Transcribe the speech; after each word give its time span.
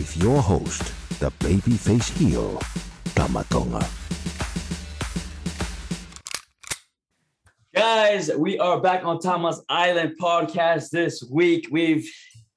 with 0.00 0.16
your 0.16 0.40
host, 0.40 0.94
the 1.20 1.30
babyface 1.32 2.08
heel, 2.16 2.58
Tama 3.14 3.44
Tonga. 3.50 3.86
Guys, 7.74 8.30
we 8.34 8.58
are 8.58 8.80
back 8.80 9.04
on 9.04 9.20
Tama's 9.20 9.62
Island 9.68 10.14
podcast 10.18 10.88
this 10.88 11.22
week. 11.30 11.68
We've 11.70 12.10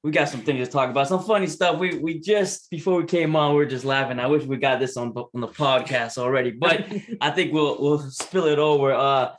we 0.04 0.12
got 0.12 0.30
some 0.30 0.40
things 0.40 0.66
to 0.66 0.72
talk 0.72 0.90
about, 0.90 1.10
some 1.10 1.22
funny 1.22 1.48
stuff. 1.48 1.80
We 1.80 1.98
we 1.98 2.22
just 2.22 2.70
before 2.70 2.96
we 2.96 3.04
came 3.04 3.36
on, 3.36 3.52
we 3.52 3.58
were 3.58 3.66
just 3.66 3.84
laughing. 3.84 4.22
I 4.22 4.28
wish 4.28 4.46
we 4.46 4.56
got 4.56 4.80
this 4.80 4.96
on 4.96 5.14
on 5.14 5.42
the 5.42 5.50
podcast 5.50 6.18
already, 6.18 6.52
but 6.52 6.88
I 7.20 7.30
think 7.32 7.52
we'll 7.52 7.76
we'll 7.78 8.10
spill 8.10 8.46
it 8.46 8.58
over. 8.58 8.94
Uh, 8.94 9.34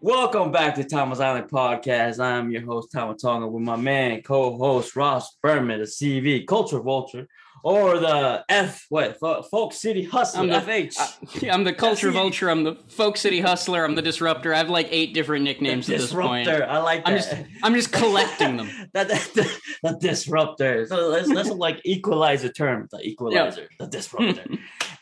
welcome 0.00 0.52
back 0.52 0.74
to 0.74 0.84
Tama's 0.84 1.20
Island 1.20 1.48
podcast. 1.50 2.18
I'm 2.18 2.50
your 2.50 2.62
host 2.62 2.92
Tama 2.92 3.16
Tonga 3.16 3.46
with 3.46 3.62
my 3.62 3.76
man 3.76 4.22
co-host 4.22 4.96
Ross 4.96 5.36
Berman, 5.42 5.80
the 5.80 5.86
CV 5.86 6.46
Culture 6.46 6.80
Vulture, 6.80 7.26
or 7.62 7.98
the 7.98 8.44
F 8.48 8.84
what 8.90 9.18
Folk 9.50 9.72
City 9.72 10.04
Hustler 10.04 10.42
I'm 10.42 10.48
the, 10.48 10.60
FH. 10.60 10.98
uh, 10.98 11.52
I'm 11.52 11.64
the 11.64 11.72
culture 11.72 12.10
vulture. 12.10 12.50
I'm 12.50 12.64
the 12.64 12.76
folk 12.88 13.16
city 13.16 13.40
hustler. 13.40 13.84
I'm 13.84 13.94
the 13.94 14.02
disruptor. 14.02 14.52
I 14.52 14.58
have 14.58 14.68
like 14.68 14.88
eight 14.90 15.14
different 15.14 15.44
nicknames 15.44 15.88
at 15.88 15.98
this 15.98 16.12
point. 16.12 16.46
Disruptor. 16.46 16.70
I 16.70 16.78
like 16.78 17.04
that. 17.04 17.10
I'm 17.10 17.16
just 17.16 17.34
I'm 17.62 17.74
just 17.74 17.92
collecting 17.92 18.58
them. 18.58 18.68
that, 18.92 19.08
that, 19.08 19.30
that, 19.34 19.60
the 19.82 20.08
disruptor. 20.08 20.86
So 20.86 21.08
let's 21.08 21.28
let's 21.28 21.48
like 21.50 21.80
equalize 21.84 22.42
the 22.42 22.52
term, 22.52 22.88
the 22.90 23.00
equalizer, 23.00 23.68
the 23.78 23.86
disruptor. 23.86 24.44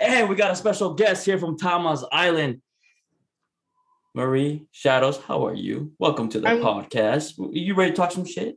and 0.01 0.29
we 0.29 0.37
got 0.37 0.53
a 0.53 0.57
special 0.57 0.95
guest 0.95 1.27
here 1.27 1.39
from 1.39 1.59
Tama's 1.59 2.05
Island. 2.13 2.63
Marie 4.15 4.67
Shadows, 4.73 5.19
how 5.27 5.47
are 5.47 5.55
you? 5.55 5.93
Welcome 5.99 6.29
to 6.31 6.41
the 6.41 6.49
I'm- 6.49 6.61
podcast. 6.63 7.33
You 7.53 7.75
ready 7.75 7.93
to 7.93 7.97
talk 7.97 8.13
some 8.13 8.27
shit? 8.27 8.57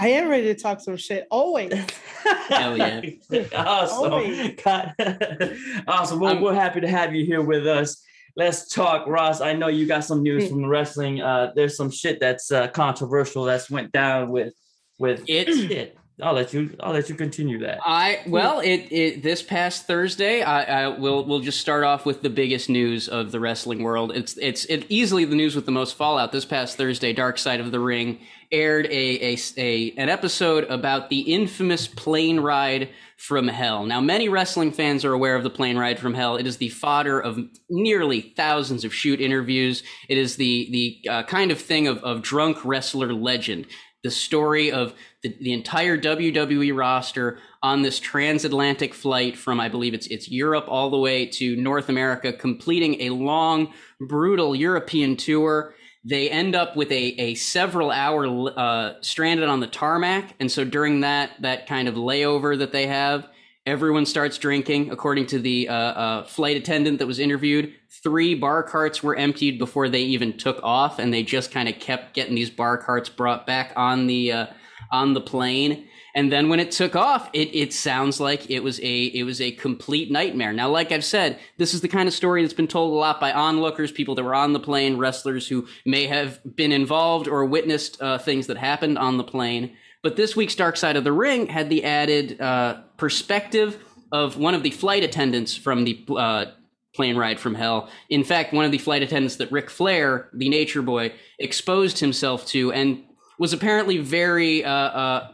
I 0.00 0.08
am 0.08 0.28
ready 0.28 0.52
to 0.52 0.54
talk 0.60 0.80
some 0.80 0.96
shit 0.96 1.26
always. 1.30 1.72
Hell 2.48 2.76
yeah. 2.76 3.00
awesome. 3.54 4.12
Always. 4.12 4.54
God. 4.62 4.92
awesome. 5.86 6.18
Well, 6.20 6.42
we're 6.42 6.54
happy 6.54 6.80
to 6.80 6.88
have 6.88 7.14
you 7.14 7.24
here 7.24 7.40
with 7.40 7.66
us. 7.66 8.02
Let's 8.36 8.68
talk, 8.68 9.06
Ross. 9.06 9.40
I 9.40 9.52
know 9.54 9.68
you 9.68 9.86
got 9.86 10.04
some 10.04 10.22
news 10.22 10.48
from 10.50 10.66
wrestling. 10.66 11.22
Uh, 11.22 11.52
there's 11.54 11.76
some 11.76 11.90
shit 11.90 12.18
that's 12.20 12.50
uh, 12.50 12.68
controversial 12.68 13.44
that's 13.44 13.70
went 13.70 13.92
down 13.92 14.30
with 14.30 14.52
with 14.98 15.22
It- 15.28 15.46
shit. 15.54 15.95
I'll 16.22 16.32
let 16.32 16.54
you. 16.54 16.74
I'll 16.80 16.94
let 16.94 17.10
you 17.10 17.14
continue 17.14 17.58
that. 17.58 17.78
I 17.84 18.22
well, 18.26 18.60
it, 18.60 18.90
it 18.90 19.22
this 19.22 19.42
past 19.42 19.86
Thursday, 19.86 20.42
I, 20.42 20.84
I 20.84 20.88
will 20.88 21.26
we'll 21.26 21.40
just 21.40 21.60
start 21.60 21.84
off 21.84 22.06
with 22.06 22.22
the 22.22 22.30
biggest 22.30 22.70
news 22.70 23.06
of 23.06 23.32
the 23.32 23.40
wrestling 23.40 23.82
world. 23.82 24.12
It's 24.16 24.34
it's 24.38 24.64
it, 24.64 24.86
easily 24.88 25.26
the 25.26 25.34
news 25.34 25.54
with 25.54 25.66
the 25.66 25.72
most 25.72 25.94
fallout. 25.94 26.32
This 26.32 26.46
past 26.46 26.78
Thursday, 26.78 27.12
Dark 27.12 27.36
Side 27.36 27.60
of 27.60 27.70
the 27.70 27.80
Ring 27.80 28.20
aired 28.50 28.86
a, 28.86 29.34
a, 29.34 29.38
a 29.58 29.90
an 29.98 30.08
episode 30.08 30.64
about 30.64 31.10
the 31.10 31.20
infamous 31.20 31.86
plane 31.86 32.40
ride 32.40 32.88
from 33.18 33.48
hell. 33.48 33.84
Now, 33.84 34.00
many 34.00 34.30
wrestling 34.30 34.72
fans 34.72 35.04
are 35.04 35.12
aware 35.12 35.36
of 35.36 35.42
the 35.42 35.50
plane 35.50 35.76
ride 35.76 35.98
from 35.98 36.14
hell. 36.14 36.36
It 36.36 36.46
is 36.46 36.56
the 36.56 36.70
fodder 36.70 37.20
of 37.20 37.38
nearly 37.68 38.20
thousands 38.20 38.86
of 38.86 38.94
shoot 38.94 39.20
interviews. 39.20 39.82
It 40.08 40.16
is 40.16 40.36
the 40.36 40.68
the 41.04 41.10
uh, 41.10 41.22
kind 41.24 41.50
of 41.50 41.60
thing 41.60 41.86
of, 41.86 41.98
of 41.98 42.22
drunk 42.22 42.64
wrestler 42.64 43.12
legend. 43.12 43.66
The 44.02 44.10
story 44.10 44.70
of 44.70 44.94
the, 45.26 45.36
the 45.40 45.52
entire 45.52 45.98
WWE 45.98 46.76
roster 46.76 47.38
on 47.62 47.82
this 47.82 47.98
transatlantic 47.98 48.94
flight 48.94 49.36
from, 49.36 49.58
I 49.58 49.68
believe 49.68 49.94
it's 49.94 50.06
it's 50.06 50.30
Europe 50.30 50.66
all 50.68 50.90
the 50.90 50.98
way 50.98 51.26
to 51.26 51.56
North 51.56 51.88
America, 51.88 52.32
completing 52.32 53.00
a 53.02 53.10
long, 53.10 53.72
brutal 54.00 54.54
European 54.54 55.16
tour. 55.16 55.74
They 56.04 56.30
end 56.30 56.54
up 56.54 56.76
with 56.76 56.92
a, 56.92 57.04
a 57.20 57.34
several 57.34 57.90
hour 57.90 58.52
uh, 58.56 58.94
stranded 59.00 59.48
on 59.48 59.58
the 59.58 59.66
tarmac, 59.66 60.34
and 60.38 60.50
so 60.50 60.64
during 60.64 61.00
that 61.00 61.30
that 61.40 61.66
kind 61.66 61.88
of 61.88 61.96
layover 61.96 62.56
that 62.58 62.70
they 62.70 62.86
have, 62.86 63.28
everyone 63.64 64.06
starts 64.06 64.38
drinking. 64.38 64.92
According 64.92 65.26
to 65.28 65.40
the 65.40 65.68
uh, 65.68 65.74
uh, 65.74 66.24
flight 66.24 66.56
attendant 66.56 67.00
that 67.00 67.06
was 67.06 67.18
interviewed, 67.18 67.74
three 67.90 68.36
bar 68.36 68.62
carts 68.62 69.02
were 69.02 69.16
emptied 69.16 69.58
before 69.58 69.88
they 69.88 70.02
even 70.02 70.38
took 70.38 70.60
off, 70.62 71.00
and 71.00 71.12
they 71.12 71.24
just 71.24 71.50
kind 71.50 71.68
of 71.68 71.80
kept 71.80 72.14
getting 72.14 72.36
these 72.36 72.50
bar 72.50 72.78
carts 72.78 73.08
brought 73.08 73.44
back 73.44 73.72
on 73.74 74.06
the 74.06 74.30
uh, 74.30 74.46
on 74.90 75.14
the 75.14 75.20
plane. 75.20 75.88
And 76.14 76.32
then 76.32 76.48
when 76.48 76.60
it 76.60 76.70
took 76.70 76.96
off, 76.96 77.28
it, 77.34 77.54
it 77.54 77.74
sounds 77.74 78.20
like 78.20 78.50
it 78.50 78.60
was 78.60 78.80
a 78.80 79.04
it 79.04 79.24
was 79.24 79.40
a 79.40 79.52
complete 79.52 80.10
nightmare. 80.10 80.52
Now, 80.52 80.70
like 80.70 80.90
I've 80.90 81.04
said, 81.04 81.38
this 81.58 81.74
is 81.74 81.82
the 81.82 81.88
kind 81.88 82.08
of 82.08 82.14
story 82.14 82.40
that's 82.40 82.54
been 82.54 82.66
told 82.66 82.92
a 82.92 82.96
lot 82.96 83.20
by 83.20 83.32
onlookers, 83.32 83.92
people 83.92 84.14
that 84.14 84.24
were 84.24 84.34
on 84.34 84.54
the 84.54 84.60
plane, 84.60 84.96
wrestlers 84.96 85.46
who 85.46 85.66
may 85.84 86.06
have 86.06 86.40
been 86.56 86.72
involved 86.72 87.28
or 87.28 87.44
witnessed 87.44 88.00
uh, 88.00 88.16
things 88.16 88.46
that 88.46 88.56
happened 88.56 88.96
on 88.98 89.18
the 89.18 89.24
plane. 89.24 89.76
But 90.02 90.16
this 90.16 90.34
week's 90.34 90.54
Dark 90.54 90.76
Side 90.76 90.96
of 90.96 91.04
the 91.04 91.12
Ring 91.12 91.48
had 91.48 91.68
the 91.68 91.84
added 91.84 92.40
uh, 92.40 92.80
perspective 92.96 93.82
of 94.10 94.38
one 94.38 94.54
of 94.54 94.62
the 94.62 94.70
flight 94.70 95.04
attendants 95.04 95.54
from 95.54 95.84
the 95.84 96.04
uh, 96.16 96.46
plane 96.94 97.16
ride 97.16 97.38
from 97.38 97.54
hell. 97.54 97.90
In 98.08 98.24
fact, 98.24 98.52
one 98.52 98.64
of 98.64 98.72
the 98.72 98.78
flight 98.78 99.02
attendants 99.02 99.36
that 99.36 99.52
Ric 99.52 99.68
Flair, 99.68 100.30
the 100.32 100.48
Nature 100.48 100.82
Boy, 100.82 101.12
exposed 101.38 101.98
himself 101.98 102.46
to 102.46 102.72
and 102.72 103.04
was 103.38 103.52
apparently 103.52 103.98
very. 103.98 104.64
Uh, 104.64 104.70
uh, 104.70 105.32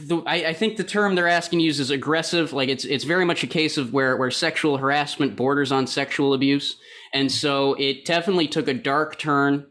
the, 0.00 0.22
I, 0.26 0.48
I 0.48 0.52
think 0.54 0.76
the 0.76 0.84
term 0.84 1.14
they're 1.14 1.28
asking 1.28 1.60
to 1.60 1.64
use 1.64 1.78
is 1.78 1.90
aggressive. 1.90 2.52
Like 2.52 2.68
it's 2.68 2.84
it's 2.84 3.04
very 3.04 3.24
much 3.24 3.42
a 3.44 3.46
case 3.46 3.76
of 3.76 3.92
where 3.92 4.16
where 4.16 4.30
sexual 4.30 4.78
harassment 4.78 5.36
borders 5.36 5.70
on 5.70 5.86
sexual 5.86 6.34
abuse, 6.34 6.76
and 7.14 7.30
so 7.30 7.74
it 7.74 8.04
definitely 8.04 8.48
took 8.48 8.68
a 8.68 8.74
dark 8.74 9.18
turn, 9.18 9.66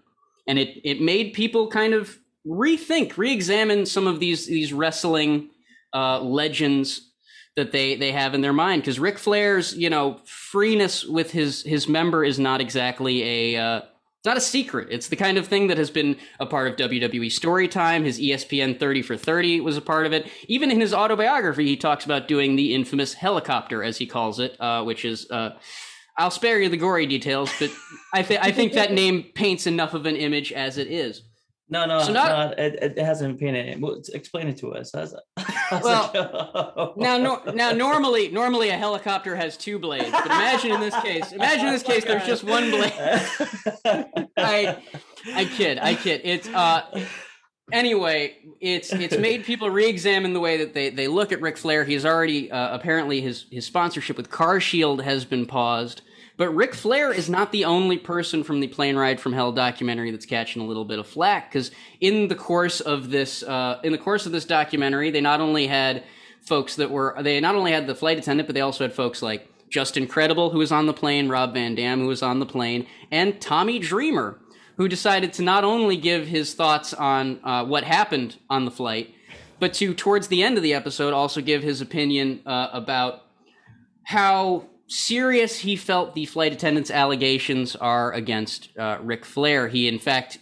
and 0.48 0.58
it 0.58 0.80
it 0.84 1.02
made 1.02 1.34
people 1.34 1.68
kind 1.70 1.94
of 1.94 2.18
rethink, 2.46 3.18
re-examine 3.18 3.86
some 3.86 4.08
of 4.08 4.20
these 4.20 4.48
these 4.48 4.72
wrestling 4.72 5.50
uh, 5.94 6.22
legends 6.22 7.12
that 7.58 7.72
they 7.74 7.96
they 7.96 8.14
have 8.14 8.34
in 8.34 8.42
their 8.42 8.54
mind. 8.54 8.82
Because 8.82 9.00
Ric 9.00 9.18
Flair's 9.18 9.76
you 9.76 9.90
know 9.90 10.22
freeness 10.26 11.04
with 11.04 11.32
his 11.32 11.64
his 11.64 11.90
member 11.90 12.24
is 12.24 12.40
not 12.40 12.62
exactly 12.62 13.56
a 13.56 13.62
uh, 13.62 13.82
not 14.28 14.38
a 14.38 14.42
secret. 14.42 14.90
It's 14.92 15.08
the 15.08 15.16
kind 15.16 15.38
of 15.38 15.48
thing 15.48 15.68
that 15.68 15.78
has 15.78 15.90
been 15.90 16.18
a 16.40 16.46
part 16.46 16.68
of 16.68 16.76
WWE 16.76 17.28
Storytime. 17.28 18.04
His 18.04 18.20
ESPN 18.20 18.80
30 18.80 19.02
for 19.02 19.18
30 19.18 19.62
was 19.62 19.78
a 19.78 19.82
part 19.82 20.06
of 20.06 20.14
it. 20.14 20.30
Even 20.48 20.70
in 20.70 20.80
his 20.80 20.94
autobiography, 20.94 21.66
he 21.66 21.76
talks 21.76 22.06
about 22.06 22.28
doing 22.28 22.56
the 22.56 22.76
infamous 22.76 23.14
helicopter, 23.14 23.84
as 23.84 23.98
he 23.98 24.06
calls 24.06 24.40
it, 24.40 24.56
uh, 24.60 24.84
which 24.84 25.04
is. 25.04 25.30
Uh, 25.32 25.58
I'll 26.20 26.32
spare 26.32 26.60
you 26.60 26.68
the 26.68 26.78
gory 26.78 27.06
details, 27.06 27.52
but 27.60 27.70
I, 28.12 28.24
th- 28.24 28.40
I 28.42 28.52
think 28.52 28.74
that 28.74 28.92
name 28.92 29.24
paints 29.36 29.68
enough 29.68 29.94
of 29.94 30.08
an 30.08 30.16
image 30.16 30.52
as 30.52 30.80
it 30.80 30.88
is. 30.88 31.22
No, 31.70 31.86
no, 31.86 32.02
So 32.02 32.14
not- 32.14 32.58
no 32.58 32.64
it, 32.64 32.98
it 32.98 32.98
hasn't 33.00 33.38
been 33.38 33.54
painted. 33.54 33.82
Well, 33.82 34.02
explain 34.14 34.48
it 34.48 34.58
to 34.60 34.74
us. 34.74 34.92
How's 34.96 35.12
that? 35.36 35.44
How's 35.70 35.84
Well, 35.84 36.12
it- 36.96 36.98
Now, 36.98 37.18
no, 37.18 37.42
now, 37.54 37.72
normally, 37.72 38.30
normally 38.30 38.70
a 38.70 38.78
helicopter 38.78 39.36
has 39.36 39.58
two 39.58 39.78
blades, 39.78 40.10
but 40.12 40.26
imagine 40.28 40.72
in 40.72 40.80
this 40.80 40.96
case, 41.02 41.32
imagine 41.34 41.68
in 41.68 41.74
this 41.74 41.84
case, 41.84 42.06
there's 42.06 42.26
just 42.26 42.44
one 42.46 42.70
blade. 42.72 42.94
I, 44.38 44.78
I 45.34 45.46
kid, 45.46 45.80
I 45.82 45.96
kid. 45.96 46.22
It's 46.24 46.48
uh, 46.48 46.84
anyway, 47.72 48.38
it's 48.62 48.94
it's 48.94 49.18
made 49.18 49.44
people 49.44 49.70
re-examine 49.70 50.34
the 50.34 50.40
way 50.40 50.58
that 50.58 50.74
they 50.74 50.90
they 50.90 51.08
look 51.08 51.32
at 51.32 51.42
Ric 51.42 51.58
Flair. 51.58 51.84
He's 51.84 52.06
already 52.06 52.50
uh, 52.52 52.74
apparently 52.76 53.20
his 53.22 53.46
his 53.52 53.66
sponsorship 53.66 54.16
with 54.18 54.30
Car 54.30 54.60
Shield 54.60 55.02
has 55.02 55.26
been 55.26 55.46
paused. 55.46 56.02
But 56.38 56.50
Ric 56.52 56.76
Flair 56.76 57.12
is 57.12 57.30
not 57.30 57.52
the 57.52 57.66
only 57.66 57.98
person 57.98 58.44
from 58.44 58.60
the 58.60 58.68
Plane 58.68 58.96
Ride 58.96 59.20
from 59.20 59.34
Hell 59.34 59.52
documentary 59.52 60.12
that's 60.12 60.28
catching 60.28 60.62
a 60.62 60.66
little 60.66 60.86
bit 60.86 61.00
of 61.00 61.08
flack 61.08 61.52
because 61.52 61.72
in 62.00 62.28
the 62.28 62.36
course 62.36 62.80
of 62.80 63.10
this 63.10 63.42
uh, 63.42 63.80
in 63.84 63.92
the 63.92 63.98
course 63.98 64.28
of 64.28 64.32
this 64.32 64.46
documentary, 64.46 65.10
they 65.10 65.22
not 65.22 65.42
only 65.42 65.66
had 65.66 66.04
folks 66.42 66.76
that 66.76 66.92
were 66.92 67.16
they 67.22 67.40
not 67.40 67.56
only 67.56 67.72
had 67.72 67.88
the 67.88 67.96
flight 67.96 68.20
attendant, 68.20 68.48
but 68.48 68.54
they 68.54 68.62
also 68.62 68.84
had 68.84 68.94
folks 68.94 69.24
like 69.24 69.52
Justin 69.70 70.06
Credible, 70.06 70.52
who 70.52 70.60
was 70.60 70.72
on 70.72 70.86
the 70.86 70.94
plane, 70.94 71.28
Rob 71.28 71.56
Van 71.56 71.74
Dam, 71.74 72.00
who 72.00 72.08
was 72.08 72.22
on 72.22 72.40
the 72.40 72.46
plane, 72.46 72.86
and 73.12 73.42
Tommy 73.42 73.80
Dreamer, 73.80 74.40
who 74.78 74.88
decided 74.88 75.34
to 75.34 75.42
not 75.42 75.64
only 75.64 75.98
give 75.98 76.28
his 76.28 76.54
thoughts 76.54 76.94
on 76.94 77.40
uh, 77.44 77.66
what 77.66 77.84
happened 77.84 78.38
on 78.48 78.66
the 78.66 78.72
flight, 78.72 79.14
but 79.60 79.74
to 79.74 79.96
towards 79.96 80.28
the 80.28 80.44
end 80.44 80.56
of 80.56 80.62
the 80.62 80.76
episode 80.76 81.14
also 81.14 81.42
give 81.42 81.64
his 81.64 81.82
opinion 81.82 82.42
uh, 82.46 82.70
about 82.72 83.24
how 84.04 84.68
serious 84.88 85.60
he 85.60 85.76
felt 85.76 86.16
the 86.16 86.26
flight 86.26 86.54
attendant's 86.54 86.92
allegations 86.92 87.76
are 87.76 88.12
against 88.14 88.70
uh, 88.78 88.98
Ric 89.02 89.26
Flair. 89.26 89.68
He, 89.68 89.88
in 89.88 90.00
fact, 90.00 90.40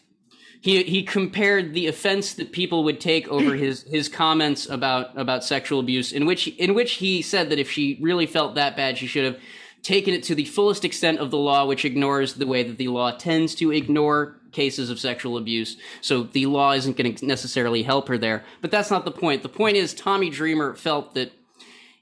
he 0.61 0.83
he 0.83 1.03
compared 1.03 1.73
the 1.73 1.87
offense 1.87 2.33
that 2.33 2.51
people 2.51 2.83
would 2.83 2.99
take 2.99 3.27
over 3.27 3.55
his 3.55 3.83
his 3.83 4.09
comments 4.09 4.67
about 4.69 5.17
about 5.17 5.43
sexual 5.43 5.79
abuse, 5.79 6.11
in 6.11 6.25
which 6.25 6.47
in 6.47 6.73
which 6.73 6.93
he 6.93 7.21
said 7.21 7.49
that 7.49 7.59
if 7.59 7.69
she 7.69 7.97
really 8.01 8.25
felt 8.25 8.55
that 8.55 8.75
bad, 8.75 8.97
she 8.97 9.07
should 9.07 9.25
have 9.25 9.39
taken 9.83 10.15
it 10.15 10.23
to 10.23 10.33
the 10.33 10.45
fullest 10.45 10.83
extent 10.83 11.19
of 11.19 11.29
the 11.29 11.37
law, 11.37 11.65
which 11.65 11.85
ignores 11.85 12.33
the 12.33 12.47
way 12.47 12.63
that 12.63 12.77
the 12.77 12.87
law 12.87 13.11
tends 13.11 13.53
to 13.53 13.71
ignore 13.71 14.35
cases 14.51 14.89
of 14.89 14.99
sexual 14.99 15.37
abuse. 15.37 15.77
So 16.01 16.23
the 16.23 16.47
law 16.47 16.71
isn't 16.71 16.97
going 16.97 17.13
to 17.13 17.25
necessarily 17.25 17.83
help 17.83 18.07
her 18.07 18.17
there. 18.17 18.43
But 18.61 18.71
that's 18.71 18.89
not 18.89 19.05
the 19.05 19.11
point. 19.11 19.43
The 19.43 19.49
point 19.49 19.77
is 19.77 19.93
Tommy 19.93 20.31
Dreamer 20.31 20.73
felt 20.73 21.13
that 21.13 21.33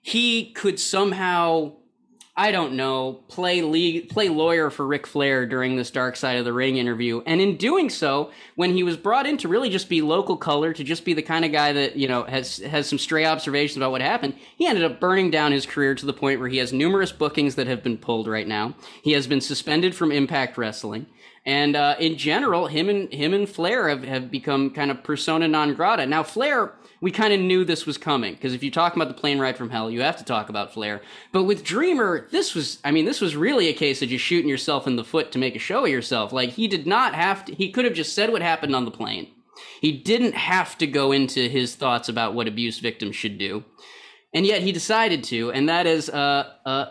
he 0.02 0.52
could 0.52 0.80
somehow 0.80 1.74
I 2.36 2.52
don't 2.52 2.74
know, 2.74 3.20
play 3.28 3.62
league, 3.62 4.10
play 4.10 4.28
lawyer 4.28 4.72
for 4.72 4.88
Ric 4.88 5.06
Flair 5.06 5.46
during 5.46 5.76
this 5.76 5.92
Dark 5.92 6.16
Side 6.16 6.38
of 6.38 6.46
the 6.46 6.54
Ring 6.54 6.78
interview. 6.78 7.22
And 7.28 7.40
in 7.40 7.58
doing 7.58 7.92
so, 7.92 8.32
when 8.56 8.74
he 8.74 8.82
was 8.82 8.98
brought 8.98 9.28
in 9.28 9.38
to 9.38 9.48
really 9.48 9.70
just 9.70 9.88
be 9.88 10.02
local 10.02 10.36
color, 10.36 10.74
to 10.74 10.84
just 10.84 11.06
be 11.06 11.14
the 11.14 11.22
kind 11.22 11.46
of 11.46 11.52
guy 11.52 11.74
that, 11.74 11.96
you 11.96 12.08
know, 12.08 12.24
has 12.24 12.58
has 12.58 12.90
some 12.90 12.98
stray 12.98 13.24
observations 13.24 13.78
about 13.78 13.92
what 13.92 14.02
happened, 14.02 14.34
he 14.58 14.66
ended 14.66 14.84
up 14.84 15.00
burning 15.00 15.30
down 15.30 15.52
his 15.52 15.68
career 15.68 15.94
to 15.94 16.08
the 16.08 16.14
point 16.14 16.40
where 16.40 16.50
he 16.50 16.58
has 16.58 16.74
numerous 16.74 17.12
bookings 17.12 17.54
that 17.54 17.68
have 17.68 17.84
been 17.84 18.00
pulled 18.00 18.28
right 18.28 18.48
now. 18.48 18.74
He 19.04 19.12
has 19.12 19.28
been 19.28 19.42
suspended 19.42 19.94
from 19.94 20.12
Impact 20.12 20.58
Wrestling. 20.58 21.06
And 21.46 21.76
uh, 21.76 21.98
in 22.00 22.18
general, 22.18 22.66
him 22.68 22.90
and 22.90 23.14
him 23.14 23.34
and 23.36 23.48
Flair 23.48 23.90
have, 23.90 24.04
have 24.06 24.32
become 24.32 24.72
kind 24.72 24.90
of 24.90 25.04
persona 25.04 25.48
non 25.48 25.76
grata. 25.76 26.08
Now, 26.08 26.24
Flair 26.24 26.74
we 27.04 27.12
kind 27.12 27.34
of 27.34 27.40
knew 27.42 27.66
this 27.66 27.86
was 27.86 27.98
coming 27.98 28.34
because 28.34 28.54
if 28.54 28.64
you 28.64 28.72
talk 28.72 28.96
about 28.96 29.10
the 29.10 29.14
plane 29.14 29.38
ride 29.38 29.58
from 29.58 29.70
hell, 29.70 29.92
you 29.92 30.02
have 30.02 30.16
to 30.16 30.24
talk 30.24 30.48
about 30.48 30.72
Flair. 30.72 31.02
But 31.34 31.44
with 31.44 31.62
Dreamer, 31.62 32.30
this 32.32 32.56
was, 32.56 32.80
I 32.86 32.92
mean, 32.92 33.04
this 33.04 33.20
was 33.20 33.36
really 33.36 33.68
a 33.68 33.74
case 33.74 34.02
of 34.02 34.08
just 34.08 34.24
shooting 34.24 34.48
yourself 34.48 34.88
in 34.88 34.96
the 34.96 35.04
foot 35.04 35.30
to 35.34 35.38
make 35.38 35.54
a 35.54 35.60
show 35.60 35.84
of 35.84 35.92
yourself. 35.92 36.32
Like 36.32 36.52
he 36.52 36.66
did 36.66 36.88
not 36.88 37.14
have 37.14 37.44
to, 37.44 37.56
he 37.56 37.74
could 37.74 37.84
have 37.84 37.94
just 37.94 38.16
said 38.16 38.32
what 38.32 38.42
happened 38.42 38.74
on 38.74 38.86
the 38.86 38.90
plane. 38.90 39.28
He 39.82 39.92
didn't 39.92 40.36
have 40.36 40.78
to 40.78 40.88
go 40.88 41.12
into 41.12 41.50
his 41.50 41.76
thoughts 41.76 42.08
about 42.08 42.36
what 42.36 42.48
abuse 42.48 42.80
victims 42.80 43.18
should 43.18 43.38
do. 43.38 43.66
And 44.34 44.46
yet 44.46 44.62
he 44.62 44.72
decided 44.72 45.26
to, 45.26 45.52
and 45.52 45.68
that 45.68 45.86
is, 45.86 46.10
uh, 46.10 46.54
uh, 46.66 46.86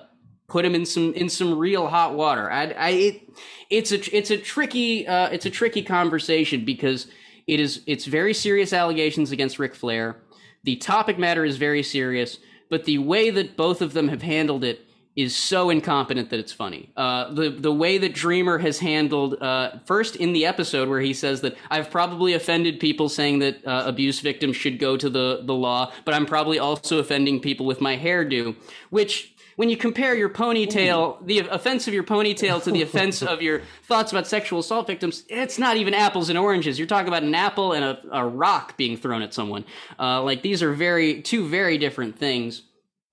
put 0.47 0.67
him 0.67 0.75
in 0.75 0.85
some 0.85 1.15
in 1.15 1.31
some 1.31 1.59
real 1.59 1.89
hot 1.89 2.15
water. 2.15 2.53
I, 2.53 2.65
I 2.73 2.89
it, 2.91 3.23
it's 3.71 3.93
a 3.93 4.17
it's 4.17 4.31
a 4.31 4.37
tricky 4.37 5.07
uh, 5.07 5.31
it's 5.31 5.47
a 5.47 5.51
tricky 5.51 5.83
conversation 5.83 6.67
because 6.67 7.07
it 7.47 7.61
is 7.61 7.83
it's 7.87 8.05
very 8.05 8.35
serious 8.35 8.73
allegations 8.73 9.33
against 9.33 9.59
Ric 9.59 9.75
Flair. 9.75 10.17
The 10.65 10.77
topic 10.77 11.19
matter 11.19 11.45
is 11.45 11.57
very 11.57 11.83
serious, 11.83 12.39
but 12.71 12.85
the 12.85 12.99
way 12.99 13.31
that 13.31 13.57
both 13.57 13.83
of 13.83 13.93
them 13.93 14.09
have 14.09 14.23
handled 14.23 14.65
it 14.65 14.87
is 15.15 15.37
so 15.37 15.69
incompetent 15.69 16.31
that 16.31 16.41
it's 16.41 16.53
funny. 16.53 16.91
Uh, 16.97 17.33
the 17.33 17.51
the 17.51 17.73
way 17.73 17.99
that 17.99 18.15
Dreamer 18.15 18.59
has 18.59 18.79
handled 18.79 19.35
uh, 19.43 19.79
first 19.85 20.17
in 20.17 20.33
the 20.33 20.47
episode 20.47 20.89
where 20.89 21.01
he 21.01 21.13
says 21.13 21.43
that 21.43 21.57
I've 21.71 21.91
probably 21.91 22.33
offended 22.33 22.81
people 22.81 23.09
saying 23.11 23.41
that 23.41 23.67
uh, 23.67 23.83
abuse 23.87 24.21
victims 24.21 24.57
should 24.57 24.79
go 24.79 24.97
to 24.97 25.11
the 25.11 25.43
the 25.45 25.55
law, 25.55 25.93
but 26.05 26.15
I'm 26.15 26.25
probably 26.25 26.59
also 26.59 26.99
offending 26.99 27.41
people 27.41 27.67
with 27.67 27.81
my 27.81 27.99
hairdo, 27.99 28.57
which 28.89 29.32
when 29.57 29.69
you 29.69 29.77
compare 29.77 30.15
your 30.15 30.29
ponytail, 30.29 31.25
the 31.27 31.41
offense 31.41 31.87
of 31.89 31.95
your 31.95 32.05
ponytail 32.05 32.63
to 32.65 32.71
the 32.71 32.83
offense 32.83 33.23
of 33.23 33.43
your 33.43 33.63
thoughts 33.85 34.13
about 34.13 34.27
sexual 34.27 34.61
assault 34.61 34.87
victims, 34.87 35.25
it's 35.29 35.59
not 35.59 35.77
even 35.77 35.95
apples 35.95 36.29
and 36.29 36.39
oranges. 36.39 36.79
You're 36.79 36.89
talking 36.89 37.09
about 37.09 37.23
an 37.23 37.35
apple 37.35 37.73
and 37.73 37.85
a, 37.85 38.01
a 38.13 38.27
rock 38.27 38.77
being 38.77 38.97
thrown 38.97 39.23
at 39.23 39.35
someone. 39.35 39.65
Uh, 39.99 40.23
like 40.23 40.43
these 40.43 40.63
are 40.63 40.73
very 40.73 41.23
two 41.23 41.47
very 41.49 41.79
different 41.79 42.19
things. 42.19 42.63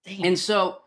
Damn. 0.05 0.23
And 0.23 0.39
so, 0.39 0.79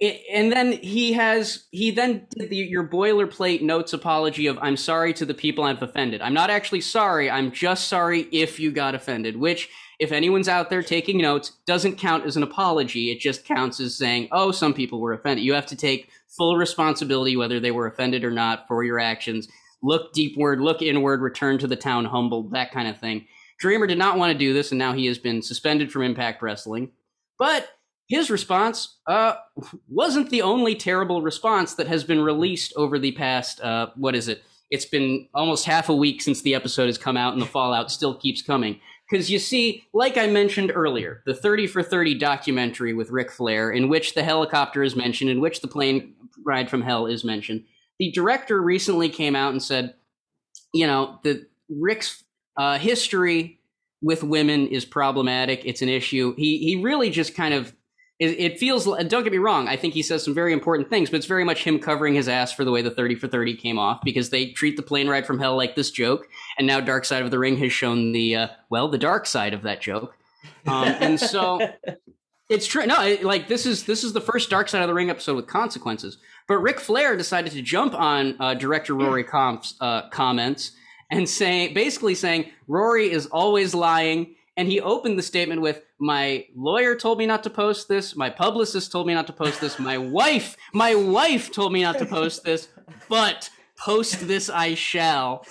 it, 0.00 0.22
and 0.32 0.50
then 0.50 0.72
he 0.72 1.12
has 1.12 1.64
he 1.70 1.90
then 1.90 2.26
did 2.30 2.50
the, 2.50 2.56
your 2.56 2.86
boilerplate 2.86 3.62
notes 3.62 3.92
apology 3.92 4.46
of 4.46 4.58
I'm 4.60 4.76
sorry 4.76 5.12
to 5.14 5.24
the 5.24 5.34
people 5.34 5.64
I've 5.64 5.82
offended. 5.82 6.22
I'm 6.22 6.34
not 6.34 6.50
actually 6.50 6.80
sorry. 6.80 7.30
I'm 7.30 7.52
just 7.52 7.88
sorry 7.88 8.22
if 8.32 8.58
you 8.58 8.72
got 8.72 8.94
offended, 8.94 9.36
which 9.36 9.68
if 9.98 10.12
anyone's 10.12 10.48
out 10.48 10.70
there 10.70 10.82
taking 10.82 11.18
notes, 11.18 11.52
doesn't 11.66 11.98
count 11.98 12.26
as 12.26 12.36
an 12.36 12.42
apology. 12.42 13.10
It 13.10 13.20
just 13.20 13.44
counts 13.44 13.80
as 13.80 13.96
saying, 13.96 14.28
oh, 14.32 14.50
some 14.50 14.74
people 14.74 15.00
were 15.00 15.12
offended. 15.12 15.44
You 15.44 15.54
have 15.54 15.66
to 15.66 15.76
take 15.76 16.10
full 16.36 16.56
responsibility, 16.56 17.36
whether 17.36 17.60
they 17.60 17.70
were 17.70 17.86
offended 17.86 18.24
or 18.24 18.30
not, 18.30 18.66
for 18.66 18.82
your 18.82 18.98
actions. 18.98 19.48
Look 19.82 20.12
deepward, 20.12 20.60
look 20.60 20.82
inward, 20.82 21.20
return 21.20 21.58
to 21.58 21.66
the 21.66 21.76
town 21.76 22.06
humbled, 22.06 22.52
that 22.52 22.72
kind 22.72 22.88
of 22.88 22.98
thing. 22.98 23.26
Dreamer 23.58 23.86
did 23.86 23.98
not 23.98 24.18
want 24.18 24.32
to 24.32 24.38
do 24.38 24.52
this, 24.52 24.72
and 24.72 24.78
now 24.78 24.92
he 24.92 25.06
has 25.06 25.18
been 25.18 25.42
suspended 25.42 25.92
from 25.92 26.02
Impact 26.02 26.42
Wrestling. 26.42 26.90
But 27.38 27.68
his 28.08 28.30
response 28.30 28.98
uh, 29.06 29.34
wasn't 29.88 30.30
the 30.30 30.42
only 30.42 30.74
terrible 30.74 31.22
response 31.22 31.74
that 31.74 31.86
has 31.86 32.04
been 32.04 32.20
released 32.20 32.72
over 32.76 32.98
the 32.98 33.12
past, 33.12 33.60
uh, 33.60 33.88
what 33.96 34.14
is 34.14 34.28
it? 34.28 34.42
It's 34.70 34.84
been 34.84 35.28
almost 35.34 35.66
half 35.66 35.88
a 35.88 35.94
week 35.94 36.20
since 36.20 36.42
the 36.42 36.54
episode 36.54 36.86
has 36.86 36.98
come 36.98 37.16
out, 37.16 37.32
and 37.32 37.42
the 37.42 37.46
fallout 37.46 37.90
still 37.90 38.14
keeps 38.14 38.42
coming. 38.42 38.80
Because 39.14 39.30
you 39.30 39.38
see, 39.38 39.84
like 39.94 40.18
I 40.18 40.26
mentioned 40.26 40.72
earlier, 40.74 41.22
the 41.24 41.36
30 41.36 41.68
for 41.68 41.84
30 41.84 42.16
documentary 42.16 42.94
with 42.94 43.10
Ric 43.10 43.30
Flair, 43.30 43.70
in 43.70 43.88
which 43.88 44.14
the 44.14 44.24
helicopter 44.24 44.82
is 44.82 44.96
mentioned, 44.96 45.30
in 45.30 45.40
which 45.40 45.60
the 45.60 45.68
plane 45.68 46.14
ride 46.44 46.68
from 46.68 46.82
hell 46.82 47.06
is 47.06 47.22
mentioned, 47.22 47.62
the 48.00 48.10
director 48.10 48.60
recently 48.60 49.08
came 49.08 49.36
out 49.36 49.52
and 49.52 49.62
said, 49.62 49.94
you 50.72 50.84
know, 50.84 51.20
the 51.22 51.46
Ric's 51.68 52.24
uh, 52.56 52.76
history 52.76 53.60
with 54.02 54.24
women 54.24 54.66
is 54.66 54.84
problematic. 54.84 55.62
It's 55.64 55.80
an 55.80 55.88
issue. 55.88 56.34
He 56.36 56.58
he 56.58 56.82
really 56.82 57.10
just 57.10 57.36
kind 57.36 57.54
of 57.54 57.72
it, 58.18 58.26
it, 58.38 58.58
feels 58.58 58.84
don't 58.84 59.24
get 59.24 59.32
me 59.32 59.38
wrong 59.38 59.66
i 59.68 59.76
think 59.76 59.94
he 59.94 60.02
says 60.02 60.24
some 60.24 60.34
very 60.34 60.52
important 60.52 60.88
things 60.88 61.10
but 61.10 61.16
it's 61.16 61.26
very 61.26 61.44
much 61.44 61.64
him 61.64 61.78
covering 61.78 62.14
his 62.14 62.28
ass 62.28 62.52
for 62.52 62.64
the 62.64 62.70
way 62.70 62.82
the 62.82 62.90
30 62.90 63.16
for 63.16 63.28
30 63.28 63.56
came 63.56 63.78
off 63.78 64.00
because 64.04 64.30
they 64.30 64.50
treat 64.52 64.76
the 64.76 64.82
plane 64.82 65.08
ride 65.08 65.26
from 65.26 65.38
hell 65.38 65.56
like 65.56 65.74
this 65.74 65.90
joke 65.90 66.28
and 66.58 66.66
now 66.66 66.80
dark 66.80 67.04
side 67.04 67.22
of 67.22 67.30
the 67.30 67.38
ring 67.38 67.56
has 67.56 67.72
shown 67.72 68.12
the 68.12 68.36
uh, 68.36 68.48
well 68.70 68.88
the 68.88 68.98
dark 68.98 69.26
side 69.26 69.54
of 69.54 69.62
that 69.62 69.80
joke. 69.80 70.16
Um, 70.66 70.88
and 71.00 71.20
so 71.20 71.60
it's 72.48 72.66
true 72.66 72.86
no 72.86 73.02
it, 73.02 73.24
like 73.24 73.48
this 73.48 73.66
is 73.66 73.84
this 73.84 74.04
is 74.04 74.12
the 74.12 74.20
first 74.20 74.50
dark 74.50 74.68
side 74.68 74.82
of 74.82 74.88
the 74.88 74.94
ring 74.94 75.10
episode 75.10 75.36
with 75.36 75.46
consequences 75.46 76.18
but 76.46 76.58
Ric 76.58 76.78
Flair 76.78 77.16
decided 77.16 77.52
to 77.52 77.62
jump 77.62 77.94
on 77.94 78.36
uh, 78.38 78.54
director 78.54 78.94
Rory 78.94 79.24
Karpf's 79.24 79.74
uh, 79.80 80.08
comments 80.10 80.72
and 81.10 81.28
saying 81.28 81.74
basically 81.74 82.14
saying 82.14 82.50
Rory 82.68 83.10
is 83.10 83.26
always 83.26 83.74
lying 83.74 84.34
and 84.56 84.68
he 84.68 84.80
opened 84.80 85.18
the 85.18 85.22
statement 85.22 85.60
with 85.60 85.82
my 85.98 86.46
lawyer 86.54 86.94
told 86.94 87.18
me 87.18 87.26
not 87.26 87.42
to 87.44 87.50
post 87.50 87.88
this. 87.88 88.14
My 88.14 88.30
publicist 88.30 88.92
told 88.92 89.06
me 89.06 89.14
not 89.14 89.26
to 89.26 89.32
post 89.32 89.60
this. 89.60 89.78
My 89.78 89.98
wife 89.98 90.56
my 90.72 90.94
wife 90.94 91.52
told 91.52 91.72
me 91.72 91.82
not 91.82 91.98
to 91.98 92.06
post 92.06 92.44
this. 92.44 92.68
But 93.08 93.50
post 93.76 94.26
this 94.28 94.48
i 94.48 94.74
shall. 94.74 95.44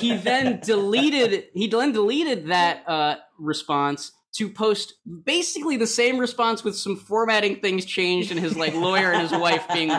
He 0.00 0.16
then 0.16 0.60
deleted 0.60 1.46
he 1.54 1.68
then 1.68 1.92
deleted 1.92 2.48
that 2.48 2.88
uh, 2.88 3.16
response 3.38 4.12
to 4.34 4.48
post 4.48 4.94
basically 5.24 5.76
the 5.76 5.86
same 5.86 6.18
response 6.18 6.62
with 6.62 6.76
some 6.76 6.96
formatting 6.96 7.56
things 7.56 7.84
changed 7.84 8.30
and 8.30 8.38
his 8.38 8.56
like 8.56 8.74
lawyer 8.74 9.12
and 9.12 9.22
his 9.22 9.32
wife 9.32 9.66
being 9.72 9.90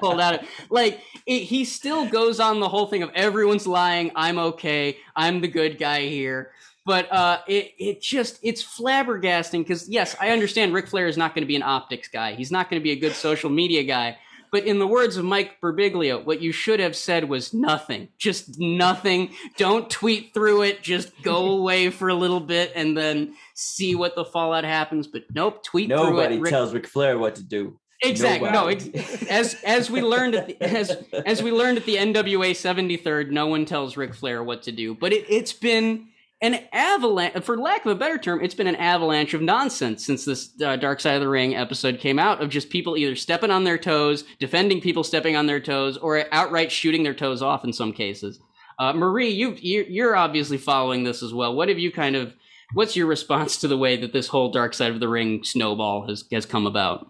pulled 0.00 0.20
out 0.20 0.34
of 0.42 0.48
like 0.68 1.00
it, 1.26 1.40
he 1.40 1.64
still 1.64 2.06
goes 2.06 2.40
on 2.40 2.60
the 2.60 2.68
whole 2.68 2.86
thing 2.86 3.02
of 3.02 3.10
everyone's 3.14 3.66
lying. 3.66 4.10
I'm 4.14 4.38
okay. 4.38 4.96
I'm 5.14 5.40
the 5.40 5.48
good 5.48 5.78
guy 5.78 6.02
here 6.02 6.50
but 6.88 7.12
uh, 7.12 7.40
it 7.46 7.74
it 7.78 8.00
just 8.00 8.38
it's 8.42 8.64
flabbergasting 8.64 9.58
because 9.58 9.90
yes, 9.90 10.16
I 10.18 10.30
understand 10.30 10.72
Ric 10.72 10.86
Flair 10.86 11.06
is 11.06 11.18
not 11.18 11.34
going 11.34 11.42
to 11.42 11.46
be 11.46 11.54
an 11.54 11.62
optics 11.62 12.08
guy. 12.08 12.32
He's 12.32 12.50
not 12.50 12.70
going 12.70 12.80
to 12.80 12.82
be 12.82 12.92
a 12.92 12.96
good 12.96 13.12
social 13.12 13.50
media 13.50 13.84
guy. 13.84 14.16
But 14.50 14.64
in 14.64 14.78
the 14.78 14.86
words 14.86 15.18
of 15.18 15.26
Mike 15.26 15.60
Birbiglia, 15.60 16.24
what 16.24 16.40
you 16.40 16.50
should 16.50 16.80
have 16.80 16.96
said 16.96 17.28
was 17.28 17.52
nothing. 17.52 18.08
Just 18.16 18.58
nothing. 18.58 19.34
Don't 19.58 19.90
tweet 19.90 20.32
through 20.32 20.62
it. 20.62 20.82
Just 20.82 21.12
go 21.22 21.50
away 21.58 21.90
for 21.90 22.08
a 22.08 22.14
little 22.14 22.40
bit 22.40 22.72
and 22.74 22.96
then 22.96 23.34
see 23.52 23.94
what 23.94 24.14
the 24.14 24.24
fallout 24.24 24.64
happens. 24.64 25.06
But 25.06 25.24
nope, 25.34 25.62
tweet 25.62 25.90
Nobody 25.90 26.06
through 26.08 26.20
it. 26.20 26.30
Nobody 26.36 26.50
tells 26.50 26.72
Ric 26.72 26.86
Flair 26.86 27.18
what 27.18 27.34
to 27.34 27.42
do. 27.42 27.78
Exactly. 28.00 28.50
Nobody. 28.50 28.92
No. 28.94 29.00
Ex- 29.02 29.22
as 29.24 29.56
as 29.62 29.90
we 29.90 30.00
learned 30.00 30.36
at 30.36 30.46
the, 30.46 30.62
as 30.62 30.96
as 31.26 31.42
we 31.42 31.52
learned 31.52 31.76
at 31.76 31.84
the 31.84 31.96
NWA 31.96 32.52
73rd, 32.52 33.30
no 33.30 33.46
one 33.46 33.66
tells 33.66 33.98
Ric 33.98 34.14
Flair 34.14 34.42
what 34.42 34.62
to 34.62 34.72
do. 34.72 34.94
But 34.94 35.12
it, 35.12 35.26
it's 35.28 35.52
been 35.52 36.06
an 36.40 36.60
avalanche, 36.72 37.42
for 37.42 37.56
lack 37.58 37.84
of 37.84 37.90
a 37.90 37.96
better 37.96 38.16
term, 38.16 38.40
it's 38.40 38.54
been 38.54 38.68
an 38.68 38.76
avalanche 38.76 39.34
of 39.34 39.42
nonsense 39.42 40.06
since 40.06 40.24
this 40.24 40.50
uh, 40.62 40.76
Dark 40.76 41.00
Side 41.00 41.14
of 41.14 41.20
the 41.20 41.28
Ring 41.28 41.56
episode 41.56 41.98
came 41.98 42.18
out 42.18 42.40
of 42.40 42.48
just 42.48 42.70
people 42.70 42.96
either 42.96 43.16
stepping 43.16 43.50
on 43.50 43.64
their 43.64 43.78
toes, 43.78 44.24
defending 44.38 44.80
people 44.80 45.02
stepping 45.02 45.34
on 45.34 45.46
their 45.46 45.60
toes, 45.60 45.96
or 45.96 46.24
outright 46.32 46.70
shooting 46.70 47.02
their 47.02 47.14
toes 47.14 47.42
off 47.42 47.64
in 47.64 47.72
some 47.72 47.92
cases. 47.92 48.40
Uh, 48.78 48.92
Marie, 48.92 49.30
you 49.30 49.56
you're 49.60 50.14
obviously 50.14 50.58
following 50.58 51.02
this 51.02 51.22
as 51.22 51.34
well. 51.34 51.54
What 51.54 51.68
have 51.68 51.80
you 51.80 51.90
kind 51.90 52.14
of 52.14 52.34
what's 52.74 52.94
your 52.94 53.06
response 53.06 53.56
to 53.58 53.68
the 53.68 53.78
way 53.78 53.96
that 53.96 54.12
this 54.12 54.28
whole 54.28 54.52
Dark 54.52 54.74
Side 54.74 54.92
of 54.92 55.00
the 55.00 55.08
Ring 55.08 55.42
snowball 55.42 56.06
has 56.06 56.24
has 56.30 56.46
come 56.46 56.66
about? 56.66 57.06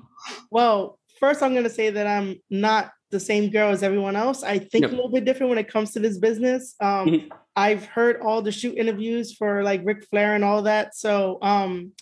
Well, 0.51 0.99
first 1.21 1.43
I'm 1.43 1.55
gonna 1.55 1.69
say 1.69 1.91
that 1.91 2.07
I'm 2.07 2.41
not 2.49 2.93
the 3.11 3.21
same 3.21 3.51
girl 3.51 3.71
as 3.71 3.83
everyone 3.83 4.17
else. 4.17 4.43
I 4.43 4.59
think 4.59 4.83
Yep. 4.83 4.93
a 4.93 4.95
little 4.95 5.11
bit 5.11 5.25
different 5.25 5.51
when 5.51 5.59
it 5.59 5.69
comes 5.69 5.93
to 5.93 6.01
this 6.01 6.19
business. 6.19 6.75
Um, 6.81 7.09
Mhm. 7.09 7.29
I've 7.57 7.85
heard 7.87 8.21
all 8.21 8.43
the 8.43 8.53
shoot 8.53 8.77
interviews 8.77 9.33
for 9.35 9.63
like 9.63 9.81
Ric 9.85 10.05
Flair 10.05 10.35
and 10.35 10.45
all 10.45 10.63
that. 10.63 10.95
So, 10.95 11.39
um, 11.43 11.93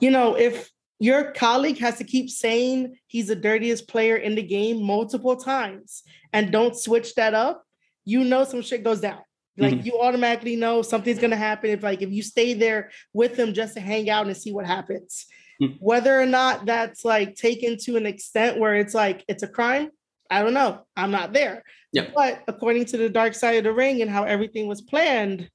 you 0.00 0.10
know, 0.10 0.34
if 0.34 0.70
your 0.98 1.32
colleague 1.32 1.78
has 1.78 1.98
to 1.98 2.04
keep 2.04 2.30
saying 2.30 2.96
he's 3.06 3.26
the 3.28 3.36
dirtiest 3.36 3.86
player 3.86 4.16
in 4.16 4.34
the 4.34 4.42
game 4.42 4.82
multiple 4.82 5.36
times 5.36 6.02
and 6.32 6.50
don't 6.50 6.76
switch 6.76 7.14
that 7.16 7.34
up, 7.34 7.62
you 8.04 8.24
know 8.24 8.44
some 8.44 8.62
shit 8.62 8.82
goes 8.82 9.00
down. 9.00 9.20
Like 9.58 9.86
you 9.86 9.98
automatically 10.00 10.54
know 10.54 10.82
something's 10.82 11.18
gonna 11.18 11.34
happen 11.36 11.70
if 11.70 11.82
like 11.82 12.02
if 12.02 12.10
you 12.10 12.22
stay 12.22 12.52
there 12.52 12.90
with 13.14 13.36
him 13.38 13.54
just 13.54 13.72
to 13.74 13.80
hang 13.80 14.10
out 14.10 14.26
and 14.26 14.36
see 14.36 14.52
what 14.52 14.66
happens. 14.66 15.24
Mhm. 15.62 15.76
Whether 15.80 16.20
or 16.20 16.26
not 16.26 16.66
that's 16.66 17.06
like 17.06 17.36
taken 17.36 17.78
to 17.78 17.96
an 17.96 18.04
extent 18.04 18.58
where 18.58 18.74
it's 18.74 18.92
like 18.94 19.24
it's 19.28 19.42
a 19.42 19.48
crime, 19.48 19.88
I 20.30 20.42
don't 20.42 20.54
know. 20.54 20.84
I'm 20.96 21.10
not 21.10 21.32
there. 21.32 21.62
Yeah. 21.92 22.10
But 22.14 22.42
according 22.48 22.86
to 22.86 22.96
the 22.96 23.08
dark 23.08 23.34
side 23.34 23.56
of 23.56 23.64
the 23.64 23.72
ring 23.72 24.02
and 24.02 24.10
how 24.10 24.24
everything 24.24 24.66
was 24.66 24.80
planned, 24.80 25.48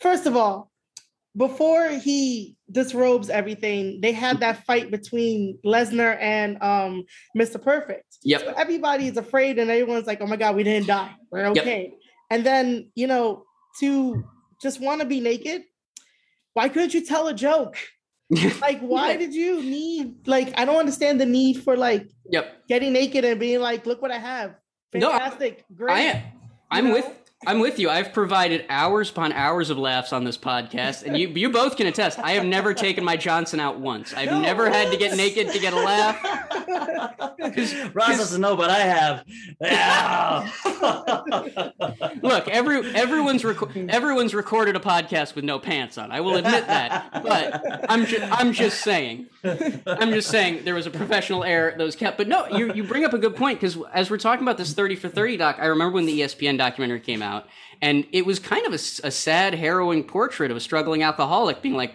first 0.00 0.26
of 0.26 0.36
all, 0.36 0.70
before 1.36 1.90
he 1.90 2.56
disrobes 2.70 3.28
everything, 3.28 4.00
they 4.00 4.12
had 4.12 4.40
that 4.40 4.64
fight 4.64 4.90
between 4.90 5.58
Lesnar 5.64 6.16
and 6.20 6.60
um 6.62 7.04
Mr. 7.36 7.62
Perfect. 7.62 8.04
So 8.10 8.18
Yep. 8.24 8.54
everybody 8.56 9.06
is 9.06 9.16
afraid 9.18 9.58
and 9.58 9.70
everyone's 9.70 10.06
like, 10.06 10.20
oh 10.22 10.26
my 10.26 10.36
God, 10.36 10.56
we 10.56 10.62
didn't 10.64 10.86
die. 10.86 11.14
We're 11.30 11.42
Yep. 11.42 11.58
okay. 11.58 11.92
And 12.30 12.44
then, 12.44 12.90
you 12.94 13.06
know, 13.06 13.44
to 13.80 14.24
just 14.62 14.80
want 14.80 15.00
to 15.02 15.06
be 15.06 15.20
naked, 15.20 15.62
why 16.54 16.70
couldn't 16.70 16.94
you 16.94 17.04
tell 17.04 17.28
a 17.28 17.34
joke? 17.34 17.76
Like, 18.60 18.80
why 18.80 19.12
Yeah. 19.12 19.16
did 19.18 19.34
you 19.34 19.62
need, 19.62 20.26
like, 20.26 20.58
I 20.58 20.64
don't 20.64 20.76
understand 20.76 21.20
the 21.20 21.26
need 21.26 21.62
for 21.62 21.76
like 21.76 22.08
Yep. 22.30 22.66
getting 22.68 22.92
naked 22.92 23.24
and 23.24 23.38
being 23.38 23.60
like, 23.60 23.86
look 23.86 24.02
what 24.02 24.10
I 24.10 24.18
have. 24.18 24.56
No, 24.94 25.10
I- 25.12 25.18
Fantastic. 25.18 25.64
great. 25.74 25.92
I 25.92 26.00
am. 26.00 26.22
I'm 26.70 26.84
know? 26.88 26.94
with. 26.94 27.06
I'm 27.44 27.58
with 27.60 27.78
you. 27.78 27.90
I've 27.90 28.14
provided 28.14 28.64
hours 28.70 29.10
upon 29.10 29.32
hours 29.32 29.68
of 29.68 29.76
laughs 29.76 30.12
on 30.14 30.24
this 30.24 30.38
podcast, 30.38 31.02
and 31.02 31.18
you 31.18 31.28
you 31.28 31.50
both 31.50 31.76
can 31.76 31.86
attest. 31.86 32.18
I 32.18 32.30
have 32.32 32.46
never 32.46 32.72
taken 32.72 33.04
my 33.04 33.16
Johnson 33.18 33.60
out 33.60 33.78
once. 33.78 34.14
I've 34.14 34.30
No, 34.30 34.40
never 34.40 34.70
had 34.70 34.90
to 34.90 34.96
get 34.96 35.14
naked 35.18 35.50
to 35.52 35.58
get 35.58 35.74
a 35.74 35.76
laugh. 35.76 36.18
Ross 37.94 38.16
doesn't 38.16 38.40
know, 38.40 38.56
but 38.56 38.70
I 38.70 38.78
have. 38.78 39.24
Yeah. 39.60 40.50
Look, 42.22 42.48
every 42.48 42.78
everyone's 42.94 43.42
reco- 43.42 43.88
everyone's 43.90 44.34
recorded 44.34 44.74
a 44.74 44.80
podcast 44.80 45.34
with 45.34 45.44
no 45.44 45.58
pants 45.58 45.98
on. 45.98 46.10
I 46.10 46.20
will 46.22 46.36
admit 46.36 46.66
that, 46.66 47.22
but 47.22 47.84
I'm 47.90 48.06
ju- 48.06 48.26
I'm 48.30 48.52
just 48.54 48.80
saying. 48.80 49.26
I'm 49.86 50.10
just 50.12 50.28
saying 50.30 50.64
there 50.64 50.74
was 50.74 50.86
a 50.86 50.90
professional 50.90 51.44
error 51.44 51.74
that 51.76 51.84
was 51.84 51.96
kept. 51.96 52.16
But 52.16 52.28
no, 52.28 52.46
you 52.48 52.72
you 52.72 52.82
bring 52.82 53.04
up 53.04 53.12
a 53.12 53.18
good 53.18 53.36
point 53.36 53.60
because 53.60 53.76
as 53.92 54.10
we're 54.10 54.16
talking 54.18 54.42
about 54.42 54.56
this 54.56 54.72
30 54.72 54.96
for 54.96 55.08
30 55.10 55.36
doc, 55.36 55.56
I 55.60 55.66
remember 55.66 55.94
when 55.96 56.06
the 56.06 56.20
ESPN 56.20 56.56
documentary 56.58 57.00
came 57.00 57.22
out, 57.22 57.25
and 57.82 58.06
it 58.12 58.24
was 58.24 58.38
kind 58.38 58.66
of 58.66 58.72
a 58.72 58.78
sad, 58.78 59.54
harrowing 59.54 60.04
portrait 60.04 60.50
of 60.50 60.56
a 60.56 60.60
struggling 60.60 61.02
alcoholic 61.02 61.62
being 61.62 61.74
like, 61.74 61.94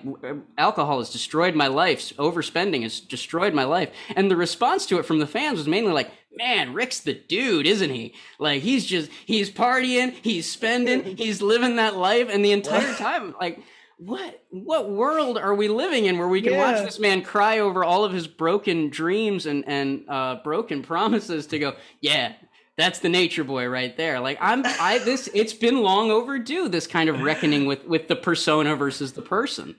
alcohol 0.57 0.99
has 0.99 1.09
destroyed 1.09 1.55
my 1.55 1.67
life, 1.67 2.13
overspending 2.17 2.83
has 2.83 2.99
destroyed 2.99 3.53
my 3.53 3.63
life, 3.63 3.89
and 4.15 4.29
the 4.29 4.35
response 4.35 4.85
to 4.87 4.99
it 4.99 5.05
from 5.05 5.19
the 5.19 5.27
fans 5.27 5.57
was 5.57 5.67
mainly 5.67 5.91
like. 5.91 6.11
Man, 6.33 6.73
Rick's 6.73 7.01
the 7.01 7.13
dude, 7.13 7.67
isn't 7.67 7.89
he? 7.89 8.13
Like 8.39 8.61
he's 8.61 8.85
just 8.85 9.11
he's 9.25 9.51
partying, 9.51 10.13
he's 10.13 10.49
spending, 10.49 11.17
he's 11.17 11.41
living 11.41 11.75
that 11.75 11.97
life, 11.97 12.29
and 12.31 12.43
the 12.43 12.53
entire 12.53 12.95
time, 12.95 13.35
like 13.37 13.59
what 14.01 14.43
what 14.49 14.89
world 14.89 15.37
are 15.37 15.53
we 15.53 15.67
living 15.67 16.05
in 16.05 16.17
where 16.17 16.27
we 16.27 16.41
can 16.41 16.57
watch 16.57 16.83
this 16.83 16.97
man 16.97 17.21
cry 17.21 17.59
over 17.59 17.83
all 17.83 18.03
of 18.03 18.11
his 18.11 18.25
broken 18.25 18.89
dreams 18.89 19.45
and 19.45 19.63
and 19.67 20.03
uh, 20.09 20.37
broken 20.43 20.81
promises 20.91 21.45
to 21.45 21.59
go 21.59 21.75
yeah 22.01 22.33
that's 22.81 22.99
the 22.99 23.09
nature 23.09 23.43
boy 23.43 23.67
right 23.67 23.97
there 23.97 24.19
like 24.19 24.37
i'm 24.41 24.63
i 24.65 24.99
this 25.05 25.29
it's 25.33 25.53
been 25.53 25.81
long 25.81 26.11
overdue 26.11 26.67
this 26.67 26.87
kind 26.87 27.09
of 27.09 27.21
reckoning 27.21 27.65
with 27.65 27.85
with 27.85 28.07
the 28.07 28.15
persona 28.15 28.75
versus 28.75 29.13
the 29.13 29.21
person 29.21 29.75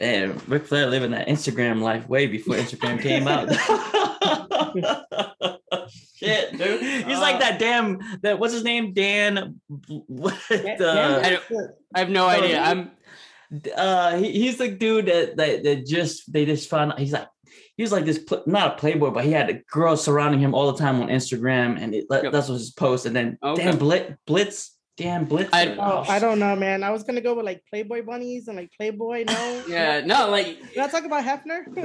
Man, 0.00 0.40
Ric 0.48 0.66
Flair 0.66 0.88
living 0.88 1.12
that 1.12 1.28
Instagram 1.28 1.80
life 1.80 2.08
way 2.08 2.26
before 2.26 2.56
Instagram 2.56 3.00
came 3.00 3.28
out. 3.28 3.52
Shit, 6.16 6.58
dude. 6.58 6.82
He's 6.82 7.20
like 7.20 7.38
that 7.38 7.60
damn 7.60 8.00
that 8.22 8.40
what's 8.40 8.52
his 8.52 8.64
name? 8.64 8.94
Dan 8.94 9.60
what 10.08 10.34
uh, 10.50 11.20
I 11.22 11.38
i 11.94 11.98
have 11.98 12.10
no 12.10 12.26
idea 12.26 12.60
i'm 12.60 12.90
uh 13.76 14.16
he, 14.16 14.32
he's 14.32 14.56
the 14.56 14.68
dude 14.68 15.06
that, 15.06 15.36
that 15.36 15.62
that 15.62 15.86
just 15.86 16.32
they 16.32 16.46
just 16.46 16.70
found 16.70 16.94
he's 16.98 17.12
like 17.12 17.28
he 17.76 17.82
was 17.82 17.92
like 17.92 18.04
this 18.04 18.18
pl- 18.18 18.42
not 18.46 18.74
a 18.74 18.76
playboy 18.78 19.10
but 19.10 19.24
he 19.24 19.32
had 19.32 19.48
a 19.50 19.54
girl 19.70 19.96
surrounding 19.96 20.40
him 20.40 20.54
all 20.54 20.70
the 20.72 20.78
time 20.78 21.00
on 21.00 21.08
instagram 21.08 21.80
and 21.80 21.94
it, 21.94 22.06
that- 22.10 22.22
Yep. 22.24 22.32
that's 22.32 22.48
what 22.48 22.54
his 22.58 22.70
post 22.72 23.06
and 23.06 23.14
then 23.16 23.38
Okay. 23.42 23.64
dan 23.64 23.78
blitz 23.78 24.12
blitz 24.26 24.76
dan 24.96 25.24
blitz 25.24 25.48
I- 25.52 25.68
Oh, 25.76 25.78
oh 25.80 26.04
I 26.08 26.18
don't 26.18 26.38
know, 26.38 26.54
man. 26.54 26.82
I 26.84 26.90
was 26.90 27.02
gonna 27.02 27.22
go 27.22 27.34
with 27.34 27.46
like 27.46 27.62
Playboy 27.70 28.02
bunnies 28.04 28.48
and 28.48 28.56
like 28.58 28.70
Playboy. 28.76 29.24
No, 29.26 29.62
yeah 29.68 30.02
no 30.04 30.28
like 30.30 30.58
Did 30.74 30.78
I 30.78 30.88
talk 30.88 31.04
about 31.04 31.24
Hefner? 31.24 31.66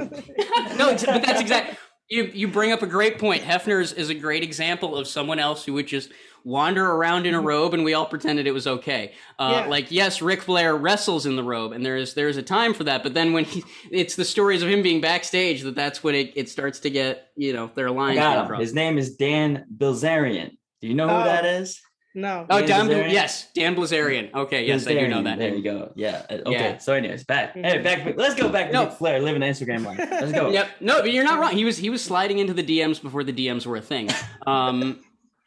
no, 0.78 0.94
but 0.94 1.24
that's 1.24 1.40
exactly. 1.46 1.76
You 2.10 2.24
you 2.32 2.48
bring 2.48 2.72
up 2.72 2.82
a 2.82 2.86
great 2.86 3.18
point. 3.18 3.42
Hefner 3.42 3.80
is, 3.82 3.92
is 3.92 4.08
a 4.10 4.14
great 4.14 4.42
example 4.42 4.96
of 4.96 5.06
someone 5.08 5.38
else 5.38 5.64
who 5.64 5.72
would 5.74 5.86
just 5.86 6.10
wander 6.48 6.84
around 6.84 7.26
in 7.26 7.34
a 7.34 7.40
robe, 7.40 7.74
and 7.74 7.84
we 7.84 7.92
all 7.94 8.06
pretended 8.06 8.46
it 8.46 8.52
was 8.54 8.66
okay. 8.66 9.12
Uh, 9.38 9.48
Mm-hmm. 9.52 9.64
Yeah. 9.64 9.66
Like 9.70 9.90
yes, 9.92 10.22
Ric 10.22 10.42
Flair 10.42 10.74
wrestles 10.76 11.26
in 11.26 11.36
the 11.36 11.42
robe, 11.44 11.72
and 11.72 11.84
there 11.84 11.96
is 11.96 12.14
there 12.14 12.28
is 12.28 12.36
a 12.36 12.42
time 12.42 12.72
for 12.74 12.84
that. 12.84 13.02
But 13.02 13.14
then 13.14 13.32
when 13.32 13.44
he, 13.44 13.62
it's 13.90 14.16
the 14.16 14.24
stories 14.24 14.62
of 14.62 14.68
him 14.68 14.82
being 14.82 15.00
backstage 15.00 15.62
that 15.62 15.74
that's 15.76 16.02
when 16.02 16.14
it, 16.14 16.32
it 16.36 16.48
starts 16.48 16.80
to 16.80 16.90
get 16.90 17.28
you 17.36 17.52
know 17.52 17.70
their 17.74 17.90
lines. 17.90 18.16
got 18.18 18.46
get 18.48 18.54
him. 18.54 18.60
his 18.60 18.74
name 18.74 18.98
is 18.98 19.16
dan 19.16 19.64
bilzerian 19.76 20.50
do 20.80 20.86
you 20.88 20.94
know 20.94 21.08
who 21.08 21.14
Oh. 21.14 21.24
that 21.24 21.44
is 21.44 21.80
no. 22.14 22.46
Oh, 22.50 22.58
Dan 22.60 22.68
Dan, 22.68 22.88
Bilzerian? 22.88 23.12
yes, 23.12 23.48
Dan 23.54 23.76
Bilzerian. 23.76 24.34
Okay, 24.34 24.66
yes, 24.66 24.86
I 24.88 24.94
do 24.94 25.06
know 25.06 25.22
that 25.22 25.38
there 25.38 25.54
you 25.54 25.62
go 25.62 25.92
yeah 25.94 26.22
Uh, 26.30 26.34
okay 26.46 26.52
Yeah. 26.52 26.78
so 26.78 26.92
anyways 26.94 27.24
back 27.24 27.54
hey 27.54 27.78
back 27.78 28.16
let's 28.16 28.34
go 28.34 28.48
back 28.48 28.68
to 28.68 28.72
No. 28.72 28.84
Ric 28.86 28.92
Flair 28.94 29.20
living 29.20 29.40
the 29.40 29.46
instagram 29.46 29.84
life 29.84 29.98
let's 29.98 30.32
go 30.32 30.50
Yep. 30.58 30.68
No, 30.80 31.00
but 31.02 31.12
you're 31.12 31.24
not 31.24 31.38
wrong. 31.40 31.52
He 31.52 31.64
was 31.64 31.76
he 31.76 31.90
was 31.90 32.02
sliding 32.02 32.38
into 32.38 32.54
the 32.54 32.64
DMs 32.64 33.00
before 33.00 33.22
the 33.24 33.32
DMs 33.32 33.66
were 33.66 33.76
a 33.76 33.80
thing. 33.82 34.08
Um, 34.46 35.00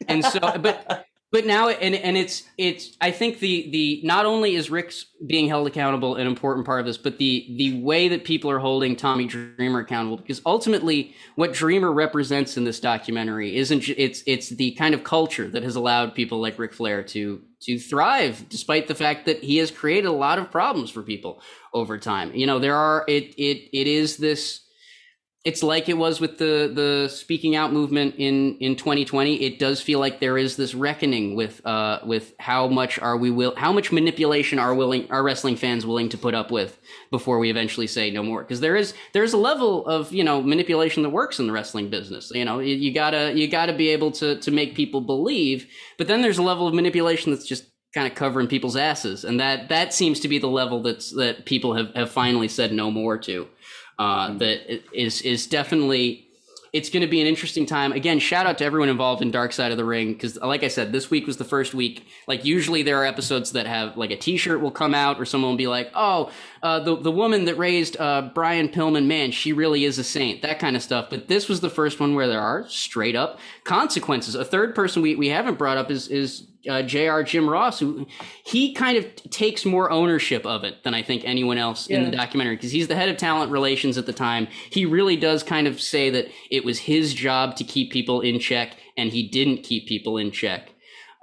and 0.08 0.24
so, 0.24 0.40
but 0.40 1.06
but 1.32 1.46
now 1.46 1.70
and 1.70 1.96
and 1.96 2.18
it's 2.18 2.44
it's 2.58 2.98
I 3.00 3.12
think 3.12 3.40
the 3.40 3.70
the 3.72 4.02
not 4.04 4.26
only 4.26 4.56
is 4.56 4.70
Rick's 4.70 5.06
being 5.26 5.48
held 5.48 5.66
accountable 5.66 6.16
an 6.16 6.28
important 6.28 6.66
part 6.66 6.82
of 6.82 6.86
this, 6.86 6.98
but 6.98 7.18
the 7.18 7.56
the 7.58 7.82
way 7.82 8.10
that 8.10 8.26
people 8.26 8.52
are 8.52 8.60
holding 8.60 8.98
Tommy 8.98 9.28
Dreamer 9.28 9.80
accountable 9.80 10.18
because 10.18 10.42
ultimately 10.46 11.16
what 11.36 11.54
Dreamer 11.54 11.92
represents 11.92 12.58
in 12.58 12.66
this 12.66 12.82
documentary 12.82 13.56
isn't 13.56 13.88
it's 13.90 14.24
it's 14.28 14.50
the 14.50 14.72
kind 14.72 14.94
of 14.94 15.06
culture 15.06 15.48
that 15.48 15.64
has 15.64 15.78
allowed 15.78 16.14
people 16.16 16.42
like 16.42 16.60
rick 16.60 16.74
Flair 16.74 17.02
to 17.04 17.42
to 17.62 17.80
thrive 17.80 18.46
despite 18.50 18.88
the 18.88 18.96
fact 18.96 19.26
that 19.26 19.42
he 19.42 19.58
has 19.58 19.72
created 19.72 20.08
a 20.08 20.12
lot 20.12 20.38
of 20.38 20.52
problems 20.52 20.90
for 20.90 21.02
people 21.02 21.42
over 21.74 21.98
time. 21.98 22.36
You 22.36 22.46
know, 22.46 22.60
there 22.60 22.76
are 22.76 23.06
it 23.08 23.34
it 23.38 23.70
it 23.72 23.88
is 23.88 24.18
this 24.18 24.62
it's 25.44 25.64
like 25.64 25.90
it 25.90 25.98
was 25.98 26.22
with 26.22 26.38
the 26.38 26.72
the 26.74 27.10
speaking 27.10 27.56
out 27.56 27.74
movement 27.74 28.16
in 28.18 28.58
in 28.60 28.76
2020 28.76 29.42
it 29.42 29.58
does 29.58 29.82
feel 29.82 30.00
like 30.00 30.20
there 30.20 30.38
is 30.38 30.56
this 30.56 30.76
reckoning 30.76 31.36
with 31.36 31.66
uh 31.66 32.00
with 32.06 32.34
how 32.40 32.68
much 32.68 33.00
are 33.00 33.18
we 33.18 33.32
will 33.32 33.56
how 33.56 33.74
much 33.74 33.92
manipulation 33.92 34.60
are 34.60 34.76
willing 34.76 35.10
are 35.10 35.24
wrestling 35.24 35.56
fans 35.56 35.86
willing 35.86 36.10
to 36.10 36.18
put 36.18 36.36
up 36.36 36.52
with 36.52 36.80
before 37.10 37.40
we 37.40 37.50
eventually 37.50 37.88
say 37.88 38.12
no 38.12 38.24
more. 38.24 38.44
Because 38.44 38.60
there 38.60 38.76
is 38.76 38.94
there's 39.14 39.34
a 39.34 39.38
level 39.38 39.86
of 39.88 40.12
you 40.14 40.24
know 40.24 40.42
manipulation 40.42 41.04
that 41.04 41.10
works 41.10 41.40
in 41.40 41.48
the 41.48 41.54
wrestling 41.54 41.90
business. 41.90 42.32
You 42.34 42.46
know 42.46 42.60
you, 42.60 42.76
you 42.76 42.94
gotta 42.94 43.34
you 43.34 43.48
gotta 43.48 43.74
be 43.74 43.90
able 43.90 44.12
to 44.14 44.40
to 44.40 44.52
make 44.52 44.76
people 44.76 45.02
believe 45.02 45.68
but 45.98 46.08
then 46.08 46.22
there's 46.22 46.38
a 46.38 46.44
level 46.44 46.68
of 46.68 46.74
manipulation 46.74 47.32
that's 47.32 47.46
just 47.46 47.66
kind 47.94 48.08
of 48.08 48.16
covering 48.16 48.48
people's 48.48 48.78
asses 48.78 49.26
and 49.26 49.40
that 49.40 49.68
that 49.68 49.94
seems 49.94 50.22
to 50.22 50.30
be 50.30 50.40
the 50.40 50.48
level 50.48 50.82
that's 50.82 51.12
that 51.12 51.46
people 51.46 51.74
have 51.74 51.94
have 51.94 52.10
finally 52.10 52.48
said 52.48 52.72
no 52.72 52.90
more 52.90 53.18
to 53.18 53.48
uh, 54.02 54.34
that 54.40 54.82
is 54.98 55.22
is 55.22 55.46
definitely 55.46 56.26
it's 56.74 56.90
going 56.90 57.02
to 57.02 57.08
be 57.08 57.22
an 57.22 57.28
interesting 57.28 57.68
time. 57.68 57.92
Again, 57.92 58.18
shout 58.18 58.48
out 58.48 58.58
to 58.60 58.66
everyone 58.66 58.90
involved 58.90 59.22
in 59.22 59.30
Dark 59.30 59.52
Side 59.54 59.72
of 59.72 59.78
the 59.78 59.86
Ring 59.86 60.14
because, 60.14 60.38
like 60.38 60.64
I 60.64 60.70
said, 60.70 60.92
this 60.92 61.12
week 61.12 61.28
was 61.28 61.38
the 61.38 61.44
first 61.44 61.76
week. 61.76 62.08
Like 62.28 62.44
usually, 62.44 62.82
there 62.82 62.98
are 62.98 63.06
episodes 63.06 63.52
that 63.52 63.68
have 63.68 63.98
like 63.98 64.10
a 64.10 64.16
T-shirt 64.16 64.60
will 64.60 64.72
come 64.72 64.96
out, 64.96 65.20
or 65.20 65.26
someone 65.26 65.52
will 65.52 65.58
be 65.58 65.68
like, 65.68 65.92
"Oh, 65.94 66.32
uh, 66.64 66.80
the 66.80 66.96
the 66.96 67.12
woman 67.12 67.46
that 67.46 67.60
raised 67.60 67.96
uh, 68.00 68.32
Brian 68.34 68.70
Pillman, 68.70 69.06
man, 69.06 69.30
she 69.32 69.54
really 69.54 69.86
is 69.86 70.00
a 70.00 70.04
saint." 70.04 70.42
That 70.42 70.58
kind 70.58 70.76
of 70.76 70.82
stuff. 70.82 71.12
But 71.12 71.28
this 71.28 71.48
was 71.48 71.60
the 71.60 71.70
first 71.70 72.00
one 72.00 72.16
where 72.16 72.28
there 72.28 72.42
are 72.42 72.68
straight 72.70 73.16
up 73.16 73.40
consequences. 73.66 74.34
A 74.34 74.46
third 74.46 74.74
person 74.74 75.04
we, 75.04 75.16
we 75.16 75.28
haven't 75.28 75.60
brought 75.60 75.78
up 75.78 75.92
is 75.92 76.08
is 76.08 76.48
uh, 76.70 76.82
Jr. 76.84 77.22
Jim 77.22 77.50
Ross, 77.50 77.80
who 77.80 78.06
he 78.44 78.74
kind 78.74 78.98
of 78.98 79.16
takes 79.30 79.66
more 79.66 79.92
ownership 79.92 80.46
of 80.46 80.64
it 80.64 80.84
than 80.84 80.94
I 80.94 81.02
think 81.02 81.24
anyone 81.26 81.58
else 81.58 81.88
in 81.88 82.04
the 82.04 82.12
documentary 82.12 82.56
because 82.56 82.72
he's 82.72 82.88
the 82.88 82.96
head 82.96 83.10
of 83.10 83.18
talent 83.18 83.52
relations 83.52 83.98
at 83.98 84.06
the 84.06 84.14
time. 84.14 84.48
He 84.70 84.86
really 84.86 85.16
does 85.16 85.44
kind 85.44 85.68
of 85.68 85.82
say 85.82 86.10
that 86.10 86.28
it 86.50 86.64
was 86.64 86.80
his 86.80 87.14
job 87.14 87.56
to 87.58 87.64
keep 87.64 87.92
people 87.92 88.22
in 88.22 88.40
check, 88.40 88.76
and 88.98 89.12
he 89.12 89.28
didn't 89.28 89.64
keep 89.64 89.88
people 89.88 90.18
in 90.18 90.32
check. 90.32 90.70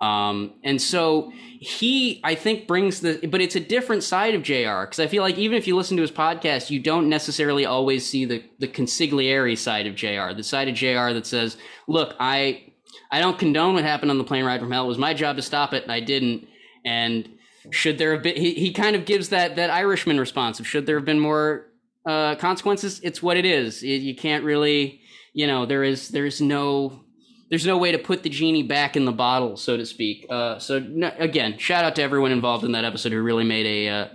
Um, 0.01 0.55
and 0.63 0.81
so 0.81 1.33
he, 1.61 2.21
I 2.23 2.37
think, 2.37 2.69
brings 2.69 3.01
the, 3.01 3.27
but 3.27 3.41
it's 3.41 3.57
a 3.57 3.61
different 3.61 4.05
side 4.05 4.35
of 4.35 4.43
JR 4.45 4.83
because 4.83 5.01
I 5.01 5.09
feel 5.09 5.23
like 5.23 5.37
even 5.39 5.59
if 5.59 5.67
you 5.67 5.77
listen 5.77 5.97
to 5.97 6.03
his 6.03 6.13
podcast, 6.13 6.71
you 6.71 6.79
don't 6.79 7.09
necessarily 7.09 7.67
always 7.67 8.09
see 8.09 8.25
the 8.25 8.45
the 8.61 8.69
consigliere 8.69 9.59
side 9.59 9.87
of 9.87 9.97
JR, 9.97 10.35
the 10.35 10.45
side 10.45 10.69
of 10.69 10.77
JR 10.77 11.13
that 11.13 11.27
says, 11.27 11.57
"Look, 11.89 12.15
I 12.21 12.68
I 13.11 13.21
don't 13.21 13.39
condone 13.39 13.75
what 13.75 13.85
happened 13.85 14.11
on 14.11 14.19
the 14.19 14.25
plane 14.25 14.45
ride 14.45 14.61
from 14.61 14.71
hell. 14.71 14.85
It 14.85 14.89
was 14.89 14.99
my 14.99 15.15
job 15.15 15.37
to 15.37 15.43
stop 15.43 15.73
it, 15.73 15.83
and 15.83 15.93
I 15.93 16.01
didn't." 16.01 16.47
And 16.85 17.29
should 17.71 17.99
there 17.99 18.13
have 18.15 18.23
been, 18.23 18.37
he, 18.37 18.55
he 18.55 18.73
kind 18.73 18.97
of 18.97 19.05
gives 19.05 19.31
that 19.31 19.57
that 19.57 19.71
Irishman 19.71 20.19
response 20.19 20.61
of 20.61 20.67
should 20.67 20.87
there 20.87 20.97
have 20.97 21.05
been 21.05 21.21
more 21.21 21.67
uh, 22.07 22.37
consequences? 22.37 23.01
It's 23.03 23.23
what 23.23 23.37
it 23.37 23.45
is. 23.45 23.83
It, 23.83 24.03
you 24.03 24.15
can't 24.15 24.45
really, 24.45 25.01
you 25.33 25.47
know, 25.47 25.67
there 25.67 25.85
is 25.85 26.09
there's 26.09 26.41
no 26.41 27.05
there's 27.51 27.67
no 27.67 27.79
way 27.79 27.93
to 27.93 27.99
put 27.99 28.23
the 28.23 28.29
genie 28.29 28.63
back 28.63 28.97
in 28.97 29.05
the 29.05 29.13
bottle, 29.13 29.57
so 29.57 29.77
to 29.77 29.87
speak. 29.87 30.27
Uh, 30.29 30.59
so 30.59 30.79
no, 30.79 31.13
again, 31.19 31.59
shout 31.59 31.85
out 31.85 31.97
to 31.97 32.03
everyone 32.03 32.33
involved 32.33 32.65
in 32.65 32.73
that 32.73 32.85
episode 32.85 33.13
who 33.13 33.23
really 33.23 33.45
made 33.45 33.67
a 33.67 33.89
uh, 33.89 34.09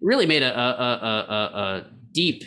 really 0.00 0.26
made 0.26 0.42
a, 0.42 0.58
a, 0.58 0.62
a, 0.62 1.58
a 1.58 1.86
deep 2.12 2.44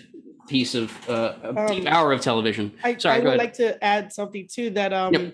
piece 0.48 0.76
of 0.76 0.92
uh, 1.10 1.34
a 1.44 1.68
deep 1.68 1.82
um, 1.82 1.88
hour 1.88 2.12
of 2.12 2.22
television. 2.22 2.74
I, 2.84 2.98
Sorry, 2.98 3.22
I 3.22 3.24
would 3.24 3.38
like 3.38 3.54
to 3.54 3.82
add 3.84 4.12
something 4.12 4.48
too 4.52 4.72
that 4.72 4.94
um 4.94 5.14
yep. 5.14 5.34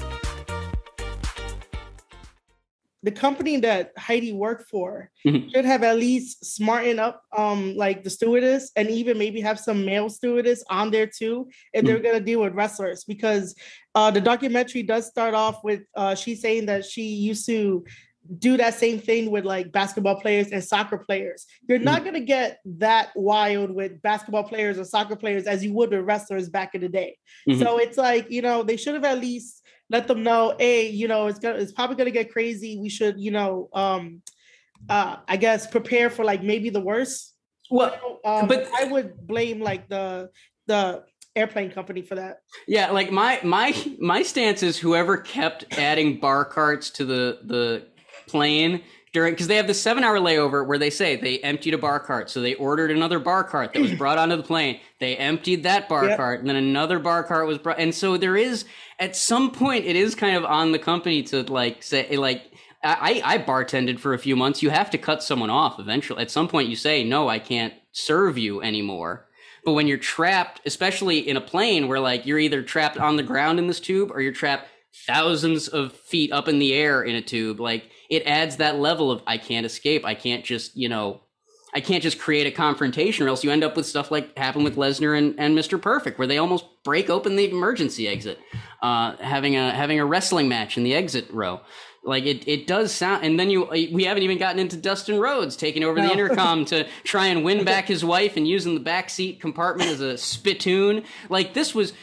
The 3.03 3.11
company 3.11 3.57
that 3.57 3.91
Heidi 3.97 4.31
worked 4.31 4.69
for 4.69 5.09
mm-hmm. 5.25 5.49
should 5.49 5.65
have 5.65 5.83
at 5.83 5.97
least 5.97 6.45
smartened 6.45 6.99
up 6.99 7.23
um 7.35 7.75
like 7.75 8.03
the 8.03 8.09
stewardess 8.09 8.71
and 8.75 8.89
even 8.89 9.17
maybe 9.17 9.41
have 9.41 9.59
some 9.59 9.85
male 9.85 10.09
stewardess 10.09 10.63
on 10.69 10.91
there 10.91 11.07
too 11.07 11.49
if 11.73 11.83
mm-hmm. 11.83 11.87
they're 11.87 11.99
gonna 11.99 12.23
deal 12.23 12.41
with 12.41 12.53
wrestlers 12.53 13.03
because 13.03 13.55
uh 13.95 14.11
the 14.11 14.21
documentary 14.21 14.83
does 14.83 15.07
start 15.07 15.33
off 15.33 15.63
with 15.63 15.81
uh 15.95 16.15
she's 16.15 16.41
saying 16.41 16.65
that 16.65 16.85
she 16.85 17.03
used 17.03 17.45
to 17.45 17.83
do 18.37 18.55
that 18.57 18.75
same 18.75 18.99
thing 18.99 19.31
with 19.31 19.45
like 19.45 19.71
basketball 19.71 20.19
players 20.19 20.51
and 20.51 20.63
soccer 20.63 20.97
players. 20.97 21.47
You're 21.67 21.79
mm-hmm. 21.79 21.85
not 21.85 22.01
going 22.03 22.13
to 22.13 22.21
get 22.21 22.59
that 22.77 23.09
wild 23.15 23.71
with 23.71 24.01
basketball 24.01 24.43
players 24.43 24.77
or 24.77 24.85
soccer 24.85 25.15
players 25.15 25.47
as 25.47 25.63
you 25.63 25.73
would 25.73 25.89
with 25.89 26.01
wrestlers 26.01 26.49
back 26.49 26.75
in 26.75 26.81
the 26.81 26.89
day. 26.89 27.17
Mm-hmm. 27.49 27.61
So 27.61 27.79
it's 27.79 27.97
like, 27.97 28.29
you 28.29 28.41
know, 28.41 28.63
they 28.63 28.77
should 28.77 28.93
have 28.93 29.05
at 29.05 29.19
least 29.19 29.60
let 29.91 30.07
them 30.07 30.23
know, 30.23 30.55
hey, 30.57 30.89
you 30.89 31.07
know, 31.07 31.27
it's 31.27 31.39
gonna 31.39 31.57
it's 31.57 31.73
probably 31.73 31.97
gonna 31.97 32.11
get 32.11 32.31
crazy. 32.31 32.79
We 32.79 32.89
should, 32.89 33.19
you 33.19 33.31
know, 33.31 33.69
um 33.73 34.21
uh 34.89 35.17
I 35.27 35.37
guess 35.37 35.67
prepare 35.67 36.09
for 36.09 36.23
like 36.23 36.41
maybe 36.41 36.69
the 36.69 36.79
worst. 36.79 37.35
Well, 37.69 38.19
um, 38.25 38.47
but 38.47 38.67
I 38.77 38.85
would 38.85 39.27
blame 39.27 39.61
like 39.61 39.87
the 39.89 40.29
the 40.67 41.03
airplane 41.35 41.71
company 41.71 42.01
for 42.01 42.15
that. 42.15 42.37
Yeah, 42.67 42.91
like 42.91 43.11
my 43.11 43.39
my 43.43 43.75
my 43.99 44.23
stance 44.23 44.63
is 44.63 44.77
whoever 44.77 45.17
kept 45.17 45.77
adding 45.77 46.19
bar 46.19 46.45
carts 46.45 46.89
to 46.91 47.05
the 47.05 47.39
the 47.43 47.87
plane 48.27 48.81
during 49.13 49.33
because 49.33 49.47
they 49.47 49.55
have 49.55 49.67
the 49.67 49.73
seven 49.73 50.03
hour 50.03 50.17
layover 50.17 50.65
where 50.65 50.77
they 50.77 50.89
say 50.89 51.15
they 51.15 51.39
emptied 51.39 51.73
a 51.73 51.77
bar 51.77 51.99
cart 51.99 52.29
so 52.29 52.41
they 52.41 52.53
ordered 52.55 52.91
another 52.91 53.19
bar 53.19 53.43
cart 53.43 53.73
that 53.73 53.81
was 53.81 53.93
brought 53.95 54.17
onto 54.17 54.35
the 54.35 54.43
plane 54.43 54.79
they 54.99 55.15
emptied 55.17 55.63
that 55.63 55.89
bar 55.89 56.07
yep. 56.07 56.17
cart 56.17 56.39
and 56.39 56.49
then 56.49 56.55
another 56.55 56.99
bar 56.99 57.23
cart 57.23 57.47
was 57.47 57.57
brought 57.57 57.79
and 57.79 57.93
so 57.93 58.17
there 58.17 58.37
is 58.37 58.65
at 58.99 59.15
some 59.15 59.51
point 59.51 59.85
it 59.85 59.95
is 59.95 60.15
kind 60.15 60.35
of 60.35 60.45
on 60.45 60.71
the 60.71 60.79
company 60.79 61.23
to 61.23 61.43
like 61.43 61.83
say 61.83 62.15
like 62.17 62.43
I, 62.83 63.21
I 63.23 63.37
bartended 63.37 63.99
for 63.99 64.13
a 64.13 64.17
few 64.17 64.35
months. 64.35 64.63
You 64.63 64.71
have 64.71 64.89
to 64.89 64.97
cut 64.97 65.21
someone 65.21 65.51
off 65.51 65.79
eventually. 65.79 66.21
At 66.21 66.31
some 66.31 66.47
point, 66.47 66.67
you 66.67 66.75
say, 66.75 67.03
no, 67.03 67.29
I 67.29 67.37
can't 67.37 67.73
serve 67.91 68.37
you 68.37 68.61
anymore. 68.61 69.27
But 69.63 69.73
when 69.73 69.87
you're 69.87 69.97
trapped, 69.97 70.61
especially 70.65 71.19
in 71.19 71.37
a 71.37 71.41
plane 71.41 71.87
where 71.87 71.99
like 71.99 72.25
you're 72.25 72.39
either 72.39 72.63
trapped 72.63 72.97
on 72.97 73.17
the 73.17 73.23
ground 73.23 73.59
in 73.59 73.67
this 73.67 73.79
tube 73.79 74.09
or 74.11 74.21
you're 74.21 74.33
trapped 74.33 74.67
thousands 75.05 75.67
of 75.67 75.93
feet 75.93 76.31
up 76.31 76.47
in 76.47 76.59
the 76.59 76.73
air 76.73 77.03
in 77.03 77.15
a 77.15 77.21
tube, 77.21 77.59
like 77.59 77.89
it 78.11 78.27
adds 78.27 78.57
that 78.57 78.77
level 78.77 79.09
of 79.09 79.23
I 79.25 79.37
can't 79.37 79.65
escape. 79.65 80.05
I 80.05 80.13
can't 80.13 80.43
just, 80.43 80.75
you 80.75 80.89
know, 80.89 81.21
I 81.73 81.79
can't 81.79 82.03
just 82.03 82.19
create 82.19 82.45
a 82.45 82.51
confrontation 82.51 83.25
or 83.25 83.29
else 83.29 83.41
you 83.45 83.49
end 83.49 83.63
up 83.63 83.77
with 83.77 83.85
stuff 83.85 84.11
like 84.11 84.37
happened 84.37 84.65
with 84.65 84.75
Lesnar 84.75 85.17
and, 85.17 85.33
and 85.39 85.57
Mr. 85.57 85.81
Perfect, 85.81 86.19
where 86.19 86.27
they 86.27 86.37
almost 86.37 86.65
break 86.83 87.09
open 87.09 87.37
the 87.37 87.49
emergency 87.49 88.09
exit, 88.09 88.37
uh, 88.83 89.15
having 89.21 89.55
a 89.55 89.71
having 89.71 89.97
a 90.01 90.05
wrestling 90.05 90.49
match 90.49 90.77
in 90.77 90.83
the 90.83 90.93
exit 90.93 91.31
row. 91.31 91.61
Like 92.03 92.25
it, 92.25 92.47
it 92.47 92.65
does 92.65 92.91
sound, 92.91 93.23
and 93.23 93.39
then 93.39 93.51
you, 93.51 93.65
we 93.65 94.05
haven't 94.05 94.23
even 94.23 94.39
gotten 94.39 94.57
into 94.57 94.75
Dustin 94.75 95.19
Rhodes 95.19 95.55
taking 95.55 95.83
over 95.83 95.99
no. 95.99 96.07
the 96.07 96.11
intercom 96.11 96.65
to 96.65 96.87
try 97.03 97.27
and 97.27 97.43
win 97.43 97.63
back 97.63 97.87
his 97.87 98.03
wife 98.03 98.37
and 98.37 98.47
using 98.47 98.73
the 98.73 98.79
back 98.79 99.11
seat 99.11 99.39
compartment 99.39 99.91
as 99.91 100.01
a 100.01 100.17
spittoon. 100.17 101.03
Like 101.29 101.53
this 101.53 101.75
was 101.75 101.93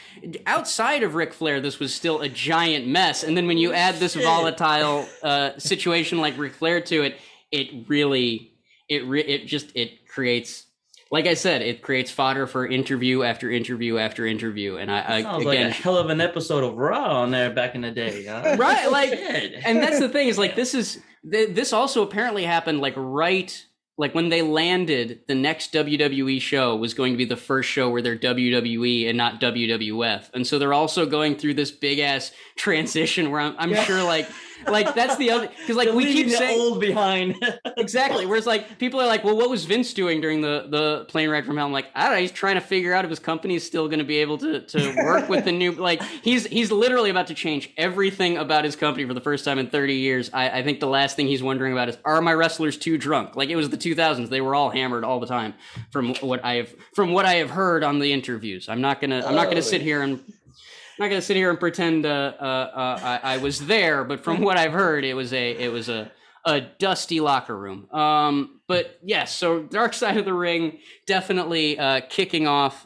outside 0.45 1.03
of 1.03 1.15
Ric 1.15 1.33
Flair, 1.33 1.59
this 1.59 1.79
was 1.79 1.93
still 1.93 2.21
a 2.21 2.29
giant 2.29 2.87
mess. 2.87 3.23
And 3.23 3.35
then 3.35 3.45
when 3.45 3.57
you 3.57 3.73
add 3.73 3.95
this 3.95 4.15
volatile 4.15 5.05
uh, 5.21 5.57
situation 5.57 6.19
like 6.19 6.37
Ric 6.37 6.53
Flair 6.53 6.79
to 6.79 7.01
it, 7.01 7.17
it 7.51 7.89
really, 7.89 8.53
it 8.87 9.05
re- 9.05 9.21
it 9.21 9.47
just 9.47 9.75
it 9.75 10.07
creates 10.07 10.65
like 11.11 11.25
I 11.25 11.33
said, 11.33 11.61
it 11.61 11.81
creates 11.81 12.11
fodder 12.11 12.45
for 12.45 12.67
interview 12.67 13.23
after 13.23 13.49
interview 13.49 13.97
after 13.97 14.25
interview, 14.25 14.77
and 14.77 14.91
I, 14.91 15.17
I 15.17 15.21
sounds 15.23 15.45
again, 15.45 15.69
like 15.69 15.79
a 15.79 15.81
hell 15.81 15.97
of 15.97 16.09
an 16.09 16.21
episode 16.21 16.63
of 16.63 16.77
Raw 16.77 17.21
on 17.21 17.31
there 17.31 17.49
back 17.49 17.73
in 17.73 17.81
the 17.81 17.91
day, 17.91 18.25
huh? 18.25 18.55
right? 18.59 18.91
Like, 18.91 19.11
and 19.65 19.79
that's 19.79 19.99
the 19.99 20.09
thing 20.09 20.27
is 20.27 20.37
like 20.37 20.55
this 20.55 20.75
is 20.75 20.99
this 21.23 21.73
also 21.73 22.03
apparently 22.03 22.43
happened 22.43 22.79
like 22.79 22.93
right 22.95 23.65
like 23.97 24.15
when 24.15 24.29
they 24.29 24.41
landed, 24.41 25.19
the 25.27 25.35
next 25.35 25.73
WWE 25.73 26.39
show 26.39 26.73
was 26.77 26.93
going 26.93 27.11
to 27.11 27.17
be 27.17 27.25
the 27.25 27.35
first 27.35 27.67
show 27.67 27.89
where 27.89 28.01
they're 28.01 28.17
WWE 28.17 29.09
and 29.09 29.17
not 29.17 29.41
WWF, 29.41 30.29
and 30.33 30.47
so 30.47 30.57
they're 30.57 30.73
also 30.73 31.05
going 31.05 31.35
through 31.35 31.55
this 31.55 31.71
big 31.71 31.99
ass 31.99 32.31
transition 32.55 33.29
where 33.29 33.41
I'm, 33.41 33.55
I'm 33.57 33.71
yeah. 33.71 33.83
sure 33.83 34.03
like 34.03 34.29
like 34.67 34.93
that's 34.95 35.17
the 35.17 35.31
other 35.31 35.47
because 35.47 35.75
like 35.75 35.93
we 35.93 36.05
keep 36.05 36.29
saying 36.29 36.59
old 36.59 36.79
behind 36.79 37.35
exactly. 37.77 38.25
Whereas 38.25 38.45
like 38.45 38.79
people 38.79 38.99
are 38.99 39.07
like, 39.07 39.23
well, 39.23 39.37
what 39.37 39.49
was 39.49 39.65
Vince 39.65 39.93
doing 39.93 40.21
during 40.21 40.41
the 40.41 40.67
the 40.69 41.05
plane 41.07 41.29
ride 41.29 41.45
from 41.45 41.57
hell? 41.57 41.65
I'm 41.65 41.71
like, 41.71 41.87
I 41.95 42.03
don't 42.03 42.13
know. 42.13 42.21
He's 42.21 42.31
trying 42.31 42.55
to 42.55 42.61
figure 42.61 42.93
out 42.93 43.05
if 43.05 43.09
his 43.09 43.19
company 43.19 43.55
is 43.55 43.65
still 43.65 43.87
going 43.87 43.99
to 43.99 44.05
be 44.05 44.17
able 44.17 44.37
to 44.39 44.61
to 44.61 44.95
work 45.03 45.29
with 45.29 45.45
the 45.45 45.51
new 45.51 45.71
like 45.71 46.01
he's 46.03 46.45
he's 46.47 46.71
literally 46.71 47.09
about 47.09 47.27
to 47.27 47.33
change 47.33 47.71
everything 47.77 48.37
about 48.37 48.65
his 48.65 48.75
company 48.75 49.05
for 49.05 49.13
the 49.13 49.21
first 49.21 49.45
time 49.45 49.59
in 49.59 49.69
30 49.69 49.95
years. 49.95 50.29
I, 50.33 50.59
I 50.59 50.63
think 50.63 50.79
the 50.79 50.87
last 50.87 51.15
thing 51.15 51.27
he's 51.27 51.43
wondering 51.43 51.73
about 51.73 51.89
is 51.89 51.97
are 52.05 52.21
my 52.21 52.33
wrestlers 52.33 52.77
too 52.77 52.97
drunk? 52.97 53.35
Like 53.35 53.49
it 53.49 53.55
was 53.55 53.69
the 53.69 53.77
2000s. 53.77 54.29
They 54.29 54.41
were 54.41 54.55
all 54.55 54.69
hammered 54.69 55.03
all 55.03 55.19
the 55.19 55.27
time 55.27 55.53
from 55.91 56.15
what 56.15 56.43
I 56.43 56.55
have 56.55 56.73
from 56.93 57.11
what 57.11 57.25
I 57.25 57.35
have 57.35 57.51
heard 57.51 57.83
on 57.83 57.99
the 57.99 58.11
interviews. 58.11 58.69
I'm 58.69 58.81
not 58.81 59.01
gonna 59.01 59.23
I'm 59.25 59.35
not 59.35 59.49
gonna 59.49 59.61
sit 59.61 59.81
here 59.81 60.01
and 60.01 60.21
I'm 60.99 61.05
not 61.05 61.11
gonna 61.11 61.21
sit 61.21 61.37
here 61.37 61.49
and 61.49 61.57
pretend 61.57 62.05
uh, 62.05 62.33
uh, 62.39 62.43
uh, 62.43 62.99
I, 63.01 63.35
I, 63.35 63.37
was 63.37 63.65
there, 63.67 64.03
but 64.03 64.19
from 64.19 64.41
what 64.41 64.57
I've 64.57 64.73
heard, 64.73 65.05
it 65.05 65.13
was 65.13 65.31
a 65.31 65.51
it 65.51 65.71
was 65.71 65.87
a 65.87 66.11
a 66.45 66.59
dusty 66.59 67.21
locker 67.21 67.57
room. 67.57 67.89
Um, 67.89 68.59
but 68.67 68.99
yes, 69.01 69.33
so 69.33 69.63
Dark 69.63 69.93
Side 69.93 70.17
of 70.17 70.25
the 70.25 70.33
Ring 70.33 70.79
definitely 71.07 71.79
uh, 71.79 72.01
kicking 72.09 72.47
off 72.47 72.85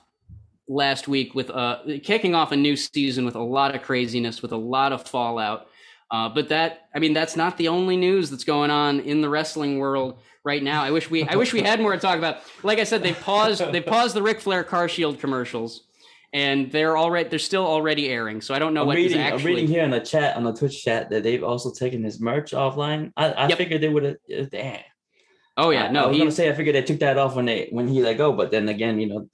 last 0.68 1.08
week 1.08 1.34
with 1.34 1.50
uh, 1.50 1.80
kicking 2.04 2.36
off 2.36 2.52
a 2.52 2.56
new 2.56 2.76
season 2.76 3.26
with 3.26 3.34
a 3.34 3.42
lot 3.42 3.74
of 3.74 3.82
craziness, 3.82 4.44
with 4.44 4.52
a 4.52 4.58
lot 4.58 4.92
of 4.92 5.08
fallout. 5.08 5.66
Uh, 6.12 6.30
but 6.30 6.50
that, 6.50 6.90
I 6.94 7.00
mean, 7.00 7.14
that's 7.14 7.36
not 7.36 7.58
the 7.58 7.70
only 7.70 7.98
news 7.98 8.30
that's 8.30 8.44
going 8.44 8.70
on 8.70 9.00
in 9.00 9.22
the 9.22 9.30
wrestling 9.30 9.80
world 9.80 10.20
right 10.44 10.62
now. 10.62 10.84
I 10.84 10.92
wish 10.92 11.10
we, 11.10 11.24
I 11.24 11.36
wish 11.36 11.52
we 11.52 11.64
had 11.64 11.82
more 11.82 11.94
to 11.94 11.98
talk 11.98 12.20
about. 12.20 12.38
Like 12.62 12.78
I 12.78 12.84
said, 12.84 13.02
they 13.02 13.14
paused, 13.14 13.64
they 13.72 13.82
paused 13.82 14.16
the 14.16 14.22
Ric 14.22 14.40
Flair 14.40 14.64
Car 14.64 14.88
Shield 14.88 15.20
commercials 15.20 15.86
and 16.34 16.72
they're 16.72 16.98
already 16.98 17.30
they're 17.30 17.40
still 17.40 17.66
already 17.66 18.10
airing. 18.10 18.42
So 18.42 18.54
I 18.54 18.60
don't 18.60 18.74
know 18.74 18.82
I'm 18.82 18.88
what 18.88 18.98
reading, 18.98 19.20
actually. 19.20 19.40
I'm 19.40 19.46
reading 19.46 19.68
here 19.68 19.84
in 19.84 19.92
the 19.92 20.00
chat 20.00 20.36
on 20.36 20.44
the 20.44 20.54
Twitch 20.54 20.84
chat 20.84 21.10
that 21.12 21.24
they've 21.24 21.44
also 21.44 21.72
taken 21.72 22.04
his 22.04 22.20
merch 22.20 22.52
offline. 22.52 23.12
I, 23.16 23.32
I 23.32 23.48
yep. 23.50 23.58
figured 23.58 23.82
they 23.82 23.90
would 23.90 24.04
have. 24.04 24.16
Uh, 24.36 24.46
damn. 24.52 24.82
Oh 25.56 25.70
yeah, 25.70 25.92
no. 25.92 26.06
I 26.06 26.08
was 26.08 26.16
he, 26.16 26.20
gonna 26.20 26.32
say 26.32 26.50
I 26.50 26.54
figured 26.54 26.76
they 26.76 26.82
took 26.82 27.00
that 27.02 27.20
off 27.20 27.36
when 27.36 27.46
they 27.46 27.68
when 27.70 27.88
he 27.88 28.02
let 28.02 28.18
go, 28.18 28.34
but 28.34 28.50
then 28.50 28.68
again, 28.70 29.00
you 29.00 29.08
know, 29.08 29.30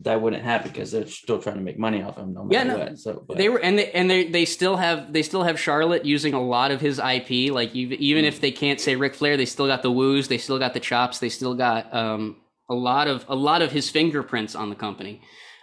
that 0.00 0.20
wouldn't 0.20 0.42
happen 0.42 0.70
because 0.70 0.92
they're 0.92 1.06
still 1.06 1.40
trying 1.40 1.56
to 1.56 1.62
make 1.62 1.78
money 1.78 2.02
off 2.02 2.18
him 2.18 2.34
no 2.34 2.44
matter 2.44 2.54
yeah, 2.54 2.64
no, 2.64 2.78
what. 2.78 2.98
So 2.98 3.24
but. 3.26 3.38
they 3.38 3.48
were 3.48 3.58
and 3.58 3.78
they 3.78 3.90
and 3.92 4.10
they 4.10 4.28
they 4.28 4.44
still 4.44 4.76
have 4.76 5.14
they 5.14 5.22
still 5.22 5.44
have 5.44 5.58
Charlotte 5.58 6.04
using 6.04 6.34
a 6.34 6.42
lot 6.42 6.72
of 6.72 6.82
his 6.82 6.98
IP. 6.98 7.50
Like 7.50 7.74
even 7.74 7.98
even 8.02 8.24
mm. 8.26 8.28
if 8.28 8.42
they 8.42 8.50
can't 8.50 8.78
say 8.78 8.96
Ric 8.96 9.14
Flair, 9.14 9.38
they 9.38 9.46
still 9.46 9.66
got 9.66 9.82
the 9.82 9.90
woos, 9.90 10.28
they 10.28 10.36
still 10.36 10.58
got 10.58 10.74
the 10.74 10.80
chops, 10.80 11.20
they 11.20 11.30
still 11.30 11.54
got 11.54 11.92
um 11.94 12.36
a 12.68 12.74
lot 12.74 13.08
of 13.08 13.24
a 13.28 13.34
lot 13.34 13.62
of 13.62 13.72
his 13.72 13.88
fingerprints 13.88 14.54
on 14.54 14.68
the 14.68 14.76
company. 14.76 15.22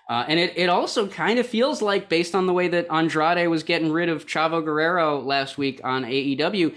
Uh, 0.09 0.25
and 0.27 0.39
it, 0.39 0.57
it 0.57 0.69
also 0.69 1.07
kind 1.07 1.37
of 1.37 1.45
feels 1.45 1.83
like, 1.83 2.09
based 2.09 2.33
on 2.33 2.47
the 2.47 2.53
way 2.53 2.67
that 2.67 2.91
Andrade 2.91 3.47
was 3.47 3.61
getting 3.61 3.91
rid 3.91 4.09
of 4.09 4.25
Chavo 4.25 4.65
Guerrero 4.65 5.19
last 5.19 5.59
week 5.59 5.79
on 5.83 6.03
AEW, 6.03 6.73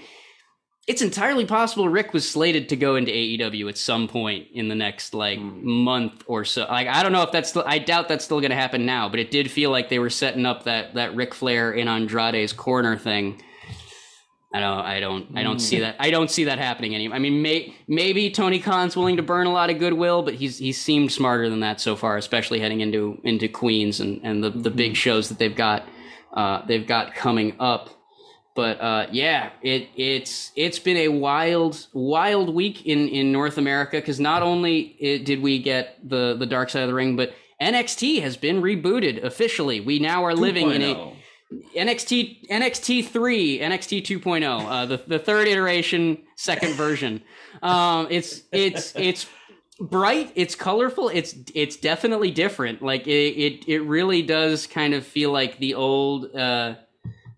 it's 0.86 1.00
entirely 1.00 1.46
possible 1.46 1.88
Rick 1.88 2.12
was 2.12 2.28
slated 2.28 2.68
to 2.68 2.76
go 2.76 2.96
into 2.96 3.10
AEW 3.10 3.68
at 3.70 3.78
some 3.78 4.06
point 4.06 4.48
in 4.52 4.68
the 4.68 4.74
next 4.74 5.14
like 5.14 5.38
mm. 5.38 5.62
month 5.62 6.24
or 6.26 6.44
so. 6.44 6.66
Like 6.68 6.88
I 6.88 7.02
don't 7.02 7.12
know 7.12 7.22
if 7.22 7.32
that's 7.32 7.50
still, 7.50 7.64
I 7.64 7.78
doubt 7.78 8.08
that's 8.08 8.24
still 8.24 8.40
going 8.40 8.50
to 8.50 8.56
happen 8.56 8.84
now, 8.84 9.08
but 9.08 9.20
it 9.20 9.30
did 9.30 9.50
feel 9.50 9.70
like 9.70 9.88
they 9.88 10.00
were 10.00 10.10
setting 10.10 10.44
up 10.44 10.64
that 10.64 10.94
that 10.94 11.14
Ric 11.14 11.34
Flair 11.34 11.72
in 11.72 11.88
Andrade's 11.88 12.52
corner 12.52 12.98
thing. 12.98 13.40
I 14.54 14.60
don't 14.60 14.78
I 14.80 15.00
don't 15.00 15.26
I 15.34 15.42
don't 15.42 15.56
mm. 15.56 15.60
see 15.60 15.80
that 15.80 15.96
I 15.98 16.10
don't 16.10 16.30
see 16.30 16.44
that 16.44 16.58
happening 16.58 16.94
anymore. 16.94 17.16
I 17.16 17.18
mean 17.18 17.40
may, 17.40 17.74
maybe 17.88 18.30
Tony 18.30 18.58
Khan's 18.58 18.96
willing 18.96 19.16
to 19.16 19.22
burn 19.22 19.46
a 19.46 19.52
lot 19.52 19.70
of 19.70 19.78
goodwill, 19.78 20.22
but 20.22 20.34
he's 20.34 20.58
he's 20.58 20.80
seemed 20.80 21.10
smarter 21.10 21.48
than 21.48 21.60
that 21.60 21.80
so 21.80 21.96
far, 21.96 22.16
especially 22.16 22.60
heading 22.60 22.80
into 22.80 23.18
into 23.24 23.48
Queens 23.48 24.00
and 24.00 24.20
and 24.22 24.44
the 24.44 24.50
the 24.50 24.70
big 24.70 24.92
mm. 24.92 24.96
shows 24.96 25.28
that 25.30 25.38
they've 25.38 25.56
got 25.56 25.84
uh, 26.34 26.64
they've 26.66 26.86
got 26.86 27.14
coming 27.14 27.56
up. 27.58 27.90
But 28.54 28.80
uh, 28.82 29.06
yeah, 29.10 29.50
it 29.62 29.88
it's 29.96 30.52
it's 30.54 30.78
been 30.78 30.98
a 30.98 31.08
wild 31.08 31.86
wild 31.94 32.54
week 32.54 32.84
in 32.84 33.08
in 33.08 33.32
North 33.32 33.56
America 33.56 33.96
because 33.96 34.20
not 34.20 34.42
only 34.42 34.96
it, 35.00 35.24
did 35.24 35.40
we 35.40 35.62
get 35.62 35.98
the 36.06 36.36
the 36.38 36.46
Dark 36.46 36.68
Side 36.68 36.82
of 36.82 36.88
the 36.88 36.94
Ring, 36.94 37.16
but 37.16 37.32
NXT 37.62 38.20
has 38.20 38.36
been 38.36 38.60
rebooted 38.60 39.24
officially. 39.24 39.80
We 39.80 39.98
now 39.98 40.24
are 40.24 40.34
living 40.34 40.70
in 40.72 40.82
a. 40.82 41.16
NXT 41.76 42.48
NXT 42.48 43.08
three 43.08 43.58
NXT 43.58 44.02
2.0, 44.02 44.66
uh, 44.66 44.86
the 44.86 45.02
the 45.06 45.18
third 45.18 45.48
iteration, 45.48 46.18
second 46.36 46.74
version. 46.74 47.22
Um, 47.62 48.08
it's 48.10 48.42
it's 48.52 48.94
it's 48.96 49.26
bright 49.80 50.30
it's 50.36 50.54
colorful 50.54 51.08
it's 51.08 51.34
it's 51.54 51.76
definitely 51.76 52.30
different 52.30 52.82
like 52.82 53.06
it, 53.08 53.10
it 53.10 53.68
it 53.68 53.80
really 53.80 54.22
does 54.22 54.66
kind 54.66 54.94
of 54.94 55.04
feel 55.04 55.32
like 55.32 55.58
the 55.58 55.74
old 55.74 56.32
uh 56.36 56.74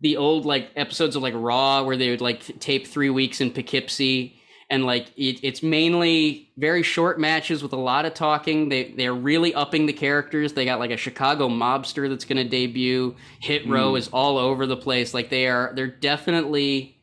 the 0.02 0.18
old 0.18 0.44
like 0.44 0.70
episodes 0.76 1.16
of 1.16 1.22
like 1.22 1.32
Raw 1.34 1.84
where 1.84 1.96
they 1.96 2.10
would 2.10 2.20
like 2.20 2.60
tape 2.60 2.86
three 2.86 3.08
weeks 3.08 3.40
in 3.40 3.50
Poughkeepsie 3.50 4.36
and 4.70 4.84
like 4.84 5.08
it, 5.16 5.40
it's 5.42 5.62
mainly 5.62 6.50
very 6.56 6.82
short 6.82 7.18
matches 7.18 7.62
with 7.62 7.72
a 7.72 7.78
lot 7.78 8.04
of 8.04 8.14
talking. 8.14 8.68
They 8.68 8.92
they're 8.92 9.14
really 9.14 9.54
upping 9.54 9.86
the 9.86 9.92
characters. 9.92 10.52
They 10.52 10.64
got 10.64 10.78
like 10.78 10.90
a 10.90 10.96
Chicago 10.96 11.48
mobster 11.48 12.08
that's 12.08 12.24
going 12.24 12.38
to 12.38 12.44
debut. 12.44 13.14
Hit 13.40 13.66
Row 13.66 13.92
mm. 13.92 13.98
is 13.98 14.08
all 14.08 14.38
over 14.38 14.66
the 14.66 14.76
place. 14.76 15.14
Like 15.14 15.30
they 15.30 15.46
are 15.46 15.72
they're 15.74 15.86
definitely 15.86 16.96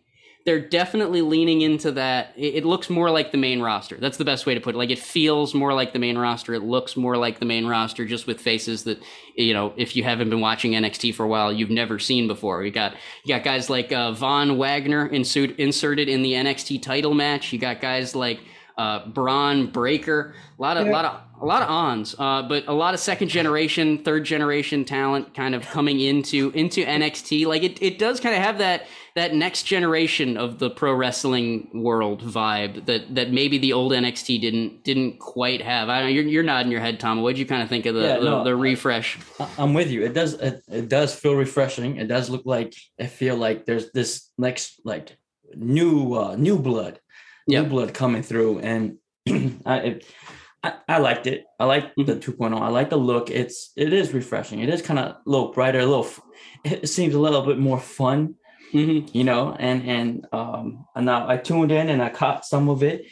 they're 0.46 0.60
definitely 0.60 1.22
leaning 1.22 1.62
into 1.62 1.92
that. 1.92 2.34
It, 2.36 2.56
it, 2.56 2.66
looks 2.66 2.90
more 2.90 3.12
like 3.12 3.32
the 3.32 3.38
main 3.38 3.62
roster. 3.62 3.98
That's 3.98 4.18
the 4.18 4.26
best 4.26 4.46
way 4.46 4.56
to 4.56 4.60
put 4.60 4.76
it. 4.76 4.78
Like 4.78 4.90
it 4.90 5.00
feels 5.00 5.54
more 5.54 5.74
like 5.74 5.94
the 5.94 6.00
main 6.00 6.18
roster. 6.18 6.54
It 6.54 6.64
looks 6.64 6.98
more 6.98 7.16
like 7.16 7.40
the 7.40 7.46
main 7.46 7.68
roster, 7.68 8.06
just 8.06 8.26
with 8.26 8.40
faces 8.42 8.84
that 8.86 9.00
you 9.36 9.54
know. 9.54 9.74
If 9.78 9.96
you 9.96 10.04
haven't 10.04 10.30
been 10.30 10.42
watching 10.42 10.72
NXT 10.72 11.14
for 11.14 11.24
a 11.24 11.28
while, 11.28 11.54
you've 11.54 11.70
never 11.70 12.00
seen 12.00 12.28
before. 12.28 12.64
You 12.64 12.72
got 12.72 12.96
you 13.24 13.36
got 13.36 13.44
guys 13.44 13.70
like 13.70 13.92
uh, 13.92 14.14
Von 14.14 14.58
Wagner 14.58 15.08
insert, 15.08 15.60
inserted 15.60 16.10
in 16.10 16.24
the 16.24 16.34
NXT 16.34 16.82
title 16.82 17.14
match. 17.14 17.54
You 17.54 17.60
got 17.60 17.80
guys 17.80 18.16
like 18.16 18.40
uh, 18.78 19.06
Bron 19.08 19.68
Breakker. 19.68 20.34
A 20.58 20.62
lot 20.62 20.78
of 20.78 20.88
yeah. 20.88 20.92
lot 20.92 21.06
of 21.06 21.22
a 21.42 21.46
lot 21.46 21.64
of 21.64 21.70
ons, 21.70 22.16
uh, 22.20 22.44
but 22.44 22.68
a 22.68 22.74
lot 22.74 22.94
of 22.94 23.00
second 23.00 23.30
generation, 23.30 24.04
third 24.04 24.24
generation 24.24 24.86
talent 24.86 25.34
kind 25.34 25.56
of 25.56 25.64
coming 25.68 26.00
into 26.00 26.52
into 26.52 26.86
NXT. 26.86 27.46
Like 27.46 27.64
it, 27.64 27.82
it 27.82 28.00
does 28.00 28.20
kind 28.20 28.36
of 28.36 28.42
have 28.42 28.60
that 28.60 28.86
that 29.16 29.34
next 29.36 29.64
generation 29.64 30.38
of 30.38 30.60
the 30.60 30.70
pro 30.70 30.94
wrestling 30.94 31.70
world 31.74 32.22
vibe 32.22 32.86
that 32.86 33.14
that 33.14 33.32
maybe 33.32 33.58
the 33.58 33.74
old 33.74 33.92
NXT 33.92 34.40
didn't 34.40 34.84
didn't 34.84 35.20
quite 35.20 35.62
have. 35.62 35.90
I 35.90 36.02
know. 36.02 36.08
You're, 36.08 36.24
you're 36.24 36.44
nodding 36.44 36.72
your 36.72 36.82
head, 36.82 37.00
Tom. 37.00 37.22
What'd 37.22 37.38
you 37.38 37.46
kind 37.46 37.62
of 37.62 37.70
think 37.70 37.86
of 37.86 37.96
the 37.96 38.02
yeah, 38.02 38.18
the, 38.20 38.24
no, 38.24 38.44
the, 38.44 38.56
refresh? 38.56 39.18
I'm 39.58 39.74
with 39.74 39.92
you. 39.92 40.04
It 40.04 40.14
does 40.14 40.34
it, 40.36 40.64
it 40.70 40.88
does 40.88 41.14
feel 41.14 41.36
refreshing. 41.36 41.98
It 41.98 42.08
does 42.08 42.30
look 42.30 42.44
like 42.46 42.74
I 43.00 43.08
feel 43.08 43.36
like 43.36 43.66
there's 43.66 43.92
this 43.92 44.30
next 44.38 44.82
like 44.86 45.18
new 45.56 46.14
uh, 46.14 46.36
new 46.38 46.58
blood, 46.58 47.00
yep. 47.48 47.64
new 47.64 47.70
blood 47.70 47.94
coming 47.94 48.24
through, 48.24 48.60
and 48.60 48.98
I. 49.66 49.78
It, 49.78 50.06
I, 50.64 50.74
I, 50.88 50.98
liked 51.00 51.26
it. 51.26 51.46
I 51.60 51.66
like 51.66 51.96
mm-hmm. 51.96 52.04
the 52.04 52.16
2.0. 52.18 52.62
I 52.62 52.68
like 52.68 52.92
the 52.92 52.96
look. 52.96 53.32
It's 53.32 53.72
it 53.76 53.94
is 53.94 54.14
refreshing. 54.14 54.60
It 54.60 54.70
is 54.70 54.84
kind 54.84 55.00
of 55.00 55.06
a 55.06 55.18
little 55.26 55.52
brighter, 55.52 55.80
a 55.80 55.88
little. 55.88 56.08
It 56.64 56.88
seems 56.88 57.16
a 57.16 57.20
little 57.20 57.44
bit 57.44 57.58
more 57.58 57.80
fun 57.80 58.36
mm-hmm. 58.72 59.18
you 59.18 59.24
know, 59.24 59.56
and 59.60 59.88
and 59.88 60.28
um, 60.32 60.86
and 60.96 61.06
now 61.06 61.28
I 61.28 61.38
tuned 61.38 61.72
in 61.72 61.90
and 61.90 62.02
I 62.02 62.10
caught 62.10 62.46
some 62.46 62.70
of 62.70 62.84
it. 62.84 63.06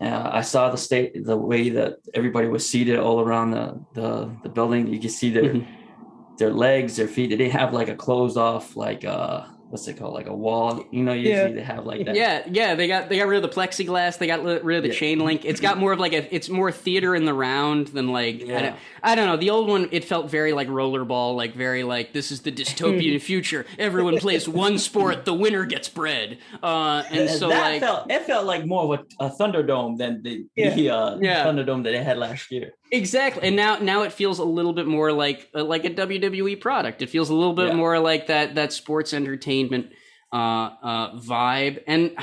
Uh, 0.00 0.30
I 0.32 0.42
saw 0.42 0.68
the 0.68 0.78
state, 0.78 1.24
the 1.24 1.36
way 1.36 1.68
that 1.70 1.98
everybody 2.12 2.48
was 2.48 2.68
seated 2.68 2.98
all 2.98 3.20
around 3.20 3.52
the 3.52 3.80
the, 3.94 4.36
the 4.42 4.48
building. 4.48 4.92
You 4.92 5.00
can 5.00 5.10
see 5.10 5.30
their 5.30 5.54
mm-hmm. 5.54 6.36
their 6.38 6.52
legs, 6.52 6.96
their 6.96 7.08
feet. 7.08 7.30
They 7.30 7.36
didn't 7.36 7.52
have 7.52 7.72
like 7.72 7.88
a 7.88 7.94
closed 7.94 8.36
off 8.36 8.76
like 8.76 9.04
uh 9.04 9.46
what's 9.72 9.88
it 9.88 9.96
called 9.96 10.12
like 10.12 10.26
a 10.26 10.34
wall 10.34 10.84
you 10.90 11.02
know 11.02 11.14
usually 11.14 11.34
yeah. 11.34 11.48
they 11.48 11.62
have 11.62 11.86
like 11.86 12.04
that 12.04 12.14
yeah 12.14 12.42
yeah 12.50 12.74
they 12.74 12.86
got 12.86 13.08
they 13.08 13.16
got 13.16 13.26
rid 13.26 13.42
of 13.42 13.50
the 13.50 13.60
plexiglass 13.60 14.18
they 14.18 14.26
got 14.26 14.44
rid 14.44 14.76
of 14.76 14.82
the 14.82 14.90
yeah. 14.90 14.94
chain 14.94 15.18
link 15.18 15.46
it's 15.46 15.62
got 15.62 15.78
more 15.78 15.94
of 15.94 15.98
like 15.98 16.12
a 16.12 16.34
it's 16.34 16.50
more 16.50 16.70
theater 16.70 17.14
in 17.14 17.24
the 17.24 17.32
round 17.32 17.86
than 17.88 18.12
like 18.12 18.44
yeah. 18.44 18.58
I, 18.58 18.60
don't, 18.60 18.76
I 19.02 19.14
don't 19.14 19.26
know 19.28 19.38
the 19.38 19.48
old 19.48 19.70
one 19.70 19.88
it 19.90 20.04
felt 20.04 20.28
very 20.28 20.52
like 20.52 20.68
rollerball 20.68 21.36
like 21.36 21.54
very 21.54 21.84
like 21.84 22.12
this 22.12 22.30
is 22.30 22.42
the 22.42 22.52
dystopian 22.52 23.18
future 23.22 23.64
everyone 23.78 24.18
plays 24.18 24.46
one 24.46 24.78
sport 24.78 25.24
the 25.24 25.32
winner 25.32 25.64
gets 25.64 25.88
bread 25.88 26.36
uh 26.62 27.04
and 27.10 27.30
so 27.30 27.48
that 27.48 27.70
like 27.70 27.80
felt 27.80 28.10
it 28.10 28.26
felt 28.26 28.44
like 28.44 28.66
more 28.66 28.92
of 28.92 29.00
a, 29.18 29.24
a 29.24 29.30
thunderdome 29.30 29.96
than 29.96 30.22
the, 30.22 30.44
yeah. 30.54 30.74
the 30.74 30.90
uh, 30.90 31.18
yeah. 31.18 31.46
thunderdome 31.46 31.82
that 31.82 31.92
they 31.92 32.04
had 32.04 32.18
last 32.18 32.50
year 32.50 32.74
Exactly, 32.94 33.48
and 33.48 33.56
now 33.56 33.78
now 33.78 34.02
it 34.02 34.12
feels 34.12 34.38
a 34.38 34.44
little 34.44 34.74
bit 34.74 34.86
more 34.86 35.12
like 35.12 35.48
uh, 35.54 35.64
like 35.64 35.86
a 35.86 35.90
WWE 35.90 36.60
product. 36.60 37.00
It 37.00 37.08
feels 37.08 37.30
a 37.30 37.34
little 37.34 37.54
bit 37.54 37.68
yeah. 37.68 37.74
more 37.74 37.98
like 37.98 38.26
that 38.26 38.54
that 38.56 38.70
sports 38.70 39.14
entertainment 39.14 39.86
uh, 40.30 40.36
uh, 40.36 41.18
vibe. 41.18 41.82
And 41.86 42.14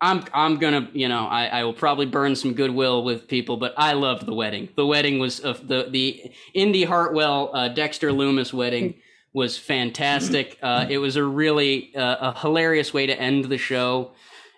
I'm 0.00 0.24
I'm 0.32 0.56
gonna 0.56 0.88
you 0.94 1.08
know 1.08 1.26
I, 1.26 1.48
I 1.48 1.64
will 1.64 1.74
probably 1.74 2.06
burn 2.06 2.36
some 2.36 2.54
goodwill 2.54 3.04
with 3.04 3.28
people, 3.28 3.58
but 3.58 3.74
I 3.76 3.92
loved 3.92 4.24
the 4.24 4.32
wedding. 4.32 4.70
The 4.76 4.86
wedding 4.86 5.18
was 5.18 5.44
uh, 5.44 5.58
the 5.62 5.88
the 5.90 6.32
Indi 6.54 6.84
Hartwell 6.84 7.50
uh, 7.54 7.68
Dexter 7.68 8.10
Lumis 8.10 8.50
wedding 8.50 8.94
was 9.34 9.58
fantastic. 9.58 10.58
Uh, 10.62 10.86
it 10.88 10.98
was 10.98 11.16
a 11.16 11.24
really 11.24 11.94
uh, 11.94 12.32
a 12.32 12.38
hilarious 12.38 12.94
way 12.94 13.04
to 13.04 13.20
end 13.20 13.44
the 13.44 13.58
show 13.58 14.12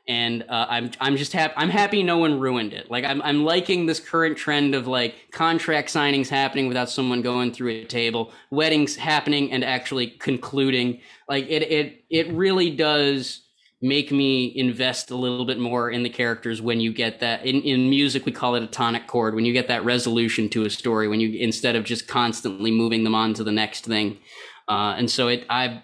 and 0.09 0.43
uh, 0.49 0.67
I'm 0.69 0.91
I'm 1.01 1.17
just 1.17 1.33
happy. 1.33 1.55
I'm 1.57 1.71
happy 1.71 2.03
no 2.03 2.19
one 2.19 2.39
ruined 2.39 2.73
it. 2.73 2.91
Like 2.91 3.05
I'm 3.05 3.21
I'm 3.23 3.45
liking 3.45 3.87
this 3.87 3.99
current 3.99 4.37
trend 4.37 4.75
of 4.75 4.87
like 4.87 5.15
contract 5.33 5.89
signings 5.89 6.29
happening 6.29 6.69
without 6.69 6.89
someone 6.89 7.23
going 7.23 7.53
through 7.53 7.71
a 7.71 7.85
table, 7.85 8.33
weddings 8.51 8.97
happening 8.97 9.51
and 9.53 9.65
actually 9.65 10.09
concluding. 10.09 11.01
Like 11.29 11.47
it 11.49 11.63
it 11.63 12.05
it 12.09 12.33
really 12.33 12.71
does 12.71 13.43
make 13.83 14.11
me 14.11 14.53
invest 14.57 15.11
a 15.11 15.17
little 15.17 15.45
bit 15.45 15.59
more 15.59 15.91
in 15.91 16.03
the 16.03 16.09
characters 16.09 16.63
when 16.63 16.81
you 16.81 16.93
get 16.93 17.21
that 17.21 17.45
in, 17.45 17.61
in 17.63 17.91
music 17.91 18.25
we 18.25 18.33
call 18.33 18.55
it 18.55 18.63
a 18.63 18.67
tonic 18.67 19.07
chord 19.07 19.35
when 19.35 19.45
you 19.45 19.53
get 19.53 19.69
that 19.69 19.85
resolution 19.85 20.49
to 20.49 20.65
a 20.65 20.71
story 20.71 21.07
when 21.09 21.21
you 21.21 21.39
instead 21.39 21.77
of 21.77 21.85
just 21.85 22.09
constantly 22.09 22.71
moving 22.71 23.05
them 23.05 23.15
on 23.15 23.35
to 23.35 23.45
the 23.45 23.53
next 23.53 23.85
thing 23.85 24.17
uh, 24.69 24.95
and 24.97 25.11
so 25.11 25.29
it 25.29 25.45
i 25.51 25.83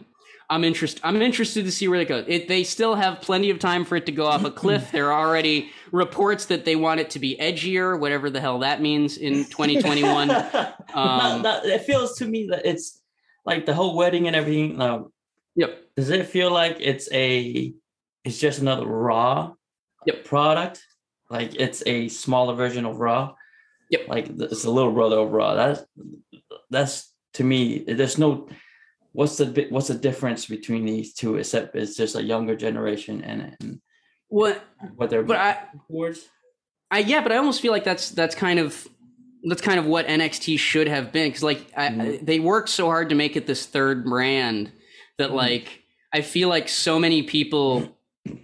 I'm 0.53 0.65
interested. 0.65 1.01
I'm 1.03 1.23
interested 1.23 1.65
to 1.65 1.73
see 1.73 1.89
where 1.89 1.99
they 1.99 2.05
go. 2.05 2.23
It, 2.27 2.47
they 2.47 2.63
still 2.63 2.95
have 2.95 3.23
plenty 3.23 3.49
of 3.49 3.59
time 3.59 3.87
for 3.87 3.97
it 3.97 4.05
to 4.05 4.13
go 4.13 4.27
off 4.27 4.45
a 4.45 4.51
cliff. 4.63 4.93
there 4.93 5.11
are 5.11 5.27
already 5.27 5.71
reports 5.93 6.45
that 6.47 6.67
they 6.67 6.77
want 6.77 7.01
it 7.01 7.09
to 7.11 7.19
be 7.19 7.39
edgier, 7.41 7.99
whatever 7.99 8.29
the 8.29 8.39
hell 8.39 8.59
that 8.59 8.83
means 8.83 9.17
in 9.17 9.45
2021. 9.51 10.31
um, 10.93 11.43
it 11.65 11.81
feels 11.85 12.19
to 12.19 12.27
me 12.27 12.49
that 12.51 12.67
it's 12.67 13.01
like 13.47 13.65
the 13.65 13.73
whole 13.73 13.97
wedding 13.97 14.27
and 14.27 14.37
everything. 14.37 14.79
Um, 14.79 15.11
yep. 15.57 15.81
Does 15.97 16.11
it 16.11 16.27
feel 16.27 16.53
like 16.53 16.77
it's 16.81 17.11
a? 17.13 17.73
It's 18.25 18.39
just 18.39 18.61
another 18.61 18.87
raw. 18.87 19.55
Yep. 20.05 20.25
Product. 20.25 20.85
Like 21.31 21.55
it's 21.55 21.83
a 21.87 22.09
smaller 22.09 22.55
version 22.55 22.85
of 22.85 23.01
raw. 23.01 23.35
Yep. 23.89 24.07
Like 24.07 24.29
it's 24.29 24.65
a 24.65 24.71
little 24.71 24.93
brother 24.93 25.19
of 25.19 25.33
raw. 25.33 25.55
That's 25.55 25.83
that's 26.69 27.11
to 27.35 27.45
me. 27.45 27.85
There's 27.89 28.19
no 28.19 28.49
what's 29.13 29.37
the 29.37 29.67
what's 29.71 29.89
the 29.89 29.95
difference 29.95 30.47
between 30.47 30.85
these 30.85 31.13
two 31.15 31.37
except 31.37 31.77
it's 31.77 31.97
just 31.97 32.17
a 32.17 32.23
younger 32.23 32.57
generation 32.57 33.23
and, 33.23 33.57
and 33.61 33.81
what 34.29 34.65
what 34.97 35.11
they're 35.11 35.23
but 35.23 35.37
I, 35.37 35.59
towards 35.89 36.29
I 36.91 37.01
yeah 37.01 37.23
but 37.23 37.33
I 37.33 37.37
almost 37.37 37.61
feel 37.61 37.73
like 37.73 37.85
that's 37.85 38.11
that's 38.11 38.35
kind 38.35 38.59
of 38.59 38.89
that's 39.45 39.63
kind 39.63 39.79
of 39.79 39.87
what 39.87 40.07
NXT 40.07 40.59
should 40.59 40.89
have 40.89 41.13
been 41.13 41.29
because 41.29 41.43
like 41.43 41.71
mm-hmm. 41.73 42.01
I, 42.01 42.21
they 42.23 42.39
worked 42.39 42.69
so 42.69 42.87
hard 42.87 43.09
to 43.11 43.15
make 43.15 43.37
it 43.37 43.47
this 43.47 43.67
third 43.67 44.05
brand 44.05 44.73
that 45.19 45.29
mm-hmm. 45.29 45.37
like 45.37 45.83
I 46.13 46.21
feel 46.21 46.49
like 46.49 46.69
so 46.69 46.99
many 46.99 47.23
people 47.23 47.97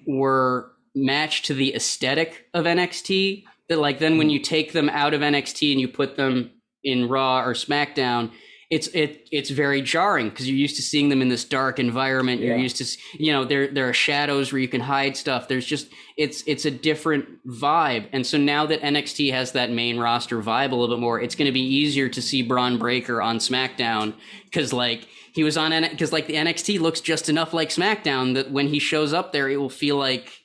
were 0.07 0.73
matched 0.95 1.47
to 1.47 1.55
the 1.55 1.75
aesthetic 1.75 2.47
of 2.53 2.65
NXT 2.65 3.45
that 3.69 3.79
like 3.79 3.99
then 3.99 4.19
when 4.19 4.27
mm-hmm. 4.27 4.35
you 4.35 4.41
take 4.41 4.73
them 4.73 4.89
out 4.89 5.15
of 5.15 5.21
NXT 5.21 5.73
and 5.73 5.81
you 5.81 5.89
put 5.89 6.17
them 6.17 6.51
in 6.83 7.09
Raw 7.09 7.43
or 7.43 7.55
SmackDown 7.55 8.33
it's 8.71 8.89
it 8.89 9.27
it's 9.33 9.49
very 9.49 9.81
jarring 9.81 10.29
because 10.29 10.47
you're 10.47 10.59
used 10.59 10.77
to 10.77 10.83
seeing 10.83 11.09
them 11.09 11.23
in 11.23 11.29
this 11.29 11.45
dark 11.45 11.79
environment. 11.79 12.43
You're 12.43 12.57
used 12.57 12.77
to 12.77 12.99
you 13.23 13.33
know 13.33 13.45
there 13.45 13.67
there 13.69 13.89
are 13.89 13.95
shadows 13.95 14.53
where 14.53 14.61
you 14.61 14.69
can 14.69 14.83
hide 14.83 15.17
stuff. 15.17 15.49
There's 15.49 15.65
just 15.65 15.89
it's 16.19 16.43
it's 16.47 16.67
a 16.67 16.71
different 16.71 17.47
vibe. 17.47 18.09
And 18.13 18.27
so 18.27 18.37
now 18.37 18.67
that 18.67 18.83
NXT 18.83 19.33
has 19.33 19.53
that 19.53 19.71
main 19.71 19.99
roster 19.99 20.43
vibe 20.43 20.73
a 20.73 20.75
little 20.75 20.97
bit 20.97 21.01
more, 21.01 21.19
it's 21.19 21.35
going 21.35 21.47
to 21.47 21.53
be 21.53 21.63
easier 21.63 22.11
to 22.11 22.21
see 22.21 22.43
Bron 22.43 22.77
Breakker 22.77 23.23
on 23.23 23.39
SmackDown 23.39 24.13
because 24.45 24.75
like 24.75 25.09
he 25.33 25.45
was 25.45 25.57
on 25.57 25.71
because 25.89 26.13
like 26.13 26.27
the 26.27 26.35
NXT 26.35 26.79
looks 26.79 27.01
just 27.01 27.31
enough 27.31 27.55
like 27.55 27.71
SmackDown 27.71 28.35
that 28.35 28.51
when 28.51 28.69
he 28.69 28.79
shows 28.79 29.15
up 29.15 29.33
there, 29.33 29.49
it 29.49 29.57
will 29.57 29.71
feel 29.71 29.97
like 29.97 30.38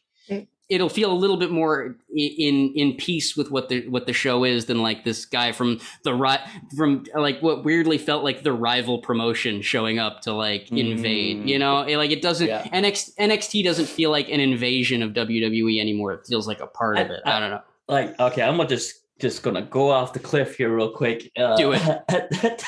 it'll 0.73 0.89
feel 0.89 1.11
a 1.11 1.13
little 1.23 1.37
bit 1.37 1.51
more 1.51 1.95
in 2.15 2.73
in 2.75 2.93
peace 2.97 3.37
with 3.37 3.51
what 3.51 3.69
the 3.69 3.87
what 3.89 4.05
the 4.05 4.13
show 4.13 4.43
is 4.43 4.65
than 4.65 4.81
like 4.81 5.03
this 5.05 5.25
guy 5.25 5.51
from 5.51 5.79
the 6.03 6.13
right 6.13 6.39
from 6.75 7.05
like 7.15 7.41
what 7.41 7.63
weirdly 7.63 7.97
felt 7.97 8.23
like 8.23 8.43
the 8.43 8.51
rival 8.53 8.97
promotion 8.99 9.61
showing 9.61 9.99
up 9.99 10.21
to 10.21 10.33
like 10.33 10.71
invade. 10.71 11.37
Mm. 11.43 11.47
You 11.47 11.59
know, 11.59 11.81
like 11.97 12.11
it 12.11 12.21
doesn't 12.21 12.47
Yeah. 12.47 12.63
NXT, 12.63 13.15
NXT 13.15 13.63
doesn't 13.63 13.87
feel 13.87 14.09
like 14.11 14.29
an 14.29 14.39
invasion 14.39 15.01
of 15.01 15.11
WWE 15.13 15.79
anymore. 15.79 16.13
It 16.13 16.27
feels 16.27 16.47
like 16.47 16.59
a 16.61 16.67
part 16.67 16.97
of 16.97 17.09
it. 17.11 17.21
I, 17.25 17.39
don't 17.39 17.51
know. 17.51 17.61
like 17.87 18.19
okay 18.19 18.41
i'm 18.41 18.57
gonna 18.57 18.67
just 18.69 19.01
just 19.19 19.43
gonna 19.43 19.61
go 19.61 19.89
off 19.89 20.13
the 20.13 20.19
cliff 20.19 20.57
here 20.57 20.75
real 20.75 20.89
quick 20.91 21.31
uh, 21.37 21.55
Do 21.55 21.73
it 21.77 22.63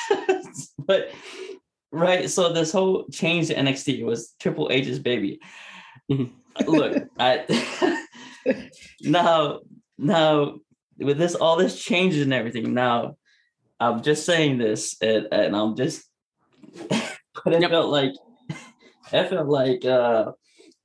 but 0.78 1.10
right 1.92 2.28
so 2.30 2.52
this 2.52 2.72
whole 2.72 3.06
change 3.10 3.48
to 3.48 3.54
nxt 3.54 4.04
was 4.04 4.34
triple 4.40 4.68
h's 4.70 4.98
baby 4.98 5.40
Mhm. 6.10 6.30
Look 6.64 6.98
i 7.18 7.44
now 9.02 9.60
now 9.98 10.54
with 10.98 11.18
this 11.18 11.34
all 11.34 11.56
this 11.56 11.82
changes 11.82 12.22
and 12.22 12.32
everything 12.32 12.74
now 12.74 13.16
i'm 13.80 14.02
just 14.02 14.24
saying 14.24 14.58
this 14.58 14.96
and, 15.02 15.28
and 15.32 15.56
i'm 15.56 15.76
just 15.76 16.04
but 16.90 17.54
it 17.54 17.62
Yep. 17.62 17.70
felt 17.70 17.90
like 17.90 18.12
it 19.12 19.28
felt 19.30 19.48
like 19.48 19.84
uh 19.84 20.32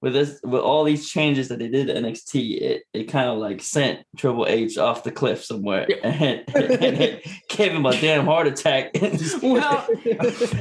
with 0.02 0.14
this 0.14 0.40
with 0.44 0.62
all 0.62 0.84
these 0.84 1.08
changes 1.10 1.48
that 1.50 1.60
they 1.60 1.68
did 1.68 1.88
to 1.88 1.94
NXT, 1.94 2.60
it, 2.62 2.84
it 2.92 3.04
kind 3.06 3.30
of 3.30 3.38
like 3.38 3.62
sent 3.62 4.00
Triple 4.18 4.48
H 4.48 4.78
off 4.80 5.04
the 5.04 5.12
cliff 5.12 5.44
somewhere 5.44 5.88
and, 6.04 6.44
and 6.56 6.98
it 7.00 7.28
gave 7.50 7.72
him 7.72 7.86
a 7.86 7.92
damn 8.00 8.26
heart 8.26 8.48
attack. 8.48 8.92
Well- 9.44 9.88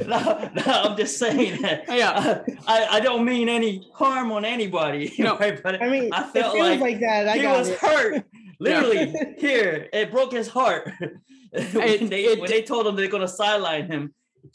no, 0.07 0.51
no, 0.55 0.63
I'm 0.67 0.97
just 0.97 1.19
saying 1.19 1.63
that. 1.63 1.85
Yeah. 1.89 2.11
Uh, 2.11 2.43
I, 2.67 2.87
I 2.97 3.01
don't 3.01 3.25
mean 3.25 3.49
any 3.49 3.89
harm 3.95 4.31
on 4.33 4.45
anybody, 4.45 5.13
No. 5.19 5.39
right? 5.39 5.61
But 5.63 5.83
I 5.83 5.89
mean, 5.89 6.11
I 6.13 6.29
it 6.29 6.33
felt 6.33 6.55
feels 6.55 6.69
like, 6.69 6.81
like, 6.81 7.01
that. 7.01 7.29
I 7.29 7.37
he 7.37 7.43
got 7.43 7.59
was 7.59 7.69
it. 7.69 7.79
hurt. 7.79 8.25
Literally, 8.59 9.15
here 9.39 9.89
it 9.93 10.11
broke 10.11 10.33
his 10.33 10.49
heart 10.49 10.91
when, 11.01 11.21
It- 11.53 12.11
they, 12.11 12.25
it- 12.27 12.41
when 12.41 12.51
they 12.51 12.61
told 12.63 12.87
him 12.87 12.95
they're 12.97 13.09
gonna 13.09 13.27
sideline 13.29 13.87
him 13.91 14.13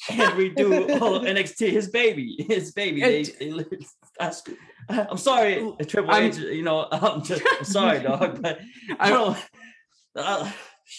and 0.10 0.20
redo 0.34 1.02
all 1.02 1.16
of 1.16 1.24
NXT. 1.24 1.72
His 1.72 1.90
baby, 1.90 2.36
his 2.48 2.72
baby. 2.72 3.02
They, 3.02 3.24
they, 3.24 3.50
that's- 4.20 4.44
I'm 4.90 5.18
sorry, 5.18 5.56
Triple 5.88 6.12
I'm- 6.12 6.26
H. 6.26 6.38
You 6.38 6.62
know, 6.64 6.88
I'm 6.92 7.24
just 7.24 7.42
I'm 7.58 7.66
sorry, 7.66 8.04
dog, 8.04 8.42
but 8.42 8.60
I 9.00 9.08
I- 9.08 9.10
don't. 9.10 9.38
uh, 10.16 10.52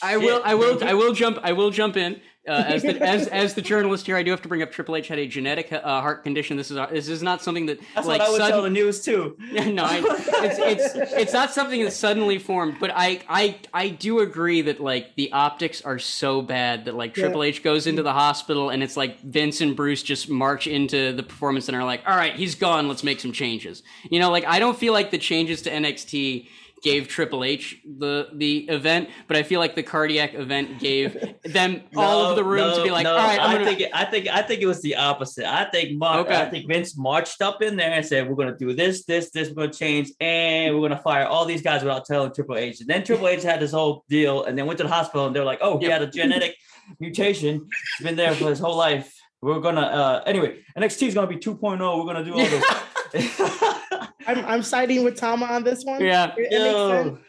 I 0.03 0.17
will. 0.17 0.43
I 0.45 0.55
will. 0.55 0.83
I 0.83 0.95
will 0.95 1.13
jump. 1.15 1.39
I 1.43 1.53
will 1.53 1.71
jump 1.71 1.97
in 1.97 2.21
uh, 2.49 2.65
as 2.67 2.83
the 2.83 3.01
as 3.03 3.27
as 3.43 3.55
the 3.55 3.63
journalist 3.63 4.07
here. 4.07 4.17
I 4.17 4.23
do 4.23 4.31
have 4.31 4.43
to 4.43 4.49
bring 4.49 4.63
up 4.63 4.73
Triple 4.73 4.97
H 4.97 5.09
had 5.09 5.19
a 5.19 5.27
genetic 5.27 5.73
uh, 5.73 5.81
heart 6.01 6.23
condition. 6.25 6.57
This 6.57 6.71
is 6.71 6.77
uh, 6.77 6.87
this 6.87 7.09
is 7.09 7.23
not 7.23 7.43
something 7.43 7.67
that 7.67 7.79
That's 7.95 8.07
like 8.07 8.21
what 8.21 8.29
I 8.29 8.31
would 8.31 8.39
sudden- 8.39 8.53
tell 8.53 8.63
the 8.63 8.71
news 8.71 9.03
too. 9.05 9.37
no, 9.53 9.85
I, 9.85 10.03
it's 10.45 10.59
it's 10.95 11.13
it's 11.13 11.33
not 11.33 11.53
something 11.53 11.83
that's 11.83 11.97
suddenly 11.97 12.39
formed, 12.39 12.77
but 12.81 12.91
I 12.95 13.21
I 13.29 13.57
I 13.75 13.89
do 13.89 14.21
agree 14.21 14.63
that 14.63 14.81
like 14.81 15.15
the 15.17 15.33
optics 15.33 15.83
are 15.83 15.99
so 15.99 16.43
bad 16.43 16.85
that 16.87 16.95
like 16.95 17.17
Yeah. 17.17 17.25
Triple 17.25 17.43
H 17.43 17.63
goes 17.63 17.87
into 17.87 18.03
the 18.03 18.13
hospital 18.13 18.71
and 18.71 18.83
it's 18.83 18.97
like 18.97 19.21
Vince 19.21 19.61
and 19.61 19.75
Bruce 19.77 20.03
just 20.03 20.29
march 20.29 20.67
into 20.67 21.13
the 21.13 21.23
performance 21.23 21.67
center 21.67 21.83
like, 21.85 22.03
all 22.07 22.17
right, 22.17 22.35
he's 22.35 22.55
gone, 22.55 22.89
let's 22.89 23.05
make 23.05 23.21
some 23.21 23.33
changes. 23.33 23.83
You 24.11 24.21
know, 24.21 24.31
like 24.31 24.45
I 24.47 24.59
don't 24.59 24.77
feel 24.79 24.93
like 24.93 25.11
the 25.11 25.19
changes 25.19 25.63
to 25.63 25.71
NXT 25.71 26.49
gave 26.87 27.09
Triple 27.09 27.43
H 27.45 27.81
the 27.99 28.29
the 28.35 28.59
event, 28.69 29.11
but 29.29 29.37
I 29.37 29.43
feel 29.43 29.61
like 29.61 29.75
the 29.75 29.83
cardiac 29.83 30.35
event 30.35 30.79
gave 30.79 31.17
them 31.45 31.83
all 31.97 32.21
of 32.31 32.37
the 32.37 32.45
room 32.45 32.75
to 32.77 32.83
be 32.83 32.91
like, 32.91 33.07
all 33.07 33.17
right, 33.17 33.39
I'm 33.41 33.53
gonna. 33.53 33.65
think 33.67 33.81
it, 33.81 33.91
I 33.93 34.05
think 34.05 34.29
I 34.29 34.43
think 34.43 34.63
it 34.63 34.67
was 34.67 34.81
the 34.83 34.97
opposite. 34.97 35.45
I 35.45 35.65
think 35.71 35.99
Mark, 35.99 36.27
Okay. 36.27 36.37
I 36.41 36.49
think 36.49 36.69
Vince 36.69 36.97
marched 36.97 37.43
up 37.43 37.61
in 37.63 37.77
there 37.77 37.91
and 37.93 38.05
said, 38.07 38.29
"We're 38.29 38.37
gonna 38.37 38.57
do 38.57 38.73
this, 38.73 39.05
this, 39.05 39.31
this. 39.31 39.49
We're 39.49 39.67
gonna 39.67 39.73
change, 39.73 40.11
and 40.21 40.75
we're 40.75 40.89
gonna 40.89 41.03
fire 41.03 41.27
all 41.27 41.45
these 41.45 41.63
guys 41.63 41.83
without 41.83 42.05
telling 42.07 42.33
Triple 42.33 42.57
H." 42.57 42.81
And 42.81 42.89
then 42.89 43.05
Triple 43.05 43.29
H 43.29 43.43
had 43.43 43.61
this 43.61 43.73
whole 43.73 44.05
deal, 44.09 44.45
and 44.45 44.57
then 44.57 44.67
went 44.67 44.79
to 44.79 44.85
the 44.85 44.91
hospital, 44.99 45.27
and 45.27 45.35
they're 45.37 45.45
like, 45.53 45.59
"Oh, 45.63 45.79
he 45.79 45.85
Yep. 45.87 45.93
had 45.93 46.03
a 46.03 46.07
genetic 46.11 46.55
mutation. 47.01 47.67
He's 47.99 48.07
been 48.07 48.17
there 48.17 48.35
for 48.35 48.49
his 48.49 48.59
whole 48.61 48.77
life. 48.77 49.13
We're 49.43 49.61
gonna 49.61 49.81
uh 49.83 50.23
anyway. 50.27 50.59
NXT 50.79 51.09
is 51.09 51.15
gonna 51.15 51.27
be 51.27 51.37
2.0. 51.37 51.99
We're 51.99 52.05
gonna 52.05 52.25
do 52.25 52.33
all 52.33 52.39
this." 52.39 52.65
I'm, 54.27 54.45
I'm 54.45 54.63
siding 54.63 55.05
with 55.05 55.17
Tama 55.17 55.47
on 55.47 55.65
this 55.65 55.85
one. 55.85 56.03
Yeah. 56.03 56.35
It, 56.37 56.53
it 56.53 56.61
makes 56.63 56.79
sense. 57.09 57.09
Um, 57.09 57.21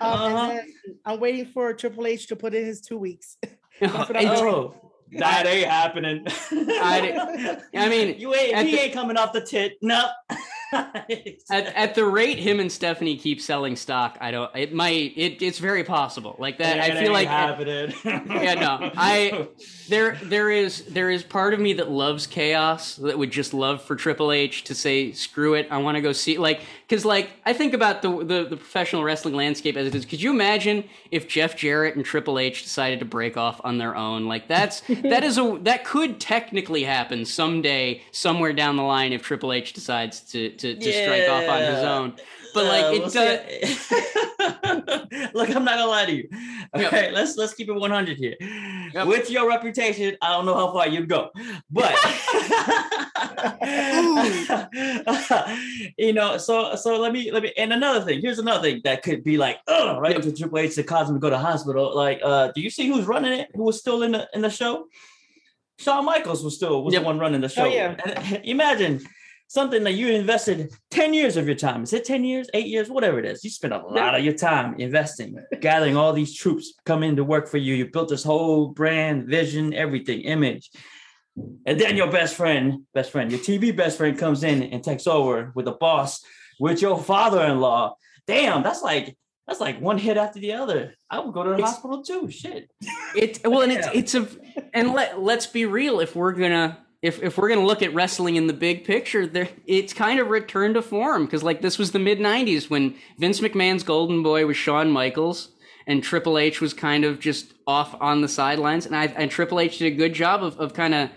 Uh-huh. 0.00 0.48
then 0.48 0.66
I'm 1.04 1.20
waiting 1.20 1.46
for 1.46 1.72
Triple 1.74 2.06
H 2.06 2.26
to 2.28 2.36
put 2.36 2.54
in 2.54 2.64
his 2.64 2.80
two 2.80 2.96
weeks. 2.98 3.36
That's 3.80 3.94
what 3.94 4.16
I'm 4.16 4.22
It's- 4.24 4.40
doing. 4.40 4.54
Oh, 4.54 4.74
that 5.18 5.44
ain't 5.46 5.68
happening. 5.68 6.24
I- 6.52 7.58
I 7.74 7.88
mean, 7.88 8.18
you 8.18 8.32
ain't 8.34 8.56
he 8.68 8.76
the- 8.76 8.82
ain't 8.82 8.92
coming 8.92 9.16
off 9.16 9.32
the 9.32 9.40
tit. 9.40 9.74
No. 9.82 10.08
at, 10.72 11.36
at 11.50 11.94
the 11.94 12.04
rate 12.04 12.38
him 12.38 12.60
and 12.60 12.70
Stephanie 12.70 13.16
keep 13.16 13.40
selling 13.40 13.76
stock, 13.76 14.16
I 14.20 14.30
don't. 14.30 14.54
It 14.54 14.72
might. 14.72 15.12
It, 15.16 15.42
it's 15.42 15.58
very 15.58 15.84
possible. 15.84 16.36
Like 16.38 16.58
that. 16.58 16.76
It 16.78 16.96
I 16.96 17.02
feel 17.02 17.12
like 17.12 17.28
happening. 17.28 17.92
Yeah, 18.04 18.54
no, 18.54 18.90
I- 18.96 19.48
there 19.88 20.16
there 20.22 20.50
is 20.50 20.84
there 20.86 21.10
is 21.10 21.22
part 21.22 21.52
of 21.52 21.60
me 21.60 21.72
that 21.74 21.90
loves 21.90 22.26
chaos 22.26 22.96
that 22.96 23.18
would 23.18 23.30
just 23.30 23.52
love 23.52 23.82
for 23.82 23.96
Triple 23.96 24.30
H 24.32 24.64
to 24.64 24.74
say 24.74 25.12
screw 25.12 25.54
it. 25.54 25.66
I 25.70 25.78
want 25.78 25.96
to 25.96 26.00
go 26.00 26.12
see 26.12 26.38
like 26.38 26.60
because 26.90 27.04
like 27.04 27.30
I 27.46 27.52
think 27.52 27.72
about 27.72 28.02
the, 28.02 28.08
the 28.08 28.46
the 28.50 28.56
professional 28.56 29.04
wrestling 29.04 29.36
landscape 29.36 29.76
as 29.76 29.86
it 29.86 29.94
is. 29.94 30.04
Could 30.04 30.20
you 30.20 30.32
imagine 30.32 30.82
if 31.12 31.28
Jeff 31.28 31.56
Jarrett 31.56 31.94
and 31.94 32.04
Triple 32.04 32.36
H 32.36 32.64
decided 32.64 32.98
to 32.98 33.04
break 33.04 33.36
off 33.36 33.60
on 33.62 33.78
their 33.78 33.94
own? 33.94 34.26
Like 34.26 34.48
that's 34.48 34.80
that 34.88 35.22
is 35.22 35.38
a 35.38 35.58
that 35.62 35.84
could 35.84 36.18
technically 36.18 36.82
happen 36.82 37.24
someday 37.24 38.02
somewhere 38.10 38.52
down 38.52 38.74
the 38.74 38.82
line 38.82 39.12
if 39.12 39.22
Triple 39.22 39.52
H 39.52 39.72
decides 39.72 40.20
to 40.32 40.50
to, 40.50 40.74
to 40.74 40.92
strike 40.92 41.28
off 41.28 41.48
on 41.48 41.60
his 41.60 41.84
own. 41.84 42.16
But 42.54 42.64
like 42.66 42.84
Uh, 42.84 42.92
it 42.94 43.00
we'll 43.00 43.10
does. 43.10 43.90
Look, 45.34 45.50
I'm 45.54 45.64
not 45.64 45.76
gonna 45.78 45.90
lie 45.90 46.06
to 46.06 46.12
you. 46.12 46.28
Yep. 46.30 46.86
Okay, 46.92 47.10
let's 47.12 47.36
let's 47.36 47.54
keep 47.54 47.68
it 47.68 47.72
100 47.74 48.16
here. 48.16 48.34
Yep. 48.94 49.06
With 49.06 49.30
your 49.30 49.48
reputation, 49.48 50.16
I 50.22 50.32
don't 50.32 50.46
know 50.46 50.54
how 50.54 50.72
far 50.72 50.88
you'd 50.88 51.08
go, 51.08 51.30
but 51.70 51.94
you 55.98 56.12
know. 56.12 56.38
So 56.38 56.74
so 56.76 56.98
let 56.98 57.12
me 57.12 57.30
let 57.30 57.42
me. 57.42 57.52
And 57.56 57.72
another 57.72 58.04
thing, 58.04 58.20
here's 58.20 58.38
another 58.38 58.62
thing 58.62 58.80
that 58.84 59.02
could 59.02 59.24
be 59.24 59.36
like, 59.36 59.58
oh, 59.66 59.98
right 59.98 60.22
for 60.22 60.30
Triple 60.30 60.58
H 60.58 60.74
to 60.76 60.82
cause 60.82 61.08
him 61.08 61.16
to 61.16 61.20
go 61.20 61.30
to 61.30 61.38
hospital. 61.38 61.94
Like, 61.94 62.20
uh, 62.22 62.52
do 62.54 62.60
you 62.60 62.70
see 62.70 62.88
who's 62.88 63.06
running 63.06 63.32
it? 63.32 63.48
Who 63.54 63.64
was 63.64 63.78
still 63.78 64.02
in 64.02 64.12
the 64.12 64.28
in 64.34 64.42
the 64.42 64.50
show? 64.50 64.86
Shawn 65.78 66.04
Michaels 66.04 66.44
was 66.44 66.56
still 66.56 66.84
was 66.84 66.92
Yep. 66.94 67.02
the 67.02 67.06
one 67.06 67.18
running 67.18 67.40
the 67.40 67.48
show. 67.48 67.64
Oh, 67.64 67.68
yeah. 67.68 67.96
And 68.04 68.40
imagine 68.44 69.00
something 69.50 69.82
that 69.82 69.94
you 69.94 70.12
invested 70.12 70.72
10 70.92 71.12
years 71.12 71.36
of 71.36 71.44
your 71.44 71.56
time. 71.56 71.82
Is 71.82 71.92
it 71.92 72.04
10 72.04 72.22
years, 72.22 72.48
eight 72.54 72.68
years, 72.68 72.88
whatever 72.88 73.18
it 73.18 73.24
is? 73.24 73.42
You 73.42 73.50
spent 73.50 73.72
a 73.72 73.78
lot 73.84 74.14
of 74.14 74.24
your 74.24 74.32
time 74.32 74.76
investing, 74.78 75.34
gathering 75.60 75.96
all 75.96 76.12
these 76.12 76.36
troops 76.36 76.74
come 76.86 77.02
in 77.02 77.16
to 77.16 77.24
work 77.24 77.48
for 77.48 77.56
you. 77.58 77.74
You 77.74 77.90
built 77.90 78.10
this 78.10 78.22
whole 78.22 78.68
brand, 78.68 79.26
vision, 79.26 79.74
everything, 79.74 80.20
image. 80.20 80.70
And 81.66 81.80
then 81.80 81.96
your 81.96 82.12
best 82.12 82.36
friend, 82.36 82.82
best 82.94 83.10
friend, 83.10 83.28
your 83.32 83.40
TV 83.40 83.76
best 83.76 83.98
friend 83.98 84.16
comes 84.16 84.44
in 84.44 84.62
and 84.62 84.84
takes 84.84 85.08
over 85.08 85.50
with 85.56 85.64
the 85.64 85.72
boss, 85.72 86.24
with 86.60 86.80
your 86.80 86.96
father-in-law. 87.02 87.96
Damn, 88.28 88.62
that's 88.62 88.82
like 88.82 89.16
that's 89.48 89.60
like 89.60 89.80
one 89.80 89.98
hit 89.98 90.16
after 90.16 90.38
the 90.38 90.52
other. 90.52 90.94
I 91.10 91.18
would 91.18 91.34
go 91.34 91.42
to 91.42 91.50
the 91.50 91.54
It's- 91.56 91.70
hospital 91.70 92.04
too. 92.04 92.30
Shit. 92.30 92.70
It 93.16 93.40
well, 93.44 93.62
and 93.62 93.72
it's 93.72 93.88
it's 93.92 94.14
a 94.14 94.28
and 94.72 94.92
let 94.92 95.20
let's 95.20 95.46
be 95.46 95.66
real. 95.66 95.98
If 95.98 96.14
we're 96.14 96.32
gonna 96.34 96.78
if 97.02 97.22
if 97.22 97.38
we're 97.38 97.48
gonna 97.48 97.66
look 97.66 97.82
at 97.82 97.94
wrestling 97.94 98.36
in 98.36 98.46
the 98.46 98.52
big 98.52 98.84
picture, 98.84 99.26
there 99.26 99.48
it's 99.66 99.92
kind 99.92 100.20
of 100.20 100.28
returned 100.28 100.74
to 100.74 100.82
form 100.82 101.24
because 101.24 101.42
like 101.42 101.62
this 101.62 101.78
was 101.78 101.92
the 101.92 101.98
mid 101.98 102.18
'90s 102.18 102.68
when 102.68 102.94
Vince 103.18 103.40
McMahon's 103.40 103.82
golden 103.82 104.22
boy 104.22 104.46
was 104.46 104.56
Shawn 104.56 104.90
Michaels 104.90 105.50
and 105.86 106.02
Triple 106.02 106.38
H 106.38 106.60
was 106.60 106.74
kind 106.74 107.04
of 107.04 107.18
just 107.18 107.54
off 107.66 107.96
on 108.00 108.20
the 108.20 108.28
sidelines, 108.28 108.86
and 108.86 108.94
I 108.94 109.06
and 109.06 109.30
Triple 109.30 109.60
H 109.60 109.78
did 109.78 109.92
a 109.92 109.96
good 109.96 110.12
job 110.12 110.44
of 110.44 110.58
of 110.58 110.74
kind 110.74 110.94
of 110.94 111.10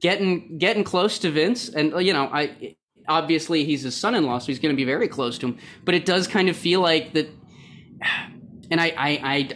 getting 0.00 0.58
getting 0.58 0.84
close 0.84 1.18
to 1.20 1.30
Vince, 1.30 1.68
and 1.68 1.92
you 2.04 2.12
know 2.12 2.28
I. 2.32 2.76
Obviously, 3.10 3.64
he's 3.64 3.84
his 3.84 3.96
son-in-law, 3.96 4.38
so 4.38 4.48
he's 4.48 4.58
to 4.58 4.74
be 4.74 4.84
very 4.84 5.08
close 5.08 5.38
to 5.38 5.46
him. 5.46 5.58
But 5.86 5.94
it 5.94 6.04
does 6.04 6.28
kind 6.28 6.50
of 6.50 6.56
feel 6.58 6.82
like 6.82 7.14
that 7.14 7.30
and 8.70 8.80
I, 8.80 8.86
I, 8.96 9.08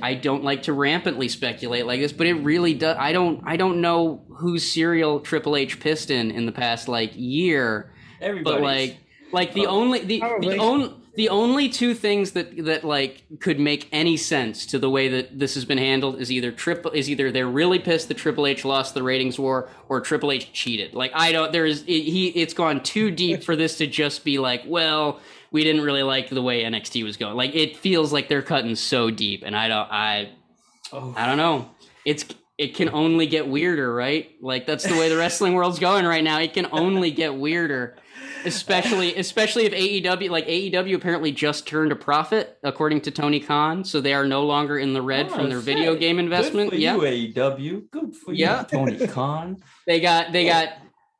I, 0.03 0.11
I 0.11 0.15
don't 0.15 0.43
like 0.45 0.65
to 0.65 0.73
rampantly 0.73 1.29
speculate 1.29 1.87
like 1.87 2.01
this, 2.01 2.13
but 2.13 2.27
it 2.27 2.35
really 2.35 2.75
does. 2.75 2.97
I 2.99 3.13
don't, 3.13 3.43
I 3.45 3.57
don't 3.57 3.81
know 3.81 4.23
whose 4.39 4.71
cereal 4.71 5.21
Triple 5.21 5.57
H 5.57 5.81
pissed 5.81 6.11
in 6.11 6.31
in 6.31 6.47
the 6.47 6.53
past 6.53 6.89
like 6.89 7.13
year, 7.15 7.93
Everybody. 8.21 8.55
but 8.57 8.63
like, 8.63 8.97
like 9.33 9.55
the 9.55 9.67
Oh, 9.67 9.71
only 9.81 10.01
the 10.01 10.21
probably. 10.21 10.57
the 10.57 10.63
only 10.63 10.95
the 11.15 11.29
only 11.29 11.69
two 11.69 11.93
things 11.93 12.31
that 12.33 12.65
that 12.65 12.85
like 12.85 13.25
could 13.39 13.61
make 13.61 13.87
any 13.93 14.17
sense 14.17 14.65
to 14.67 14.79
the 14.79 14.89
way 14.89 15.09
that 15.09 15.39
this 15.39 15.55
has 15.55 15.67
been 15.67 15.77
handled 15.77 16.19
is 16.19 16.33
either 16.33 16.51
triple 16.51 16.91
is 16.93 17.11
either 17.11 17.31
they're 17.31 17.47
really 17.47 17.79
pissed 17.79 18.09
that 18.09 18.17
Triple 18.17 18.47
H 18.47 18.65
lost 18.65 18.95
the 18.95 19.03
ratings 19.03 19.39
war 19.39 19.69
or 19.91 20.01
Triple 20.01 20.33
H 20.33 20.53
cheated. 20.55 20.95
Like 20.95 21.13
I 21.15 21.33
don't 21.33 21.53
there's 21.53 21.83
it, 21.83 21.87
he 21.87 22.29
it's 22.29 22.55
gone 22.55 22.83
too 22.83 23.11
deep 23.11 23.43
for 23.45 23.57
this 23.57 23.77
to 23.79 23.87
just 23.87 24.25
be 24.25 24.39
like 24.39 24.63
well 24.67 25.21
we 25.53 25.63
didn't 25.65 25.83
really 25.83 26.03
like 26.03 26.29
the 26.31 26.43
way 26.43 26.65
NXT 26.65 27.05
was 27.05 27.17
going. 27.17 27.37
Like 27.37 27.55
it 27.55 27.77
feels 27.77 28.13
like 28.13 28.29
they're 28.29 28.43
cutting 28.43 28.75
so 28.75 29.11
deep, 29.11 29.43
and 29.45 29.55
I 29.57 29.69
don't 29.69 29.91
I 29.91 30.31
Oh. 30.95 31.15
I 31.17 31.27
don't 31.27 31.39
know. 31.39 31.71
It's 32.05 32.25
it 32.59 32.75
can 32.75 32.91
only 32.91 33.27
get 33.27 33.49
weirder, 33.49 33.95
right? 33.95 34.31
Like 34.43 34.67
that's 34.67 34.85
the 34.85 34.95
way 34.95 35.09
the 35.09 35.17
wrestling 35.17 35.55
world's 35.55 35.79
going 35.79 36.05
right 36.05 36.23
now. 36.23 36.39
It 36.39 36.53
can 36.53 36.67
only 36.73 37.11
get 37.11 37.35
weirder. 37.35 37.97
Especially 38.45 39.15
especially 39.17 39.67
if 39.67 39.73
AEW 39.73 40.29
like 40.29 40.47
AEW 40.49 40.95
apparently 40.97 41.31
just 41.33 41.67
turned 41.67 41.93
a 41.93 41.97
profit 41.97 42.59
according 42.65 43.01
to 43.03 43.11
Tony 43.13 43.39
Khan, 43.41 43.85
so 43.85 44.01
they 44.01 44.13
are 44.15 44.27
no 44.27 44.45
longer 44.45 44.79
in 44.79 44.93
the 44.95 45.01
red 45.03 45.27
Oh, 45.31 45.35
from 45.37 45.49
their 45.49 45.59
shit. 45.59 45.77
video 45.77 45.95
game 45.95 46.19
investment. 46.19 46.71
Good 46.71 46.77
for 46.77 46.81
yeah. 46.83 46.97
you, 46.97 47.33
AEW. 47.35 47.91
Good 47.91 48.17
for 48.17 48.35
Yeah. 48.35 48.61
you, 48.61 48.67
Tony 48.67 49.07
Khan. 49.07 49.63
They 49.87 50.01
got 50.01 50.33
they 50.33 50.45
got 50.45 50.71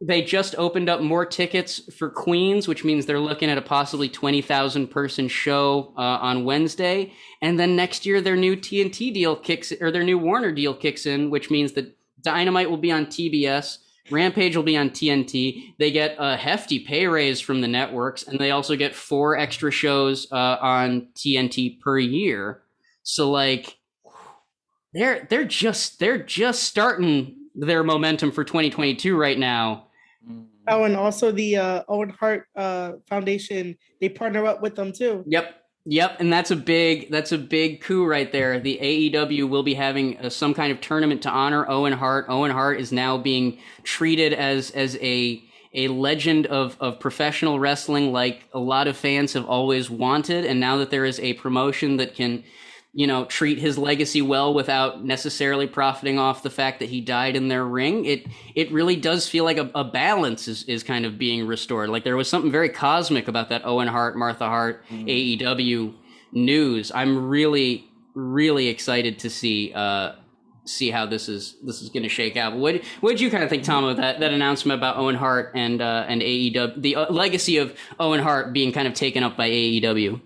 they 0.05 0.23
just 0.23 0.57
opened 0.57 0.89
up 0.89 1.01
more 1.01 1.25
tickets 1.25 1.81
for 1.95 2.11
Queens, 2.11 2.67
which 2.67 2.83
means 2.83 3.07
they're 3.07 3.21
looking 3.21 3.49
at 3.49 3.59
a 3.59 3.63
possibly 3.63 4.09
twenty 4.09 4.43
thousand 4.43 4.89
person 4.89 5.29
show 5.29 5.95
uh, 5.97 6.19
on 6.21 6.45
Wednesday, 6.45 7.13
and 7.41 7.59
then 7.59 7.77
next 7.77 8.05
year 8.05 8.21
their 8.21 8.37
new 8.37 8.57
TNT 8.57 9.15
deal 9.15 9.37
kicks 9.37 9.73
or 9.81 9.91
their 9.91 10.03
new 10.03 10.19
Warner 10.19 10.51
deal 10.51 10.75
kicks 10.75 11.07
in, 11.07 11.31
which 11.31 11.51
means 11.51 11.73
that 11.73 11.97
Dynamite 12.21 12.69
will 12.69 12.79
be 12.79 12.91
on 12.91 13.07
TBS. 13.07 13.79
Rampage 14.11 14.57
will 14.57 14.65
be 14.65 14.77
on 14.77 14.91
TNT. 14.91 15.75
They 15.79 15.93
get 15.93 16.17
a 16.19 16.37
hefty 16.37 16.81
pay 16.81 17.07
raise 17.07 17.41
from 17.41 17.61
the 17.61 17.69
networks, 17.69 18.25
and 18.25 18.39
they 18.39 18.51
also 18.51 18.75
get 18.75 18.97
four 18.97 19.39
extra 19.39 19.71
shows 19.71 20.27
uh, 20.33 20.57
on 20.61 21.09
TNT 21.15 21.81
per 21.81 21.99
year. 21.99 22.63
So, 23.05 23.31
like, 23.31 23.79
they're 24.93 25.27
they're 25.31 25.45
just 25.45 26.01
they're 26.01 26.23
just 26.23 26.65
starting 26.65 27.37
their 27.55 27.85
momentum 27.85 28.33
for 28.33 28.45
2022 28.45 29.17
right 29.17 29.39
now. 29.39 29.87
Oh, 30.69 30.85
and 30.85 30.97
also 30.97 31.33
the 31.33 31.57
uh, 31.57 31.83
Owen 31.89 32.11
Hart 32.11 32.47
uh, 32.57 32.93
Foundation, 33.09 33.77
they 34.01 34.09
partner 34.09 34.47
up 34.47 34.63
with 34.63 34.75
them 34.77 34.93
too. 34.93 35.25
Yep. 35.27 35.59
Yep, 35.85 36.21
and 36.21 36.33
that's 36.33 36.53
a 36.53 36.57
big 36.57 37.11
that's 37.11 37.33
a 37.33 37.39
big 37.39 37.81
coup 37.81 38.07
right 38.07 38.31
there. 38.31 38.61
The 38.61 38.79
AEW 38.81 39.49
will 39.49 39.65
be 39.65 39.75
having 39.75 40.17
uh, 40.19 40.31
some 40.31 40.55
kind 40.55 40.71
of 40.71 40.81
tournament 40.81 41.23
to 41.23 41.29
honor 41.29 41.69
Owen 41.69 41.93
Hart. 41.93 42.27
Owen 42.29 42.53
Hart 42.53 42.79
is 42.79 42.93
now 42.93 43.19
being 43.19 43.59
treated 43.83 44.33
as 44.33 44.71
as 44.71 44.97
a 45.03 45.43
a 45.75 45.89
legend 45.89 46.47
of 46.47 46.77
of 46.81 47.01
professional 47.01 47.59
wrestling 47.59 48.13
like 48.13 48.49
a 48.53 48.61
lot 48.61 48.87
of 48.87 48.97
fans 48.97 49.33
have 49.33 49.47
always 49.47 49.91
wanted 49.91 50.45
and 50.45 50.61
now 50.61 50.77
that 50.77 50.91
there 50.91 51.05
is 51.05 51.19
a 51.21 51.33
promotion 51.35 51.97
that 51.97 52.15
can 52.15 52.45
you 52.95 53.07
know 53.07 53.25
treat 53.25 53.59
his 53.59 53.79
legacy 53.79 54.21
well 54.21 54.53
without 54.53 55.03
necessarily 55.05 55.67
profiting 55.67 56.19
off 56.19 56.43
the 56.43 56.51
fact 56.51 56.79
that 56.79 56.91
he 56.91 57.01
died 57.01 57.37
in 57.37 57.49
their 57.49 57.65
ring 57.65 58.05
it 58.05 58.27
it 58.55 58.71
really 58.71 58.97
does 58.97 59.29
feel 59.29 59.45
like 59.45 59.57
a, 59.57 59.71
a 59.75 59.85
balance 59.85 60.47
is, 60.47 60.65
is 60.65 60.83
kind 60.83 61.07
of 61.07 61.19
being 61.19 61.47
restored. 61.47 61.89
Like 61.89 62.05
there 62.05 62.17
was 62.17 62.29
something 62.29 62.53
very 62.53 62.69
cosmic 62.69 63.29
about 63.29 63.49
that 63.49 63.63
owen 63.65 63.89
hart 63.89 64.17
martha 64.17 64.47
hart 64.47 64.85
aew 64.91 65.95
news. 66.33 66.93
I'm 66.95 67.29
really 67.29 67.89
really 68.15 68.69
excited 68.69 69.19
to 69.21 69.31
see 69.31 69.73
uh 69.75 70.13
see 70.65 70.91
how 70.91 71.07
this 71.07 71.29
is 71.29 71.57
this 71.65 71.81
is 71.81 71.89
going 71.89 72.03
to 72.03 72.09
shake 72.09 72.37
out. 72.37 72.55
What 72.55 72.83
what 73.01 73.11
did 73.11 73.21
you 73.21 73.31
kind 73.31 73.43
of 73.43 73.49
think 73.49 73.65
tom 73.65 73.85
of 73.85 73.97
that 73.97 74.21
that 74.21 74.35
announcement 74.35 74.79
about 74.79 74.99
owen 74.99 75.15
hart 75.15 75.53
and 75.55 75.81
uh 75.81 76.05
and 76.09 76.21
aew 76.21 76.81
the 76.81 76.97
uh, 76.97 77.11
legacy 77.11 77.57
of 77.57 77.75
owen 77.99 78.21
hart 78.21 78.53
being 78.53 78.71
kind 78.71 78.87
of 78.87 78.93
taken 78.93 79.23
up 79.23 79.37
by 79.37 79.49
aew 79.49 80.21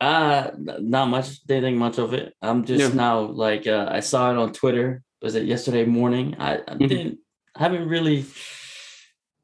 Uh, 0.00 0.50
not 0.56 1.06
much. 1.08 1.42
Didn't 1.44 1.64
think 1.64 1.76
much 1.78 1.98
of 1.98 2.14
it. 2.14 2.34
I'm 2.40 2.64
just 2.64 2.80
Yeah. 2.80 2.94
now 2.96 3.20
like 3.20 3.66
uh, 3.66 3.86
I 3.90 4.00
saw 4.00 4.30
it 4.30 4.38
on 4.38 4.52
Twitter. 4.52 5.02
Was 5.20 5.34
it 5.34 5.44
yesterday 5.44 5.84
morning? 5.84 6.36
I, 6.38 6.54
I 6.56 6.74
Mhm. 6.74 6.88
didn't. 6.88 7.18
I 7.54 7.62
haven't 7.64 7.86
really 7.88 8.24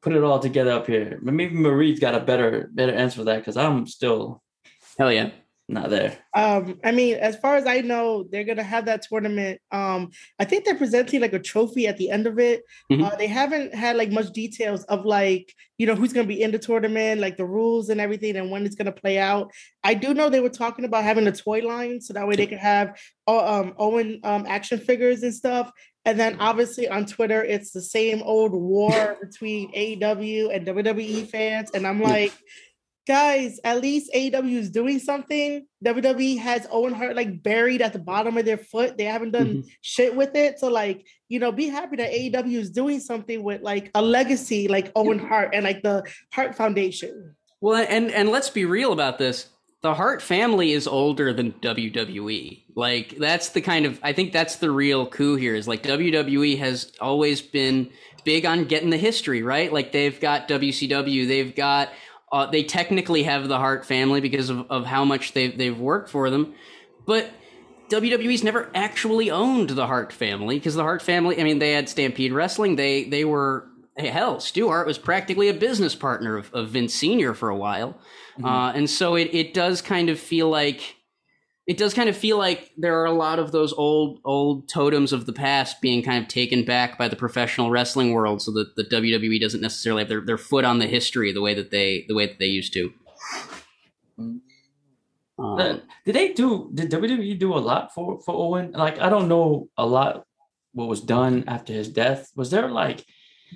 put 0.01 0.13
it 0.15 0.23
all 0.23 0.39
together 0.39 0.71
up 0.71 0.87
here. 0.87 1.19
Maybe 1.21 1.53
Marie's 1.53 1.99
got 1.99 2.15
a 2.15 2.19
better 2.19 2.69
better 2.73 2.93
answer 2.93 3.17
for 3.19 3.25
that 3.25 3.37
because 3.39 3.57
I'm 3.57 3.85
still 3.85 4.41
hell 4.97 5.11
yeah 5.11 5.29
not 5.69 5.89
there. 5.89 6.17
Um, 6.33 6.79
I 6.83 6.91
mean, 6.91 7.15
as 7.15 7.35
far 7.37 7.57
as 7.57 7.65
I 7.67 7.81
know, 7.81 8.25
they're 8.31 8.45
gonna 8.45 8.63
have 8.63 8.85
that 8.85 9.01
tournament. 9.01 9.59
Um, 9.71 10.11
I 10.39 10.45
think 10.45 10.63
they're 10.63 10.75
presenting 10.75 11.19
like 11.19 11.33
a 11.33 11.39
trophy 11.39 11.87
at 11.87 11.97
the 11.97 12.09
end 12.09 12.25
of 12.25 12.39
it. 12.39 12.63
Mhm. 12.89 13.03
Uh, 13.03 13.15
they 13.17 13.27
haven't 13.27 13.75
had 13.75 13.97
like 13.97 14.09
much 14.09 14.31
details 14.31 14.85
of 14.85 15.05
like 15.05 15.53
you 15.77 15.85
know 15.85 15.95
who's 15.95 16.13
gonna 16.13 16.27
be 16.27 16.41
in 16.41 16.51
the 16.51 16.59
tournament, 16.59 17.19
like 17.19 17.35
the 17.35 17.45
rules 17.45 17.89
and 17.89 17.99
everything, 17.99 18.37
and 18.37 18.49
when 18.49 18.65
it's 18.65 18.75
gonna 18.75 18.93
play 18.93 19.19
out. 19.19 19.51
I 19.83 19.93
do 19.93 20.13
know 20.13 20.29
they 20.29 20.39
were 20.39 20.49
talking 20.49 20.85
about 20.85 21.03
having 21.03 21.27
a 21.27 21.33
toy 21.33 21.59
line, 21.59 21.99
so 21.99 22.13
that 22.13 22.27
way 22.27 22.37
they 22.37 22.47
could 22.47 22.59
have 22.59 22.97
uh, 23.27 23.61
um, 23.61 23.73
Owen 23.77 24.21
um, 24.23 24.45
action 24.47 24.79
figures 24.79 25.23
and 25.23 25.33
stuff. 25.33 25.71
And 26.05 26.17
then 26.17 26.37
obviously 26.39 26.87
on 26.87 27.05
Twitter, 27.05 27.43
it's 27.43 27.71
the 27.71 27.81
same 27.81 28.21
old 28.23 28.53
war 28.53 29.17
between 29.21 29.73
AEW 29.73 30.55
and 30.55 30.65
WWE 30.65 31.29
fans, 31.29 31.71
and 31.73 31.85
I'm 31.85 32.01
like 32.01 32.31
guys, 33.07 33.59
at 33.63 33.81
least 33.81 34.11
AEW 34.13 34.57
is 34.57 34.69
doing 34.69 34.99
something. 34.99 35.65
WWE 35.85 36.37
has 36.39 36.67
Owen 36.69 36.93
Hart 36.93 37.15
like 37.15 37.41
buried 37.41 37.81
at 37.81 37.93
the 37.93 37.99
bottom 37.99 38.37
of 38.37 38.45
their 38.45 38.57
foot. 38.57 38.97
They 38.97 39.05
haven't 39.05 39.31
done 39.31 39.47
mm-hmm. 39.47 39.67
shit 39.81 40.15
with 40.15 40.35
it. 40.35 40.59
So 40.59 40.67
like, 40.67 41.07
you 41.29 41.39
know, 41.39 41.51
be 41.51 41.67
happy 41.67 41.95
that 41.97 42.11
AEW 42.11 42.57
is 42.57 42.69
doing 42.69 42.99
something 42.99 43.41
with 43.41 43.61
like 43.61 43.89
a 43.95 44.01
legacy 44.01 44.67
like 44.67 44.91
Owen 44.95 45.19
Hart 45.19 45.51
and 45.53 45.63
like 45.63 45.81
the 45.81 46.03
Hart 46.33 46.55
Foundation. 46.55 47.35
Well, 47.61 47.85
and 47.89 48.11
and 48.11 48.29
let's 48.29 48.49
be 48.49 48.65
real 48.65 48.91
about 48.91 49.17
this. 49.17 49.47
The 49.81 49.93
Hart 49.93 50.21
family 50.21 50.73
is 50.73 50.87
older 50.87 51.33
than 51.33 51.53
WWE. 51.53 52.65
Like 52.75 53.15
that's 53.17 53.49
the 53.49 53.61
kind 53.61 53.85
of 53.85 53.99
I 54.03 54.11
think 54.13 54.33
that's 54.33 54.57
the 54.57 54.69
real 54.69 55.07
coup 55.07 55.35
here 55.35 55.55
is 55.55 55.67
like 55.67 55.83
WWE 55.83 56.59
has 56.59 56.91
always 56.99 57.41
been 57.41 57.89
big 58.25 58.45
on 58.45 58.65
getting 58.65 58.89
the 58.89 58.97
history, 58.97 59.41
right? 59.41 59.71
Like 59.71 59.93
they've 59.93 60.19
got 60.19 60.49
WCW, 60.49 61.27
they've 61.27 61.55
got 61.55 61.89
uh, 62.31 62.45
they 62.47 62.63
technically 62.63 63.23
have 63.23 63.47
the 63.47 63.57
Hart 63.57 63.85
family 63.85 64.21
because 64.21 64.49
of, 64.49 64.69
of 64.69 64.85
how 64.85 65.05
much 65.05 65.33
they've 65.33 65.57
they've 65.57 65.77
worked 65.77 66.09
for 66.09 66.29
them. 66.29 66.53
But 67.05 67.31
WWE's 67.89 68.43
never 68.43 68.69
actually 68.75 69.31
owned 69.31 69.69
the 69.71 69.87
Hart 69.87 70.11
family 70.11 70.57
because 70.57 70.75
the 70.75 70.83
Hart 70.83 71.01
family, 71.01 71.39
I 71.39 71.43
mean, 71.43 71.59
they 71.59 71.71
had 71.71 71.87
Stampede 71.87 72.33
Wrestling. 72.33 72.75
They 72.75 73.05
they 73.05 73.23
were 73.23 73.67
hey, 73.95 74.09
hell, 74.09 74.39
Stu 74.39 74.67
Hart 74.67 74.85
was 74.85 74.97
practically 74.97 75.49
a 75.49 75.53
business 75.53 75.95
partner 75.95 76.37
of, 76.37 76.53
of 76.53 76.69
Vince 76.69 76.93
Senior 76.93 77.33
for 77.33 77.49
a 77.49 77.55
while, 77.55 77.97
uh, 78.43 78.73
and 78.75 78.89
so 78.89 79.15
it 79.15 79.29
it 79.33 79.53
does 79.53 79.81
kind 79.81 80.09
of 80.09 80.19
feel 80.19 80.49
like 80.49 80.96
it 81.67 81.77
does 81.77 81.93
kind 81.93 82.07
of 82.09 82.15
feel 82.17 82.37
like 82.37 82.71
there 82.77 82.99
are 83.01 83.05
a 83.05 83.11
lot 83.11 83.39
of 83.39 83.51
those 83.51 83.73
old 83.73 84.19
old 84.23 84.67
totems 84.69 85.11
of 85.13 85.25
the 85.25 85.33
past 85.33 85.81
being 85.81 86.01
kind 86.01 86.21
of 86.23 86.27
taken 86.29 86.63
back 86.63 86.97
by 86.97 87.07
the 87.09 87.15
professional 87.15 87.69
wrestling 87.69 88.13
world, 88.13 88.41
so 88.41 88.51
that 88.53 88.75
the 88.75 88.83
WWE 88.85 89.39
doesn't 89.41 89.61
necessarily 89.61 90.01
have 90.03 90.09
their, 90.09 90.21
their 90.21 90.37
foot 90.37 90.63
on 90.65 90.79
the 90.79 90.87
history 90.87 91.31
the 91.31 91.41
way 91.41 91.53
that 91.53 91.69
they 91.71 92.05
the 92.07 92.15
way 92.15 92.25
that 92.25 92.39
they 92.39 92.47
used 92.47 92.73
to. 92.73 92.91
Uh, 94.19 94.23
Um, 95.39 95.81
did 96.05 96.15
they 96.15 96.33
do? 96.33 96.71
Did 96.73 96.89
WWE 96.89 97.37
do 97.37 97.53
a 97.53 97.59
lot 97.59 97.93
for 97.93 98.19
for 98.21 98.33
Owen? 98.33 98.71
Like 98.71 98.99
I 98.99 99.09
don't 99.09 99.27
know 99.27 99.69
a 99.77 99.85
lot 99.85 100.25
what 100.73 100.87
was 100.87 101.01
done 101.01 101.43
after 101.47 101.73
his 101.73 101.89
death. 101.89 102.31
Was 102.35 102.49
there 102.49 102.69
like? 102.69 103.05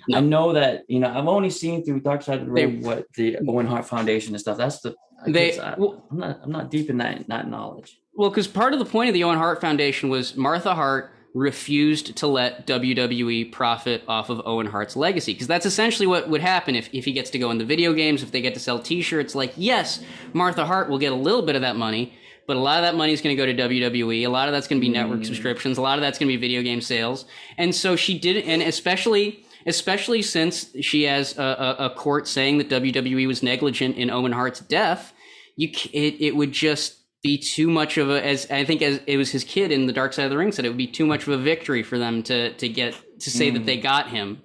No. 0.08 0.18
I 0.18 0.22
know 0.22 0.54
that 0.54 0.84
you 0.88 1.00
know 1.00 1.10
I've 1.10 1.28
only 1.28 1.50
seen 1.50 1.84
through 1.84 2.02
Dark 2.02 2.22
Side 2.22 2.40
of 2.42 2.46
the 2.46 2.52
Ring 2.52 2.82
what 2.84 3.08
the 3.16 3.38
Owen 3.48 3.66
Hart 3.68 3.86
Foundation 3.88 4.34
and 4.34 4.40
stuff. 4.42 4.58
That's 4.58 4.80
the 4.82 4.96
I 5.26 5.32
They- 5.32 5.50
guess 5.52 5.60
I, 5.60 5.76
well- 5.78 6.06
I'm 6.12 6.18
not 6.20 6.40
I'm 6.44 6.52
not 6.52 6.70
deep 6.72 6.90
in 6.90 6.98
that 6.98 7.28
that 7.28 7.50
knowledge. 7.50 7.98
Well, 8.14 8.30
because 8.30 8.48
part 8.48 8.74
of 8.74 8.80
the 8.80 8.86
point 8.86 9.10
of 9.10 9.14
the 9.14 9.24
Owen 9.24 9.38
Hart 9.38 9.62
Foundation 9.62 10.10
was 10.10 10.36
Martha 10.36 10.76
Hart 10.76 11.12
refused 11.34 12.18
to 12.18 12.28
let 12.28 12.68
WWE 12.68 13.52
profit 13.52 14.04
off 14.08 14.30
of 14.30 14.42
Owen 14.46 14.68
Hart's 14.68 14.96
legacy. 14.96 15.34
Because 15.34 15.48
that's 15.48 15.66
essentially 15.66 16.08
what 16.08 16.30
would 16.30 16.42
happen 16.42 16.76
if, 16.76 16.90
if 16.94 17.06
he 17.06 17.14
gets 17.14 17.30
to 17.32 17.40
go 17.40 17.52
in 17.52 17.58
the 17.58 17.66
video 17.66 17.94
games, 17.94 18.22
if 18.22 18.32
they 18.32 18.42
get 18.42 18.54
to 18.54 18.60
sell 18.60 18.80
t 18.80 19.02
shirts. 19.02 19.34
Like, 19.34 19.54
yes, 19.56 20.04
Martha 20.34 20.66
Hart 20.66 20.90
will 20.90 21.00
get 21.00 21.12
a 21.12 21.16
little 21.16 21.42
bit 21.42 21.56
of 21.56 21.62
that 21.62 21.76
money, 21.76 22.14
but 22.48 22.58
a 22.58 22.60
lot 22.60 22.84
of 22.84 22.84
that 22.84 22.98
money 22.98 23.14
is 23.14 23.22
going 23.22 23.36
to 23.36 23.42
go 23.42 23.46
to 23.46 23.70
WWE. 23.70 24.26
A 24.26 24.28
lot 24.28 24.50
of 24.50 24.54
that's 24.54 24.68
going 24.68 24.82
to 24.82 24.86
be 24.86 24.92
network 24.92 25.22
mm. 25.22 25.26
subscriptions. 25.26 25.78
A 25.78 25.82
lot 25.82 25.98
of 25.98 26.02
that's 26.02 26.20
going 26.20 26.28
to 26.28 26.38
be 26.38 26.42
video 26.42 26.62
game 26.62 26.82
sales. 26.82 27.26
And 27.58 27.74
so 27.74 27.96
she 27.96 28.18
did, 28.20 28.44
and 28.46 28.62
especially. 28.62 29.46
Especially 29.64 30.24
since 30.24 30.76
she 30.82 31.04
has 31.04 31.38
a, 31.38 31.44
a, 31.44 31.86
a 31.86 31.90
court 31.92 32.28
saying 32.28 32.58
that 32.58 32.70
WWE 32.70 33.28
was 33.28 33.44
negligent 33.44 33.96
in 33.96 34.10
Owen 34.10 34.32
Hart's 34.32 34.60
death, 34.60 35.14
you 35.56 35.70
it, 35.94 36.20
it 36.20 36.36
would 36.36 36.52
just 36.52 37.01
be 37.24 37.38
too 37.38 37.70
much 37.70 37.98
of 37.98 38.10
a 38.10 38.24
as 38.26 38.50
I 38.50 38.66
think 38.66 38.82
as 38.82 39.00
it 39.06 39.18
was 39.18 39.32
his 39.32 39.44
kid 39.44 39.72
in 39.72 39.86
the 39.86 39.94
Dark 39.94 40.14
Side 40.14 40.26
of 40.26 40.32
the 40.32 40.38
Ring 40.38 40.52
said 40.52 40.66
it 40.66 40.70
would 40.70 40.78
be 40.78 40.88
too 40.88 41.06
much 41.06 41.24
of 41.24 41.30
a 41.30 41.38
victory 41.38 41.84
for 41.84 41.98
them 41.98 42.24
to 42.24 42.54
to 42.54 42.68
get 42.68 42.96
to 43.20 43.30
say 43.30 43.50
that 43.52 43.66
they 43.66 43.78
mm. 43.78 43.84
got 43.84 44.10
him. 44.10 44.42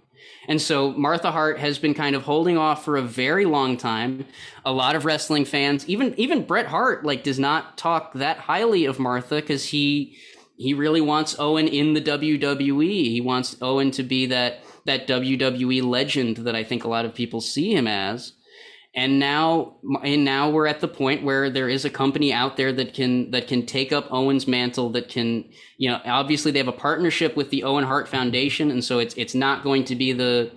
And 0.49 0.63
so 0.63 0.93
Martha 0.93 1.33
Hart 1.33 1.59
has 1.59 1.79
been 1.79 1.95
kind 1.95 2.15
of 2.15 2.23
holding 2.23 2.57
off 2.57 2.85
for 2.85 2.97
a 2.97 3.03
very 3.03 3.47
long 3.47 3.77
time. 3.77 4.27
A 4.65 4.73
lot 4.73 4.95
of 4.95 5.05
wrestling 5.05 5.45
fans, 5.45 5.89
even 5.89 6.15
even 6.19 6.45
Bret 6.45 6.67
Hart, 6.67 7.05
like 7.05 7.25
does 7.25 7.39
not 7.39 7.77
talk 7.77 8.13
that 8.15 8.39
highly 8.39 8.85
of 8.85 8.99
Martha 8.99 9.37
because 9.37 9.65
he 9.65 10.17
he 10.57 10.73
really 10.73 11.01
wants 11.01 11.39
Owen 11.39 11.69
in 11.69 11.95
the 11.95 12.01
WWE. 12.01 13.11
He 13.11 13.21
wants 13.21 13.57
Owen 13.61 13.91
to 13.93 14.03
be 14.03 14.27
that 14.27 14.63
that 14.85 15.09
WWE 15.09 15.83
legend 15.83 16.39
that 16.39 16.55
I 16.55 16.63
think 16.63 16.85
a 16.85 16.89
lot 16.89 17.05
of 17.05 17.15
people 17.15 17.41
see 17.41 17.75
him 17.75 17.89
as 17.89 18.33
and 18.97 19.19
now 19.19 19.77
and 20.03 20.25
now 20.25 20.49
we're 20.49 20.67
at 20.67 20.81
the 20.81 20.89
point 20.89 21.23
where 21.23 21.51
there 21.51 21.69
is 21.69 21.85
a 21.85 21.91
company 21.91 22.33
out 22.33 22.57
there 22.57 22.73
that 22.73 22.95
can 22.95 23.31
that 23.31 23.47
can 23.47 23.65
take 23.67 23.93
up 23.93 24.11
Owen's 24.11 24.49
mantle 24.49 24.89
that 24.91 25.09
can 25.09 25.45
you 25.77 25.91
know 25.91 26.01
obviously 26.07 26.51
they 26.51 26.59
have 26.59 26.67
a 26.67 26.73
partnership 26.73 27.37
with 27.37 27.51
the 27.51 27.63
Owen 27.63 27.85
Hart 27.85 28.09
Foundation 28.09 28.71
and 28.71 28.83
so 28.83 28.99
it's 28.99 29.15
it's 29.15 29.35
not 29.35 29.63
going 29.63 29.85
to 29.85 29.95
be 29.95 30.13
the 30.13 30.51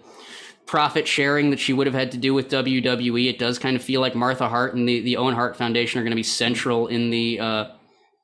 profit 0.65 1.07
sharing 1.07 1.49
that 1.49 1.59
she 1.59 1.73
would 1.73 1.85
have 1.87 1.95
had 1.95 2.11
to 2.13 2.17
do 2.17 2.33
with 2.33 2.49
WWE 2.49 3.29
it 3.29 3.37
does 3.37 3.59
kind 3.59 3.75
of 3.75 3.83
feel 3.83 3.99
like 3.99 4.15
Martha 4.15 4.47
Hart 4.47 4.73
and 4.73 4.87
the 4.87 5.01
the 5.01 5.17
Owen 5.17 5.35
Hart 5.35 5.57
Foundation 5.57 5.99
are 5.99 6.03
going 6.03 6.11
to 6.11 6.15
be 6.15 6.23
central 6.23 6.87
in 6.87 7.09
the 7.09 7.39
uh 7.41 7.65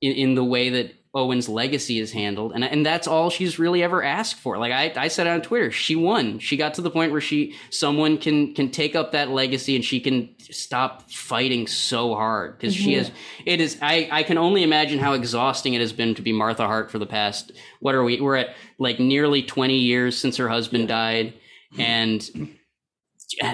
in, 0.01 0.13
in 0.13 0.36
the 0.36 0.43
way 0.45 0.70
that 0.70 0.93
Owen's 1.16 1.47
legacy 1.47 1.97
is 1.99 2.11
handled, 2.11 2.51
and 2.53 2.63
and 2.63 2.86
that's 2.86 3.07
all 3.07 3.30
she's 3.30 3.57
really 3.57 3.82
ever 3.82 4.03
asked 4.03 4.36
for. 4.36 4.57
Like 4.57 4.74
I, 4.74 4.91
I 4.97 5.07
said 5.07 5.28
on 5.28 5.41
Twitter, 5.41 5.72
she 5.72 5.95
won. 5.95 6.39
She 6.39 6.57
got 6.57 6.74
to 6.74 6.82
the 6.82 6.91
point 6.91 7.13
where 7.13 7.22
she 7.22 7.55
someone 7.70 8.18
can 8.18 8.53
can 8.53 8.70
take 8.70 8.97
up 8.97 9.13
that 9.13 9.30
legacy 9.30 9.78
and 9.78 9.86
she 9.86 10.01
can 10.01 10.36
stop 10.39 11.09
fighting 11.09 11.68
so 11.68 12.13
hard 12.13 12.57
because 12.57 12.76
mm-hmm. 12.76 12.84
she 12.84 12.93
has. 12.95 13.11
It 13.45 13.61
is. 13.61 13.78
I 13.82 14.09
I 14.11 14.24
can 14.24 14.38
only 14.38 14.61
imagine 14.61 14.99
how 14.99 15.13
exhausting 15.13 15.74
it 15.74 15.80
has 15.80 15.93
been 15.93 16.16
to 16.16 16.22
be 16.22 16.34
Martha 16.34 16.68
Hart 16.68 16.91
for 16.91 16.99
the 16.99 17.05
past. 17.05 17.53
What 17.80 17.95
are 17.95 18.03
we? 18.03 18.20
We're 18.20 18.36
at 18.36 18.55
like 18.78 18.99
nearly 18.99 19.41
twenty 19.41 19.78
years 19.78 20.18
since 20.18 20.36
her 20.36 20.49
husband 20.49 20.89
died, 20.89 21.34
and 21.78 22.30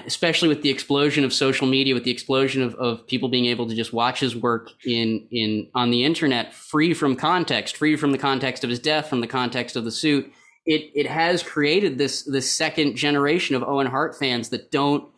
especially 0.05 0.49
with 0.49 0.61
the 0.61 0.69
explosion 0.69 1.23
of 1.23 1.33
social 1.33 1.67
media, 1.67 1.93
with 1.93 2.03
the 2.03 2.11
explosion 2.11 2.61
of, 2.61 2.75
of 2.75 3.05
people 3.07 3.29
being 3.29 3.45
able 3.45 3.67
to 3.67 3.75
just 3.75 3.93
watch 3.93 4.19
his 4.19 4.35
work 4.35 4.69
in 4.85 5.27
in 5.31 5.69
on 5.73 5.91
the 5.91 6.03
internet, 6.03 6.53
free 6.53 6.93
from 6.93 7.15
context, 7.15 7.77
free 7.77 7.95
from 7.95 8.11
the 8.11 8.17
context 8.17 8.63
of 8.63 8.69
his 8.69 8.79
death, 8.79 9.07
from 9.07 9.21
the 9.21 9.27
context 9.27 9.75
of 9.75 9.85
the 9.85 9.91
suit, 9.91 10.31
it 10.65 10.91
it 10.93 11.07
has 11.07 11.43
created 11.43 11.97
this 11.97 12.23
this 12.23 12.51
second 12.51 12.95
generation 12.95 13.55
of 13.55 13.63
Owen 13.63 13.87
Hart 13.87 14.17
fans 14.17 14.49
that 14.49 14.71
don't 14.71 15.09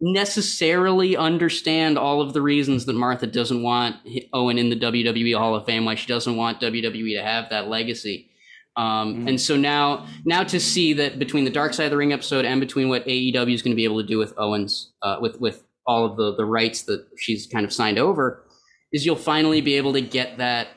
necessarily 0.00 1.16
understand 1.16 1.96
all 1.96 2.20
of 2.20 2.32
the 2.32 2.42
reasons 2.42 2.86
that 2.86 2.94
Martha 2.94 3.26
doesn't 3.26 3.62
want 3.62 3.96
Owen 4.32 4.58
in 4.58 4.68
the 4.68 4.76
WWE 4.76 5.38
Hall 5.38 5.54
of 5.54 5.64
Fame, 5.64 5.84
why 5.84 5.94
she 5.94 6.08
doesn't 6.08 6.36
want 6.36 6.60
WWE 6.60 7.16
to 7.16 7.22
have 7.22 7.50
that 7.50 7.68
legacy. 7.68 8.28
Um, 8.76 9.14
mm-hmm. 9.14 9.28
And 9.28 9.40
so 9.40 9.56
now, 9.56 10.06
now 10.24 10.44
to 10.44 10.58
see 10.58 10.94
that 10.94 11.18
between 11.18 11.44
the 11.44 11.50
Dark 11.50 11.74
Side 11.74 11.84
of 11.84 11.90
the 11.90 11.96
Ring 11.96 12.12
episode 12.12 12.44
and 12.44 12.60
between 12.60 12.88
what 12.88 13.06
AEW 13.06 13.54
is 13.54 13.62
going 13.62 13.72
to 13.72 13.76
be 13.76 13.84
able 13.84 14.00
to 14.00 14.06
do 14.06 14.18
with 14.18 14.34
Owens, 14.38 14.92
uh, 15.02 15.18
with 15.20 15.40
with 15.40 15.64
all 15.86 16.06
of 16.06 16.16
the 16.16 16.34
the 16.34 16.44
rights 16.44 16.82
that 16.82 17.06
she's 17.18 17.46
kind 17.46 17.64
of 17.64 17.72
signed 17.72 17.98
over, 17.98 18.44
is 18.92 19.04
you'll 19.04 19.16
finally 19.16 19.60
be 19.60 19.74
able 19.74 19.92
to 19.92 20.00
get 20.00 20.38
that 20.38 20.68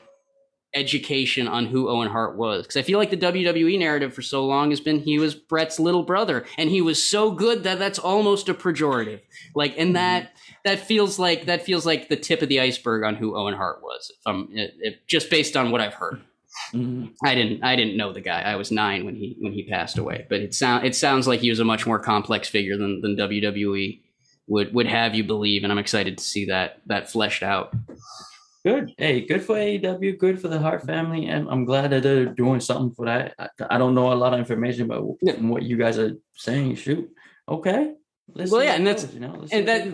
education 0.74 1.48
on 1.48 1.66
who 1.66 1.88
Owen 1.88 2.10
Hart 2.10 2.36
was. 2.36 2.62
Because 2.62 2.76
I 2.76 2.82
feel 2.82 2.98
like 2.98 3.10
the 3.10 3.16
WWE 3.16 3.78
narrative 3.78 4.12
for 4.14 4.22
so 4.22 4.44
long 4.44 4.70
has 4.70 4.80
been 4.80 5.00
he 5.00 5.18
was 5.18 5.34
Bret's 5.34 5.80
little 5.80 6.02
brother, 6.02 6.44
and 6.58 6.70
he 6.70 6.82
was 6.82 7.02
so 7.02 7.30
good 7.30 7.64
that 7.64 7.78
that's 7.78 7.98
almost 7.98 8.48
a 8.48 8.54
pejorative. 8.54 9.20
Like, 9.54 9.72
and 9.72 9.88
mm-hmm. 9.88 9.94
that 9.94 10.32
that 10.64 10.80
feels 10.80 11.18
like 11.18 11.46
that 11.46 11.62
feels 11.62 11.86
like 11.86 12.08
the 12.08 12.16
tip 12.16 12.42
of 12.42 12.48
the 12.48 12.60
iceberg 12.60 13.04
on 13.04 13.16
who 13.16 13.36
Owen 13.36 13.54
Hart 13.54 13.82
was. 13.82 14.10
If 14.10 14.26
I'm 14.26 14.48
if, 14.52 15.06
just 15.06 15.30
based 15.30 15.56
on 15.56 15.70
what 15.70 15.80
I've 15.80 15.94
heard. 15.94 16.20
Mm-hmm. 16.72 17.06
I 17.24 17.34
didn't 17.34 17.64
I 17.64 17.76
didn't 17.76 17.96
know 17.96 18.12
the 18.12 18.20
guy. 18.20 18.40
I 18.42 18.56
was 18.56 18.70
nine 18.70 19.04
when 19.04 19.14
he 19.14 19.36
when 19.40 19.52
he 19.52 19.68
passed 19.68 19.98
away. 19.98 20.26
But 20.28 20.40
it 20.40 20.54
sound 20.54 20.84
it 20.84 20.94
sounds 20.94 21.26
like 21.26 21.40
he 21.40 21.50
was 21.50 21.60
a 21.60 21.64
much 21.64 21.86
more 21.86 21.98
complex 21.98 22.48
figure 22.48 22.76
than 22.76 23.00
than 23.00 23.16
WWE 23.16 24.00
would 24.48 24.74
would 24.74 24.86
have 24.86 25.14
you 25.14 25.24
believe, 25.24 25.62
and 25.62 25.72
I'm 25.72 25.78
excited 25.78 26.18
to 26.18 26.24
see 26.24 26.46
that 26.46 26.80
that 26.86 27.10
fleshed 27.10 27.42
out. 27.42 27.74
Good. 28.64 28.92
Hey, 28.98 29.20
good 29.20 29.42
for 29.42 29.54
AEW. 29.54 30.18
Good 30.18 30.40
for 30.40 30.48
the 30.48 30.58
Hart 30.58 30.84
family, 30.84 31.26
and 31.26 31.48
I'm 31.48 31.64
glad 31.64 31.90
that 31.90 32.02
they're 32.02 32.26
doing 32.26 32.58
something 32.58 32.92
for 32.96 33.06
that. 33.06 33.34
I, 33.38 33.48
I 33.70 33.78
don't 33.78 33.94
know 33.94 34.12
a 34.12 34.14
lot 34.14 34.32
of 34.32 34.40
information 34.40 34.82
about 34.82 35.04
what 35.40 35.62
you 35.62 35.76
guys 35.76 35.98
are 35.98 36.16
saying. 36.34 36.74
Shoot. 36.74 37.08
Okay. 37.48 37.94
Let's 38.34 38.50
well, 38.50 38.64
yeah, 38.64 38.74
and 38.74 38.84
that's 38.84 39.12
you 39.14 39.20
know, 39.20 39.46
and 39.52 39.68
that 39.68 39.88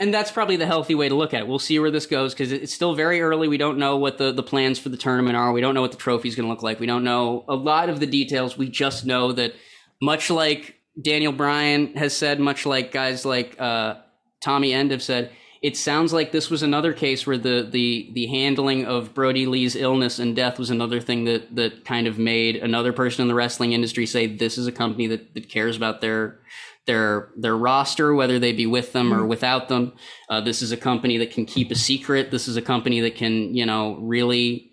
and 0.00 0.12
that's 0.12 0.32
probably 0.32 0.56
the 0.56 0.66
healthy 0.66 0.94
way 0.94 1.08
to 1.08 1.14
look 1.14 1.32
at 1.32 1.42
it. 1.42 1.46
We'll 1.46 1.58
see 1.58 1.78
where 1.78 1.90
this 1.90 2.06
goes 2.06 2.34
because 2.34 2.50
it's 2.50 2.74
still 2.74 2.94
very 2.94 3.20
early. 3.20 3.46
We 3.46 3.58
don't 3.58 3.78
know 3.78 3.96
what 3.96 4.18
the, 4.18 4.32
the 4.32 4.42
plans 4.42 4.78
for 4.78 4.88
the 4.88 4.96
tournament 4.96 5.36
are. 5.36 5.52
We 5.52 5.60
don't 5.60 5.74
know 5.74 5.82
what 5.82 5.92
the 5.92 5.98
trophy 5.98 6.28
is 6.28 6.34
going 6.34 6.46
to 6.46 6.50
look 6.50 6.62
like. 6.62 6.80
We 6.80 6.86
don't 6.86 7.04
know 7.04 7.44
a 7.48 7.54
lot 7.54 7.88
of 7.88 8.00
the 8.00 8.06
details. 8.06 8.58
We 8.58 8.68
just 8.68 9.06
know 9.06 9.32
that 9.32 9.54
much 10.00 10.30
like 10.30 10.76
Daniel 11.00 11.32
Bryan 11.32 11.94
has 11.94 12.16
said, 12.16 12.40
much 12.40 12.66
like 12.66 12.90
guys 12.90 13.24
like 13.24 13.60
uh, 13.60 13.96
Tommy 14.40 14.72
End 14.72 14.90
have 14.90 15.02
said, 15.02 15.30
it 15.62 15.78
sounds 15.78 16.12
like 16.12 16.30
this 16.30 16.50
was 16.50 16.62
another 16.62 16.92
case 16.92 17.26
where 17.26 17.38
the, 17.38 17.66
the 17.70 18.10
the 18.12 18.26
handling 18.26 18.84
of 18.84 19.14
Brodie 19.14 19.46
Lee's 19.46 19.74
illness 19.74 20.18
and 20.18 20.36
death 20.36 20.58
was 20.58 20.68
another 20.68 21.00
thing 21.00 21.24
that 21.24 21.56
that 21.56 21.86
kind 21.86 22.06
of 22.06 22.18
made 22.18 22.56
another 22.56 22.92
person 22.92 23.22
in 23.22 23.28
the 23.28 23.34
wrestling 23.34 23.72
industry 23.72 24.04
say 24.04 24.26
this 24.26 24.58
is 24.58 24.66
a 24.66 24.72
company 24.72 25.06
that, 25.06 25.32
that 25.32 25.48
cares 25.48 25.74
about 25.74 26.02
their 26.02 26.38
their 26.86 27.30
their 27.36 27.56
roster, 27.56 28.14
whether 28.14 28.38
they 28.38 28.52
be 28.52 28.66
with 28.66 28.92
them 28.92 29.12
or 29.12 29.18
mm-hmm. 29.18 29.28
without 29.28 29.68
them. 29.68 29.92
Uh, 30.28 30.40
this 30.40 30.62
is 30.62 30.72
a 30.72 30.76
company 30.76 31.18
that 31.18 31.30
can 31.30 31.46
keep 31.46 31.70
a 31.70 31.74
secret. 31.74 32.30
This 32.30 32.48
is 32.48 32.56
a 32.56 32.62
company 32.62 33.00
that 33.00 33.16
can, 33.16 33.54
you 33.54 33.66
know, 33.66 33.96
really 34.00 34.70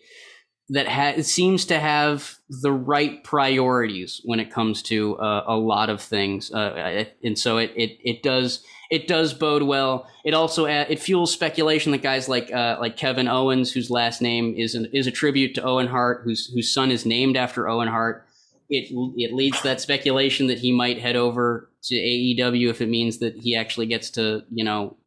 that 0.69 0.87
ha- 0.87 1.21
seems 1.21 1.65
to 1.65 1.79
have 1.79 2.37
the 2.49 2.71
right 2.71 3.23
priorities 3.23 4.21
when 4.23 4.39
it 4.39 4.51
comes 4.51 4.81
to 4.83 5.17
uh, 5.17 5.43
a 5.47 5.55
lot 5.55 5.89
of 5.89 6.01
things, 6.01 6.51
uh, 6.51 7.05
and 7.23 7.37
so 7.37 7.57
it, 7.57 7.71
it 7.75 7.97
it 8.03 8.23
does 8.23 8.63
it 8.89 9.07
does 9.07 9.33
bode 9.33 9.63
well. 9.63 10.05
It 10.25 10.33
also 10.33 10.65
it 10.65 10.99
fuels 10.99 11.31
speculation 11.31 11.93
that 11.93 12.01
guys 12.01 12.27
like 12.27 12.51
uh, 12.51 12.77
like 12.79 12.97
Kevin 12.97 13.29
Owens, 13.29 13.71
whose 13.71 13.89
last 13.89 14.21
name 14.21 14.53
is 14.55 14.75
an, 14.75 14.87
is 14.93 15.07
a 15.07 15.11
tribute 15.11 15.55
to 15.55 15.63
Owen 15.63 15.87
Hart, 15.87 16.21
whose 16.25 16.47
whose 16.53 16.73
son 16.73 16.91
is 16.91 17.05
named 17.05 17.37
after 17.37 17.69
Owen 17.69 17.87
Hart. 17.87 18.27
It 18.69 18.89
it 19.17 19.33
leads 19.33 19.57
to 19.59 19.63
that 19.63 19.81
speculation 19.81 20.47
that 20.47 20.59
he 20.59 20.73
might 20.73 20.99
head 20.99 21.15
over 21.15 21.70
to 21.83 21.95
AEW 21.95 22.69
if 22.69 22.81
it 22.81 22.89
means 22.89 23.19
that 23.19 23.35
he 23.35 23.55
actually 23.55 23.87
gets 23.87 24.11
to, 24.11 24.43
you 24.51 24.63
know, 24.63 24.97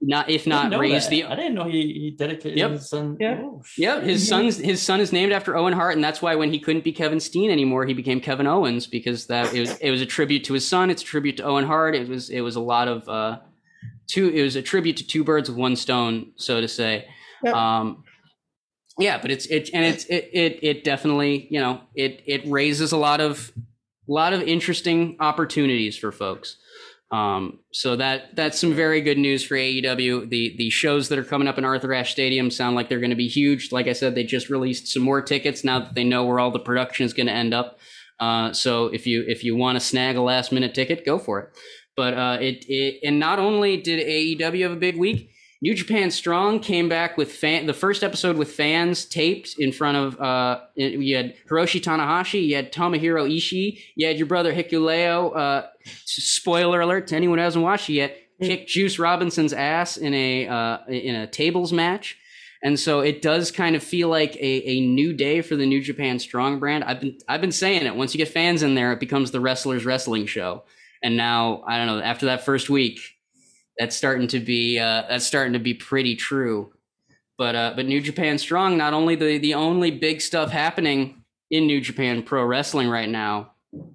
not 0.00 0.28
if 0.30 0.46
not 0.46 0.76
raise 0.78 1.04
that. 1.04 1.10
the. 1.10 1.24
I 1.24 1.36
didn't 1.36 1.54
know 1.54 1.64
he, 1.64 1.82
he 1.82 2.14
dedicated 2.16 2.58
yep. 2.58 2.72
his 2.72 2.88
son. 2.88 3.16
Yeah, 3.20 3.40
oh, 3.40 3.62
yep. 3.76 4.02
His 4.02 4.28
son's 4.28 4.56
his 4.56 4.82
son 4.82 5.00
is 5.00 5.12
named 5.12 5.32
after 5.32 5.56
Owen 5.56 5.72
Hart, 5.72 5.94
and 5.94 6.02
that's 6.02 6.20
why 6.20 6.34
when 6.34 6.52
he 6.52 6.58
couldn't 6.58 6.84
be 6.84 6.92
Kevin 6.92 7.20
Steen 7.20 7.50
anymore, 7.50 7.86
he 7.86 7.94
became 7.94 8.20
Kevin 8.20 8.46
Owens 8.46 8.86
because 8.86 9.26
that 9.26 9.54
it 9.54 9.60
was 9.60 9.76
it 9.78 9.90
was 9.90 10.00
a 10.00 10.06
tribute 10.06 10.44
to 10.44 10.54
his 10.54 10.66
son. 10.66 10.90
It's 10.90 11.02
a 11.02 11.04
tribute 11.04 11.36
to 11.38 11.44
Owen 11.44 11.66
Hart. 11.66 11.94
It 11.94 12.08
was 12.08 12.30
it 12.30 12.40
was 12.40 12.56
a 12.56 12.60
lot 12.60 12.88
of 12.88 13.08
uh, 13.08 13.38
two. 14.06 14.28
It 14.28 14.42
was 14.42 14.56
a 14.56 14.62
tribute 14.62 14.96
to 14.98 15.06
two 15.06 15.24
birds 15.24 15.48
with 15.48 15.58
one 15.58 15.76
stone, 15.76 16.32
so 16.36 16.60
to 16.60 16.68
say. 16.68 17.06
Yep. 17.44 17.54
Um, 17.54 18.04
yeah, 18.98 19.18
but 19.20 19.30
it's 19.30 19.46
it 19.46 19.70
and 19.72 19.84
it's 19.84 20.04
it 20.06 20.30
it 20.32 20.58
it 20.62 20.84
definitely 20.84 21.46
you 21.50 21.60
know 21.60 21.80
it 21.94 22.22
it 22.26 22.46
raises 22.46 22.92
a 22.92 22.96
lot 22.96 23.20
of 23.20 23.52
a 24.08 24.12
lot 24.12 24.32
of 24.32 24.42
interesting 24.42 25.16
opportunities 25.20 25.96
for 25.96 26.12
folks. 26.12 26.56
Um, 27.12 27.60
so 27.72 27.94
that 27.96 28.34
that's 28.34 28.58
some 28.58 28.74
very 28.74 29.00
good 29.00 29.18
news 29.18 29.44
for 29.44 29.54
AEW. 29.54 30.28
The 30.28 30.56
the 30.56 30.70
shows 30.70 31.08
that 31.08 31.18
are 31.18 31.24
coming 31.24 31.46
up 31.46 31.56
in 31.56 31.64
Arthur 31.64 31.94
Ashe 31.94 32.10
Stadium 32.10 32.50
sound 32.50 32.74
like 32.74 32.88
they're 32.88 33.00
going 33.00 33.10
to 33.10 33.16
be 33.16 33.28
huge. 33.28 33.70
Like 33.70 33.86
I 33.86 33.92
said, 33.92 34.14
they 34.14 34.24
just 34.24 34.50
released 34.50 34.88
some 34.88 35.02
more 35.02 35.22
tickets 35.22 35.62
now 35.62 35.78
that 35.78 35.94
they 35.94 36.02
know 36.02 36.24
where 36.24 36.40
all 36.40 36.50
the 36.50 36.58
production 36.58 37.06
is 37.06 37.12
going 37.12 37.28
to 37.28 37.32
end 37.32 37.54
up. 37.54 37.78
Uh, 38.18 38.52
so 38.52 38.86
if 38.86 39.06
you 39.06 39.24
if 39.28 39.44
you 39.44 39.54
want 39.54 39.76
to 39.76 39.80
snag 39.80 40.16
a 40.16 40.20
last 40.20 40.50
minute 40.50 40.74
ticket, 40.74 41.06
go 41.06 41.18
for 41.18 41.40
it. 41.40 41.50
But 41.96 42.14
uh, 42.14 42.38
it, 42.40 42.64
it 42.68 43.00
and 43.06 43.20
not 43.20 43.38
only 43.38 43.76
did 43.76 44.04
AEW 44.04 44.62
have 44.62 44.72
a 44.72 44.76
big 44.76 44.98
week, 44.98 45.30
New 45.66 45.74
Japan 45.74 46.12
Strong 46.12 46.60
came 46.60 46.88
back 46.88 47.16
with 47.16 47.32
fan, 47.32 47.66
the 47.66 47.74
first 47.74 48.04
episode 48.04 48.36
with 48.36 48.52
fans 48.52 49.04
taped 49.04 49.56
in 49.58 49.72
front 49.72 49.96
of 49.96 50.20
uh, 50.20 50.60
you 50.76 51.16
had 51.16 51.34
Hiroshi 51.50 51.80
Tanahashi, 51.80 52.46
you 52.46 52.54
had 52.54 52.72
Tomohiro 52.72 53.28
Ishii, 53.28 53.80
you 53.96 54.06
had 54.06 54.16
your 54.16 54.28
brother 54.28 54.54
Hikuleo. 54.54 55.36
Uh, 55.36 55.66
spoiler 56.04 56.80
alert 56.80 57.08
to 57.08 57.16
anyone 57.16 57.38
who 57.38 57.42
hasn't 57.42 57.64
watched 57.64 57.90
it 57.90 57.94
yet, 57.94 58.16
kicked 58.40 58.68
Juice 58.68 59.00
Robinson's 59.00 59.52
ass 59.52 59.96
in 59.96 60.14
a 60.14 60.46
uh, 60.46 60.78
in 60.86 61.16
a 61.16 61.26
tables 61.26 61.72
match. 61.72 62.16
And 62.62 62.78
so 62.78 63.00
it 63.00 63.20
does 63.20 63.50
kind 63.50 63.74
of 63.74 63.82
feel 63.82 64.08
like 64.08 64.36
a, 64.36 64.68
a 64.70 64.80
new 64.82 65.12
day 65.12 65.42
for 65.42 65.56
the 65.56 65.66
New 65.66 65.82
Japan 65.82 66.20
Strong 66.20 66.60
brand. 66.60 66.84
I've 66.84 67.00
been 67.00 67.18
I've 67.28 67.40
been 67.40 67.50
saying 67.50 67.86
it. 67.86 67.96
Once 67.96 68.14
you 68.14 68.18
get 68.18 68.28
fans 68.28 68.62
in 68.62 68.76
there, 68.76 68.92
it 68.92 69.00
becomes 69.00 69.32
the 69.32 69.40
wrestlers 69.40 69.84
wrestling 69.84 70.26
show. 70.26 70.62
And 71.02 71.16
now 71.16 71.64
I 71.66 71.76
don't 71.76 71.88
know. 71.88 72.00
After 72.00 72.26
that 72.26 72.44
first 72.44 72.70
week, 72.70 73.00
that's 73.78 73.96
starting 73.96 74.28
to 74.28 74.40
be 74.40 74.78
uh, 74.78 75.02
that's 75.08 75.26
starting 75.26 75.52
to 75.52 75.58
be 75.58 75.74
pretty 75.74 76.16
true. 76.16 76.72
But 77.38 77.54
uh, 77.54 77.72
but 77.76 77.86
New 77.86 78.00
Japan 78.00 78.38
Strong, 78.38 78.76
not 78.76 78.94
only 78.94 79.14
the 79.14 79.38
the 79.38 79.54
only 79.54 79.90
big 79.90 80.20
stuff 80.20 80.50
happening 80.50 81.22
in 81.50 81.66
New 81.66 81.80
Japan 81.80 82.22
Pro 82.22 82.44
Wrestling 82.44 82.88
right 82.88 83.08
now, 83.08 83.52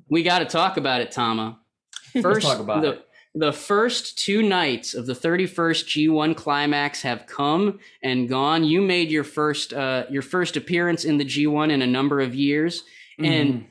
we 0.09 0.23
got 0.23 0.39
to 0.39 0.45
talk 0.45 0.77
about 0.77 1.01
it, 1.01 1.11
Tama. 1.11 1.59
First, 2.21 2.45
talk 2.45 2.59
about 2.59 2.81
the, 2.81 2.89
it. 2.91 3.07
The 3.33 3.53
first 3.53 4.17
two 4.17 4.43
nights 4.43 4.93
of 4.93 5.05
the 5.05 5.13
31st 5.13 6.09
G1 6.09 6.35
climax 6.35 7.01
have 7.03 7.27
come 7.27 7.79
and 8.03 8.27
gone. 8.27 8.65
You 8.65 8.81
made 8.81 9.09
your 9.09 9.23
first 9.23 9.71
uh, 9.73 10.03
your 10.09 10.21
first 10.21 10.57
appearance 10.57 11.05
in 11.05 11.17
the 11.17 11.23
G1 11.23 11.71
in 11.71 11.81
a 11.81 11.87
number 11.87 12.19
of 12.19 12.35
years, 12.35 12.83
mm-hmm. 13.17 13.25
and 13.25 13.65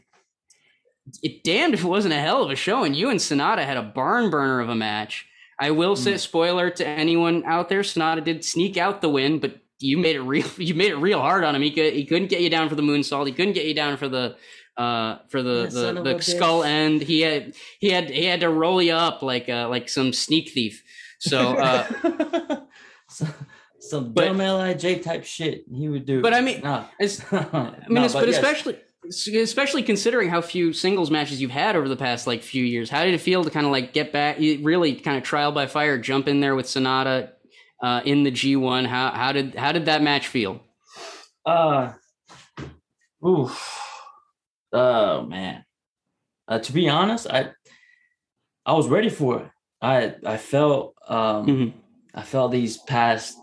it 1.23 1.45
damned 1.45 1.75
if 1.75 1.85
it 1.85 1.89
wasn't 1.89 2.15
a 2.15 2.19
hell 2.19 2.43
of 2.43 2.51
a 2.51 2.57
show. 2.57 2.85
And 2.85 2.97
you 2.97 3.11
and 3.11 3.21
Sanada 3.21 3.65
had 3.65 3.77
a 3.77 3.83
barn 3.83 4.31
burner 4.31 4.61
of 4.61 4.71
a 4.71 4.75
match. 4.75 5.27
I 5.61 5.71
will 5.73 5.95
say, 5.95 6.15
mm. 6.15 6.19
spoiler 6.19 6.71
to 6.71 6.87
anyone 6.87 7.45
out 7.45 7.69
there, 7.69 7.83
Sanada 7.83 8.25
did 8.25 8.45
sneak 8.45 8.79
out 8.79 9.03
the 9.03 9.11
win, 9.11 9.39
but 9.39 9.59
you 9.79 9.99
made 9.99 10.17
it 10.17 10.23
real. 10.23 10.47
You 10.59 10.75
made 10.75 10.91
it 10.91 10.97
real 10.97 11.21
hard 11.21 11.45
on 11.45 11.55
him. 11.55 11.63
He 11.63 11.71
could, 11.71 11.93
he 11.93 12.05
couldn't 12.07 12.29
get 12.29 12.41
you 12.41 12.51
down 12.51 12.69
for 12.69 12.75
the 12.75 12.83
moonsault. 12.83 13.27
He 13.27 13.33
couldn't 13.33 13.53
get 13.53 13.67
you 13.67 13.75
down 13.75 13.97
for 13.97 14.09
the 14.09 14.37
uh 14.77 15.19
for 15.29 15.43
the 15.43 15.69
yeah, 15.71 15.93
the, 15.93 16.15
the 16.15 16.23
skull 16.23 16.63
end. 16.63 17.03
He 17.03 17.21
had 17.21 17.55
he 17.81 17.91
had 17.91 18.09
he 18.09 18.25
had 18.25 18.41
to 18.41 18.49
roll 18.49 18.81
you 18.81 18.95
up 18.95 19.21
like 19.21 19.49
uh 19.49 19.69
like 19.69 19.89
some 19.89 20.13
sneak 20.13 20.51
thief. 20.51 20.83
So 21.19 21.57
uh 21.59 22.61
some, 23.09 23.35
some 23.81 24.13
dumb 24.15 24.39
Lij 24.39 25.03
type 25.03 25.25
shit 25.25 25.65
he 25.71 25.89
would 25.89 26.07
do. 26.07 26.23
But 26.23 26.35
I 26.35 26.41
mean, 26.41 26.63
nah. 26.63 26.85
I 27.01 27.05
mean, 27.05 27.23
no, 27.89 28.03
but, 28.03 28.13
but 28.13 28.29
yes. 28.29 28.37
especially 28.37 28.79
especially 29.11 29.83
considering 29.83 30.29
how 30.29 30.41
few 30.41 30.73
singles 30.73 31.11
matches 31.11 31.41
you've 31.41 31.51
had 31.51 31.77
over 31.77 31.89
the 31.89 31.97
past 31.97 32.27
like 32.27 32.43
few 32.43 32.65
years. 32.65 32.89
How 32.91 33.05
did 33.05 33.15
it 33.15 33.19
feel 33.21 33.45
to 33.45 33.51
kind 33.51 33.67
of 33.67 33.73
like 33.73 33.93
get 33.93 34.13
back, 34.13 34.39
really 34.39 34.95
kind 34.95 35.17
of 35.19 35.23
trial 35.25 35.53
by 35.53 35.67
fire, 35.67 35.99
jump 35.99 36.29
in 36.29 36.41
there 36.41 36.55
with 36.55 36.67
Sanada 36.67 37.31
uh, 37.83 38.03
in 38.05 38.23
the 38.23 38.31
G1? 38.31 38.87
How 38.87 39.11
how 39.11 39.33
did 39.33 39.55
how 39.55 39.73
did 39.73 39.87
that 39.87 40.03
match 40.03 40.29
feel? 40.29 40.61
Uh 41.45 41.93
Oof. 43.27 43.79
Oh 44.73 45.23
man. 45.27 45.65
Uh, 46.49 46.59
to 46.59 46.73
be 46.73 46.89
honest, 46.89 47.27
I 47.29 47.51
I 48.65 48.73
was 48.73 48.89
ready 48.89 49.09
for 49.11 49.41
it. 49.41 49.51
I 49.83 50.15
I 50.25 50.37
felt 50.37 50.95
um 51.09 51.47
Mhm. 51.47 51.73
I 52.15 52.23
felt 52.23 52.53
these 52.53 52.79
past 52.79 53.37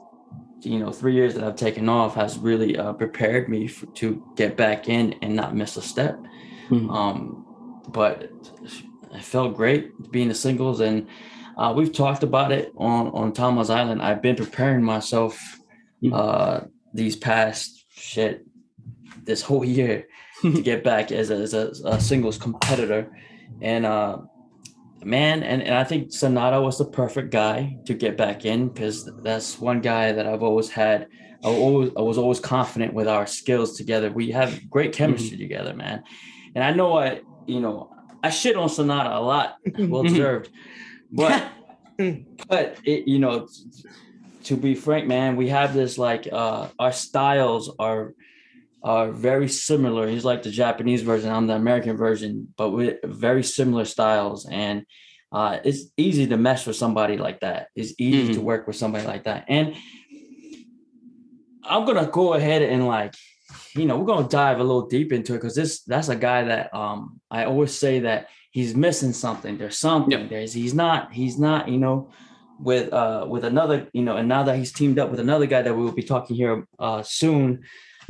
you 0.62 0.80
know 0.80 0.91
three 0.91 1.14
years 1.14 1.34
that 1.36 1.43
I've 1.43 1.55
taken 1.55 1.88
off 1.89 2.16
has 2.16 2.38
really 2.38 2.78
uh, 2.78 2.93
prepared 2.93 3.47
me 3.49 3.68
for, 3.68 3.86
to 3.88 4.24
get 4.36 4.58
back 4.58 4.89
in 4.89 5.14
and 5.22 5.36
not 5.36 5.55
miss 5.55 5.78
a 5.78 5.82
step. 5.82 6.20
Mhm. 6.70 6.89
Um, 6.91 7.45
but 7.89 8.30
I 9.14 9.20
felt 9.22 9.55
great 9.55 10.12
being 10.12 10.28
the 10.28 10.36
singles, 10.36 10.80
and 10.82 11.08
uh, 11.58 11.74
we've 11.76 11.93
talked 11.93 12.24
about 12.24 12.51
it 12.51 12.74
on 12.78 13.08
on 13.10 13.34
Tama's 13.34 13.70
Island. 13.70 14.01
I've 14.01 14.22
been 14.22 14.36
preparing 14.36 14.84
myself 14.84 15.39
Mhm. 16.03 16.14
uh, 16.14 16.66
these 16.93 17.16
past 17.16 17.86
shit 17.89 18.45
this 19.26 19.41
whole 19.41 19.66
year 19.66 20.08
to 20.41 20.62
get 20.62 20.84
back 20.84 21.12
as 21.12 21.30
a, 21.32 21.36
as 21.36 21.53
a, 21.53 21.72
a 21.86 21.99
singles 21.99 22.38
competitor, 22.38 23.12
and 23.62 23.86
uh, 23.86 24.18
man, 25.03 25.43
and, 25.43 25.61
and 25.61 25.75
I 25.75 25.83
think 25.83 26.09
Sanada 26.09 26.63
was 26.63 26.77
the 26.77 26.85
perfect 26.85 27.31
guy 27.31 27.77
to 27.85 27.93
get 27.93 28.17
back 28.17 28.45
in 28.45 28.69
because 28.69 29.09
that's 29.23 29.59
one 29.59 29.81
guy 29.81 30.11
that 30.11 30.27
I've 30.27 30.43
always 30.43 30.69
had. 30.69 31.07
I 31.43 31.49
always 31.49 31.91
I 31.95 32.01
was 32.01 32.17
always 32.17 32.39
confident 32.39 32.93
with 32.93 33.07
our 33.07 33.27
skills 33.27 33.77
together. 33.77 34.11
We 34.11 34.31
have 34.31 34.69
great 34.69 34.91
mm-hmm. 34.91 34.97
chemistry 34.97 35.37
together, 35.37 35.73
man. 35.73 36.03
And 36.55 36.63
I 36.63 36.71
know 36.71 36.97
I, 36.97 37.21
you 37.45 37.59
know, 37.59 37.91
I 38.23 38.29
shit 38.31 38.55
on 38.55 38.69
Sanada 38.69 39.15
a 39.15 39.21
lot, 39.21 39.57
mm-hmm. 39.67 39.89
well 39.89 40.03
mm-hmm. 40.03 40.13
deserved, 40.13 40.49
but 41.11 41.51
mm. 41.99 42.25
but 42.47 42.77
it, 42.83 43.07
you 43.07 43.19
know, 43.19 43.47
to 44.45 44.57
be 44.57 44.73
frank, 44.73 45.07
man, 45.07 45.35
we 45.35 45.49
have 45.49 45.73
this 45.73 45.97
like 45.97 46.27
uh 46.31 46.69
our 46.79 46.91
styles 46.91 47.73
are 47.77 48.13
are 48.88 49.11
very 49.11 49.49
similar. 49.49 50.07
He's 50.07 50.23
like 50.23 50.43
the 50.43 50.49
Japanese 50.63 51.01
version, 51.01 51.29
I'm 51.29 51.47
the 51.47 51.55
American 51.55 51.97
version, 51.97 52.53
but 52.57 52.69
with 52.69 52.95
very 53.03 53.43
similar 53.43 53.85
styles. 53.85 54.47
And 54.49 54.85
uh 55.33 55.57
it's 55.65 55.81
easy 55.97 56.25
to 56.27 56.38
mesh 56.38 56.65
with 56.65 56.77
somebody 56.77 57.17
like 57.17 57.39
that. 57.41 57.67
It's 57.75 57.93
easy 57.99 58.33
to 58.35 58.39
Mhm. 58.39 58.43
work 58.51 58.63
with 58.67 58.77
somebody 58.77 59.05
like 59.05 59.25
that. 59.25 59.43
And 59.49 59.75
I'm 61.63 61.85
gonna 61.85 62.07
go 62.07 62.33
ahead 62.33 62.61
and 62.61 62.88
like, 62.88 63.13
you 63.75 63.85
know, 63.85 63.97
we're 63.97 64.05
gonna 64.13 64.29
dive 64.29 64.59
a 64.61 64.63
little 64.63 64.88
deep 64.88 65.11
into 65.11 65.33
it 65.33 65.38
because 65.39 65.55
this 65.55 65.81
that's 65.83 66.07
a 66.07 66.15
guy 66.15 66.43
that 66.51 66.73
um 66.73 67.19
I 67.29 67.43
always 67.43 67.73
say 67.83 67.99
that 68.07 68.29
he's 68.51 68.73
missing 68.73 69.11
something. 69.11 69.57
There's 69.57 69.77
something. 69.77 70.11
Yep. 70.11 70.29
There's 70.29 70.53
he's 70.53 70.73
not, 70.73 71.11
he's 71.11 71.38
not, 71.38 71.67
you 71.67 71.77
know, 71.77 71.97
with 72.69 72.93
uh 72.93 73.25
with 73.27 73.43
another, 73.43 73.77
you 73.91 74.03
know, 74.07 74.15
and 74.15 74.29
now 74.29 74.43
that 74.43 74.55
he's 74.57 74.71
teamed 74.71 74.97
up 74.97 75.09
with 75.11 75.19
another 75.19 75.45
guy 75.45 75.61
that 75.61 75.75
we 75.75 75.83
will 75.83 75.91
be 76.03 76.03
talking 76.03 76.38
here 76.38 76.65
uh 76.79 77.03
soon, 77.03 77.63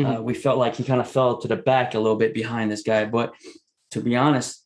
uh, 0.04 0.22
we 0.22 0.34
felt 0.34 0.58
like 0.58 0.76
he 0.76 0.84
kind 0.84 1.02
of 1.02 1.10
fell 1.10 1.38
to 1.38 1.48
the 1.48 1.56
back 1.56 1.94
a 1.94 2.00
little 2.00 2.18
bit 2.18 2.34
behind 2.34 2.72
this 2.72 2.84
guy. 2.84 3.06
But 3.06 3.34
to 3.92 4.02
be 4.02 4.16
honest, 4.16 4.64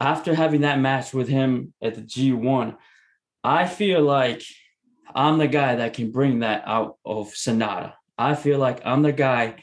after 0.00 0.34
having 0.34 0.62
that 0.62 0.80
match 0.80 1.12
with 1.12 1.28
him 1.28 1.72
at 1.82 1.94
the 1.94 2.02
G1, 2.02 2.76
I 3.42 3.66
feel 3.66 4.02
like 4.02 4.42
I'm 5.14 5.38
the 5.38 5.48
guy 5.48 5.76
that 5.76 5.94
can 5.94 6.10
bring 6.10 6.40
that 6.40 6.62
out 6.66 6.96
of 7.04 7.32
Sanada. 7.32 7.94
I 8.16 8.34
feel 8.34 8.58
like 8.58 8.80
I'm 8.84 9.02
the 9.02 9.12
guy 9.12 9.56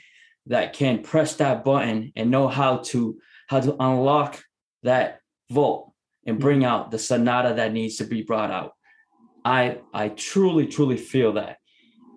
that 0.47 0.73
can 0.73 1.01
press 1.01 1.35
that 1.35 1.63
button 1.63 2.11
and 2.15 2.31
know 2.31 2.47
how 2.47 2.77
to 2.77 3.19
how 3.47 3.59
to 3.59 3.75
unlock 3.79 4.41
that 4.83 5.19
vault 5.49 5.91
and 6.25 6.39
bring 6.39 6.63
out 6.63 6.91
the 6.91 6.97
Sanada 6.97 7.55
that 7.55 7.73
needs 7.73 7.97
to 7.97 8.05
be 8.05 8.21
brought 8.21 8.51
out. 8.51 8.73
I 9.43 9.79
I 9.93 10.09
truly 10.09 10.67
truly 10.67 10.97
feel 10.97 11.33
that. 11.33 11.57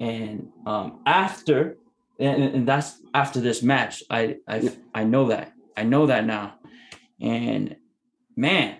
And 0.01 0.49
um, 0.67 1.01
after 1.07 1.79
and, 2.19 2.43
and 2.43 2.69
that's 2.69 3.01
after 3.13 3.41
this 3.41 3.63
match, 3.63 4.03
I 4.11 4.37
I 4.49 4.71
I 4.95 5.05
know 5.05 5.29
that 5.29 5.53
I 5.77 5.85
know 5.85 6.07
that 6.07 6.25
now, 6.25 6.55
and 7.21 7.77
man, 8.37 8.77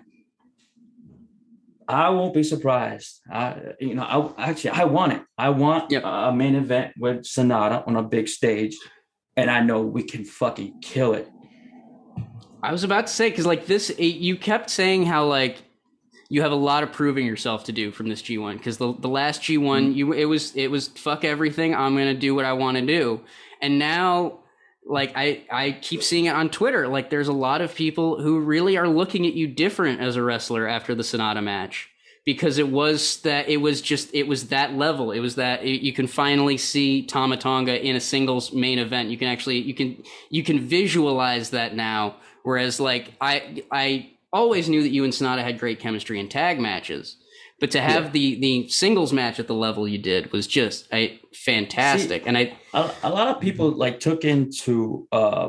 I 1.87 2.09
won't 2.09 2.33
be 2.33 2.43
surprised. 2.43 3.21
I, 3.31 3.73
you 3.79 3.95
know, 3.95 4.33
I 4.37 4.49
actually 4.49 4.71
I 4.71 4.85
want 4.85 5.13
it. 5.13 5.21
I 5.37 5.49
want 5.49 5.91
Yep. 5.91 6.03
a 6.05 6.33
main 6.33 6.55
event 6.55 6.93
with 6.97 7.23
Sanada 7.23 7.87
on 7.87 7.95
a 7.95 8.03
big 8.03 8.27
stage, 8.27 8.75
and 9.35 9.49
I 9.51 9.61
know 9.61 9.81
we 9.81 10.03
can 10.03 10.25
fucking 10.25 10.79
kill 10.81 11.13
it. 11.13 11.29
I 12.63 12.71
was 12.71 12.83
about 12.83 13.07
to 13.07 13.13
say 13.13 13.29
because 13.29 13.45
like 13.45 13.67
this, 13.67 13.89
it, 13.91 14.03
you 14.03 14.37
kept 14.37 14.69
saying 14.69 15.05
how 15.05 15.25
like 15.25 15.61
you 16.29 16.41
have 16.41 16.51
a 16.51 16.55
lot 16.55 16.83
of 16.83 16.91
proving 16.91 17.25
yourself 17.25 17.65
to 17.65 17.71
do 17.71 17.91
from 17.91 18.09
this 18.09 18.21
G 18.21 18.37
one 18.37 18.57
because 18.57 18.77
the 18.77 18.93
the 18.93 19.09
last 19.09 19.41
G 19.43 19.57
one 19.57 19.89
mm-hmm. 19.89 19.97
you 19.97 20.13
it 20.13 20.25
was 20.25 20.55
it 20.55 20.69
was 20.69 20.87
fuck 20.87 21.23
everything. 21.23 21.75
I'm 21.75 21.95
gonna 21.95 22.13
do 22.13 22.35
what 22.35 22.45
I 22.45 22.53
want 22.53 22.77
to 22.77 22.85
do, 22.85 23.21
and 23.61 23.79
now 23.79 24.39
like 24.85 25.13
I 25.15 25.43
I 25.51 25.71
keep 25.71 26.03
seeing 26.03 26.25
it 26.25 26.35
on 26.35 26.49
Twitter. 26.49 26.87
Like 26.87 27.09
there's 27.09 27.27
a 27.27 27.33
lot 27.33 27.61
of 27.61 27.75
people 27.75 28.21
who 28.21 28.39
really 28.39 28.77
are 28.77 28.87
looking 28.87 29.25
at 29.25 29.33
you 29.33 29.47
different 29.47 30.01
as 30.01 30.15
a 30.15 30.23
wrestler 30.23 30.67
after 30.67 30.95
the 30.95 31.03
Sanada 31.03 31.43
match 31.43 31.89
because 32.25 32.57
it 32.57 32.69
was 32.69 33.21
that 33.21 33.47
it 33.47 33.57
was 33.57 33.81
just 33.81 34.13
it 34.13 34.27
was 34.27 34.49
that 34.49 34.73
level. 34.73 35.11
It 35.11 35.19
was 35.19 35.35
that 35.35 35.63
it, 35.63 35.81
you 35.81 35.93
can 35.93 36.07
finally 36.07 36.57
see 36.57 37.03
Tama 37.03 37.37
Tonga 37.37 37.83
in 37.83 37.95
a 37.95 37.99
singles 37.99 38.51
main 38.51 38.79
event. 38.79 39.09
You 39.09 39.17
can 39.17 39.27
actually 39.27 39.59
you 39.59 39.73
can 39.73 40.03
you 40.29 40.43
can 40.43 40.59
visualize 40.59 41.51
that 41.51 41.75
now. 41.75 42.15
Whereas 42.43 42.79
like 42.79 43.13
I 43.21 43.63
I 43.71 44.11
always 44.39 44.67
knew 44.69 44.81
that 44.83 44.89
you 44.95 45.03
and 45.03 45.13
Sanada 45.13 45.43
had 45.43 45.59
great 45.59 45.79
chemistry 45.79 46.19
in 46.19 46.27
tag 46.29 46.59
matches. 46.59 47.17
But 47.61 47.71
to 47.71 47.79
have 47.81 48.03
Yeah. 48.05 48.09
the 48.17 48.39
the 48.45 48.67
singles 48.67 49.11
match 49.13 49.39
at 49.39 49.47
the 49.47 49.53
level 49.67 49.87
you 49.87 49.97
did 49.97 50.31
was 50.33 50.45
just 50.45 50.87
a 50.93 51.01
fantastic. 51.33 52.23
and 52.27 52.37
I 52.37 52.43
a, 52.73 52.91
a 53.03 53.09
lot 53.09 53.27
of 53.29 53.39
people 53.41 53.67
like 53.71 53.99
took 53.99 54.25
into 54.25 55.07
uh 55.11 55.47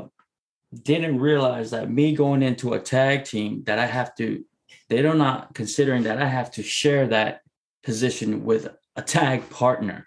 didn't 0.83 1.19
realize 1.21 1.69
that 1.73 1.91
me 1.91 2.15
going 2.15 2.43
into 2.43 2.75
a 2.75 2.81
tag 2.81 3.25
team 3.25 3.63
that 3.67 3.79
I 3.79 3.87
have 3.87 4.15
to 4.17 4.45
they're 4.89 5.03
not 5.03 5.17
not 5.19 5.55
considering 5.55 6.03
that 6.05 6.19
I 6.27 6.29
have 6.39 6.51
to 6.57 6.63
share 6.63 7.05
that 7.09 7.41
position 7.83 8.45
with 8.45 8.69
a 8.97 9.03
tag 9.03 9.39
partner 9.51 9.99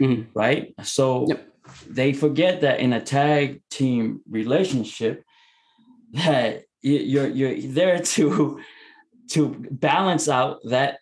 Mhm. 0.00 0.26
right 0.34 0.74
so 0.82 1.26
Yep. 1.28 1.40
they 1.98 2.10
forget 2.24 2.54
that 2.64 2.80
in 2.84 2.92
a 2.92 3.00
tag 3.18 3.62
team 3.70 4.20
relationship 4.28 5.14
that 6.26 6.64
you're 6.82 7.28
you're 7.28 7.60
there 7.60 7.98
to 8.14 8.60
to 9.30 9.54
balance 9.70 10.28
out 10.28 10.60
that 10.64 10.98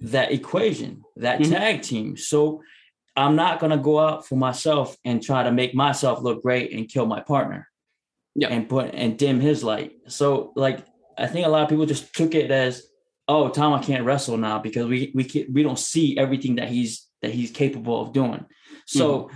that 0.00 0.32
equation 0.32 1.02
that 1.16 1.40
Mhm. 1.40 1.50
tag 1.50 1.82
team 1.82 2.16
so 2.16 2.62
I'm 3.16 3.34
not 3.34 3.60
gonna 3.60 3.78
go 3.78 3.98
out 3.98 4.26
for 4.26 4.36
myself 4.36 4.96
and 5.04 5.22
try 5.22 5.42
to 5.42 5.50
make 5.50 5.74
myself 5.74 6.20
look 6.22 6.42
great 6.42 6.72
and 6.72 6.88
kill 6.88 7.06
my 7.06 7.20
partner. 7.20 7.66
Yeah. 8.34 8.48
And 8.48 8.68
put 8.68 8.94
and 8.94 9.16
dim 9.16 9.40
his 9.40 9.64
light. 9.64 9.92
So 10.08 10.52
like 10.54 10.84
I 11.16 11.26
think 11.26 11.46
a 11.46 11.48
lot 11.48 11.62
of 11.62 11.70
people 11.70 11.86
just 11.86 12.14
took 12.14 12.34
it 12.34 12.50
as, 12.50 12.82
oh, 13.26 13.48
Tama 13.48 13.82
can't 13.82 14.04
wrestle 14.04 14.36
now 14.36 14.58
because 14.58 14.86
we 14.86 15.10
we 15.14 15.24
can, 15.24 15.46
we 15.50 15.62
don't 15.62 15.78
see 15.78 16.18
everything 16.18 16.56
that 16.56 16.68
he's 16.68 17.06
that 17.22 17.32
he's 17.32 17.50
capable 17.50 18.02
of 18.02 18.12
doing. 18.12 18.44
So, 18.86 19.30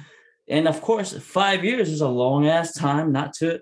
and 0.47 0.68
of 0.68 0.82
course, 0.82 1.16
five 1.16 1.64
years 1.64 1.88
is 1.88 2.03
a 2.03 2.09
long 2.09 2.47
ass 2.47 2.74
time 2.74 3.11
not 3.12 3.32
to 3.38 3.61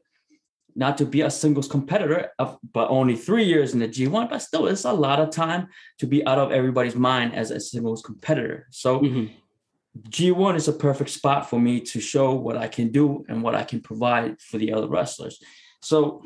not 0.79 0.97
to 0.99 1.05
be 1.05 1.21
a 1.23 1.31
singles 1.31 1.69
competitor, 1.69 2.31
of, 2.39 2.59
but 2.73 2.89
only 2.89 3.17
three 3.17 3.45
years 3.45 3.75
in 3.75 3.81
the 3.81 3.89
G1. 3.89 4.31
But 4.31 4.39
still, 4.39 4.67
it's 4.69 4.85
a 4.85 4.93
lot 4.93 5.19
of 5.21 5.29
time 5.31 5.69
to 5.99 6.07
be 6.07 6.25
out 6.27 6.39
of 6.39 6.53
everybody's 6.53 6.95
mind 6.97 7.35
as 7.35 7.51
a 7.51 7.61
singles 7.61 8.03
competitor. 8.03 8.67
So. 8.71 9.01
Mhm. 9.01 9.31
G1 10.11 10.55
is 10.55 10.69
a 10.69 10.73
perfect 10.73 11.11
spot 11.11 11.51
for 11.51 11.59
me 11.59 11.81
to 11.81 12.01
show 12.01 12.33
what 12.33 12.57
I 12.57 12.69
can 12.69 12.93
do 12.93 13.25
and 13.29 13.43
what 13.43 13.57
I 13.57 13.65
can 13.65 13.81
provide 13.81 14.41
for 14.41 14.57
the 14.59 14.73
other 14.73 14.87
wrestlers. 14.87 15.43
So, 15.83 16.23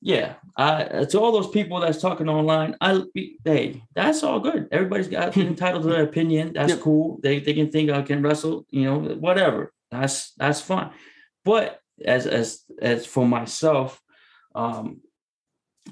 yeah, 0.00 0.34
I, 0.56 1.04
to 1.10 1.18
all 1.18 1.32
those 1.32 1.48
people 1.50 1.80
that's 1.80 2.00
talking 2.00 2.28
online, 2.28 2.76
I 2.80 3.02
hey, 3.44 3.82
that's 3.94 4.22
all 4.22 4.38
good. 4.38 4.68
Everybody's 4.70 5.08
got 5.08 5.36
entitled 5.36 5.82
to 5.82 5.88
their 5.88 6.04
opinion. 6.04 6.52
That's 6.54 6.74
Yep. 6.74 6.80
cool. 6.80 7.18
They 7.22 7.40
they 7.40 7.54
can 7.54 7.70
think 7.72 7.90
I 7.90 8.02
can 8.02 8.22
wrestle, 8.22 8.66
you 8.70 8.84
know, 8.84 8.98
whatever. 9.00 9.72
That's 9.90 10.32
that's 10.34 10.60
fine. 10.60 10.90
But 11.44 11.80
as 12.04 12.26
as 12.26 12.62
as 12.80 13.06
for 13.06 13.26
myself, 13.26 14.00
um, 14.54 15.00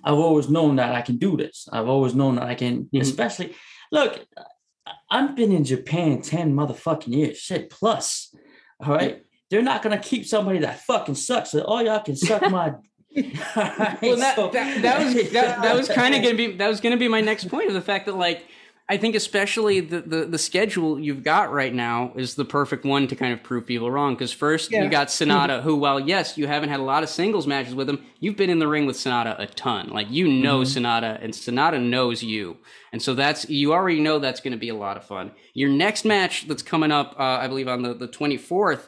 I've 0.05 0.15
always 0.19 0.49
known 0.49 0.77
that 0.77 0.95
I 0.95 1.03
can 1.03 1.17
do 1.17 1.37
this. 1.37 1.69
I've 1.73 1.89
always 1.89 2.15
known 2.15 2.37
that 2.37 2.45
I 2.45 2.55
can, 2.55 2.85
Mhm. 2.95 3.01
especially 3.01 3.55
look. 3.91 4.25
I've 5.11 5.35
been 5.35 5.53
in 5.53 5.65
Japan 5.65 6.21
10 6.23 6.55
motherfucking 6.55 7.15
years, 7.15 7.39
shit 7.39 7.71
plus. 7.71 8.35
All 8.85 8.95
right. 8.95 9.23
They're 9.51 9.63
not 9.63 9.83
gonna 9.83 9.99
keep 9.99 10.27
somebody 10.27 10.59
that 10.61 10.81
fucking 10.81 11.15
sucks. 11.15 11.51
So 11.51 11.63
all 11.63 11.83
y'all 11.83 12.01
can 12.01 12.17
suck 12.17 12.43
my 12.51 12.75
well, 13.17 14.17
that, 14.17 14.33
So- 14.37 14.51
that, 14.51 14.83
that 14.83 15.03
was 15.05 15.15
that, 15.33 15.63
that 15.63 15.75
was 15.77 15.89
kind 15.89 16.15
of 16.15 16.23
gonna 16.25 16.35
be 16.35 16.53
that 16.57 16.69
was 16.69 16.81
gonna 16.81 16.97
be 16.97 17.09
my 17.09 17.21
next 17.21 17.49
point 17.49 17.69
of 17.69 17.75
the 17.75 17.81
fact 17.81 18.07
that 18.07 18.17
like 18.17 18.45
I 18.89 18.97
think 18.99 19.17
especially 19.17 19.81
the, 19.81 20.01
the 20.01 20.25
the 20.27 20.39
schedule 20.39 21.01
you've 21.01 21.25
got 21.25 21.53
right 21.53 21.75
now 21.75 22.13
is 22.15 22.37
the 22.37 22.45
perfect 22.45 22.85
one 22.85 23.09
to 23.09 23.17
kind 23.17 23.33
of 23.33 23.43
prove 23.43 23.67
people 23.67 23.91
wrong. 23.91 24.15
Because 24.15 24.33
first 24.33 24.71
Yeah. 24.71 24.85
you 24.85 24.89
got 24.89 25.09
Sanada 25.09 25.61
who 25.63 25.75
while 25.75 25.99
yes 25.99 26.39
you 26.39 26.47
haven't 26.47 26.69
had 26.69 26.79
a 26.79 26.85
lot 26.85 27.03
of 27.03 27.09
singles 27.09 27.49
matches 27.49 27.75
with 27.75 27.89
him 27.89 28.05
you've 28.21 28.37
been 28.37 28.49
in 28.49 28.61
the 28.61 28.69
ring 28.69 28.87
with 28.87 28.97
Sanada 28.97 29.37
a 29.41 29.47
ton. 29.47 29.89
Like 29.91 30.09
you 30.11 30.29
know 30.29 30.61
Sanada 30.61 31.23
and 31.23 31.33
Sanada 31.33 31.83
knows 31.83 32.23
you. 32.23 32.59
And 32.93 33.03
so 33.03 33.13
that's 33.15 33.51
you 33.51 33.73
already 33.73 33.99
know 34.01 34.21
that's 34.21 34.41
going 34.41 34.53
to 34.53 34.57
be 34.59 34.69
a 34.69 34.75
lot 34.77 34.97
of 34.97 35.05
fun. 35.05 35.33
Your 35.53 35.69
next 35.69 36.05
match 36.05 36.47
that's 36.47 36.63
coming 36.63 36.93
up 36.93 37.17
uh, 37.19 37.23
I 37.43 37.49
believe 37.49 37.67
on 37.67 37.83
the 37.83 37.93
the 37.93 38.09
24th 38.09 38.87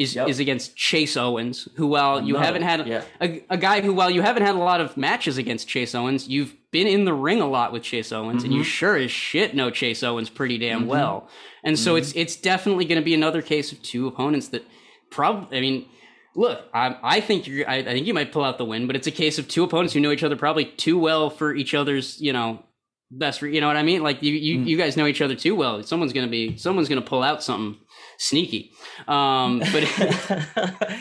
is 0.00 0.14
Yep. 0.14 0.28
is 0.28 0.38
against 0.40 0.76
Chase 0.76 1.16
Owens, 1.16 1.68
who 1.76 1.86
while 1.86 2.20
you 2.22 2.36
Another, 2.36 2.44
haven't 2.46 2.62
had 2.62 2.86
yeah. 2.86 3.02
a, 3.20 3.44
a 3.50 3.56
guy 3.56 3.80
who 3.80 3.92
while 3.92 4.10
you 4.10 4.22
haven't 4.22 4.42
had 4.44 4.54
a 4.54 4.58
lot 4.58 4.80
of 4.80 4.96
matches 4.96 5.38
against 5.38 5.68
Chase 5.68 5.94
Owens, 5.94 6.28
you've 6.28 6.54
been 6.72 6.86
in 6.86 7.04
the 7.04 7.12
ring 7.14 7.40
a 7.40 7.46
lot 7.48 7.72
with 7.72 7.82
Chase 7.82 8.10
Owens, 8.12 8.44
and 8.44 8.52
you 8.54 8.60
Mhm. 8.62 8.64
sure 8.78 8.96
as 8.96 9.10
shit 9.10 9.54
know 9.54 9.70
Chase 9.70 10.02
Owens 10.02 10.30
pretty 10.30 10.56
damn 10.58 10.84
Mhm. 10.84 10.86
well. 10.86 11.28
And 11.64 11.78
so 11.78 11.96
it's 11.96 12.12
it's 12.12 12.36
definitely 12.36 12.84
going 12.86 13.00
to 13.00 13.04
be 13.04 13.14
another 13.14 13.42
case 13.42 13.72
of 13.72 13.82
two 13.82 14.06
opponents 14.06 14.48
that 14.48 14.64
probably. 15.10 15.58
I 15.58 15.60
mean, 15.60 15.86
look, 16.34 16.60
I, 16.72 16.96
I 17.02 17.20
think 17.20 17.46
you're. 17.46 17.68
I, 17.68 17.76
I 17.76 17.84
think 17.84 18.06
you 18.06 18.14
might 18.14 18.32
pull 18.32 18.44
out 18.44 18.56
the 18.58 18.64
win, 18.64 18.86
but 18.86 18.96
it's 18.96 19.06
a 19.06 19.10
case 19.10 19.38
of 19.38 19.48
two 19.48 19.64
opponents 19.64 19.92
who 19.94 20.00
know 20.00 20.12
each 20.12 20.22
other 20.24 20.36
probably 20.36 20.64
too 20.64 20.98
well 20.98 21.28
for 21.30 21.54
each 21.54 21.74
other's. 21.74 22.20
You 22.20 22.32
know. 22.32 22.64
Best, 23.12 23.42
re- 23.42 23.52
you 23.52 23.60
know 23.60 23.66
what 23.66 23.76
I 23.76 23.82
mean? 23.82 24.04
Like 24.04 24.22
you, 24.22 24.32
you, 24.32 24.58
Mm. 24.60 24.66
you 24.68 24.76
guys 24.76 24.96
know 24.96 25.04
each 25.08 25.20
other 25.20 25.34
too 25.34 25.56
well. 25.56 25.82
Someone's 25.82 26.12
gonna 26.12 26.28
be, 26.28 26.56
someone's 26.56 26.88
gonna 26.88 27.02
pull 27.02 27.24
out 27.24 27.42
something 27.42 27.76
sneaky. 28.20 28.72
Um, 29.08 29.58
but 29.58 29.84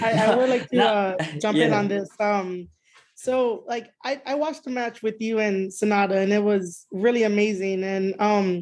I, 0.01 0.27
I 0.27 0.35
would 0.35 0.49
like 0.49 0.69
to 0.69 0.75
Now- 0.75 0.93
uh, 0.93 1.17
jump 1.39 1.57
in 1.57 1.73
on 1.73 1.87
this. 1.87 2.09
Um, 2.19 2.69
so 3.15 3.65
like 3.67 3.91
I, 4.03 4.21
I 4.25 4.35
watched 4.35 4.63
the 4.63 4.71
match 4.71 5.03
with 5.03 5.19
you 5.19 5.39
and 5.39 5.69
Sanada, 5.69 6.15
and 6.23 6.31
it 6.31 6.41
was 6.41 6.87
really 6.91 7.23
amazing. 7.23 7.83
And 7.83 8.15
um, 8.19 8.61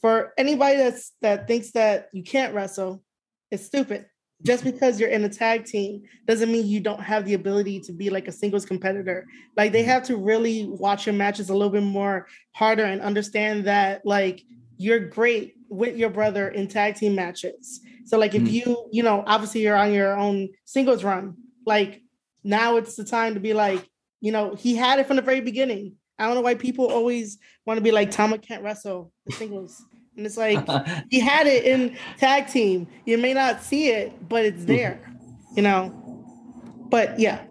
for 0.00 0.32
anybody 0.38 0.76
that's 0.76 1.12
that 1.22 1.48
thinks 1.48 1.72
that 1.72 2.08
you 2.12 2.22
can't 2.22 2.54
wrestle, 2.54 3.02
it's 3.50 3.66
stupid. 3.66 4.06
Just 4.42 4.64
because 4.64 5.00
you're 5.00 5.08
in 5.08 5.24
a 5.24 5.30
tag 5.30 5.64
team 5.64 6.02
doesn't 6.26 6.52
mean 6.52 6.66
you 6.66 6.78
don't 6.78 7.00
have 7.00 7.24
the 7.24 7.34
ability 7.34 7.80
to 7.80 7.92
be 7.92 8.10
like 8.10 8.28
a 8.28 8.32
singles 8.32 8.66
competitor. 8.66 9.26
Like 9.56 9.72
they 9.72 9.82
have 9.82 10.04
to 10.04 10.16
really 10.16 10.66
watch 10.66 11.06
your 11.06 11.14
matches 11.14 11.48
a 11.48 11.54
little 11.54 11.72
bit 11.72 11.82
more 11.82 12.28
harder 12.52 12.84
and 12.84 13.00
understand 13.00 13.64
that 13.64 14.04
like 14.04 14.42
you're 14.76 15.00
great 15.00 15.55
with 15.68 15.96
your 15.96 16.10
brother 16.10 16.48
in 16.48 16.68
tag 16.68 16.94
team 16.96 17.14
matches. 17.14 17.80
So 18.04 18.18
like 18.18 18.34
if 18.34 18.42
Mhm. 18.42 18.52
you, 18.52 18.88
you 18.92 19.02
know, 19.02 19.24
obviously 19.26 19.62
you're 19.62 19.76
on 19.76 19.92
your 19.92 20.16
own 20.16 20.48
singles 20.64 21.02
run, 21.04 21.36
like 21.64 22.02
now 22.44 22.76
it's 22.76 22.94
the 22.96 23.04
time 23.04 23.34
to 23.34 23.40
be 23.40 23.52
like, 23.52 23.88
you 24.20 24.32
know, 24.32 24.54
he 24.54 24.76
had 24.76 24.98
it 25.00 25.06
from 25.06 25.16
the 25.16 25.22
very 25.22 25.40
beginning. 25.40 25.94
I 26.18 26.26
don't 26.26 26.34
know 26.34 26.40
why 26.40 26.54
people 26.54 26.86
always 26.86 27.38
want 27.66 27.78
to 27.78 27.82
be 27.82 27.90
like 27.90 28.10
Tama 28.10 28.38
can't 28.38 28.62
wrestle 28.62 29.12
the 29.26 29.32
singles. 29.32 29.82
And 30.16 30.24
it's 30.24 30.36
like 30.36 30.64
he 31.10 31.20
had 31.20 31.46
it 31.46 31.64
in 31.64 31.96
tag 32.16 32.46
team. 32.46 32.86
You 33.04 33.18
may 33.18 33.34
not 33.34 33.62
see 33.62 33.88
it, 33.90 34.28
but 34.28 34.44
it's 34.44 34.64
there, 34.64 35.00
you 35.56 35.62
know. 35.62 35.90
But 36.90 37.18
yeah. 37.18 37.44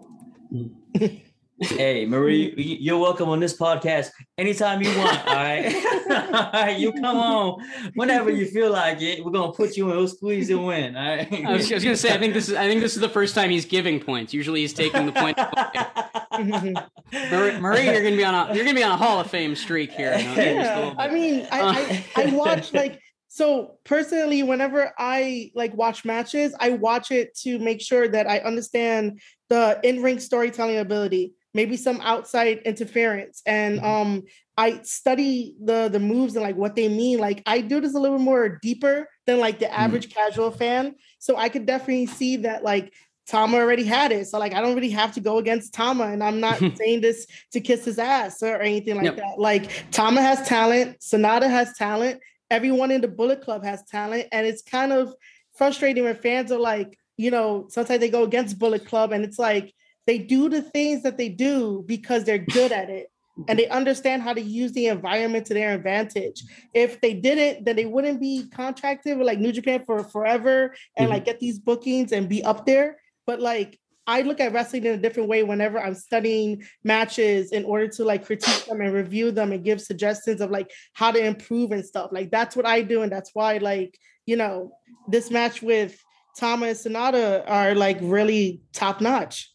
hey, 1.60 2.06
Marie, 2.06 2.54
you're 2.56 2.98
welcome 2.98 3.28
on 3.28 3.40
this 3.40 3.56
podcast 3.56 4.10
anytime 4.36 4.82
you 4.82 4.96
want. 4.98 5.26
All 5.26 5.34
right, 5.34 5.74
all 6.10 6.52
right, 6.52 6.78
you 6.78 6.92
come 6.92 7.16
on 7.16 7.60
whenever 7.94 8.30
you 8.30 8.46
feel 8.46 8.72
like 8.72 9.00
it. 9.00 9.24
We're 9.24 9.32
gonna 9.32 9.52
put 9.52 9.76
you 9.76 9.90
in. 9.90 9.96
We'll 9.96 10.08
squeeze 10.08 10.50
you 10.50 10.70
in. 10.70 10.96
All 10.96 11.16
right. 11.16 11.32
I 11.32 11.52
was, 11.52 11.70
I 11.70 11.76
was 11.76 11.84
gonna 11.84 11.96
say, 11.96 12.14
I 12.14 12.18
think 12.18 12.34
this 12.34 12.48
is, 12.48 12.54
I 12.54 12.68
think 12.68 12.80
this 12.80 12.94
is 12.94 13.00
the 13.00 13.08
first 13.08 13.34
time 13.34 13.50
he's 13.50 13.64
giving 13.64 14.00
points. 14.00 14.34
Usually 14.34 14.60
he's 14.60 14.74
taking 14.74 15.06
the 15.06 15.12
point. 15.12 15.38
Marie, 17.30 17.58
Marie, 17.58 17.84
you're 17.84 18.02
gonna 18.02 18.16
be 18.16 18.24
on 18.24 18.34
a, 18.34 18.54
you're 18.54 18.64
gonna 18.64 18.76
be 18.76 18.84
on 18.84 18.92
a 18.92 18.96
Hall 18.96 19.20
of 19.20 19.30
Fame 19.30 19.56
streak 19.56 19.92
here. 19.92 20.16
you 20.18 20.24
know, 20.24 20.34
just 20.34 20.70
a 20.72 20.76
yeah 20.76 20.94
i 20.98 21.08
mean 21.08 21.46
I, 21.50 22.04
I 22.16 22.22
i 22.24 22.26
watch 22.34 22.72
like 22.72 23.00
so 23.28 23.78
personally 23.84 24.42
whenever 24.42 24.92
i 24.98 25.50
like 25.54 25.74
watch 25.74 26.04
matches 26.04 26.54
i 26.60 26.70
watch 26.70 27.10
it 27.10 27.34
to 27.38 27.58
make 27.58 27.80
sure 27.80 28.08
that 28.08 28.28
i 28.28 28.38
understand 28.38 29.20
the 29.48 29.78
in-ring 29.82 30.18
storytelling 30.18 30.78
ability 30.78 31.32
maybe 31.56 31.76
some 31.76 32.00
outside 32.02 32.58
interference 32.64 33.42
and 33.46 33.80
um 33.80 34.22
i 34.56 34.80
study 34.82 35.56
the 35.64 35.88
the 35.88 35.98
moves 35.98 36.36
and 36.36 36.44
like 36.44 36.56
what 36.56 36.76
they 36.76 36.88
mean 36.88 37.18
like 37.18 37.42
i 37.46 37.60
do 37.60 37.80
this 37.80 37.94
a 37.94 37.98
little 37.98 38.18
more 38.18 38.58
deeper 38.62 39.08
than 39.26 39.38
like 39.40 39.58
the 39.58 39.70
average 39.84 40.14
casual 40.14 40.50
fan 40.50 40.94
so 41.18 41.36
i 41.36 41.48
could 41.48 41.66
definitely 41.66 42.06
see 42.06 42.36
that 42.36 42.62
like 42.62 42.92
Tama 43.28 43.56
already 43.58 43.82
had 43.82 44.12
it. 44.12 44.28
So 44.28 44.38
like 44.38 44.54
I 44.54 44.60
don't 44.60 44.76
really 44.76 44.90
have 44.90 45.12
to 45.14 45.20
go 45.20 45.38
against 45.38 45.74
Tama. 45.74 46.04
And 46.04 46.22
I'm 46.22 46.38
not 46.38 46.58
saying 46.76 47.00
this 47.00 47.26
to 47.52 47.60
kiss 47.60 47.84
his 47.84 47.98
ass 47.98 48.40
or 48.42 48.60
anything 48.60 48.94
like 48.94 49.04
Yep. 49.06 49.16
that. 49.16 49.38
Like 49.38 49.90
Tama 49.90 50.22
has 50.22 50.46
talent, 50.46 51.00
Sanada 51.00 51.50
has 51.50 51.76
talent, 51.76 52.20
everyone 52.50 52.92
in 52.92 53.00
the 53.00 53.08
Bullet 53.08 53.42
Club 53.42 53.64
has 53.64 53.82
talent. 53.90 54.28
And 54.30 54.46
it's 54.46 54.62
kind 54.62 54.92
of 54.92 55.12
frustrating 55.58 56.04
when 56.04 56.14
fans 56.14 56.52
are 56.52 56.60
like, 56.60 56.96
you 57.16 57.32
know, 57.32 57.66
sometimes 57.68 57.98
they 58.00 58.10
go 58.10 58.22
against 58.22 58.60
Bullet 58.60 58.86
Club 58.86 59.10
and 59.10 59.24
it's 59.24 59.40
like 59.40 59.74
they 60.06 60.18
do 60.18 60.48
the 60.48 60.62
things 60.62 61.02
that 61.02 61.18
they 61.18 61.28
do 61.28 61.84
because 61.86 62.24
they're 62.24 62.38
good 62.38 62.72
at 62.72 62.90
it. 62.90 63.10
And 63.48 63.58
they 63.58 63.68
understand 63.68 64.22
how 64.22 64.32
to 64.32 64.40
use 64.40 64.72
the 64.72 64.86
environment 64.86 65.44
to 65.46 65.54
their 65.54 65.74
advantage. 65.74 66.42
If 66.72 67.02
they 67.02 67.12
didn't, 67.12 67.66
then 67.66 67.76
they 67.76 67.84
wouldn't 67.84 68.18
be 68.18 68.48
contracted 68.48 69.18
with 69.18 69.26
like 69.26 69.38
New 69.38 69.52
Japan 69.52 69.84
for 69.84 70.02
forever 70.04 70.74
and 70.96 71.08
Mhm. 71.08 71.10
like 71.10 71.24
get 71.26 71.38
these 71.38 71.58
bookings 71.58 72.12
and 72.12 72.30
be 72.30 72.42
up 72.42 72.64
there. 72.64 72.98
But 73.26 73.40
like 73.40 73.78
I 74.06 74.22
look 74.22 74.40
at 74.40 74.52
wrestling 74.52 74.84
in 74.86 74.94
a 74.94 74.96
different 74.96 75.28
way 75.28 75.42
whenever 75.42 75.78
I'm 75.78 75.94
studying 75.94 76.62
matches 76.84 77.52
in 77.52 77.64
order 77.64 77.88
to 77.88 78.04
like 78.04 78.24
critique 78.24 78.64
them 78.66 78.80
and 78.80 78.94
review 78.94 79.32
them 79.32 79.52
and 79.52 79.64
give 79.64 79.82
suggestions 79.82 80.40
of 80.40 80.50
like 80.50 80.70
how 80.94 81.10
to 81.10 81.18
improve 81.22 81.72
and 81.72 81.84
stuff. 81.84 82.10
Like 82.12 82.30
that's 82.30 82.54
what 82.56 82.66
I 82.66 82.82
do. 82.82 83.02
And 83.02 83.12
that's 83.12 83.30
why 83.34 83.58
like, 83.58 83.98
you 84.24 84.36
know, 84.36 84.72
this 85.08 85.30
match 85.30 85.60
with 85.60 86.00
Tama 86.38 86.66
and 86.68 86.76
Sanada 86.76 87.42
are 87.46 87.74
like 87.74 87.98
really 88.00 88.62
top 88.72 89.00
notch. 89.00 89.50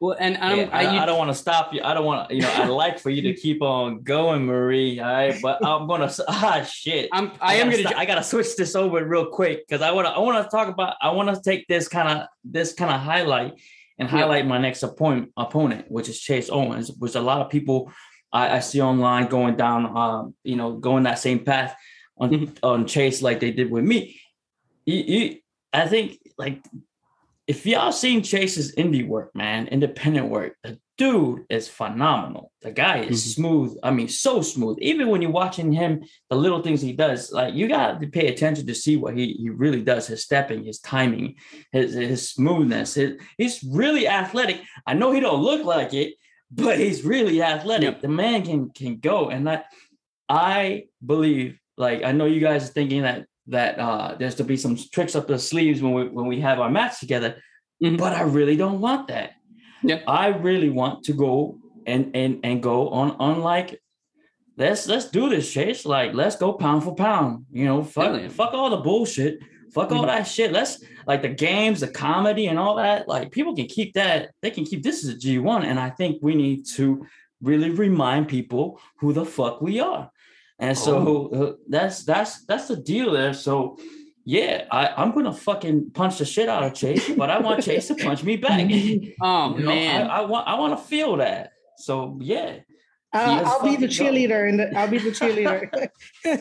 Well, 0.00 0.16
and 0.20 0.34
Yeah, 0.34 0.68
I, 0.72 0.84
I, 0.86 0.92
you- 0.92 1.00
I 1.00 1.06
don't 1.06 1.18
want 1.18 1.30
to 1.30 1.34
stop 1.34 1.72
you. 1.74 1.80
I 1.82 1.92
don't 1.94 2.04
want 2.04 2.28
to, 2.28 2.34
you 2.34 2.42
know, 2.42 2.52
I'd 2.52 2.68
like 2.68 2.98
for 3.00 3.10
you 3.10 3.22
to 3.22 3.34
keep 3.40 3.62
on 3.62 4.02
going, 4.02 4.46
Marie. 4.46 5.00
All 5.00 5.12
right. 5.12 5.36
But 5.42 5.64
I'm 5.66 5.86
going 5.88 6.00
to, 6.08 6.24
ah, 6.28 6.62
shit. 6.62 7.08
I'm, 7.12 7.32
I 7.40 7.54
am 7.56 7.70
gonna. 7.70 7.96
I 7.96 8.04
gotta 8.04 8.22
switch 8.22 8.54
this 8.56 8.74
over 8.76 9.04
real 9.04 9.26
quick 9.26 9.66
because 9.66 9.82
I 9.82 9.90
want 9.90 10.06
to. 10.06 10.12
I 10.12 10.18
want 10.20 10.44
to 10.44 10.50
talk 10.56 10.68
about. 10.68 10.94
I 11.02 11.10
want 11.10 11.34
to 11.34 11.40
take 11.42 11.66
this 11.66 11.88
kind 11.88 12.08
of 12.08 12.28
this 12.44 12.72
kind 12.72 12.92
of 12.92 13.00
highlight 13.00 13.54
and 13.98 14.08
Yeah. 14.08 14.18
highlight 14.18 14.46
my 14.46 14.58
next 14.58 14.82
opponent, 14.84 15.32
opponent, 15.36 15.86
which 15.90 16.08
is 16.08 16.20
Chase 16.20 16.48
Owens, 16.50 16.92
which 16.98 17.14
a 17.16 17.20
lot 17.20 17.40
of 17.40 17.50
people 17.50 17.90
I, 18.32 18.56
I 18.56 18.60
see 18.60 18.80
online 18.80 19.26
going 19.26 19.56
down. 19.56 19.96
Um, 19.96 20.34
you 20.44 20.54
know, 20.56 20.72
going 20.76 21.02
that 21.04 21.18
same 21.18 21.40
path 21.40 21.74
on 22.16 22.30
Mhm. 22.30 22.58
on 22.62 22.86
Chase 22.86 23.20
like 23.22 23.40
they 23.40 23.50
did 23.50 23.70
with 23.70 23.84
me. 23.84 24.20
You, 24.86 24.96
you, 24.96 25.36
I 25.72 25.86
think 25.88 26.18
like 26.38 26.62
if 27.48 27.64
y'all 27.64 27.92
seen 27.92 28.22
Chase's 28.22 28.74
indie 28.76 29.08
work, 29.08 29.34
man, 29.34 29.68
independent 29.68 30.28
work, 30.28 30.54
the 30.62 30.78
dude 30.98 31.46
is 31.48 31.66
phenomenal. 31.66 32.52
The 32.60 32.72
guy 32.72 32.98
is 32.98 33.24
Mhm. 33.24 33.34
smooth. 33.34 33.78
I 33.82 33.90
mean, 33.90 34.08
so 34.08 34.42
smooth. 34.42 34.76
Even 34.82 35.08
when 35.08 35.22
you're 35.22 35.30
watching 35.30 35.72
him, 35.72 36.04
the 36.28 36.36
little 36.36 36.60
things 36.60 36.82
he 36.82 36.92
does, 36.92 37.32
like 37.32 37.54
you 37.54 37.66
got 37.66 38.00
to 38.00 38.06
pay 38.06 38.26
attention 38.28 38.66
to 38.66 38.74
see 38.74 38.96
what 38.96 39.16
he, 39.16 39.32
he 39.32 39.48
really 39.48 39.80
does. 39.82 40.06
His 40.08 40.22
stepping, 40.24 40.64
his 40.64 40.78
timing, 40.80 41.36
his 41.72 41.94
his 41.94 42.30
smoothness. 42.30 42.94
His, 42.94 43.18
he's 43.38 43.64
really 43.64 44.06
athletic. 44.06 44.60
I 44.86 44.92
know 44.94 45.12
he 45.12 45.20
don't 45.20 45.42
look 45.42 45.64
like 45.64 45.94
it, 45.94 46.14
but 46.50 46.78
he's 46.78 47.02
really 47.02 47.40
athletic. 47.42 47.84
Yep. 47.84 48.00
The 48.02 48.08
man 48.08 48.42
can 48.44 48.70
can 48.70 48.98
go, 48.98 49.30
and 49.30 49.48
I 49.48 49.64
I 50.28 50.84
believe. 51.04 51.58
Like 51.78 52.02
I 52.02 52.10
know 52.10 52.26
you 52.26 52.40
guys 52.40 52.64
are 52.68 52.72
thinking 52.72 53.02
that 53.02 53.27
that 53.48 53.78
uh 53.78 54.14
there's 54.18 54.34
to 54.36 54.44
be 54.44 54.56
some 54.56 54.76
tricks 54.92 55.14
up 55.16 55.26
the 55.26 55.38
sleeves 55.38 55.80
when 55.82 55.92
we 55.92 56.08
when 56.08 56.26
we 56.26 56.40
have 56.40 56.58
our 56.60 56.70
match 56.70 57.00
together, 57.00 57.36
Mhm. 57.82 57.98
but 57.98 58.12
I 58.12 58.22
really 58.22 58.56
don't 58.56 58.80
want 58.80 59.08
that. 59.08 59.30
Yeah. 59.82 60.00
I 60.06 60.28
really 60.28 60.70
want 60.70 61.04
to 61.04 61.12
go 61.12 61.58
and 61.86 62.10
and 62.14 62.40
and 62.44 62.62
go 62.62 62.88
on 62.90 63.12
on 63.18 63.40
like 63.42 63.80
let's 64.56 64.86
let's 64.88 65.08
do 65.10 65.28
this, 65.28 65.50
Chase. 65.52 65.84
Like 65.86 66.14
let's 66.14 66.36
go 66.36 66.52
pound 66.52 66.84
for 66.84 66.94
pound. 66.94 67.46
You 67.52 67.64
know, 67.64 67.82
fuck 67.82 68.20
yeah. 68.20 68.28
fuck 68.28 68.52
all 68.54 68.70
the 68.70 68.78
bullshit. 68.88 69.38
Fuck 69.72 69.92
all 69.92 70.02
Mhm. 70.04 70.06
that 70.08 70.26
shit. 70.26 70.52
Let's 70.52 70.82
like 71.06 71.22
the 71.22 71.28
games, 71.28 71.80
the 71.80 71.88
comedy, 71.88 72.46
and 72.48 72.58
all 72.58 72.76
that. 72.76 73.06
Like 73.08 73.30
people 73.30 73.54
can 73.54 73.66
keep 73.66 73.94
that. 73.94 74.30
They 74.42 74.50
can 74.50 74.64
keep 74.64 74.82
this 74.82 75.04
as 75.04 75.10
a 75.14 75.18
G 75.18 75.38
one, 75.38 75.62
and 75.64 75.78
I 75.78 75.90
think 75.90 76.18
we 76.22 76.34
need 76.34 76.66
to 76.76 77.06
really 77.42 77.70
remind 77.70 78.28
people 78.28 78.80
who 79.00 79.12
the 79.12 79.24
fuck 79.24 79.60
we 79.62 79.78
are. 79.80 80.10
And 80.58 80.76
so 80.76 81.28
uh, 81.28 81.52
that's 81.68 82.04
that's 82.04 82.44
that's 82.44 82.68
the 82.68 82.76
deal 82.76 83.12
there. 83.12 83.34
So 83.34 83.78
yeah, 84.24 84.64
I, 84.70 84.88
I'm 84.88 85.12
gonna 85.12 85.32
fucking 85.32 85.90
punch 85.92 86.18
the 86.18 86.24
shit 86.24 86.48
out 86.48 86.62
of 86.62 86.74
Chase, 86.74 87.08
but 87.16 87.30
I 87.30 87.38
want 87.38 87.62
Chase 87.62 87.88
to 87.88 87.94
punch 87.94 88.22
me 88.24 88.36
back. 88.36 88.68
You 88.70 89.14
oh 89.22 89.50
know, 89.50 89.66
man, 89.66 90.10
I, 90.10 90.18
I 90.18 90.20
want 90.22 90.48
I 90.48 90.58
want 90.58 90.78
to 90.78 90.84
feel 90.84 91.16
that. 91.16 91.52
So 91.76 92.18
yeah, 92.20 92.58
I'll, 93.12 93.46
I'll 93.46 93.62
be 93.62 93.76
the 93.76 93.86
cheerleader 93.86 94.48
and 94.48 94.76
I'll 94.76 94.88
be 94.88 94.98
the 94.98 95.10
cheerleader. 95.10 95.88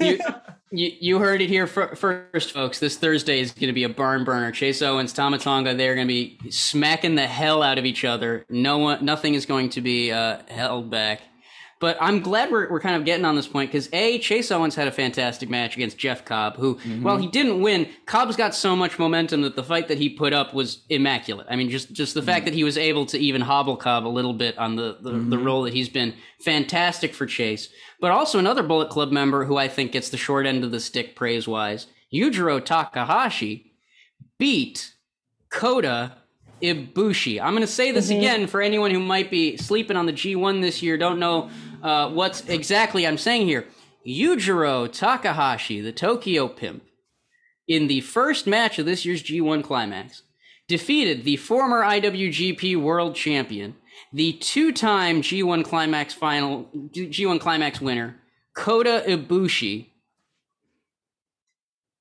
you, 0.02 0.20
you 0.72 0.92
you 1.00 1.20
heard 1.20 1.42
it 1.42 1.50
here 1.50 1.66
fir- 1.66 1.96
first, 1.96 2.52
folks. 2.52 2.80
This 2.80 2.98
Thursday 2.98 3.40
is 3.40 3.52
going 3.52 3.68
to 3.68 3.74
be 3.74 3.84
a 3.84 3.90
barn 3.90 4.26
burner. 4.26 4.52
Chase 4.52 4.82
Owens, 4.82 5.14
Tama 5.14 5.38
Tonga, 5.38 5.76
they're 5.76 5.96
going 5.96 6.08
to 6.08 6.14
be 6.14 6.38
smacking 6.50 7.16
the 7.16 7.26
hell 7.26 7.64
out 7.64 7.78
of 7.78 7.86
each 7.86 8.04
other. 8.04 8.46
No 8.50 8.80
one, 8.80 9.06
nothing 9.06 9.34
is 9.34 9.46
going 9.46 9.70
to 9.72 9.82
be 9.82 10.12
uh, 10.12 10.40
held 10.50 10.90
back. 10.90 11.22
But 11.80 11.98
I'm 12.02 12.22
glad 12.22 12.52
we're, 12.52 12.70
we're 12.72 12.80
kind 12.80 12.96
of 12.96 13.06
getting 13.06 13.24
on 13.24 13.36
this 13.36 13.48
point 13.48 13.72
because 13.72 13.88
A, 13.94 14.18
Chase 14.18 14.52
Owens 14.52 14.74
had 14.74 14.88
a 14.88 14.92
fantastic 14.92 15.48
match 15.48 15.76
against 15.76 15.98
Jeff 15.98 16.26
Cobb, 16.26 16.56
who, 16.58 16.76
mm-hmm. 16.76 17.04
while 17.04 17.18
he 17.18 17.28
didn't 17.28 17.62
win, 17.62 17.88
Cobb's 18.08 18.36
got 18.36 18.56
so 18.56 18.76
much 18.76 18.98
momentum 18.98 19.44
that 19.44 19.56
the 19.56 19.64
fight 19.64 19.88
that 19.90 20.00
he 20.00 20.10
put 20.10 20.34
up 20.34 20.56
was 20.56 20.84
immaculate. 20.90 21.46
I 21.50 21.56
mean, 21.56 21.70
just, 21.70 21.92
just 21.92 22.16
the 22.16 22.24
fact 22.24 22.40
mm-hmm. 22.40 22.46
that 22.46 22.54
he 22.56 22.64
was 22.64 22.80
able 22.80 23.06
to 23.08 23.20
even 23.20 23.42
hobble 23.42 23.78
Cobb 23.78 24.08
a 24.08 24.10
little 24.10 24.34
bit 24.34 24.58
on 24.58 24.76
the, 24.76 24.98
the, 25.02 25.12
the 25.12 25.18
mm-hmm. 25.18 25.44
role 25.44 25.64
that 25.64 25.74
he's 25.74 25.90
been 25.90 26.16
fantastic 26.40 27.14
for 27.14 27.28
Chase. 27.28 27.70
But 28.02 28.10
also 28.12 28.40
another 28.40 28.64
Bullet 28.64 28.90
Club 28.90 29.12
member 29.12 29.46
who 29.46 29.58
I 29.58 29.68
think 29.68 29.92
gets 29.92 30.10
the 30.10 30.18
short 30.18 30.48
end 30.48 30.64
of 30.64 30.72
the 30.72 30.80
stick 30.80 31.16
praise 31.16 31.48
wise, 31.48 31.86
Yujiro 32.12 32.64
Takahashi 32.64 33.74
beat 34.40 34.94
Kota 35.50 36.14
Ibushi. 36.62 37.40
I'm 37.40 37.54
going 37.54 37.62
to 37.62 37.68
say 37.68 37.92
this 37.92 38.10
again 38.10 38.48
for 38.48 38.62
anyone 38.62 38.92
who 38.92 39.00
might 39.00 39.30
be 39.30 39.58
sleeping 39.58 39.96
on 39.96 40.06
the 40.06 40.14
G1 40.14 40.62
this 40.62 40.82
year, 40.82 40.98
don't 40.98 41.20
know 41.20 41.50
uh, 41.82 42.10
what's 42.10 42.48
exactly 42.48 43.06
I'm 43.06 43.18
saying 43.18 43.48
here. 43.48 43.66
Yujiro 44.08 44.92
Takahashi, 44.92 45.82
the 45.82 45.92
Tokyo 45.92 46.48
Pimp, 46.48 46.84
in 47.68 47.88
the 47.88 48.02
first 48.02 48.48
match 48.48 48.80
of 48.80 48.86
this 48.86 49.06
year's 49.06 49.22
G1 49.22 49.64
Climax, 49.64 50.24
defeated 50.68 51.24
the 51.24 51.38
former 51.38 51.82
IWGP 51.82 52.82
World 52.82 53.16
Champion, 53.16 53.76
the 54.14 54.34
two-time 54.34 55.22
G1 55.22 55.66
Climax 55.66 56.14
final 56.14 56.70
G1 56.74 57.40
Climax 57.40 57.82
winner, 57.82 58.18
Kota 58.54 59.04
Ibushi. 59.06 59.88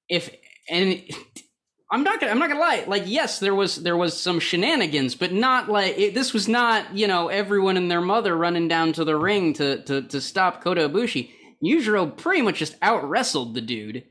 If 0.09 0.31
and 0.69 1.03
I'm 1.91 2.03
not 2.03 2.19
gonna 2.21 2.33
I'm 2.33 2.39
not 2.39 2.49
gonna 2.49 2.61
lie. 2.61 2.85
Like 2.87 3.05
yes, 3.07 3.39
there 3.39 3.55
was 3.55 3.77
there 3.77 3.97
was 3.97 4.21
some 4.21 4.41
shenanigans, 4.41 5.15
but 5.15 5.33
not 5.33 5.69
like 5.69 5.97
it, 5.97 6.15
this 6.15 6.33
was 6.33 6.49
not 6.49 6.97
you 6.97 7.07
know 7.07 7.29
everyone 7.29 7.77
and 7.77 7.91
their 7.91 8.01
mother 8.01 8.37
running 8.37 8.67
down 8.67 8.93
to 8.95 9.05
the 9.05 9.17
ring 9.17 9.53
to 9.55 9.83
to 9.85 10.03
to 10.03 10.21
stop 10.21 10.63
Kota 10.63 10.89
Ibushi. 10.89 11.31
Yujiro 11.65 12.17
pretty 12.17 12.43
much 12.43 12.59
just 12.59 12.77
out 12.83 13.09
wrestled 13.09 13.55
the 13.55 13.61
dude, 13.61 14.05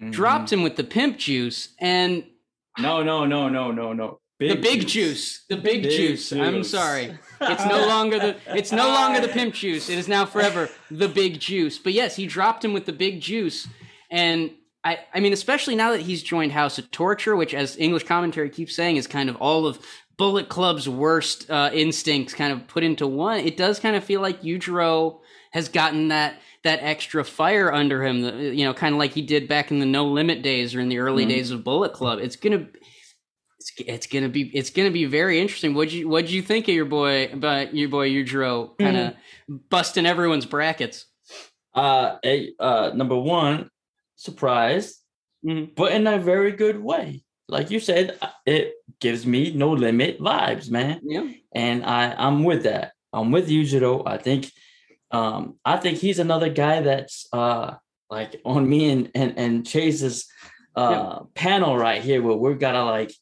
mm-hmm. 0.00 0.10
dropped 0.10 0.52
him 0.52 0.62
with 0.62 0.76
the 0.76 0.84
pimp 0.84 1.18
juice, 1.18 1.74
and 1.80 2.24
No, 2.78 3.02
no, 3.02 3.24
no, 3.26 3.48
no, 3.48 3.72
no, 3.72 3.92
no. 3.92 4.20
the 4.38 4.54
big 4.54 4.86
juice. 4.86 5.44
the 5.48 5.56
big, 5.56 5.82
Big 5.82 5.90
juice. 5.90 6.32
I'm 6.32 6.62
sorry, 6.62 7.18
it's 7.40 7.66
no 7.66 7.86
longer 7.86 8.18
the 8.20 8.36
it's 8.46 8.70
no 8.70 8.88
longer 8.88 9.20
the 9.20 9.28
pimp 9.28 9.54
juice. 9.54 9.90
It 9.90 9.98
is 9.98 10.06
now 10.06 10.26
forever 10.26 10.70
the 10.92 11.08
big 11.08 11.40
juice. 11.40 11.76
But 11.78 11.92
yes, 11.92 12.14
he 12.14 12.26
dropped 12.26 12.64
him 12.64 12.72
with 12.72 12.86
the 12.86 12.92
big 12.92 13.20
juice, 13.20 13.66
and 14.12 14.52
I 14.86 14.98
I 15.14 15.20
mean, 15.20 15.32
especially 15.32 15.74
now 15.76 15.90
that 15.92 16.00
he's 16.02 16.22
joined 16.22 16.52
House 16.52 16.78
of 16.78 16.90
Torture, 16.90 17.34
which, 17.36 17.52
as 17.54 17.76
English 17.76 18.04
commentary 18.04 18.48
keeps 18.50 18.74
saying, 18.74 18.96
is 18.96 19.06
kind 19.06 19.28
of 19.28 19.36
all 19.36 19.66
of 19.66 19.78
Bullet 20.16 20.48
Club's 20.48 20.88
worst 20.88 21.50
uh, 21.50 21.70
instincts 21.74 22.32
kind 22.32 22.52
of 22.52 22.66
put 22.68 22.82
into 22.82 23.06
one. 23.06 23.40
It 23.40 23.56
does 23.56 23.78
kind 23.80 23.96
of 23.96 24.04
feel 24.04 24.20
like 24.22 24.42
Yujiro 24.42 25.18
has 25.52 25.68
gotten 25.68 26.08
that 26.08 26.40
that 26.64 26.78
extra 26.82 27.24
fire 27.24 27.72
under 27.72 28.04
him. 28.04 28.22
the- 28.22 28.54
You 28.54 28.64
know, 28.64 28.74
kind 28.74 28.94
of 28.94 28.98
like 28.98 29.12
he 29.12 29.22
did 29.22 29.46
back 29.48 29.70
in 29.70 29.78
the 29.78 29.86
No 29.86 30.06
Limit 30.06 30.42
days 30.42 30.74
or 30.74 30.80
in 30.80 30.88
the 30.88 30.98
early 30.98 31.24
days 31.26 31.50
of 31.50 31.64
Bullet 31.64 31.92
Club. 31.92 32.18
It's 32.20 32.36
gonna 32.36 32.66
it's, 33.58 33.72
it's 33.78 34.06
gonna 34.06 34.28
be 34.28 34.42
it's 34.56 34.70
gonna 34.70 34.90
be 34.90 35.04
very 35.04 35.40
interesting. 35.40 35.74
What'd 35.74 35.92
you 35.92 36.08
what'd 36.08 36.30
you 36.30 36.42
think 36.42 36.68
of 36.68 36.74
your 36.74 36.84
boy 36.86 37.26
about 37.32 37.74
your 37.74 37.88
boy 37.88 38.08
Yujiro 38.08 38.76
kind 38.78 38.96
of 38.96 39.14
busting 39.70 40.06
everyone's 40.06 40.46
brackets? 40.46 41.06
Uh, 41.74 42.16
a, 42.24 42.52
uh, 42.58 42.90
number 42.94 43.16
one, 43.18 43.68
surprised, 44.16 44.96
Mhm. 45.44 45.74
but 45.74 45.92
in 45.92 46.06
a 46.06 46.18
very 46.18 46.52
good 46.52 46.82
way. 46.82 47.22
Like 47.48 47.70
you 47.70 47.78
said, 47.78 48.18
uh, 48.20 48.28
it 48.44 48.74
gives 49.00 49.24
me 49.26 49.52
no 49.52 49.70
limit 49.70 50.18
vibes, 50.20 50.68
man. 50.70 51.00
Yeah, 51.04 51.28
and 51.54 51.84
I 51.84 52.12
I'm 52.18 52.42
with 52.42 52.64
that. 52.64 52.92
I'm 53.12 53.30
with 53.30 53.48
Yujiro. 53.48 54.02
I 54.06 54.18
think 54.18 54.50
um 55.12 55.58
I 55.64 55.76
think 55.76 55.98
he's 55.98 56.18
another 56.18 56.48
guy 56.50 56.80
that's 56.80 57.26
uh 57.32 57.74
like 58.10 58.40
on 58.44 58.68
me 58.68 58.90
and 58.90 59.10
and, 59.14 59.38
and 59.38 59.66
Chase's 59.66 60.26
uh 60.74 61.20
panel 61.34 61.78
right 61.78 62.02
here 62.02 62.20
where 62.22 62.36
we're 62.36 62.54
gotta 62.54 62.82
like 62.84 63.12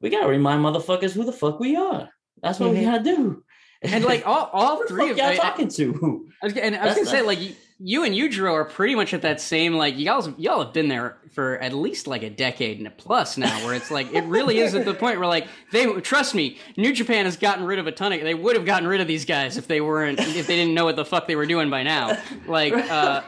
we 0.00 0.10
gotta 0.10 0.28
remind 0.28 0.64
motherfuckers 0.64 1.12
who 1.12 1.24
the 1.24 1.32
fuck 1.32 1.60
we 1.60 1.76
are. 1.76 2.08
That's 2.42 2.58
what 2.58 2.70
we 2.70 2.78
Mhm. 2.78 2.84
gotta 2.84 3.04
do. 3.04 3.44
and 3.82 4.04
like 4.04 4.26
all 4.26 4.50
all 4.52 4.84
three 4.88 5.10
of 5.10 5.16
y'all 5.16 5.26
I- 5.26 5.32
I- 5.34 5.36
talking 5.36 5.68
to? 5.68 6.26
I 6.42 6.46
was, 6.46 6.56
and 6.56 6.74
I 6.74 6.84
was 6.86 6.96
That's 6.96 6.98
gonna 6.98 7.10
say 7.10 7.18
not- 7.18 7.26
like 7.26 7.56
you, 7.80 8.04
and 8.04 8.14
you 8.14 8.28
Yujiro 8.28 8.52
are 8.52 8.64
pretty 8.64 8.94
much 8.94 9.14
at 9.14 9.22
that 9.22 9.40
same 9.40 9.74
like 9.74 9.96
guys 9.96 10.28
y'all 10.38 10.64
have 10.64 10.72
been 10.72 10.88
there 10.88 11.16
for 11.32 11.58
at 11.58 11.72
least 11.72 12.06
like 12.06 12.22
a 12.22 12.30
decade 12.30 12.78
and 12.78 12.86
a 12.86 12.90
plus 12.90 13.36
now 13.36 13.64
where 13.64 13.74
it's 13.74 13.90
like 13.90 14.12
it 14.12 14.24
really 14.24 14.58
is 14.58 14.74
at 14.74 14.84
the 14.84 14.94
point 14.94 15.18
where 15.18 15.28
like 15.28 15.46
they 15.70 15.86
trust 16.00 16.34
me 16.34 16.58
New 16.76 16.92
Japan 16.92 17.24
has 17.24 17.36
gotten 17.36 17.64
rid 17.64 17.78
of 17.78 17.86
a 17.86 17.92
ton 17.92 18.12
of 18.12 18.20
they 18.22 18.34
would 18.34 18.56
have 18.56 18.66
gotten 18.66 18.88
rid 18.88 19.00
of 19.00 19.06
these 19.06 19.24
guys 19.24 19.56
if 19.56 19.68
they 19.68 19.80
weren't 19.80 20.18
if 20.18 20.46
they 20.46 20.56
didn't 20.56 20.74
know 20.74 20.84
what 20.84 20.96
the 20.96 21.04
fuck 21.04 21.28
they 21.28 21.36
were 21.36 21.46
doing 21.46 21.70
by 21.70 21.84
now. 21.84 22.20
Like 22.46 22.72
uh 22.72 23.22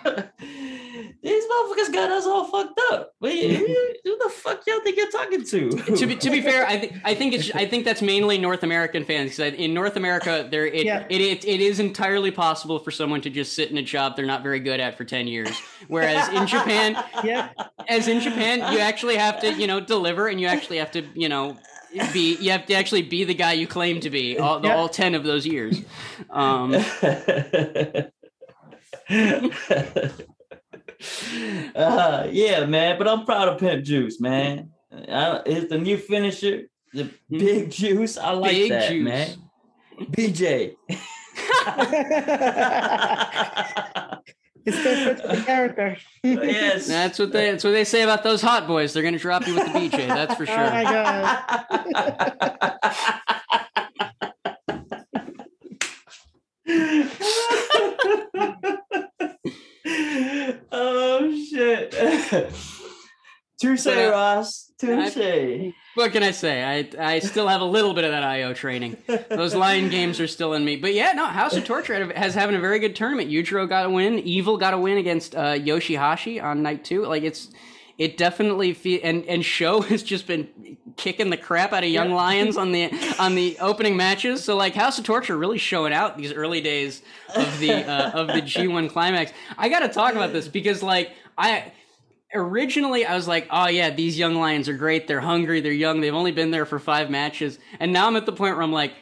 These 1.22 1.44
motherfuckers 1.44 1.92
got 1.92 2.10
us 2.10 2.24
all 2.26 2.44
fucked 2.46 2.80
up. 2.92 3.12
Wait, 3.20 3.54
who, 3.54 3.66
who 4.04 4.18
the 4.18 4.30
fuck 4.30 4.62
y'all 4.66 4.80
think 4.80 4.96
you're 4.96 5.10
talking 5.10 5.44
to? 5.44 5.70
to 5.96 6.06
be 6.06 6.16
to 6.16 6.30
be 6.30 6.40
fair, 6.40 6.66
I 6.66 6.78
think 6.80 6.92
I 7.04 7.14
think 7.14 7.34
it's 7.34 7.54
I 7.54 7.66
think 7.66 7.84
that's 7.84 8.00
mainly 8.00 8.38
North 8.38 8.62
American 8.62 9.04
fans 9.04 9.36
because 9.36 9.52
in 9.54 9.74
North 9.74 9.96
America 9.96 10.48
there 10.50 10.66
it, 10.66 10.86
Yeah. 10.86 11.04
it, 11.10 11.20
it 11.20 11.44
it 11.44 11.60
is 11.60 11.78
entirely 11.78 12.30
possible 12.30 12.78
for 12.78 12.90
someone 12.90 13.20
to 13.20 13.28
just 13.30 13.54
sit 13.54 13.70
in 13.70 13.76
a 13.76 13.82
job 13.82 14.16
they're 14.16 14.24
not 14.24 14.42
very 14.42 14.60
good 14.60 14.80
at 14.80 14.96
for 14.96 15.04
ten 15.04 15.26
years, 15.28 15.50
whereas 15.88 16.26
in 16.30 16.46
Japan, 16.46 16.96
Yeah. 17.24 17.50
as 17.86 18.08
in 18.08 18.20
Japan, 18.20 18.72
you 18.72 18.78
actually 18.78 19.16
have 19.16 19.40
to 19.40 19.52
you 19.52 19.66
know 19.66 19.78
deliver 19.78 20.26
and 20.28 20.40
you 20.40 20.46
actually 20.46 20.78
have 20.78 20.90
to 20.92 21.04
you 21.14 21.28
know 21.28 21.58
be 22.14 22.36
you 22.36 22.50
have 22.52 22.64
to 22.66 22.72
actually 22.74 23.02
be 23.02 23.24
the 23.24 23.34
guy 23.34 23.52
you 23.52 23.66
claim 23.66 24.00
to 24.00 24.08
be 24.08 24.38
all, 24.38 24.64
Yeah. 24.64 24.74
all 24.74 24.88
ten 24.88 25.14
of 25.14 25.24
those 25.24 25.44
years. 25.46 25.82
Um, 26.30 26.72
uh, 31.74 32.28
yeah, 32.30 32.66
man. 32.66 32.98
But 32.98 33.08
I'm 33.08 33.24
proud 33.24 33.48
of 33.48 33.58
Pimp 33.58 33.84
Juice, 33.84 34.20
man. 34.20 34.70
Uh, 34.92 35.40
it's 35.46 35.70
the 35.70 35.78
new 35.78 35.96
finisher, 35.96 36.64
the 36.92 37.10
Big 37.30 37.70
Juice. 37.70 38.18
I 38.18 38.32
like 38.32 38.50
Big 38.52 38.70
that, 38.70 38.90
Juice. 38.90 39.04
man. 39.04 39.36
BJ. 40.12 40.74
It 44.66 44.74
still 44.74 45.04
fits 45.04 45.22
the 45.22 45.42
character. 45.44 45.96
yes. 46.22 46.86
that's 46.86 47.18
what 47.18 47.32
they 47.32 47.50
that's 47.50 47.64
what 47.64 47.70
they 47.70 47.84
say 47.84 48.02
about 48.02 48.22
those 48.22 48.42
hot 48.42 48.66
boys. 48.66 48.92
They're 48.92 49.02
gonna 49.02 49.18
drop 49.18 49.46
you 49.46 49.54
with 49.54 49.72
the 49.72 49.78
BJ. 49.78 50.06
That's 50.08 50.34
for 50.34 50.44
sure. 50.46 50.56
Oh 50.62 50.70
my 50.70 50.84
sure. 50.84 51.00
oh 60.72 61.39
shit. 61.50 61.90
Touche, 63.60 63.84
But, 63.84 64.10
Ross. 64.10 64.72
Touche. 64.78 65.72
What 65.94 66.12
can 66.12 66.22
I 66.22 66.30
say? 66.30 66.64
I 66.98 67.14
I 67.14 67.18
still 67.18 67.46
have 67.46 67.60
a 67.60 67.64
little 67.66 67.92
bit 67.92 68.04
of 68.04 68.10
that 68.12 68.22
IO 68.22 68.54
training. 68.54 68.96
Those 69.28 69.54
lion 69.54 69.90
games 69.90 70.18
are 70.18 70.26
still 70.28 70.54
in 70.54 70.64
me. 70.64 70.76
But 70.76 70.94
yeah, 70.94 71.12
no, 71.12 71.26
House 71.26 71.54
of 71.56 71.64
Torture 71.66 72.10
has 72.16 72.34
having 72.34 72.56
a 72.56 72.60
very 72.60 72.78
good 72.78 72.96
tournament. 72.96 73.28
Yujiro 73.30 73.68
got 73.68 73.84
a 73.86 73.90
win. 73.90 74.18
Evil 74.20 74.56
got 74.56 74.72
a 74.72 74.78
win 74.78 74.96
against 74.96 75.34
uh, 75.34 75.54
Yoshihashi 75.54 76.42
on 76.42 76.62
night 76.62 76.84
two. 76.84 77.04
Like 77.04 77.22
it's 77.22 77.50
it 77.98 78.16
definitely 78.16 78.72
fe- 78.72 79.02
and 79.02 79.26
and 79.26 79.44
Sho 79.44 79.80
has 79.90 80.02
just 80.02 80.26
been 80.26 80.48
kicking 80.96 81.28
the 81.28 81.36
crap 81.36 81.72
out 81.74 81.82
of 81.84 81.90
young 81.90 82.12
lions 82.12 82.56
on 82.56 82.72
the 82.72 82.90
on 83.18 83.34
the 83.34 83.58
opening 83.60 83.94
matches. 83.96 84.42
So 84.42 84.56
like 84.56 84.74
House 84.74 84.98
of 84.98 85.04
Torture 85.04 85.36
really 85.36 85.58
showing 85.58 85.92
out 85.92 86.16
these 86.16 86.32
early 86.32 86.62
days 86.62 87.02
of 87.36 87.58
the 87.58 87.72
uh, 87.74 88.10
of 88.12 88.28
the 88.28 88.40
G1 88.40 88.88
climax. 88.90 89.32
I 89.58 89.68
got 89.68 89.80
to 89.80 89.88
talk 89.88 90.12
about 90.12 90.32
this 90.32 90.48
because 90.48 90.82
like 90.82 91.10
I 91.40 91.72
originally 92.34 93.04
I 93.06 93.14
was 93.14 93.26
like, 93.26 93.48
oh 93.50 93.68
yeah, 93.68 93.90
these 93.90 94.18
young 94.18 94.34
lions 94.34 94.68
are 94.68 94.76
great. 94.76 95.08
They're 95.08 95.20
hungry. 95.20 95.60
They're 95.60 95.72
young. 95.72 96.00
They've 96.00 96.14
only 96.14 96.32
been 96.32 96.50
there 96.50 96.66
for 96.66 96.78
five 96.78 97.10
matches, 97.10 97.58
and 97.78 97.92
now 97.92 98.06
I'm 98.06 98.16
at 98.16 98.26
the 98.26 98.32
point 98.32 98.56
where 98.56 98.62
I'm 98.62 98.72
like, 98.72 98.92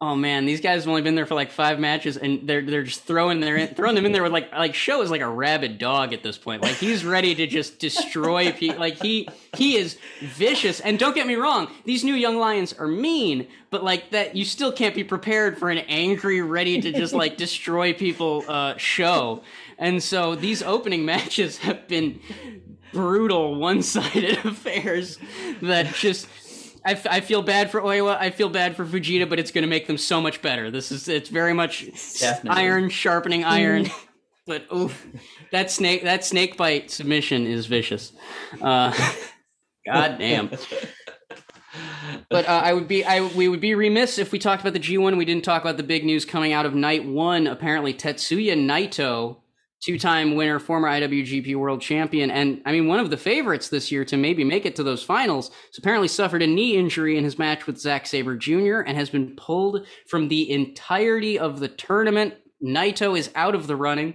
oh 0.00 0.14
man, 0.14 0.46
these 0.46 0.60
guys 0.60 0.82
have 0.82 0.88
only 0.88 1.02
been 1.02 1.16
there 1.16 1.26
for 1.26 1.34
like 1.34 1.50
five 1.50 1.80
matches, 1.80 2.16
and 2.16 2.46
they're 2.48 2.62
they're 2.62 2.84
just 2.84 3.04
throwing 3.04 3.40
their 3.40 3.66
throwing 3.66 3.94
them 3.94 4.06
in 4.06 4.12
there 4.12 4.22
with 4.22 4.32
like 4.32 4.52
like 4.52 4.74
Sho 4.74 5.02
is 5.02 5.10
like 5.10 5.20
a 5.20 5.28
rabid 5.28 5.78
dog 5.78 6.12
at 6.12 6.22
this 6.22 6.38
point. 6.38 6.62
Like 6.62 6.76
he's 6.76 7.04
ready 7.04 7.34
to 7.34 7.46
just 7.46 7.78
destroy 7.78 8.52
people. 8.52 8.78
Like 8.78 9.02
he 9.02 9.28
he 9.56 9.76
is 9.76 9.98
vicious. 10.20 10.80
And 10.80 10.98
don't 10.98 11.14
get 11.14 11.26
me 11.26 11.34
wrong, 11.34 11.68
these 11.84 12.04
new 12.04 12.14
young 12.14 12.36
lions 12.36 12.72
are 12.74 12.86
mean, 12.86 13.48
but 13.70 13.82
like 13.82 14.10
that 14.10 14.36
you 14.36 14.44
still 14.44 14.72
can't 14.72 14.94
be 14.94 15.04
prepared 15.04 15.58
for 15.58 15.68
an 15.68 15.78
angry, 15.78 16.42
ready 16.42 16.80
to 16.80 16.92
just 16.92 17.12
like 17.12 17.36
destroy 17.36 17.92
people 17.92 18.44
uh, 18.46 18.76
Sho. 18.76 19.42
And 19.78 20.02
so 20.02 20.34
these 20.34 20.62
opening 20.62 21.04
matches 21.04 21.58
have 21.58 21.86
been 21.86 22.20
brutal, 22.92 23.54
one-sided 23.60 24.38
affairs 24.44 25.18
that 25.62 25.94
just. 25.94 26.28
I, 26.84 26.92
f- 26.92 27.06
I 27.06 27.20
feel 27.20 27.42
bad 27.42 27.70
for 27.70 27.80
Oiwa. 27.82 28.16
I 28.18 28.30
feel 28.30 28.48
bad 28.48 28.74
for 28.76 28.86
Fujita, 28.86 29.28
but 29.28 29.38
it's 29.38 29.50
going 29.50 29.62
to 29.62 29.68
make 29.68 29.86
them 29.88 29.98
so 29.98 30.20
much 30.20 30.40
better. 30.40 30.70
This 30.70 30.90
is 30.92 31.08
it's 31.08 31.28
very 31.28 31.52
much 31.52 31.84
Definitely. 32.18 32.62
iron 32.62 32.88
sharpening 32.88 33.44
iron. 33.44 33.90
but 34.46 34.64
oof, 34.74 35.06
that 35.52 35.70
snake 35.70 36.04
that 36.04 36.24
snake 36.24 36.56
bite 36.56 36.90
submission 36.90 37.46
is 37.46 37.66
vicious. 37.66 38.12
Uh, 38.62 38.92
God 39.86 40.18
damn. 40.18 40.50
But 42.30 42.48
uh, 42.48 42.60
I 42.64 42.72
would 42.72 42.88
be 42.88 43.04
I 43.04 43.20
we 43.20 43.48
would 43.48 43.60
be 43.60 43.74
remiss 43.74 44.18
if 44.18 44.32
we 44.32 44.38
talked 44.38 44.62
about 44.62 44.72
the 44.72 44.80
G1 44.80 45.16
we 45.18 45.24
didn't 45.24 45.44
talk 45.44 45.62
about 45.62 45.76
the 45.76 45.82
big 45.82 46.04
news 46.04 46.24
coming 46.24 46.52
out 46.52 46.66
of 46.66 46.74
night 46.74 47.04
1. 47.04 47.46
Apparently 47.46 47.92
Tetsuya 47.94 48.54
Naito, 48.56 49.36
two-time 49.80 50.34
winner, 50.34 50.58
former 50.58 50.88
IWGP 50.88 51.54
World 51.56 51.80
Champion 51.80 52.30
and 52.30 52.60
I 52.66 52.72
mean 52.72 52.86
one 52.86 52.98
of 52.98 53.10
the 53.10 53.16
favorites 53.16 53.68
this 53.68 53.92
year 53.92 54.04
to 54.06 54.16
maybe 54.16 54.44
make 54.44 54.66
it 54.66 54.76
to 54.76 54.82
those 54.82 55.02
finals, 55.02 55.48
has 55.48 55.78
apparently 55.78 56.08
suffered 56.08 56.42
a 56.42 56.46
knee 56.46 56.76
injury 56.76 57.16
in 57.16 57.24
his 57.24 57.38
match 57.38 57.66
with 57.66 57.78
Zack 57.78 58.06
Sabre 58.06 58.36
Jr. 58.36 58.80
and 58.80 58.96
has 58.96 59.10
been 59.10 59.36
pulled 59.36 59.86
from 60.08 60.28
the 60.28 60.50
entirety 60.50 61.38
of 61.38 61.60
the 61.60 61.68
tournament. 61.68 62.34
Naito 62.62 63.16
is 63.16 63.30
out 63.34 63.54
of 63.54 63.66
the 63.66 63.76
running, 63.76 64.14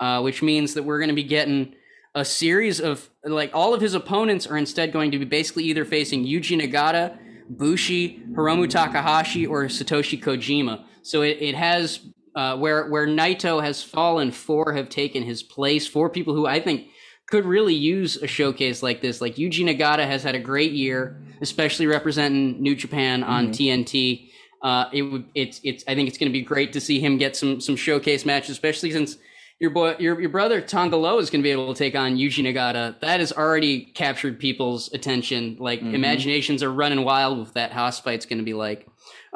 uh, 0.00 0.20
which 0.20 0.42
means 0.42 0.74
that 0.74 0.82
we're 0.82 0.98
going 0.98 1.08
to 1.08 1.14
be 1.14 1.22
getting 1.22 1.74
a 2.14 2.24
series 2.24 2.80
of 2.80 3.08
like 3.24 3.50
all 3.54 3.74
of 3.74 3.80
his 3.80 3.94
opponents 3.94 4.46
are 4.46 4.56
instead 4.56 4.92
going 4.92 5.10
to 5.12 5.18
be 5.18 5.24
basically 5.24 5.64
either 5.64 5.84
facing 5.84 6.24
Yuji 6.24 6.60
Nagata 6.60 7.18
Bushi, 7.48 8.22
Hiromu 8.32 8.68
Takahashi, 8.68 9.46
or 9.46 9.64
Satoshi 9.64 10.20
Kojima. 10.20 10.84
So 11.02 11.22
it, 11.22 11.38
it 11.40 11.54
has 11.54 12.00
uh, 12.36 12.54
where 12.56 12.86
where 12.88 13.06
Naito 13.06 13.62
has 13.62 13.82
fallen, 13.82 14.30
four 14.30 14.74
have 14.74 14.90
taken 14.90 15.22
his 15.22 15.42
place. 15.42 15.86
Four 15.86 16.10
people 16.10 16.34
who 16.34 16.46
I 16.46 16.60
think 16.60 16.88
could 17.26 17.46
really 17.46 17.74
use 17.74 18.16
a 18.16 18.26
showcase 18.26 18.82
like 18.82 19.00
this. 19.00 19.20
Like 19.20 19.36
Yuji 19.36 19.64
Nagata 19.64 20.06
has 20.06 20.22
had 20.22 20.34
a 20.34 20.38
great 20.38 20.72
year, 20.72 21.20
especially 21.40 21.86
representing 21.86 22.62
New 22.62 22.76
Japan 22.76 23.24
on 23.24 23.50
mm-hmm. 23.50 23.52
TNT. 23.52 24.30
Uh, 24.62 24.84
it 24.92 25.02
would 25.02 25.24
it's 25.34 25.60
it's 25.64 25.82
I 25.88 25.94
think 25.94 26.08
it's 26.08 26.18
going 26.18 26.30
to 26.30 26.38
be 26.38 26.42
great 26.42 26.74
to 26.74 26.80
see 26.80 27.00
him 27.00 27.16
get 27.16 27.36
some 27.36 27.60
some 27.60 27.74
showcase 27.74 28.26
matches, 28.26 28.50
especially 28.50 28.90
since 28.90 29.16
your 29.58 29.70
boy 29.70 29.96
your 29.98 30.20
your 30.20 30.30
brother 30.30 30.60
Tanga 30.60 30.96
Loa 30.96 31.18
is 31.18 31.30
going 31.30 31.40
to 31.40 31.46
be 31.46 31.52
able 31.52 31.72
to 31.72 31.78
take 31.78 31.94
on 31.94 32.16
Yuji 32.16 32.44
Nagata. 32.44 33.00
That 33.00 33.20
has 33.20 33.32
already 33.32 33.80
captured 33.80 34.38
people's 34.38 34.92
attention. 34.92 35.56
Like 35.58 35.80
mm-hmm. 35.80 35.94
imaginations 35.94 36.62
are 36.62 36.72
running 36.72 37.02
wild 37.02 37.38
with 37.38 37.54
that 37.54 37.72
house 37.72 37.98
fight's 37.98 38.26
going 38.26 38.38
to 38.38 38.44
be 38.44 38.54
like. 38.54 38.86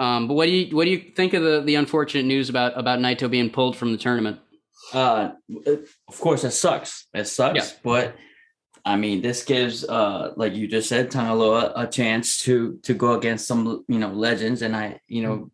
Um, 0.01 0.27
but 0.27 0.35
what 0.35 0.47
do 0.47 0.51
you 0.51 0.75
what 0.75 0.87
do 0.87 0.91
you 0.91 1.13
think 1.15 1.35
of 1.35 1.43
the 1.43 1.61
the 1.61 1.77
unfortunate 1.77 2.25
news 2.25 2.49
about 2.49 2.77
about 2.77 2.99
Naito 2.99 3.31
being 3.31 3.51
pulled 3.51 3.77
from 3.77 3.93
the 3.93 3.99
tournament? 3.99 4.41
Uh, 4.93 5.33
of 6.09 6.21
course, 6.21 6.43
it 6.43 6.53
sucks. 6.53 7.07
It 7.15 7.27
sucks, 7.27 7.71
yeah. 7.71 7.79
but 7.85 8.17
I 8.85 8.97
mean, 8.97 9.21
this 9.21 9.45
gives, 9.45 9.85
uh, 9.85 10.33
like 10.37 10.55
you 10.55 10.67
just 10.67 10.89
said, 10.89 11.11
Tanga 11.11 11.35
Loa 11.35 11.73
a 11.77 11.87
chance 11.87 12.39
to 12.43 12.79
to 12.83 12.95
go 12.95 13.13
against 13.15 13.47
some, 13.47 13.85
you 13.89 13.99
know, 13.99 14.09
legends. 14.09 14.63
And 14.63 14.75
I, 14.75 15.01
you 15.07 15.23
know, 15.23 15.51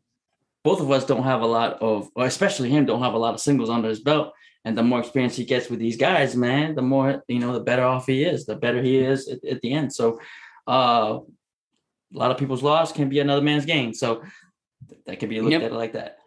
both 0.62 0.80
of 0.80 0.90
us 0.90 1.04
don't 1.04 1.24
have 1.24 1.42
a 1.42 1.46
lot 1.46 1.82
of, 1.82 2.08
or 2.14 2.24
especially 2.26 2.70
him, 2.70 2.86
don't 2.86 3.02
have 3.02 3.14
a 3.14 3.18
lot 3.18 3.34
of 3.34 3.40
singles 3.40 3.70
under 3.70 3.88
his 3.88 4.00
belt. 4.00 4.32
And 4.64 4.76
the 4.76 4.82
more 4.82 5.00
experience 5.00 5.36
he 5.36 5.44
gets 5.44 5.70
with 5.70 5.78
these 5.78 5.96
guys, 5.96 6.34
man, 6.34 6.74
the 6.74 6.82
more 6.82 7.24
you 7.28 7.38
know, 7.38 7.52
the 7.52 7.60
better 7.60 7.84
off 7.84 8.06
he 8.06 8.24
is, 8.24 8.46
the 8.46 8.56
better 8.56 8.82
he 8.82 8.98
is 8.98 9.28
at, 9.28 9.44
at 9.44 9.60
the 9.60 9.72
end. 9.72 9.92
So, 9.92 10.20
uh, 10.66 11.20
a 12.14 12.18
lot 12.18 12.30
of 12.30 12.38
people's 12.38 12.62
loss 12.62 12.92
can 12.92 13.08
be 13.08 13.18
another 13.18 13.42
man's 13.42 13.66
gain. 13.66 13.94
So 13.94 14.22
that 15.06 15.18
can 15.18 15.28
be 15.28 15.40
looked 15.40 15.52
yep. 15.52 15.62
at 15.62 15.72
like 15.72 15.92
that. 15.92 16.18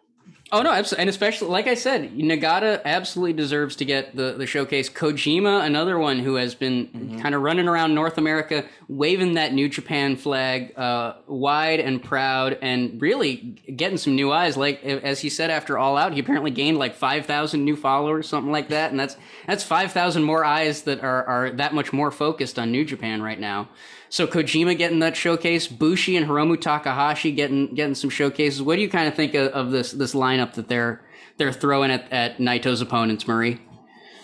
Oh 0.52 0.62
no, 0.62 0.72
absolutely, 0.72 1.02
and 1.02 1.10
especially 1.10 1.48
like 1.48 1.68
I 1.68 1.74
said, 1.74 2.10
Nagata 2.12 2.82
absolutely 2.84 3.34
deserves 3.34 3.76
to 3.76 3.84
get 3.84 4.16
the 4.16 4.32
the 4.32 4.46
showcase. 4.46 4.90
Kojima, 4.90 5.64
another 5.64 5.96
one 5.96 6.18
who 6.18 6.34
has 6.34 6.56
been 6.56 6.88
mm-hmm. 6.88 7.20
kind 7.20 7.36
of 7.36 7.42
running 7.42 7.68
around 7.68 7.94
North 7.94 8.18
America, 8.18 8.64
waving 8.88 9.34
that 9.34 9.52
New 9.52 9.68
Japan 9.68 10.16
flag 10.16 10.76
uh, 10.76 11.14
wide 11.28 11.78
and 11.78 12.02
proud, 12.02 12.58
and 12.62 13.00
really 13.00 13.36
getting 13.76 13.96
some 13.96 14.16
new 14.16 14.32
eyes. 14.32 14.56
Like 14.56 14.82
as 14.82 15.20
he 15.20 15.30
said 15.30 15.50
after 15.50 15.78
All 15.78 15.96
Out, 15.96 16.14
he 16.14 16.20
apparently 16.20 16.50
gained 16.50 16.78
like 16.78 16.96
five 16.96 17.26
thousand 17.26 17.64
new 17.64 17.76
followers, 17.76 18.28
something 18.28 18.50
like 18.50 18.70
that, 18.70 18.90
and 18.90 18.98
that's 18.98 19.16
that's 19.46 19.62
five 19.62 19.92
thousand 19.92 20.24
more 20.24 20.44
eyes 20.44 20.82
that 20.82 21.00
are 21.04 21.24
are 21.26 21.50
that 21.50 21.74
much 21.74 21.92
more 21.92 22.10
focused 22.10 22.58
on 22.58 22.72
New 22.72 22.84
Japan 22.84 23.22
right 23.22 23.38
now. 23.38 23.68
So 24.10 24.26
Kojima 24.26 24.76
getting 24.76 24.98
that 24.98 25.16
showcase, 25.16 25.68
Bushi 25.68 26.16
and 26.16 26.26
Hiromu 26.26 26.60
Takahashi 26.60 27.30
getting 27.30 27.74
getting 27.74 27.94
some 27.94 28.10
showcases. 28.10 28.60
What 28.60 28.74
do 28.76 28.82
you 28.82 28.90
kind 28.90 29.06
of 29.06 29.14
think 29.14 29.34
of, 29.34 29.52
of 29.52 29.70
this 29.70 29.92
this 29.92 30.14
lineup 30.14 30.54
that 30.54 30.68
they're 30.68 31.00
they're 31.38 31.52
throwing 31.52 31.92
at, 31.92 32.10
at 32.12 32.38
Naito's 32.38 32.80
opponents, 32.80 33.28
Marie? 33.28 33.60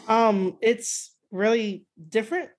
Um, 0.09 0.59
it's 0.61 1.15
really 1.31 1.85
different. 2.09 2.51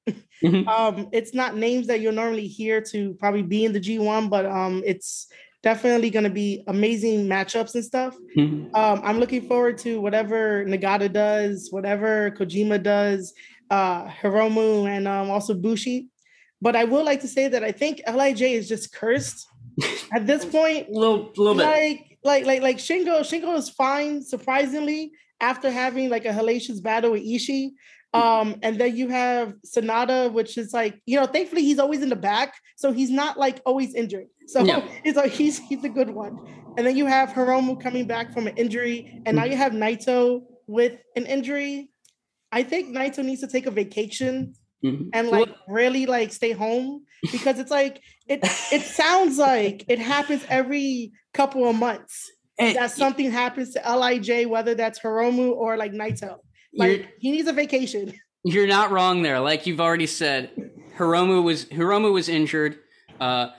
Mm-hmm. 0.42 0.68
um, 0.70 1.10
it's 1.12 1.34
not 1.34 1.58
names 1.58 1.88
that 1.88 2.00
you'll 2.00 2.14
normally 2.14 2.48
hear 2.48 2.82
to 2.92 3.14
probably 3.16 3.44
be 3.44 3.66
in 3.66 3.74
the 3.74 3.80
G1, 3.80 4.30
but 4.30 4.46
um, 4.46 4.82
it's 4.86 5.28
definitely 5.64 6.10
going 6.10 6.24
to 6.24 6.30
be 6.30 6.64
amazing 6.68 7.28
matchups 7.28 7.76
and 7.76 7.84
stuff. 7.84 8.16
Mm-hmm. 8.38 8.74
Um, 8.74 9.02
I'm 9.04 9.20
looking 9.20 9.48
forward 9.50 9.78
to 9.80 10.00
whatever 10.00 10.64
Nagata 10.64 11.12
does, 11.12 11.68
whatever 11.72 12.32
Kojima 12.32 12.82
does, 12.82 13.34
uh, 13.70 14.08
Hiromu, 14.08 14.88
and 14.88 15.10
um, 15.10 15.30
also 15.30 15.54
Bushi. 15.54 16.08
But 16.62 16.76
I 16.76 16.86
will 16.86 17.04
like 17.04 17.22
to 17.22 17.28
say 17.28 17.48
that 17.48 17.64
I 17.64 17.72
think 17.72 18.02
Lij 18.08 18.42
is 18.42 18.68
just 18.68 18.94
cursed 18.94 19.48
at 20.14 20.26
this 20.26 20.44
point. 20.58 20.88
a 20.90 20.92
little, 20.92 21.32
little 21.38 21.56
bit. 21.56 21.66
Like, 21.66 22.18
like, 22.24 22.46
like, 22.46 22.62
like 22.62 22.78
Shingo. 22.78 23.22
Shingo 23.22 23.56
is 23.58 23.70
fine, 23.70 24.24
surprisingly, 24.24 25.12
after 25.40 25.70
having 25.70 26.10
like 26.10 26.26
a 26.26 26.32
hellacious 26.32 26.82
battle 26.82 27.12
with 27.12 27.24
Ishii. 27.24 27.72
Um, 28.14 28.56
and 28.64 28.80
then 28.80 28.96
you 28.96 29.10
have 29.10 29.54
Sanada, 29.66 30.32
which 30.32 30.58
is 30.58 30.74
like, 30.74 31.00
you 31.06 31.20
know, 31.20 31.28
thankfully 31.28 31.62
he's 31.62 31.78
always 31.78 32.02
in 32.02 32.10
the 32.10 32.16
back, 32.16 32.56
so 32.76 32.92
he's 32.92 33.12
not 33.12 33.38
like 33.38 33.62
always 33.66 33.94
injured. 33.94 34.28
So 34.48 34.64
no. 34.64 34.84
it's 35.04 35.18
like 35.24 35.32
he's 35.32 35.60
he's 35.60 35.84
a 35.84 35.90
good 35.90 36.10
one. 36.10 36.40
And 36.78 36.86
then 36.86 36.96
you 36.96 37.06
have 37.06 37.30
Hiromu 37.30 37.82
coming 37.82 38.08
back 38.08 38.34
from 38.34 38.48
an 38.48 38.58
injury, 38.58 39.22
and 39.26 39.36
now 39.38 39.44
you 39.46 39.58
have 39.58 39.74
Naito 39.74 40.42
with 40.68 40.94
an 41.16 41.26
injury. 41.26 41.90
I 42.52 42.64
think 42.64 42.96
Naito 42.96 43.24
needs 43.24 43.42
to 43.42 43.48
take 43.48 43.66
a 43.66 43.72
vacation 43.72 44.54
Mm-hmm. 44.86 45.10
and 45.12 45.30
like 45.30 45.50
really 45.68 46.06
like 46.06 46.32
stay 46.32 46.52
home 46.52 47.04
because 47.32 47.58
it's 47.58 47.72
like 47.72 48.00
it 48.28 48.42
it 48.72 48.82
sounds 49.02 49.40
like 49.40 49.84
it 49.88 49.98
happens 49.98 50.46
every 50.50 51.14
couple 51.34 51.68
of 51.68 51.76
months 51.76 52.32
and 52.60 52.76
that 52.76 52.92
something 52.92 53.32
happens 53.32 53.74
to 53.74 53.80
Lij, 53.80 54.46
whether 54.48 54.76
that's 54.76 55.00
Hiromu 55.00 55.52
or 55.52 55.78
like 55.78 55.94
Naito. 55.94 56.38
Like 56.76 57.08
he 57.20 57.32
needs 57.32 57.48
a 57.48 57.54
vacation. 57.54 58.14
You're 58.44 58.68
not 58.68 58.92
wrong 58.92 59.24
there. 59.24 59.40
Like 59.40 59.66
you've 59.66 59.82
already 59.82 60.08
said, 60.08 60.52
Hiromu 60.98 61.44
was 61.44 61.66
Hiromu 61.66 62.14
was 62.14 62.30
injured. 62.30 62.78
Uh, 63.20 63.50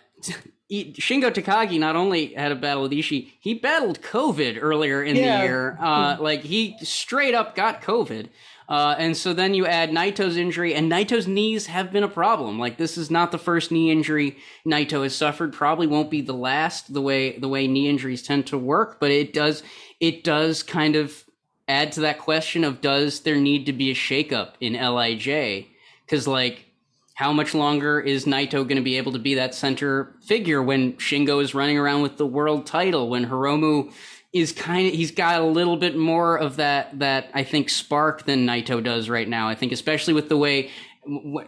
Shingo 0.71 1.31
Takagi 1.31 1.79
not 1.79 1.97
only 1.97 2.35
had 2.35 2.53
a 2.53 2.57
battle 2.57 2.85
with 2.85 2.93
Ishii, 2.93 3.33
he 3.41 3.55
battled 3.55 4.01
COVID 4.03 4.59
earlier 4.61 5.03
in 5.03 5.17
yeah. 5.17 5.39
the 5.39 5.45
year. 5.45 5.79
Uh, 5.81 6.17
like 6.21 6.43
he 6.43 6.77
straight 6.83 7.35
up 7.35 7.55
got 7.55 7.83
COVID. 7.83 8.29
Uh, 8.69 8.95
and 8.99 9.17
so 9.17 9.33
then 9.33 9.55
you 9.55 9.67
add 9.67 9.91
Naito's 9.91 10.37
injury, 10.37 10.75
and 10.75 10.93
Naito's 10.93 11.27
knees 11.27 11.67
have 11.67 11.91
been 11.91 12.05
a 12.05 12.09
problem. 12.09 12.59
Like 12.59 12.77
this 12.77 12.99
is 12.99 13.11
not 13.11 13.33
the 13.33 13.39
first 13.39 13.73
knee 13.73 13.91
injury 13.91 14.37
Naito 14.67 15.03
has 15.05 15.17
suffered. 15.17 15.55
Probably 15.55 15.87
won't 15.87 16.11
be 16.11 16.21
the 16.21 16.35
last. 16.35 16.93
The 16.93 17.01
way 17.01 17.39
the 17.39 17.49
way 17.49 17.67
knee 17.67 17.89
injuries 17.89 18.23
tend 18.23 18.47
to 18.49 18.59
work, 18.59 19.01
but 19.01 19.11
it 19.11 19.33
does 19.33 19.63
it 20.01 20.23
does 20.23 20.63
kind 20.63 20.97
of 20.97 21.25
add 21.67 21.93
to 21.93 22.01
that 22.01 22.19
question 22.19 22.65
of 22.65 22.81
does 22.81 23.21
there 23.21 23.37
need 23.37 23.67
to 23.67 23.73
be 23.73 23.91
a 23.91 23.95
shakeup 23.95 24.53
in 24.61 24.75
Lij? 24.75 25.67
Because 26.05 26.27
like 26.27 26.67
how 27.15 27.33
much 27.33 27.55
longer 27.55 27.99
is 27.99 28.27
Naito 28.27 28.63
going 28.63 28.77
to 28.77 28.81
be 28.81 28.97
able 28.97 29.13
to 29.13 29.19
be 29.19 29.35
that 29.35 29.55
center 29.55 30.15
figure 30.25 30.63
when 30.63 30.93
Shingo 30.95 31.43
is 31.43 31.55
running 31.55 31.77
around 31.77 32.03
with 32.03 32.17
the 32.17 32.27
world 32.27 32.65
title, 32.65 33.09
when 33.09 33.27
Hiromu 33.27 33.93
is 34.33 34.53
kind 34.53 34.87
of 34.87 34.93
he's 34.93 35.11
got 35.11 35.41
a 35.41 35.45
little 35.45 35.77
bit 35.77 35.97
more 35.97 36.37
of 36.37 36.57
that 36.57 36.99
that 36.99 37.31
I 37.35 37.45
think 37.45 37.71
spark 37.71 38.25
than 38.25 38.47
Naito 38.47 38.83
does 38.83 39.09
right 39.09 39.29
now. 39.29 39.49
I 39.49 39.55
think 39.55 39.73
especially 39.73 40.15
with 40.15 40.29
the 40.29 40.37
way 40.37 40.71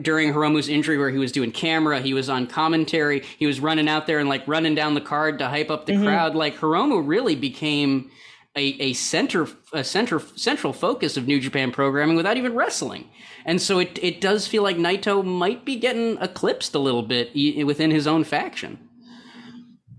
during 0.01 0.33
Hiromu's 0.33 0.69
injury 0.69 0.97
where 0.97 1.11
he 1.11 1.19
was 1.19 1.33
doing 1.33 1.53
camera, 1.53 2.01
he 2.01 2.15
was 2.15 2.31
on 2.31 2.47
commentary, 2.47 3.23
he 3.39 3.47
was 3.47 3.61
running 3.61 3.89
out 3.89 4.07
there 4.07 4.19
and 4.19 4.29
like 4.29 4.47
running 4.49 4.75
down 4.75 4.95
the 4.95 5.01
card 5.01 5.39
to 5.41 5.49
hype 5.49 5.71
up 5.71 5.87
the 5.87 5.93
mm-hmm. 5.93 6.05
crowd. 6.05 6.35
Like 6.35 6.57
Hiromu 6.57 7.07
really 7.07 7.37
became 7.37 8.11
a, 8.57 8.63
a 8.81 8.93
center 8.95 9.47
a 9.73 9.85
center 9.85 10.21
central 10.35 10.73
focus 10.73 11.17
of 11.17 11.27
New 11.27 11.41
Japan 11.41 11.71
programming 11.73 12.17
without 12.17 12.37
even 12.37 12.55
wrestling. 12.55 13.11
And 13.45 13.61
so 13.61 13.79
it 13.79 13.99
it 14.03 14.21
does 14.21 14.47
feel 14.47 14.63
like 14.63 14.77
Naito 14.77 15.25
might 15.25 15.65
be 15.65 15.77
getting 15.77 16.17
eclipsed 16.19 16.75
a 16.75 16.79
little 16.79 17.03
bit 17.03 17.35
within 17.67 17.91
his 17.91 18.07
own 18.07 18.25
faction. 18.25 18.89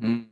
Mm. 0.01 0.30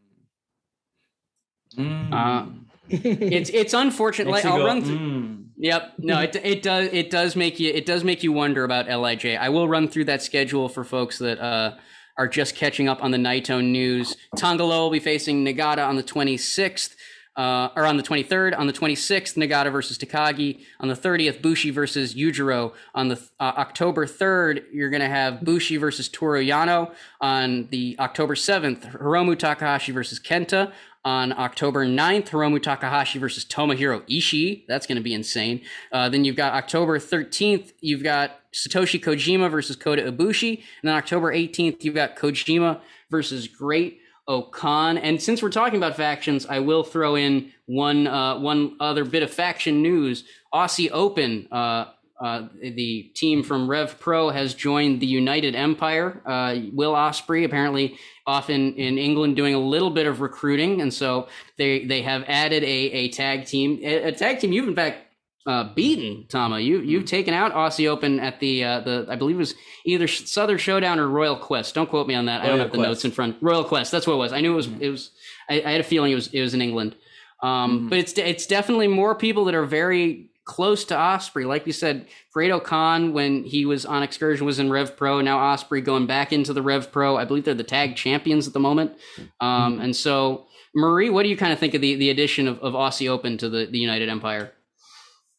Mm. 1.79 2.13
Uh, 2.13 2.45
it's 2.89 3.49
it's 3.49 3.73
unfortunate. 3.73 4.31
Like, 4.31 4.45
I'll 4.45 4.57
go, 4.57 4.65
run 4.65 4.83
through. 4.83 4.97
Mm. 4.97 5.45
Yep. 5.57 5.93
No, 5.99 6.19
it 6.19 6.35
it 6.43 6.61
does 6.61 6.89
it 6.91 7.09
does 7.09 7.35
make 7.35 7.59
you 7.59 7.71
it 7.71 7.85
does 7.85 8.03
make 8.03 8.23
you 8.23 8.31
wonder 8.31 8.63
about 8.63 8.87
Lij. 8.87 9.25
I 9.25 9.49
will 9.49 9.67
run 9.67 9.87
through 9.87 10.05
that 10.05 10.21
schedule 10.21 10.69
for 10.69 10.83
folks 10.83 11.19
that 11.19 11.39
uh, 11.39 11.75
are 12.17 12.27
just 12.27 12.55
catching 12.55 12.87
up 12.87 13.03
on 13.03 13.11
the 13.11 13.17
Naito 13.17 13.63
news. 13.63 14.15
Tanga 14.35 14.63
Loa 14.63 14.83
will 14.83 14.91
be 14.91 14.99
facing 14.99 15.45
Nagata 15.45 15.87
on 15.87 15.95
the 15.95 16.03
26th. 16.03 16.95
Uh, 17.35 17.71
or 17.77 17.85
on 17.85 17.95
the 17.95 18.03
23rd, 18.03 18.57
on 18.57 18.67
the 18.67 18.73
26th, 18.73 19.35
Nagata 19.35 19.71
versus 19.71 19.97
Takagi. 19.97 20.59
On 20.81 20.89
the 20.89 20.93
30th, 20.93 21.41
Bushi 21.41 21.69
versus 21.69 22.13
Yujiro. 22.13 22.73
On 22.93 23.07
the 23.07 23.15
uh, 23.39 23.53
October 23.55 24.05
3rd, 24.05 24.63
you're 24.73 24.89
going 24.89 25.01
to 25.01 25.07
have 25.07 25.39
Bushi 25.39 25.77
versus 25.77 26.09
Toru 26.09 26.43
Yano. 26.43 26.93
On 27.21 27.69
the 27.71 27.95
October 27.97 28.35
7th, 28.35 28.91
Hiromu 28.99 29.39
Takahashi 29.39 29.93
versus 29.93 30.19
Kenta 30.19 30.73
on 31.05 31.31
October 31.31 31.85
9th, 31.85 32.29
Hiromu 32.29 32.61
Takahashi 32.61 33.19
versus 33.19 33.45
Tomohiro 33.45 34.01
Ishii. 34.09 34.65
That's 34.67 34.85
going 34.85 34.97
to 34.97 35.03
be 35.03 35.13
insane. 35.13 35.61
Uh, 35.91 36.09
then 36.09 36.25
you've 36.25 36.35
got 36.35 36.53
October 36.53 36.99
13th, 36.99 37.73
you've 37.79 38.03
got 38.03 38.39
Satoshi 38.53 39.01
Kojima 39.01 39.49
versus 39.49 39.75
Kota 39.75 40.11
Ibushi. 40.11 40.57
And 40.57 40.89
then 40.89 40.95
October 40.95 41.33
18th, 41.33 41.83
you've 41.83 41.95
got 41.95 42.15
Kojima 42.15 42.81
versus 43.09 43.47
Great 43.47 43.99
O-Khan. 44.27 44.97
And 44.97 45.21
since 45.21 45.41
we're 45.41 45.49
talking 45.49 45.77
about 45.77 45.95
factions, 45.95 46.45
I 46.45 46.59
will 46.59 46.83
throw 46.83 47.15
in 47.15 47.51
one 47.65 48.07
uh, 48.07 48.39
one 48.39 48.75
other 48.79 49.03
bit 49.03 49.23
of 49.23 49.31
faction 49.31 49.81
news. 49.81 50.23
Aussie 50.53 50.89
Open, 50.91 51.47
uh, 51.51 51.85
uh, 52.21 52.47
the 52.61 53.11
team 53.15 53.43
from 53.43 53.69
Rev 53.69 53.99
Pro 53.99 54.29
has 54.29 54.53
joined 54.53 54.99
the 54.99 55.07
United 55.07 55.55
Empire. 55.55 56.21
Uh, 56.25 56.57
Will 56.73 56.93
Ospreay 56.93 57.45
apparently 57.45 57.97
off 58.29 58.49
in, 58.49 58.75
in 58.75 58.97
England 58.97 59.35
doing 59.35 59.55
a 59.55 59.59
little 59.59 59.89
bit 59.89 60.05
of 60.05 60.21
recruiting, 60.21 60.81
and 60.81 60.93
so 60.93 61.27
they 61.57 61.85
they 61.85 62.01
have 62.03 62.23
added 62.27 62.63
a, 62.63 62.67
a 63.01 63.09
tag 63.09 63.45
team, 63.45 63.79
a, 63.81 64.09
a 64.09 64.11
tag 64.11 64.39
team 64.39 64.51
you've 64.51 64.67
in 64.67 64.75
fact 64.75 64.97
uh, 65.45 65.73
beaten, 65.73 66.25
Tama. 66.27 66.59
You 66.59 66.79
you've 66.81 67.05
taken 67.05 67.33
out 67.33 67.53
Aussie 67.53 67.87
Open 67.87 68.19
at 68.19 68.39
the 68.39 68.63
uh, 68.63 68.79
the 68.81 69.07
I 69.09 69.15
believe 69.15 69.35
it 69.37 69.39
was 69.39 69.55
either 69.83 70.07
Southern 70.07 70.59
Showdown 70.59 70.99
or 70.99 71.07
Royal 71.07 71.35
Quest. 71.35 71.73
Don't 71.73 71.89
quote 71.89 72.07
me 72.07 72.13
on 72.13 72.25
that. 72.25 72.41
Royal 72.41 72.45
I 72.45 72.49
don't 72.49 72.59
have 72.59 72.69
Quest. 72.69 72.81
the 72.81 72.87
notes 72.87 73.05
in 73.05 73.11
front. 73.11 73.37
Royal 73.41 73.63
Quest. 73.63 73.91
That's 73.91 74.05
what 74.05 74.13
it 74.13 74.17
was. 74.17 74.31
I 74.31 74.41
knew 74.41 74.53
it 74.53 74.55
was. 74.55 74.67
Mm-hmm. 74.67 74.83
It 74.83 74.89
was. 74.89 75.11
I, 75.49 75.63
I, 75.65 75.71
had 75.71 75.81
a 75.81 75.83
feeling 75.83 76.11
it 76.11 76.15
was. 76.15 76.27
It 76.27 76.41
was 76.41 76.53
in 76.53 76.61
England. 76.61 76.95
Um, 77.41 77.49
mm-hmm. 77.49 77.89
But 77.89 77.97
it's 77.97 78.13
it's 78.17 78.45
definitely 78.45 78.87
more 78.87 79.15
people 79.15 79.45
that 79.45 79.55
are 79.55 79.65
very 79.65 80.28
close 80.49 80.83
to 80.83 80.95
Ospreay. 80.95 81.45
Like 81.45 81.67
you 81.67 81.73
said, 81.73 82.07
Great-O-Khan 82.33 83.13
when 83.13 83.43
he 83.43 83.67
was 83.67 83.85
on 83.85 84.01
excursion 84.01 84.47
was 84.47 84.57
in 84.57 84.71
Rev 84.71 84.97
Pro. 84.97 85.21
Now 85.21 85.37
Ospreay 85.37 85.85
going 85.85 86.07
back 86.07 86.33
into 86.33 86.53
the 86.53 86.63
Rev 86.63 86.91
Pro. 86.91 87.17
I 87.17 87.23
believe 87.23 87.45
they're 87.45 87.53
the 87.53 87.63
tag 87.63 87.95
champions 87.95 88.47
at 88.47 88.53
the 88.53 88.59
moment. 88.59 88.93
Um, 89.39 89.73
mm-hmm. 89.73 89.81
And 89.83 89.95
so, 89.95 90.47
Marie, 90.73 91.11
what 91.11 91.21
do 91.21 91.29
you 91.29 91.37
kind 91.37 91.53
of 91.53 91.59
think 91.59 91.75
of 91.75 91.81
the 91.81 91.93
the 91.93 92.09
addition 92.09 92.47
of, 92.47 92.59
of 92.61 92.73
Aussie 92.73 93.07
Open 93.07 93.37
to 93.37 93.47
the 93.47 93.67
the 93.67 93.77
United 93.77 94.09
Empire? 94.09 94.51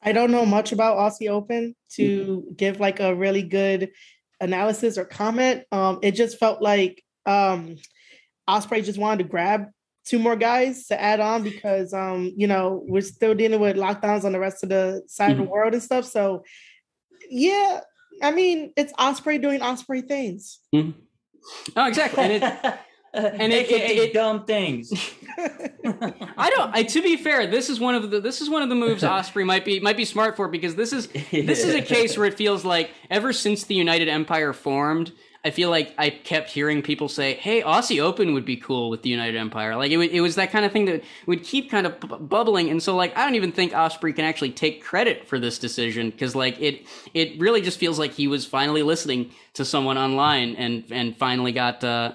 I 0.01 0.13
don't 0.13 0.31
know 0.31 0.47
much 0.47 0.71
about 0.71 0.97
Aussie 0.97 1.29
Open 1.29 1.75
to 1.97 2.27
mm-hmm. 2.27 2.55
give 2.55 2.79
like 2.79 3.01
a 3.01 3.13
really 3.13 3.43
good 3.43 3.91
analysis 4.41 4.97
or 4.97 5.05
comment. 5.05 5.65
Um, 5.73 5.99
it 6.03 6.13
just 6.13 6.39
felt 6.39 6.63
like 6.63 7.03
um, 7.27 7.77
Ospreay 8.49 8.85
just 8.85 8.99
wanted 8.99 9.25
to 9.25 9.29
grab 9.29 9.67
two 10.05 10.19
more 10.19 10.37
guys 10.37 10.87
to 10.87 11.01
add 11.01 11.21
on 11.21 11.43
because 11.43 11.93
um, 11.93 12.33
you 12.37 12.47
know 12.47 12.83
we're 12.87 13.01
still 13.01 13.35
dealing 13.35 13.61
with 13.61 13.77
lockdowns 13.77 14.25
on 14.25 14.33
the 14.33 14.41
rest 14.41 14.63
of 14.63 14.69
the 14.69 15.03
side 15.07 15.25
mm-hmm. 15.25 15.33
of 15.33 15.37
the 15.39 15.43
mm-hmm. 15.45 15.53
world 15.53 15.75
and 15.75 15.83
stuff. 15.83 16.05
So 16.05 16.45
yeah, 17.29 17.81
I 18.23 18.31
mean 18.31 18.73
it's 18.77 18.93
Ospreay 18.95 19.41
doing 19.41 19.61
Ospreay 19.61 20.07
things. 20.07 20.61
Mm-hmm. 20.75 20.99
Oh, 21.77 21.87
exactly. 21.87 22.25
And 22.25 22.33
it, 22.33 22.43
and 23.15 23.53
it, 23.53 23.71
it, 23.71 23.99
it, 23.99 24.13
dumb 24.13 24.45
things. 24.45 24.93
I 25.39 26.51
don't. 26.51 26.75
I, 26.75 26.83
to 26.83 27.03
be 27.03 27.17
fair, 27.17 27.47
this 27.47 27.71
is 27.71 27.81
one 27.81 27.95
of 27.95 28.11
the 28.11 28.21
this 28.21 28.41
is 28.41 28.51
one 28.51 28.63
of 28.63 28.69
the 28.69 28.75
moves 28.75 29.03
Ospreay 29.03 29.45
might 29.45 29.65
be 29.65 29.81
might 29.81 29.97
be 29.97 30.05
smart 30.05 30.37
for 30.37 30.49
because 30.49 30.75
this 30.75 30.93
is 30.93 31.09
this 31.31 31.65
is 31.65 31.75
a 31.75 31.83
case 31.83 32.17
where 32.17 32.27
it 32.27 32.35
feels 32.35 32.65
like 32.65 32.91
ever 33.11 33.33
since 33.33 33.65
the 33.65 33.75
United 33.75 34.09
Empire 34.09 34.53
formed, 34.53 35.13
I 35.45 35.51
feel 35.51 35.71
like 35.71 35.95
I 35.97 36.11
kept 36.11 36.51
hearing 36.51 36.83
people 36.83 37.09
say, 37.09 37.35
"Hey, 37.35 37.63
Aussie 37.63 38.01
Open 38.01 38.35
would 38.35 38.45
be 38.45 38.57
cool 38.57 38.91
with 38.91 39.03
the 39.03 39.09
United 39.09 39.37
Empire." 39.37 39.75
Like 39.77 39.91
it, 39.91 39.99
it 39.99 40.21
was 40.21 40.35
that 40.35 40.51
kind 40.51 40.65
of 40.65 40.73
thing 40.73 40.85
that 40.85 41.03
would 41.27 41.45
keep 41.45 41.71
kind 41.71 41.87
of 41.87 41.99
bu- 41.99 42.19
bubbling, 42.19 42.69
and 42.69 42.83
so 42.83 42.95
like 42.95 43.17
I 43.17 43.25
don't 43.25 43.37
even 43.37 43.53
think 43.53 43.73
Ospreay 43.73 44.15
can 44.15 44.25
actually 44.25 44.53
take 44.53 44.83
credit 44.83 45.27
for 45.27 45.39
this 45.39 45.59
decision 45.59 46.11
because 46.11 46.35
like 46.35 46.61
it 46.61 46.87
it 47.15 47.41
really 47.41 47.63
just 47.63 47.79
feels 47.79 47.99
like 47.99 48.13
he 48.13 48.29
was 48.29 48.45
finally 48.45 48.83
listening 48.83 49.31
to 49.55 49.65
someone 49.65 49.97
online 49.97 50.57
and 50.57 50.85
and 50.91 51.17
finally 51.17 51.53
got. 51.53 51.83
Uh, 51.83 52.13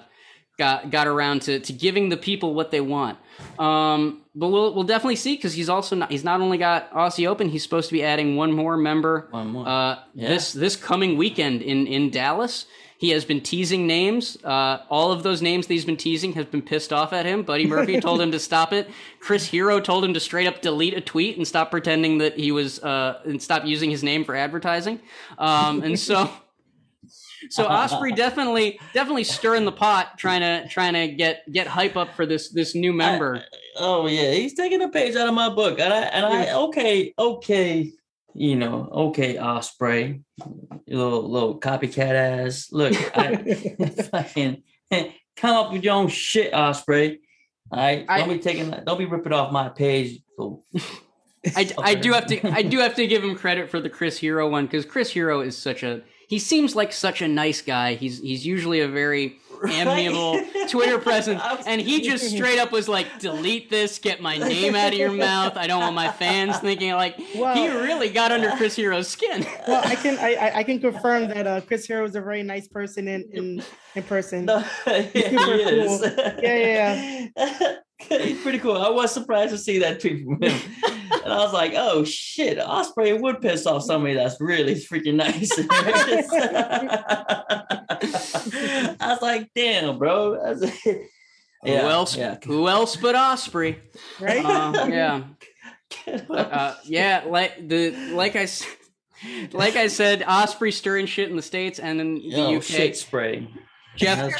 got 0.58 0.90
got 0.90 1.06
around 1.06 1.42
to, 1.42 1.60
to 1.60 1.72
giving 1.72 2.08
the 2.08 2.16
people 2.16 2.54
what 2.54 2.70
they 2.70 2.80
want. 2.80 3.18
Um, 3.58 4.22
but 4.34 4.48
we'll 4.48 4.74
we'll 4.74 4.84
definitely 4.84 5.16
see 5.16 5.36
because 5.36 5.52
he's 5.54 5.68
also 5.68 5.96
not, 5.96 6.10
he's 6.10 6.24
not 6.24 6.40
only 6.40 6.58
got 6.58 6.90
Aussie 6.92 7.26
Open, 7.26 7.48
he's 7.48 7.62
supposed 7.62 7.88
to 7.88 7.92
be 7.92 8.02
adding 8.02 8.36
one 8.36 8.52
more 8.52 8.76
member. 8.76 9.28
One 9.30 9.48
more. 9.48 9.68
Uh, 9.68 9.98
yeah. 10.14 10.28
This 10.28 10.52
this 10.52 10.76
coming 10.76 11.16
weekend 11.16 11.62
in 11.62 11.86
in 11.86 12.10
Dallas. 12.10 12.66
He 12.98 13.10
has 13.10 13.24
been 13.24 13.40
teasing 13.40 13.86
names. 13.86 14.38
Uh, 14.42 14.78
all 14.88 15.12
of 15.12 15.22
those 15.22 15.42
names 15.42 15.66
that 15.66 15.74
he's 15.74 15.84
been 15.84 15.96
teasing 15.96 16.32
have 16.34 16.50
been 16.50 16.62
pissed 16.62 16.92
off 16.92 17.12
at 17.12 17.26
him. 17.26 17.42
Buddy 17.42 17.66
Murphy 17.66 18.00
told 18.00 18.20
him 18.20 18.32
to 18.32 18.38
stop 18.38 18.72
it. 18.72 18.90
Chris 19.20 19.46
Hero 19.46 19.80
told 19.80 20.04
him 20.04 20.14
to 20.14 20.20
straight 20.20 20.46
up 20.46 20.62
delete 20.62 20.94
a 20.94 21.00
tweet 21.00 21.36
and 21.36 21.46
stop 21.46 21.70
pretending 21.70 22.18
that 22.18 22.38
he 22.38 22.52
was 22.52 22.82
uh, 22.82 23.20
and 23.24 23.42
stop 23.42 23.64
using 23.64 23.90
his 23.90 24.02
name 24.02 24.24
for 24.24 24.34
advertising. 24.34 25.00
Um, 25.38 25.82
and 25.82 25.98
so 25.98 26.30
so 27.50 27.66
Ospreay 27.66 28.14
definitely 28.14 28.78
definitely 28.92 29.24
stirring 29.24 29.64
the 29.64 29.72
pot, 29.72 30.18
trying 30.18 30.40
to 30.40 30.68
trying 30.68 30.94
to 30.94 31.08
get 31.08 31.50
get 31.52 31.66
hype 31.66 31.96
up 31.96 32.14
for 32.14 32.26
this 32.26 32.50
this 32.50 32.74
new 32.74 32.92
member. 32.92 33.36
I, 33.36 33.42
oh 33.76 34.06
yeah, 34.06 34.32
he's 34.32 34.54
taking 34.54 34.82
a 34.82 34.88
page 34.88 35.16
out 35.16 35.28
of 35.28 35.34
my 35.34 35.48
book, 35.48 35.78
and 35.78 35.92
I 35.92 36.00
and 36.00 36.26
I 36.26 36.54
okay 36.54 37.12
okay, 37.18 37.92
you 38.36 38.56
know 38.56 38.88
okay 38.92 39.36
Ospreay, 39.36 40.22
little 40.86 41.30
little 41.30 41.58
copycat 41.58 42.14
ass. 42.14 42.68
Look, 42.70 42.94
I 43.16 43.36
fucking 44.10 44.62
come 45.36 45.56
up 45.56 45.72
with 45.72 45.84
your 45.84 45.94
own 45.94 46.08
shit, 46.08 46.52
Ospreay. 46.52 47.18
All 47.70 47.80
right, 47.80 48.06
don't 48.06 48.30
I, 48.30 48.34
be 48.34 48.38
taking 48.38 48.70
don't 48.70 48.98
be 48.98 49.06
ripping 49.06 49.32
off 49.32 49.52
my 49.52 49.68
page. 49.70 50.20
So. 50.36 50.62
I, 51.54 51.70
I 51.78 51.94
do 51.94 52.12
have 52.12 52.26
to 52.26 52.48
I 52.48 52.62
do 52.62 52.80
have 52.80 52.96
to 52.96 53.06
give 53.06 53.22
him 53.22 53.36
credit 53.36 53.70
for 53.70 53.80
the 53.80 53.88
Chris 53.88 54.18
Hero 54.18 54.48
one 54.50 54.66
because 54.66 54.84
Chris 54.84 55.10
Hero 55.10 55.40
is 55.40 55.56
such 55.56 55.82
a 55.82 56.02
he 56.28 56.38
seems 56.38 56.74
like 56.74 56.92
such 56.92 57.22
a 57.22 57.28
nice 57.28 57.62
guy. 57.62 57.94
He's 57.94 58.20
he's 58.20 58.44
usually 58.44 58.80
a 58.80 58.88
very 58.88 59.38
amiable 59.68 60.40
Twitter 60.68 60.98
presence, 60.98 61.42
and 61.66 61.80
he 61.80 62.00
just 62.00 62.30
straight 62.30 62.58
up 62.58 62.72
was 62.72 62.88
like, 62.88 63.18
"Delete 63.18 63.70
this, 63.70 63.98
get 63.98 64.20
my 64.20 64.36
name 64.36 64.74
out 64.74 64.92
of 64.92 64.98
your 64.98 65.12
mouth. 65.28 65.56
I 65.56 65.66
don't 65.66 65.80
want 65.80 65.94
my 65.94 66.10
fans 66.10 66.58
thinking 66.58 66.92
like 66.92 67.18
well, 67.34 67.54
he 67.54 67.68
really 67.68 68.10
got 68.10 68.32
under 68.32 68.50
Chris 68.52 68.76
Hero's 68.76 69.08
skin." 69.08 69.46
Well, 69.66 69.82
I 69.84 69.94
can 69.94 70.18
I, 70.18 70.52
I 70.56 70.62
can 70.62 70.80
confirm 70.80 71.28
that 71.28 71.46
uh, 71.46 71.60
Chris 71.60 71.86
Hero 71.86 72.04
is 72.04 72.14
a 72.14 72.20
very 72.20 72.42
nice 72.42 72.68
person 72.68 73.08
in 73.08 73.28
in, 73.32 73.62
in 73.94 74.02
person. 74.02 74.46
No, 74.46 74.64
yeah, 74.86 75.02
he 75.02 75.16
is. 75.18 76.00
Cool. 76.00 76.10
Yeah, 76.42 76.56
yeah, 76.56 77.28
yeah. 77.36 77.76
He's 77.98 78.40
pretty 78.42 78.58
cool. 78.58 78.76
I 78.76 78.90
was 78.90 79.12
surprised 79.12 79.52
to 79.52 79.58
see 79.58 79.78
that 79.80 80.00
tweet 80.00 80.24
from 80.24 80.42
him. 80.42 80.60
and 80.84 81.32
I 81.32 81.38
was 81.38 81.52
like, 81.52 81.72
oh 81.76 82.04
shit, 82.04 82.58
Ospreay 82.58 83.20
would 83.20 83.40
piss 83.40 83.66
off 83.66 83.82
somebody 83.84 84.14
that's 84.14 84.40
really 84.40 84.74
freaking 84.74 85.14
nice. 85.14 85.50
I 89.00 89.08
was 89.12 89.22
like, 89.22 89.50
damn, 89.54 89.98
bro. 89.98 90.54
yeah, 91.64 91.82
who 91.82 91.88
else? 91.88 92.16
Yeah. 92.16 92.36
Who 92.44 92.68
else 92.68 92.96
but 92.96 93.14
Ospreay? 93.14 93.78
Right? 94.20 94.44
Uh, 94.44 94.86
yeah. 94.90 95.22
Uh, 96.28 96.74
yeah, 96.84 97.24
like 97.26 97.66
the 97.66 97.92
like 98.12 98.36
I 98.36 98.46
like 99.52 99.76
I 99.76 99.86
said, 99.86 100.20
Ospreay 100.22 100.72
stirring 100.72 101.06
shit 101.06 101.30
in 101.30 101.36
the 101.36 101.42
states 101.42 101.78
and 101.78 102.00
in 102.00 102.14
the 102.16 102.20
Yo, 102.20 102.56
UK. 102.56 102.62
Shit 102.62 102.96
spray. 102.96 103.48
Jeff 103.96 104.38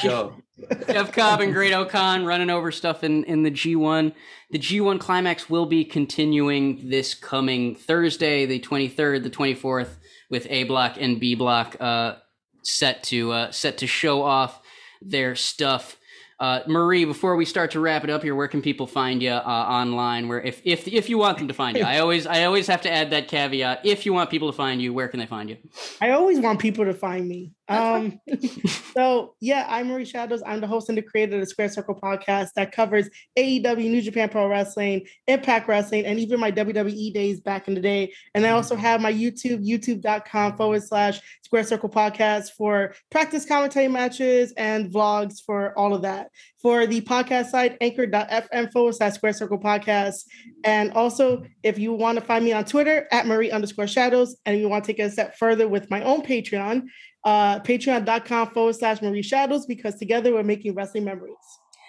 Jeff 0.87 1.11
Cobb 1.11 1.41
and 1.41 1.53
Great-O-Khan 1.53 2.25
running 2.25 2.49
over 2.49 2.71
stuff 2.71 3.03
in, 3.03 3.23
in 3.25 3.43
the 3.43 3.51
G1. 3.51 4.13
The 4.49 4.59
G1 4.59 4.99
climax 4.99 5.49
will 5.49 5.65
be 5.65 5.85
continuing 5.85 6.89
this 6.89 7.13
coming 7.13 7.75
Thursday, 7.75 8.45
the 8.45 8.59
23rd, 8.59 9.23
the 9.23 9.29
24th, 9.29 9.97
with 10.29 10.47
A 10.49 10.63
Block 10.63 10.95
and 10.99 11.19
B 11.19 11.35
Block 11.35 11.75
uh, 11.79 12.15
set 12.63 13.03
to 13.03 13.31
uh, 13.31 13.51
set 13.51 13.77
to 13.79 13.87
show 13.87 14.23
off 14.23 14.61
their 15.01 15.35
stuff. 15.35 15.96
Uh, 16.39 16.59
Marie, 16.67 17.03
before 17.03 17.35
we 17.35 17.45
start 17.45 17.71
to 17.71 17.79
wrap 17.79 18.03
it 18.03 18.11
up 18.11 18.21
here, 18.21 18.35
where 18.35 18.47
can 18.47 18.61
people 18.61 18.85
find 18.85 19.23
you 19.23 19.31
uh, 19.31 19.41
online? 19.41 20.27
Where 20.27 20.39
if 20.39 20.61
if 20.63 20.87
if 20.87 21.09
you 21.09 21.17
want 21.17 21.39
them 21.39 21.47
to 21.47 21.53
find 21.53 21.75
you, 21.75 21.83
I 21.83 21.97
always 21.97 22.27
I 22.27 22.43
always 22.43 22.67
have 22.67 22.81
to 22.81 22.91
add 22.91 23.09
that 23.09 23.27
caveat. 23.27 23.83
If 23.83 24.05
you 24.05 24.13
want 24.13 24.29
people 24.29 24.51
to 24.51 24.55
find 24.55 24.79
you, 24.79 24.93
where 24.93 25.07
can 25.07 25.19
they 25.19 25.25
find 25.25 25.49
you? 25.49 25.57
I 25.99 26.11
always 26.11 26.39
want 26.39 26.59
people 26.59 26.85
to 26.85 26.93
find 26.93 27.27
me. 27.27 27.53
Um, 27.69 28.19
so 28.93 29.35
yeah, 29.39 29.65
I'm 29.67 29.87
Marie 29.87 30.05
Shadows. 30.05 30.43
I'm 30.45 30.61
the 30.61 30.67
host 30.67 30.89
and 30.89 30.97
the 30.97 31.01
creator 31.01 31.35
of 31.35 31.41
the 31.41 31.47
Square 31.47 31.69
Circle 31.69 31.95
podcast 31.95 32.49
that 32.55 32.71
covers 32.71 33.09
AEW, 33.37 33.89
New 33.89 34.01
Japan 34.01 34.29
Pro 34.29 34.47
Wrestling, 34.47 35.07
Impact 35.27 35.67
Wrestling, 35.67 36.05
and 36.05 36.19
even 36.19 36.39
my 36.39 36.51
WWE 36.51 37.13
days 37.13 37.39
back 37.39 37.67
in 37.67 37.73
the 37.73 37.81
day. 37.81 38.13
And 38.35 38.45
I 38.45 38.51
also 38.51 38.75
have 38.75 39.01
my 39.01 39.11
YouTube, 39.11 39.65
youtube.com 39.67 40.55
forward 40.55 40.83
slash 40.83 41.19
Square 41.43 41.63
Circle 41.63 41.89
podcast 41.89 42.51
for 42.57 42.93
practice 43.09 43.45
commentary 43.45 43.87
matches 43.87 44.53
and 44.55 44.91
vlogs 44.91 45.43
for 45.43 45.77
all 45.77 45.93
of 45.93 46.03
that. 46.03 46.26
For 46.61 46.85
the 46.85 47.01
podcast 47.01 47.47
site, 47.47 47.77
anchor.fm 47.81 48.71
forward 48.71 48.95
slash 48.95 49.13
Square 49.13 49.33
Circle 49.33 49.59
podcast. 49.59 50.23
And 50.63 50.91
also, 50.93 51.43
if 51.63 51.77
you 51.77 51.93
want 51.93 52.19
to 52.19 52.25
find 52.25 52.43
me 52.43 52.53
on 52.53 52.65
Twitter, 52.65 53.07
at 53.11 53.25
Marie 53.25 53.51
underscore 53.51 53.87
shadows, 53.87 54.37
and 54.45 54.59
you 54.59 54.69
want 54.69 54.83
to 54.85 54.91
take 54.91 54.99
it 54.99 55.03
a 55.03 55.11
step 55.11 55.37
further 55.37 55.67
with 55.67 55.89
my 55.89 56.03
own 56.03 56.21
Patreon, 56.21 56.83
uh, 57.23 57.59
patreon.com 57.59 58.51
forward 58.51 58.75
slash 58.75 59.01
Marie 59.01 59.21
Shadows 59.21 59.65
because 59.65 59.95
together 59.95 60.33
we're 60.33 60.43
making 60.43 60.73
wrestling 60.73 61.03
memories. 61.03 61.35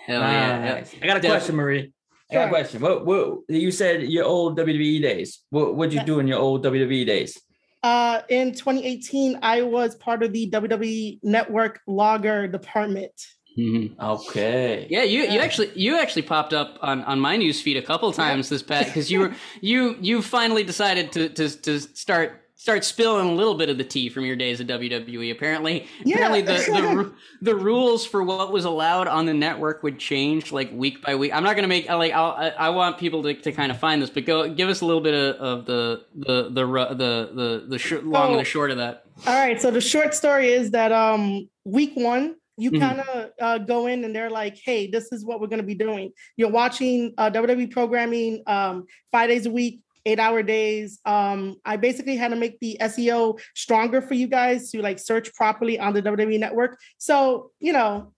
Hell 0.06 0.20
yeah. 0.20 0.84
I 1.02 1.06
got 1.06 1.18
a 1.18 1.20
question, 1.20 1.54
Marie. 1.54 1.92
I 2.30 2.34
got 2.34 2.46
a 2.46 2.48
question. 2.48 2.80
What, 2.80 3.06
what 3.06 3.38
you 3.48 3.70
said 3.70 4.02
your 4.02 4.24
old 4.24 4.58
WWE 4.58 5.00
days. 5.00 5.40
What 5.50 5.76
would 5.76 5.92
you 5.92 6.02
do 6.04 6.18
in 6.18 6.26
your 6.26 6.38
old 6.38 6.64
WWE 6.64 7.06
days? 7.06 7.40
Uh, 7.82 8.22
in 8.28 8.52
2018, 8.52 9.38
I 9.42 9.62
was 9.62 9.94
part 9.94 10.22
of 10.22 10.32
the 10.32 10.50
WWE 10.50 11.20
Network 11.22 11.80
Logger 11.86 12.48
department. 12.48 13.12
Mm-hmm. 13.58 14.00
Okay. 14.00 14.86
Yeah, 14.88 15.02
you 15.02 15.22
you 15.22 15.40
actually 15.40 15.72
you 15.74 15.98
actually 15.98 16.22
popped 16.22 16.54
up 16.54 16.78
on, 16.80 17.02
on 17.04 17.18
my 17.18 17.36
news 17.36 17.60
feed 17.60 17.76
a 17.76 17.82
couple 17.82 18.12
times 18.12 18.48
this 18.48 18.62
past 18.62 18.86
because 18.86 19.10
you 19.10 19.18
were 19.20 19.34
you 19.60 19.96
you 20.00 20.22
finally 20.22 20.62
decided 20.62 21.10
to 21.12 21.28
to 21.30 21.48
to 21.62 21.80
start 21.80 22.44
start 22.54 22.84
spilling 22.84 23.28
a 23.28 23.32
little 23.32 23.54
bit 23.54 23.68
of 23.68 23.78
the 23.78 23.84
tea 23.84 24.08
from 24.08 24.24
your 24.24 24.34
days 24.34 24.60
at 24.60 24.66
WWE. 24.66 25.30
Apparently, 25.32 25.86
yeah. 26.04 26.16
apparently 26.16 26.42
the, 26.42 26.52
the 26.52 27.12
the 27.42 27.54
rules 27.56 28.06
for 28.06 28.22
what 28.22 28.52
was 28.52 28.64
allowed 28.64 29.08
on 29.08 29.26
the 29.26 29.34
network 29.34 29.82
would 29.82 29.98
change 29.98 30.52
like 30.52 30.70
week 30.72 31.02
by 31.02 31.16
week. 31.16 31.34
I'm 31.34 31.42
not 31.42 31.54
going 31.54 31.62
to 31.64 31.68
make 31.68 31.88
like 31.88 32.12
I'll, 32.12 32.32
I, 32.32 32.48
I 32.50 32.68
want 32.68 32.98
people 32.98 33.24
to, 33.24 33.34
to 33.34 33.50
kind 33.50 33.72
of 33.72 33.78
find 33.78 34.00
this, 34.00 34.10
but 34.10 34.24
go 34.24 34.48
give 34.48 34.68
us 34.68 34.82
a 34.82 34.86
little 34.86 35.02
bit 35.02 35.14
of, 35.14 35.36
of 35.36 35.64
the 35.66 36.04
the 36.14 36.44
the 36.50 36.66
the 36.66 37.30
the 37.34 37.64
the 37.70 37.78
sh- 37.78 38.02
long 38.04 38.32
and 38.32 38.40
the 38.40 38.44
short 38.44 38.70
of 38.70 38.76
that. 38.76 39.04
All 39.26 39.34
right, 39.34 39.60
so 39.60 39.72
the 39.72 39.80
short 39.80 40.14
story 40.14 40.48
is 40.48 40.70
that 40.70 40.92
um 40.92 41.48
week 41.64 41.92
one 41.96 42.36
you 42.58 42.72
mm-hmm. 42.72 42.80
kind 42.80 43.00
of 43.00 43.30
uh, 43.40 43.58
go 43.58 43.86
in 43.86 44.04
and 44.04 44.14
they're 44.14 44.30
like, 44.30 44.58
hey, 44.62 44.88
this 44.90 45.12
is 45.12 45.24
what 45.24 45.40
we're 45.40 45.46
going 45.46 45.60
to 45.60 45.66
be 45.66 45.74
doing. 45.74 46.12
You're 46.36 46.50
watching 46.50 47.14
uh, 47.16 47.30
WWE 47.30 47.70
programming 47.70 48.42
um, 48.46 48.86
five 49.12 49.28
days 49.28 49.46
a 49.46 49.50
week, 49.50 49.80
eight 50.04 50.18
hour 50.18 50.42
days. 50.42 51.00
Um, 51.04 51.56
I 51.64 51.76
basically 51.76 52.16
had 52.16 52.28
to 52.28 52.36
make 52.36 52.58
the 52.60 52.76
SEO 52.80 53.38
stronger 53.54 54.02
for 54.02 54.14
you 54.14 54.26
guys 54.26 54.70
to 54.72 54.82
like 54.82 54.98
search 54.98 55.32
properly 55.34 55.78
on 55.78 55.94
the 55.94 56.02
WWE 56.02 56.38
network. 56.38 56.78
So, 56.98 57.52
you 57.60 57.72
know, 57.72 58.12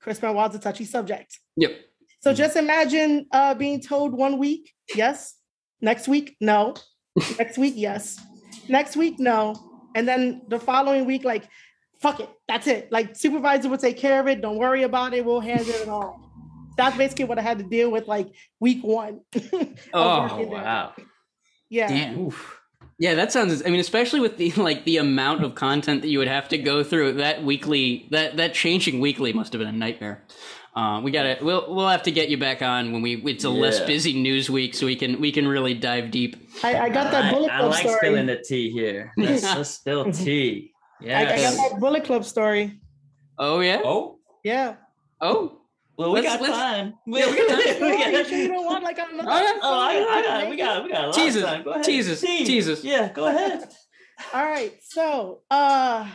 Chris 0.00 0.18
Benoit's 0.18 0.54
a 0.54 0.58
touchy 0.58 0.84
subject. 0.84 1.38
Yep. 1.56 1.72
So 2.20 2.32
just 2.32 2.56
imagine 2.56 3.26
uh, 3.32 3.52
being 3.52 3.82
told 3.82 4.14
one 4.14 4.38
week, 4.38 4.72
yes. 4.94 5.34
Next 5.82 6.08
week, 6.08 6.36
no. 6.40 6.74
Next 7.38 7.58
week, 7.58 7.74
yes. 7.76 8.18
Next 8.66 8.96
week, 8.96 9.18
no. 9.18 9.54
And 9.94 10.08
then 10.08 10.40
the 10.48 10.58
following 10.58 11.04
week, 11.04 11.24
like, 11.24 11.44
fuck 12.00 12.20
it, 12.20 12.28
that's 12.48 12.66
it. 12.66 12.90
Like, 12.92 13.16
supervisor 13.16 13.68
will 13.68 13.78
take 13.78 13.98
care 13.98 14.20
of 14.20 14.28
it. 14.28 14.40
Don't 14.40 14.56
worry 14.56 14.82
about 14.82 15.14
it. 15.14 15.24
We'll 15.24 15.40
handle 15.40 15.74
it 15.74 15.88
all. 15.88 16.20
That's 16.76 16.96
basically 16.96 17.26
what 17.26 17.38
I 17.38 17.42
had 17.42 17.58
to 17.58 17.64
deal 17.64 17.90
with, 17.90 18.08
like 18.08 18.28
week 18.60 18.82
one. 18.82 19.20
Oh, 19.92 20.44
wow. 20.46 20.92
Yeah. 21.68 21.88
Damn. 21.88 22.18
Oof. 22.18 22.60
Yeah, 22.98 23.14
that 23.14 23.32
sounds. 23.32 23.62
I 23.64 23.70
mean, 23.70 23.80
especially 23.80 24.20
with 24.20 24.36
the 24.36 24.52
like 24.52 24.84
the 24.84 24.98
amount 24.98 25.42
of 25.42 25.54
content 25.54 26.02
that 26.02 26.08
you 26.08 26.18
would 26.18 26.28
have 26.28 26.48
to 26.50 26.58
go 26.58 26.84
through. 26.84 27.14
That 27.14 27.42
weekly, 27.42 28.06
that 28.10 28.36
that 28.36 28.54
changing 28.54 29.00
weekly 29.00 29.32
must 29.32 29.52
have 29.52 29.58
been 29.58 29.68
a 29.68 29.72
nightmare. 29.72 30.24
Uh, 30.76 31.00
we 31.02 31.10
gotta. 31.10 31.38
We'll 31.42 31.74
we'll 31.74 31.88
have 31.88 32.04
to 32.04 32.12
get 32.12 32.28
you 32.28 32.36
back 32.36 32.62
on 32.62 32.92
when 32.92 33.02
we. 33.02 33.16
It's 33.24 33.44
a 33.44 33.50
less 33.50 33.80
busy 33.80 34.12
news 34.20 34.48
week, 34.48 34.74
so 34.74 34.86
we 34.86 34.94
can 34.94 35.20
we 35.20 35.32
can 35.32 35.46
really 35.48 35.74
dive 35.74 36.12
deep. 36.12 36.36
I, 36.62 36.78
I 36.82 36.88
got 36.88 37.10
that 37.10 37.26
I, 37.26 37.30
Bullet 37.32 37.50
I 37.50 37.58
Club 37.58 37.70
like 37.70 37.80
story. 37.80 37.96
spilling 37.96 38.26
the 38.26 38.36
tea 38.36 38.70
here. 38.70 39.12
Let's, 39.16 39.42
let's 39.42 39.70
spill 39.70 40.12
tea. 40.12 40.73
Yeah. 41.04 41.18
I, 41.18 41.22
I 41.22 41.36
got 41.42 41.70
that 41.72 41.80
Bullet 41.80 42.04
Club 42.04 42.24
story. 42.24 42.80
Oh 43.38 43.60
yeah. 43.60 43.80
Oh, 43.84 44.18
Yeah. 44.42 44.76
Oh. 45.20 45.60
well, 45.96 46.12
we 46.12 46.20
Let's- 46.20 46.34
got 46.34 46.42
let's- 46.42 46.56
time. 46.56 46.94
Yeah, 47.06 47.30
we 47.30 47.36
got 47.36 47.48
time. 47.48 47.58
We 47.58 47.86
Oh, 47.86 48.06
you 48.06 48.12
got- 48.12 48.26
sure 48.26 48.38
you 48.38 48.48
don't 48.48 48.64
want 48.64 48.84
like 48.84 48.98
another? 48.98 49.28
Oh, 49.30 49.42
yeah. 49.42 49.58
Oh, 49.62 49.78
I, 49.80 50.18
I 50.18 50.22
got, 50.22 50.50
we 50.50 50.56
got, 50.56 50.84
we 50.84 50.90
got 50.90 51.04
a 51.04 51.06
lot 51.08 51.14
Jesus, 51.16 51.42
of 51.42 51.48
time. 51.48 51.62
Go 51.64 51.70
ahead. 51.70 51.84
Jesus, 51.84 52.20
Tea. 52.20 52.44
Jesus. 52.44 52.84
Yeah, 52.84 53.12
go 53.12 53.26
ahead. 53.26 53.68
All 54.34 54.44
right. 54.44 54.72
So 54.82 55.40
uh 55.50 56.08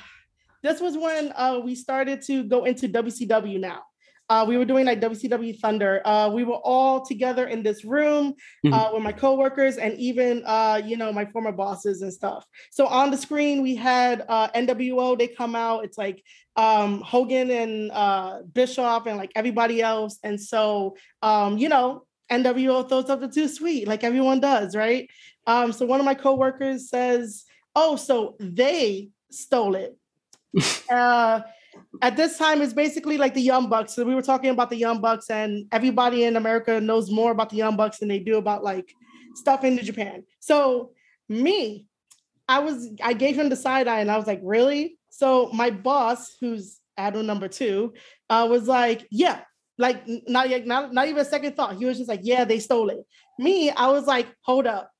this 0.63 0.79
was 0.81 0.97
when 0.97 1.31
uh 1.35 1.59
we 1.63 1.75
started 1.75 2.21
to 2.23 2.43
go 2.43 2.65
into 2.65 2.87
WCW 2.89 3.59
now. 3.59 3.83
Uh, 4.29 4.45
we 4.47 4.57
were 4.57 4.65
doing 4.65 4.85
like 4.85 5.01
WCW 5.01 5.59
Thunder. 5.59 6.01
Uh, 6.05 6.29
we 6.31 6.43
were 6.43 6.61
all 6.63 7.03
together 7.03 7.47
in 7.47 7.63
this 7.63 7.83
room 7.83 8.35
uh, 8.71 8.91
with 8.93 9.01
my 9.01 9.11
coworkers 9.11 9.77
and 9.77 9.93
even 9.95 10.43
uh, 10.45 10.79
you 10.85 10.95
know 10.95 11.11
my 11.11 11.25
former 11.25 11.51
bosses 11.51 12.03
and 12.03 12.13
stuff. 12.13 12.45
So 12.69 12.85
on 12.85 13.09
the 13.09 13.17
screen 13.17 13.63
we 13.63 13.75
had 13.75 14.23
uh, 14.29 14.49
NWO. 14.49 15.17
They 15.17 15.27
come 15.27 15.55
out. 15.55 15.83
It's 15.83 15.97
like 15.97 16.23
um, 16.55 17.01
Hogan 17.01 17.49
and 17.49 17.91
uh, 17.91 18.41
Bischoff 18.53 19.07
and 19.07 19.17
like 19.17 19.31
everybody 19.35 19.81
else. 19.81 20.19
And 20.23 20.39
so 20.39 20.95
um, 21.23 21.57
you 21.57 21.69
know 21.69 22.05
NWO 22.31 22.87
throws 22.87 23.09
up 23.09 23.21
the 23.21 23.27
too 23.27 23.47
sweet 23.47 23.87
like 23.87 24.03
everyone 24.03 24.39
does, 24.39 24.75
right? 24.75 25.09
Um, 25.47 25.71
so 25.71 25.87
one 25.87 25.99
of 25.99 26.05
my 26.05 26.13
coworkers 26.13 26.89
says, 26.89 27.45
"Oh, 27.75 27.95
so 27.95 28.35
they 28.39 29.09
stole 29.31 29.75
it." 29.75 29.97
at 32.01 32.15
this 32.15 32.37
time, 32.37 32.61
it's 32.61 32.73
basically 32.73 33.17
like 33.17 33.33
the 33.33 33.41
Young 33.41 33.69
Bucks. 33.69 33.93
So 33.93 34.03
we 34.03 34.15
were 34.15 34.21
talking 34.21 34.49
about 34.49 34.69
the 34.69 34.77
Young 34.77 35.01
Bucks, 35.01 35.29
and 35.29 35.65
everybody 35.71 36.23
in 36.23 36.35
America 36.35 36.79
knows 36.79 37.11
more 37.11 37.31
about 37.31 37.49
the 37.49 37.57
Young 37.57 37.75
Bucks 37.75 37.99
than 37.99 38.09
they 38.09 38.19
do 38.19 38.37
about 38.37 38.63
like 38.63 38.93
stuff 39.35 39.63
in 39.63 39.77
Japan. 39.79 40.23
So 40.39 40.91
me, 41.27 41.87
I 42.47 42.59
was 42.59 42.89
I 43.01 43.13
gave 43.13 43.37
him 43.37 43.49
the 43.49 43.55
side 43.55 43.87
eye, 43.87 43.99
and 43.99 44.11
I 44.11 44.17
was 44.17 44.27
like, 44.27 44.41
"Really?" 44.43 44.97
So 45.09 45.49
my 45.53 45.69
boss, 45.69 46.35
who's 46.39 46.79
Adam 46.97 47.25
number 47.25 47.47
two, 47.47 47.93
uh, 48.29 48.47
was 48.49 48.67
like, 48.67 49.07
"Yeah." 49.11 49.41
Like 49.77 50.03
not, 50.27 50.49
yet- 50.49 50.67
not 50.67 50.93
not 50.93 51.07
even 51.07 51.21
a 51.21 51.25
second 51.25 51.55
thought. 51.55 51.77
He 51.77 51.85
was 51.85 51.97
just 51.97 52.09
like, 52.09 52.21
"Yeah, 52.23 52.43
they 52.45 52.59
stole 52.59 52.89
it." 52.89 52.99
Me, 53.37 53.69
I 53.71 53.87
was 53.87 54.05
like, 54.05 54.27
"Hold 54.41 54.67
up." 54.67 54.91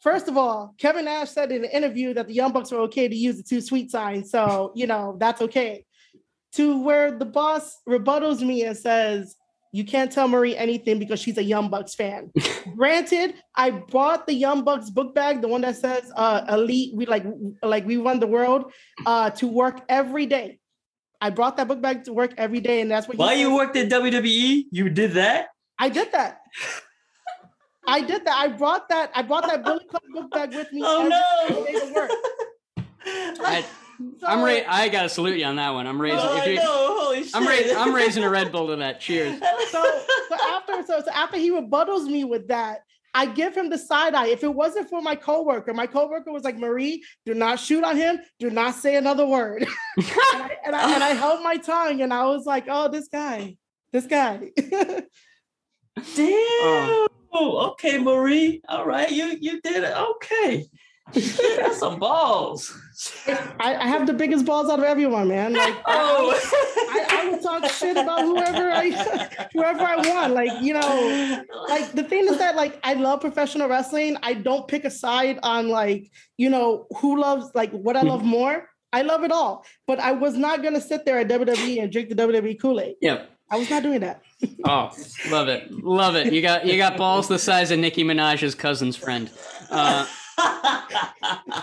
First 0.00 0.28
of 0.28 0.38
all, 0.38 0.74
Kevin 0.78 1.04
Nash 1.04 1.30
said 1.30 1.52
in 1.52 1.62
an 1.64 1.70
interview 1.70 2.14
that 2.14 2.26
the 2.26 2.32
Young 2.32 2.52
Bucks 2.52 2.70
were 2.70 2.80
okay 2.80 3.06
to 3.06 3.14
use 3.14 3.36
the 3.36 3.42
too 3.42 3.60
sweet 3.60 3.90
sign. 3.90 4.24
So, 4.24 4.72
you 4.74 4.86
know, 4.86 5.16
that's 5.20 5.42
okay. 5.42 5.84
To 6.54 6.82
where 6.82 7.16
the 7.16 7.24
boss 7.24 7.76
rebuttals 7.88 8.40
me 8.40 8.64
and 8.64 8.76
says, 8.76 9.36
you 9.72 9.84
can't 9.84 10.10
tell 10.10 10.26
Marie 10.26 10.56
anything 10.56 10.98
because 10.98 11.20
she's 11.20 11.38
a 11.38 11.44
Young 11.44 11.70
Bucks 11.70 11.94
fan. 11.94 12.32
Granted, 12.76 13.34
I 13.54 13.70
bought 13.70 14.26
the 14.26 14.34
Young 14.34 14.64
Bucks 14.64 14.90
book 14.90 15.14
bag, 15.14 15.42
the 15.42 15.48
one 15.48 15.60
that 15.60 15.76
says 15.76 16.10
uh 16.16 16.44
elite, 16.48 16.94
we 16.94 17.06
like 17.06 17.24
like 17.62 17.86
we 17.86 17.96
run 17.96 18.18
the 18.18 18.26
world, 18.26 18.72
uh, 19.06 19.30
to 19.30 19.46
work 19.46 19.82
every 19.88 20.26
day. 20.26 20.58
I 21.20 21.30
brought 21.30 21.56
that 21.58 21.68
book 21.68 21.80
bag 21.80 22.04
to 22.04 22.12
work 22.12 22.32
every 22.36 22.60
day, 22.60 22.80
and 22.80 22.90
that's 22.90 23.06
what 23.06 23.16
While 23.16 23.36
you 23.36 23.54
worked 23.54 23.76
at 23.76 23.88
WWE, 23.90 24.64
you 24.72 24.88
did 24.88 25.12
that? 25.12 25.48
I 25.78 25.88
did 25.88 26.10
that. 26.12 26.40
I 27.86 28.00
did 28.00 28.24
that. 28.24 28.36
I 28.36 28.48
brought 28.48 28.88
that. 28.88 29.10
I 29.14 29.22
brought 29.22 29.46
that 29.46 29.64
Bullet 29.64 29.88
Club 29.88 30.02
book 30.12 30.30
bag 30.30 30.54
with 30.54 30.72
me. 30.72 30.82
Oh 30.84 31.48
every 31.48 31.72
day 31.72 31.78
to 31.78 31.94
work. 31.94 32.10
no! 33.06 33.44
I, 33.44 33.64
I'm 34.26 34.42
ra- 34.42 34.64
I 34.68 34.88
gotta 34.88 35.08
salute 35.08 35.38
you 35.38 35.44
on 35.44 35.56
that 35.56 35.70
one. 35.70 35.86
I'm 35.86 35.96
oh, 35.96 36.04
raising. 36.04 36.20
Oh, 36.20 36.36
if 36.36 36.42
I 36.42 36.46
you, 36.46 36.56
know. 36.56 36.96
Holy 37.00 37.22
shit! 37.24 37.36
I'm, 37.36 37.46
ra- 37.46 37.82
I'm 37.82 37.94
raising 37.94 38.24
a 38.24 38.30
Red 38.30 38.52
Bull 38.52 38.68
to 38.68 38.76
that. 38.76 39.00
Cheers. 39.00 39.38
so, 39.70 40.00
so 40.28 40.36
after 40.48 40.82
so, 40.84 41.02
so 41.04 41.10
after 41.12 41.36
he 41.36 41.50
rebuttals 41.50 42.06
me 42.06 42.24
with 42.24 42.48
that, 42.48 42.84
I 43.12 43.26
give 43.26 43.54
him 43.54 43.68
the 43.68 43.78
side 43.78 44.14
eye. 44.14 44.28
If 44.28 44.44
it 44.44 44.54
wasn't 44.54 44.88
for 44.88 45.02
my 45.02 45.16
coworker, 45.16 45.74
my 45.74 45.86
coworker 45.86 46.32
was 46.32 46.44
like, 46.44 46.56
"Marie, 46.56 47.04
do 47.26 47.34
not 47.34 47.58
shoot 47.58 47.84
on 47.84 47.96
him. 47.96 48.20
Do 48.38 48.50
not 48.50 48.74
say 48.74 48.96
another 48.96 49.26
word." 49.26 49.66
and, 49.96 50.06
I, 50.08 50.56
and, 50.64 50.76
I, 50.76 50.94
and 50.94 51.02
I 51.02 51.08
held 51.14 51.42
my 51.42 51.56
tongue, 51.56 52.00
and 52.00 52.12
I 52.12 52.26
was 52.26 52.46
like, 52.46 52.66
"Oh, 52.68 52.88
this 52.88 53.08
guy, 53.08 53.56
this 53.92 54.06
guy." 54.06 54.50
Oh. 54.72 55.02
Damn. 56.16 57.08
Oh, 57.32 57.70
okay, 57.72 57.98
Marie. 57.98 58.62
All 58.68 58.86
right, 58.86 59.10
you 59.10 59.36
you 59.40 59.60
did 59.60 59.84
it. 59.84 59.94
Okay. 59.96 60.66
Shit, 61.12 61.58
That's 61.58 61.78
some 61.78 61.98
balls. 61.98 62.72
I, 63.58 63.76
I 63.76 63.86
have 63.86 64.06
the 64.06 64.12
biggest 64.12 64.44
balls 64.44 64.68
out 64.70 64.78
of 64.78 64.84
everyone, 64.84 65.28
man. 65.28 65.52
Like, 65.54 65.76
Oh. 65.86 66.38
I, 66.90 67.06
I 67.22 67.30
will 67.30 67.38
talk 67.38 67.64
shit 67.70 67.96
about 67.96 68.20
whoever 68.22 68.70
I 68.70 68.90
whoever 69.52 69.80
I 69.80 69.96
want. 69.96 70.34
Like, 70.34 70.60
you 70.62 70.74
know, 70.74 71.44
like 71.68 71.92
the 71.92 72.02
thing 72.04 72.26
is 72.28 72.38
that 72.38 72.56
like 72.56 72.78
I 72.82 72.94
love 72.94 73.20
professional 73.20 73.68
wrestling. 73.68 74.16
I 74.22 74.34
don't 74.34 74.66
pick 74.68 74.84
a 74.84 74.90
side 74.90 75.38
on 75.42 75.68
like, 75.68 76.10
you 76.36 76.50
know, 76.50 76.86
who 76.98 77.18
loves 77.20 77.50
like 77.54 77.70
what 77.72 77.96
I 77.96 78.02
love 78.02 78.22
more. 78.24 78.68
I 78.92 79.02
love 79.02 79.22
it 79.24 79.30
all. 79.32 79.64
But 79.86 80.00
I 80.00 80.12
was 80.12 80.36
not 80.36 80.62
gonna 80.62 80.80
sit 80.80 81.04
there 81.04 81.18
at 81.20 81.28
WWE 81.28 81.82
and 81.82 81.90
drink 81.92 82.08
the 82.08 82.14
WWE 82.16 82.60
Kool-Aid. 82.60 82.96
Yep. 83.00 83.30
I 83.52 83.56
was 83.56 83.70
not 83.70 83.82
doing 83.82 84.00
that. 84.00 84.22
Oh, 84.64 84.90
love 85.30 85.48
it, 85.48 85.70
love 85.70 86.16
it. 86.16 86.32
You 86.32 86.40
got 86.40 86.66
you 86.66 86.76
got 86.78 86.96
balls 86.96 87.28
the 87.28 87.38
size 87.38 87.70
of 87.70 87.78
Nicki 87.78 88.04
Minaj's 88.04 88.54
cousin's 88.54 88.96
friend. 88.96 89.30
Uh, 89.70 90.06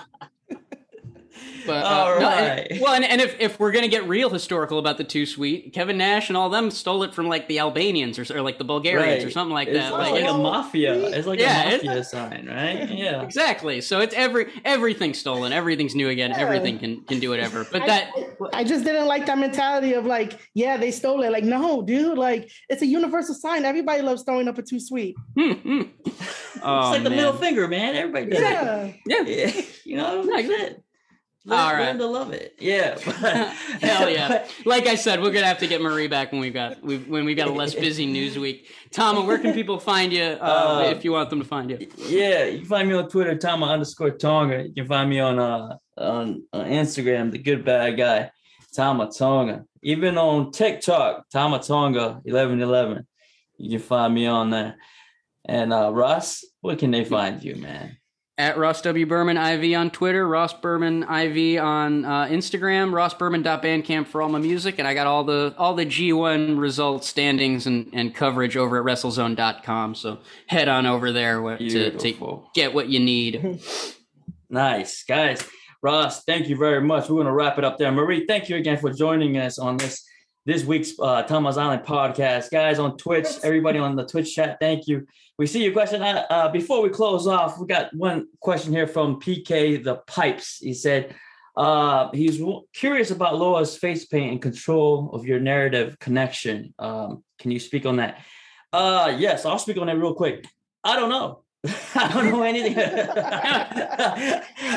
but 1.68 1.84
uh, 1.86 1.88
All 1.88 2.20
no, 2.20 2.30
and- 2.30 2.82
well, 2.82 2.94
and, 2.94 3.06
and 3.06 3.22
if, 3.22 3.36
if 3.40 3.60
we're 3.60 3.72
gonna 3.72 3.88
get 3.88 4.08
real 4.08 4.30
historical 4.30 4.80
about 4.80 4.98
the 4.98 5.04
too 5.04 5.26
sweet, 5.26 5.74
Kevin 5.74 5.98
Nash 5.98 6.30
and 6.30 6.38
all 6.38 6.50
them 6.50 6.72
stole 6.72 7.04
it 7.04 7.14
from 7.14 7.28
like 7.28 7.48
the 7.48 7.60
Albanians 7.60 8.18
or, 8.18 8.38
or 8.38 8.42
like 8.42 8.58
the 8.58 8.64
Bulgarians 8.64 9.24
or 9.24 9.30
something 9.30 9.54
like 9.54 9.68
it's 9.68 9.78
that. 9.78 9.94
like, 9.94 10.14
Like, 10.14 10.24
a 10.26 10.34
mafia. 10.38 10.96
It's 10.96 11.28
like 11.28 11.40
Yeah, 11.40 11.70
a 11.70 11.72
mafia 11.78 12.04
sign, 12.04 12.48
right? 12.50 12.90
Yeah. 12.98 13.22
exactly. 13.22 13.82
So 13.82 14.00
it's 14.00 14.16
every 14.16 14.48
everything's 14.66 15.20
stolen, 15.20 15.52
everything's 15.54 15.94
new 15.94 16.10
again, 16.10 16.32
Yeah. 16.32 16.40
everything 16.40 16.80
can 16.80 17.02
can 17.02 17.20
do 17.20 17.30
whatever. 17.30 17.66
But 17.72 17.84
I- 17.84 17.88
that 17.88 18.12
I 18.54 18.64
just 18.64 18.84
didn't 18.86 19.08
like 19.08 19.26
that 19.28 19.38
mentality 19.38 19.94
of 19.94 20.06
like, 20.06 20.40
yeah, 20.54 20.78
they 20.78 20.92
stole 20.92 21.22
it. 21.24 21.32
Like, 21.32 21.44
no, 21.44 21.82
dude, 21.82 22.18
like 22.18 22.50
it's 22.70 22.82
a 22.82 22.86
universal 22.88 23.36
sign. 23.36 23.66
Everybody 23.66 24.02
loves 24.02 24.24
throwing 24.24 24.48
up 24.48 24.58
a 24.58 24.62
too 24.62 24.80
sweet. 24.80 25.16
hmm, 25.38 25.52
hmm. 25.54 25.82
it's 26.06 26.60
Oh, 26.64 26.90
like 26.92 27.04
the 27.04 27.10
man. 27.12 27.18
middle 27.18 27.34
finger, 27.34 27.68
man. 27.68 27.96
Everybody 27.96 28.26
does 28.32 28.40
it. 28.40 28.44
Yeah. 28.44 28.92
Yeah. 29.06 29.24
Yeah, 29.28 29.62
you 29.86 29.98
know, 29.98 30.24
Yeah, 30.24 30.42
that's 30.48 30.74
Learn, 31.48 31.60
All 31.60 31.74
right. 31.76 31.96
love 31.96 32.34
it. 32.34 32.56
Yeah. 32.60 32.98
Hell 33.82 34.10
yeah! 34.10 34.46
Like 34.66 34.86
I 34.86 34.96
said, 34.96 35.22
we're 35.22 35.32
gonna 35.32 35.46
have 35.46 35.60
to 35.60 35.68
get 35.68 35.80
Marie 35.82 36.10
back 36.10 36.34
when 36.34 36.42
we've 36.42 36.54
got 36.54 36.84
we 36.84 36.98
when 36.98 37.24
we've 37.24 37.38
got 37.38 37.48
a 37.48 37.54
less 37.54 37.74
busy 37.74 38.06
news 38.06 38.38
week. 38.38 38.70
Tama, 38.92 39.22
where 39.22 39.40
can 39.40 39.54
people 39.54 39.80
find 39.80 40.12
you 40.12 40.24
uh, 40.24 40.84
Uh, 40.86 40.92
if 40.94 41.06
you 41.06 41.14
want 41.14 41.30
them 41.30 41.40
to 41.40 41.46
find 41.46 41.70
you? 41.70 41.88
Yeah, 42.00 42.44
you 42.44 42.60
can 42.60 42.68
find 42.68 42.90
me 42.90 42.96
on 42.96 43.08
Twitter, 43.08 43.34
Tama 43.38 43.66
underscore 43.66 44.10
Tonga. 44.10 44.64
You 44.68 44.74
can 44.74 44.88
find 44.88 45.10
me 45.10 45.22
on 45.22 45.40
uh 45.40 45.78
on, 45.98 46.44
on 46.52 46.66
Instagram, 46.66 47.32
the 47.32 47.38
good 47.38 47.64
bad 47.64 47.96
guy, 47.96 48.30
Tama 48.76 49.10
Tonga. 49.10 49.64
Even 49.82 50.18
on 50.18 50.52
TikTok, 50.52 51.30
Tama 51.30 51.60
Tonga 51.60 52.22
eleven 52.26 52.62
eleven. 52.62 53.08
You 53.58 53.80
can 53.80 53.88
find 53.88 54.14
me 54.14 54.26
on 54.26 54.50
there. 54.50 54.76
And 55.46 55.72
uh 55.72 55.94
Russ, 55.94 56.44
where 56.60 56.76
can 56.76 56.92
they 56.92 57.06
find 57.06 57.42
you, 57.42 57.56
man? 57.56 57.97
At 58.40 58.60
Ross 58.60 58.82
W 58.84 59.08
Berman 59.08 59.36
IV 59.36 59.76
on 59.76 59.90
Twitter, 59.90 60.28
Ross 60.28 60.54
Berman 60.54 61.02
IV 61.04 61.60
on 61.60 62.06
uh, 62.06 62.28
Instagram, 62.28 62.92
rossberman.bandcamp 62.92 64.06
for 64.06 64.22
all 64.22 64.30
my 64.30 64.38
music, 64.38 64.78
and 64.78 64.88
I 64.88 64.94
got 64.94 65.08
all 65.08 65.24
the 65.24 65.56
all 65.58 65.74
the 65.74 65.88
G1 65.88 66.60
results, 66.60 67.08
standings, 67.08 67.66
and, 67.66 67.90
and 67.94 68.14
coverage 68.14 68.56
over 68.56 68.78
at 68.78 68.86
WrestleZone.com. 68.86 69.96
So 69.96 70.20
head 70.46 70.68
on 70.68 70.86
over 70.86 71.12
there 71.12 71.58
to, 71.58 71.98
to 71.98 72.44
get 72.54 72.76
what 72.76 72.90
you 72.90 73.00
need. 73.00 73.60
Nice, 74.50 75.04
guys. 75.04 75.46
Ross, 75.82 76.24
thank 76.24 76.48
you 76.48 76.56
very 76.56 76.82
much. 76.82 77.10
We're 77.10 77.16
going 77.16 77.28
to 77.28 77.34
wrap 77.34 77.58
it 77.58 77.66
up 77.66 77.78
there. 77.78 77.92
Marie, 77.92 78.26
thank 78.26 78.50
you 78.50 78.56
again 78.56 78.78
for 78.78 78.92
joining 78.92 79.38
us 79.38 79.60
on 79.60 79.78
this 79.78 80.06
this 80.46 80.64
week's 80.64 80.94
uh, 81.00 81.24
Tama's 81.24 81.58
Island 81.58 81.84
podcast. 81.84 82.50
Guys 82.52 82.80
on 82.80 82.98
Twitch, 82.98 83.28
everybody 83.44 83.80
on 83.80 83.98
the 83.98 84.06
Twitch 84.06 84.34
chat, 84.34 84.58
thank 84.62 84.88
you. 84.88 85.06
We 85.38 85.46
see 85.46 85.64
your 85.64 85.74
question. 85.74 86.02
Uh, 86.02 86.26
uh, 86.30 86.50
before 86.50 86.82
we 86.82 86.90
close 86.90 87.28
off, 87.28 87.60
we 87.60 87.68
got 87.68 87.94
one 87.94 88.28
question 88.40 88.74
here 88.74 88.88
from 88.88 89.20
PK 89.20 89.84
the 89.84 89.98
Pipes. 90.08 90.58
He 90.58 90.74
said 90.74 91.16
uh, 91.56 92.10
he's 92.12 92.42
curious 92.74 93.12
about 93.12 93.38
Loa's 93.38 93.78
face 93.78 94.06
paint 94.06 94.32
and 94.32 94.42
control 94.42 95.12
of 95.14 95.26
your 95.26 95.40
narrative 95.40 96.00
connection. 96.00 96.74
Um, 96.80 97.24
can 97.38 97.52
you 97.52 97.60
speak 97.60 97.86
on 97.86 97.98
that? 97.98 98.20
Uh, 98.74 99.16
yes, 99.18 99.46
I'll 99.46 99.60
speak 99.60 99.78
on 99.78 99.88
that 99.88 99.98
real 99.98 100.16
quick. 100.16 100.46
I 100.84 100.96
don't 100.96 101.10
know. 101.10 101.44
I 101.96 102.12
don't 102.14 102.30
know 102.30 102.44
anything. 102.44 102.76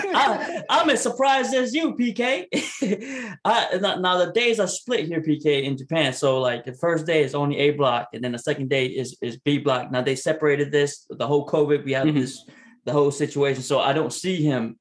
I, 0.00 0.62
am 0.68 0.90
as 0.90 1.02
surprised 1.02 1.54
as 1.54 1.74
you, 1.74 1.94
PK. 1.94 2.46
I, 3.44 3.78
now 3.80 4.18
the 4.18 4.32
days 4.32 4.58
are 4.60 4.66
split 4.66 5.06
here, 5.06 5.20
PK, 5.20 5.64
in 5.64 5.76
Japan. 5.76 6.12
So 6.12 6.40
like 6.40 6.64
the 6.64 6.74
first 6.74 7.06
day 7.06 7.22
is 7.22 7.34
only 7.34 7.58
A 7.58 7.70
block, 7.72 8.08
and 8.12 8.22
then 8.24 8.32
the 8.32 8.38
second 8.38 8.70
day 8.70 8.86
is 8.86 9.16
is 9.22 9.36
B 9.38 9.58
block. 9.58 9.90
Now 9.90 10.02
they 10.02 10.16
separated 10.16 10.72
this. 10.72 11.06
The 11.10 11.26
whole 11.26 11.46
COVID, 11.46 11.84
we 11.84 11.92
have 11.92 12.06
mm-hmm. 12.06 12.20
this, 12.20 12.44
the 12.84 12.92
whole 12.92 13.10
situation. 13.10 13.62
So 13.62 13.80
I 13.80 13.92
don't 13.92 14.12
see 14.12 14.42
him 14.42 14.78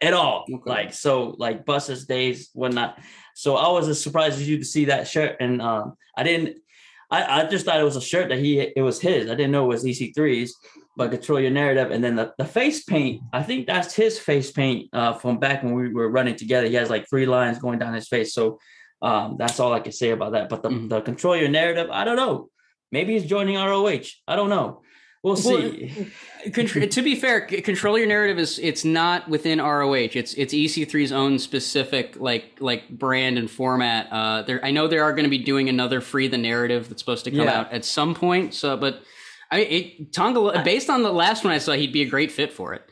at 0.00 0.14
all. 0.14 0.44
Okay. 0.52 0.70
Like 0.70 0.92
so, 0.92 1.34
like 1.38 1.64
buses 1.64 2.06
days, 2.06 2.50
whatnot. 2.52 2.98
So 3.34 3.56
I 3.56 3.68
was 3.70 3.88
as 3.88 4.02
surprised 4.02 4.40
as 4.40 4.48
you 4.48 4.58
to 4.58 4.64
see 4.64 4.86
that 4.86 5.08
shirt, 5.08 5.36
and 5.40 5.62
um, 5.62 5.94
I 6.16 6.22
didn't. 6.24 6.58
I, 7.10 7.40
I 7.40 7.46
just 7.46 7.64
thought 7.64 7.80
it 7.80 7.84
was 7.84 7.96
a 7.96 8.02
shirt 8.02 8.28
that 8.28 8.38
he 8.38 8.60
it 8.60 8.82
was 8.82 9.00
his. 9.00 9.30
I 9.30 9.34
didn't 9.34 9.52
know 9.52 9.64
it 9.64 9.68
was 9.68 9.84
EC3's 9.84 10.54
but 10.98 11.12
control 11.12 11.38
your 11.38 11.52
narrative. 11.52 11.92
And 11.92 12.02
then 12.02 12.16
the, 12.16 12.34
the 12.38 12.44
face 12.44 12.82
paint, 12.82 13.22
I 13.32 13.44
think 13.44 13.68
that's 13.68 13.94
his 13.94 14.18
face 14.18 14.50
paint 14.50 14.90
uh, 14.92 15.14
from 15.14 15.38
back 15.38 15.62
when 15.62 15.72
we 15.72 15.94
were 15.94 16.10
running 16.10 16.34
together. 16.34 16.66
He 16.66 16.74
has 16.74 16.90
like 16.90 17.08
three 17.08 17.24
lines 17.24 17.60
going 17.60 17.78
down 17.78 17.94
his 17.94 18.08
face. 18.08 18.34
So 18.34 18.58
um, 19.00 19.36
that's 19.38 19.60
all 19.60 19.72
I 19.72 19.78
can 19.78 19.92
say 19.92 20.10
about 20.10 20.32
that. 20.32 20.48
But 20.48 20.64
the, 20.64 20.70
mm-hmm. 20.70 20.88
the 20.88 21.00
control 21.00 21.36
your 21.36 21.48
narrative, 21.48 21.88
I 21.90 22.04
don't 22.04 22.16
know. 22.16 22.50
Maybe 22.90 23.12
he's 23.12 23.26
joining 23.26 23.54
ROH. 23.54 24.08
I 24.26 24.34
don't 24.34 24.50
know. 24.50 24.82
We'll 25.22 25.36
see. 25.36 26.10
Well, 26.56 26.66
to 26.88 27.02
be 27.02 27.16
fair, 27.16 27.40
control 27.40 27.98
your 27.98 28.06
narrative 28.06 28.38
is 28.38 28.60
it's 28.60 28.84
not 28.84 29.28
within 29.28 29.58
ROH. 29.58 30.14
It's 30.14 30.34
it's 30.34 30.54
EC3's 30.54 31.10
own 31.10 31.40
specific 31.40 32.14
like 32.16 32.52
like 32.60 32.88
brand 32.88 33.38
and 33.38 33.50
format. 33.50 34.06
Uh, 34.10 34.42
there, 34.42 34.64
I 34.64 34.70
know 34.70 34.86
they 34.86 34.98
are 34.98 35.12
going 35.12 35.24
to 35.24 35.30
be 35.30 35.38
doing 35.38 35.68
another 35.68 36.00
free 36.00 36.28
the 36.28 36.38
narrative 36.38 36.88
that's 36.88 37.02
supposed 37.02 37.24
to 37.24 37.32
come 37.32 37.40
yeah. 37.40 37.60
out 37.60 37.72
at 37.72 37.84
some 37.84 38.14
point. 38.14 38.54
So, 38.54 38.76
but 38.76 39.02
I 39.50 39.60
it, 39.60 40.12
Tonga, 40.12 40.62
based 40.64 40.90
on 40.90 41.02
the 41.02 41.12
last 41.12 41.44
one 41.44 41.52
I 41.52 41.58
saw, 41.58 41.72
he'd 41.72 41.92
be 41.92 42.02
a 42.02 42.08
great 42.08 42.30
fit 42.30 42.52
for 42.52 42.74
it. 42.74 42.82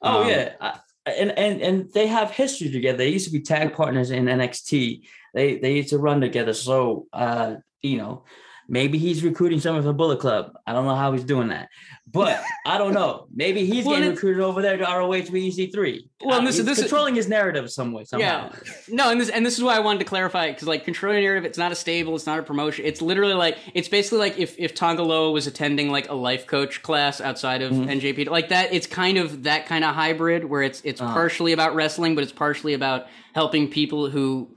Oh 0.00 0.22
um, 0.22 0.28
yeah, 0.28 0.52
I, 0.60 0.80
and 1.06 1.30
and 1.32 1.60
and 1.60 1.92
they 1.92 2.06
have 2.06 2.30
history 2.30 2.70
together. 2.70 2.98
They 2.98 3.08
used 3.08 3.26
to 3.26 3.32
be 3.32 3.40
tag 3.40 3.74
partners 3.74 4.10
in 4.10 4.24
NXT. 4.24 5.02
They 5.34 5.58
they 5.58 5.74
used 5.76 5.90
to 5.90 5.98
run 5.98 6.20
together. 6.20 6.54
So 6.54 7.06
uh, 7.12 7.56
you 7.82 7.98
know, 7.98 8.24
maybe 8.68 8.98
he's 8.98 9.22
recruiting 9.24 9.60
someone 9.60 9.84
the 9.84 9.92
Bullet 9.92 10.20
Club. 10.20 10.52
I 10.66 10.72
don't 10.72 10.84
know 10.86 10.94
how 10.94 11.12
he's 11.12 11.24
doing 11.24 11.48
that, 11.48 11.68
but 12.10 12.42
I 12.64 12.78
don't 12.78 12.94
know. 12.94 13.26
Maybe 13.34 13.64
he's 13.66 13.84
well, 13.84 13.96
getting 13.96 14.10
recruited 14.10 14.42
over 14.42 14.62
there 14.62 14.76
to 14.76 14.84
ROH 14.84 15.08
with 15.08 15.30
EC3. 15.30 16.08
Well, 16.22 16.40
uh, 16.40 16.44
this, 16.44 16.58
this 16.58 16.80
controlling 16.80 17.16
is, 17.16 17.24
his 17.24 17.30
narrative 17.30 17.70
some 17.70 17.92
way. 17.92 18.04
Somehow. 18.04 18.50
Yeah, 18.52 18.72
no, 18.88 19.10
and 19.10 19.20
this 19.20 19.28
and 19.28 19.44
this 19.44 19.56
is 19.56 19.62
why 19.62 19.76
I 19.76 19.80
wanted 19.80 20.00
to 20.00 20.04
clarify 20.04 20.46
it 20.46 20.52
because 20.52 20.68
like 20.68 20.84
controlling 20.84 21.22
narrative, 21.22 21.44
it's 21.44 21.58
not 21.58 21.72
a 21.72 21.74
stable, 21.74 22.14
it's 22.16 22.26
not 22.26 22.38
a 22.38 22.42
promotion. 22.42 22.84
It's 22.84 23.02
literally 23.02 23.34
like 23.34 23.58
it's 23.74 23.88
basically 23.88 24.18
like 24.18 24.38
if 24.38 24.58
if 24.58 24.74
Tanga 24.74 25.02
Loa 25.02 25.30
was 25.30 25.46
attending 25.46 25.90
like 25.90 26.08
a 26.08 26.14
life 26.14 26.46
coach 26.46 26.82
class 26.82 27.20
outside 27.20 27.62
of 27.62 27.72
mm-hmm. 27.72 27.90
NJP, 27.90 28.28
like 28.28 28.48
that. 28.48 28.72
It's 28.72 28.86
kind 28.86 29.18
of 29.18 29.44
that 29.44 29.66
kind 29.66 29.84
of 29.84 29.94
hybrid 29.94 30.44
where 30.44 30.62
it's 30.62 30.80
it's 30.84 31.00
uh-huh. 31.00 31.12
partially 31.12 31.52
about 31.52 31.74
wrestling, 31.74 32.14
but 32.14 32.24
it's 32.24 32.32
partially 32.32 32.74
about 32.74 33.06
helping 33.34 33.68
people 33.68 34.08
who 34.08 34.55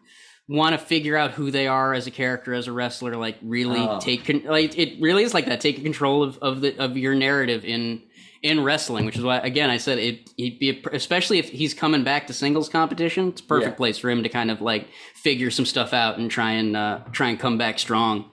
want 0.50 0.74
to 0.74 0.84
figure 0.84 1.16
out 1.16 1.30
who 1.32 1.52
they 1.52 1.68
are 1.68 1.94
as 1.94 2.08
a 2.08 2.12
character 2.12 2.56
as 2.56 2.68
a 2.68 2.72
wrestler 2.72 3.16
like 3.16 3.38
really 3.44 3.80
oh. 3.80 4.00
take 4.00 4.28
like 4.46 4.78
it 4.78 5.00
really 5.00 5.24
is 5.24 5.32
like 5.32 5.46
that 5.46 5.62
taking 5.62 5.84
control 5.84 6.24
of, 6.24 6.40
of 6.40 6.62
the 6.62 6.76
of 6.80 6.98
your 6.98 7.14
narrative 7.14 7.64
in 7.64 8.02
in 8.42 8.64
wrestling 8.64 9.06
which 9.06 9.16
is 9.16 9.24
why 9.24 9.38
again 9.38 9.70
i 9.70 9.78
said 9.78 10.00
it 10.00 10.28
he'd 10.38 10.58
be 10.58 10.72
a, 10.72 10.90
especially 10.94 11.38
if 11.38 11.50
he's 11.50 11.76
coming 11.76 12.04
back 12.04 12.26
to 12.26 12.34
singles 12.34 12.68
competition 12.68 13.28
it's 13.28 13.42
a 13.42 13.44
perfect 13.44 13.74
yeah. 13.74 13.78
place 13.78 14.00
for 14.00 14.10
him 14.10 14.24
to 14.24 14.30
kind 14.30 14.50
of 14.50 14.60
like 14.60 14.88
figure 15.14 15.52
some 15.52 15.66
stuff 15.66 15.94
out 15.94 16.18
and 16.18 16.32
try 16.32 16.54
and 16.54 16.76
uh 16.76 17.00
try 17.12 17.30
and 17.30 17.40
come 17.40 17.60
back 17.60 17.78
strong 17.78 18.32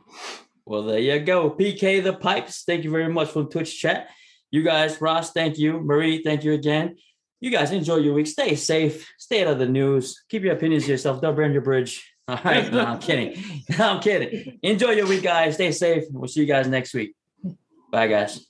well 0.64 0.82
there 0.84 0.98
you 0.98 1.18
go 1.18 1.50
pk 1.50 2.02
the 2.02 2.14
pipes 2.14 2.62
thank 2.64 2.82
you 2.82 2.90
very 2.90 3.12
much 3.12 3.28
for 3.28 3.44
twitch 3.44 3.78
chat 3.78 4.08
you 4.50 4.62
guys 4.62 4.98
ross 5.02 5.32
thank 5.32 5.58
you 5.58 5.80
marie 5.80 6.22
thank 6.22 6.44
you 6.44 6.54
again 6.54 6.96
you 7.40 7.50
guys 7.50 7.70
enjoy 7.70 7.96
your 7.96 8.14
week. 8.14 8.26
Stay 8.26 8.54
safe. 8.54 9.12
Stay 9.26 9.42
out 9.42 9.48
of 9.48 9.58
the 9.58 9.66
news. 9.66 10.22
Keep 10.28 10.44
your 10.44 10.54
opinions 10.54 10.84
to 10.84 10.92
yourself. 10.92 11.20
Don't 11.20 11.34
burn 11.34 11.52
your 11.52 11.62
bridge. 11.62 12.14
All 12.28 12.38
right. 12.44 12.72
No, 12.72 12.78
I'm 12.78 13.00
kidding. 13.00 13.42
No, 13.76 13.90
I'm 13.94 14.00
kidding. 14.00 14.60
Enjoy 14.62 14.92
your 14.92 15.08
week, 15.08 15.24
guys. 15.24 15.54
Stay 15.54 15.72
safe. 15.72 16.04
We'll 16.12 16.28
see 16.28 16.42
you 16.42 16.46
guys 16.46 16.68
next 16.68 16.94
week. 16.94 17.16
Bye, 17.90 18.06
guys. 18.06 18.46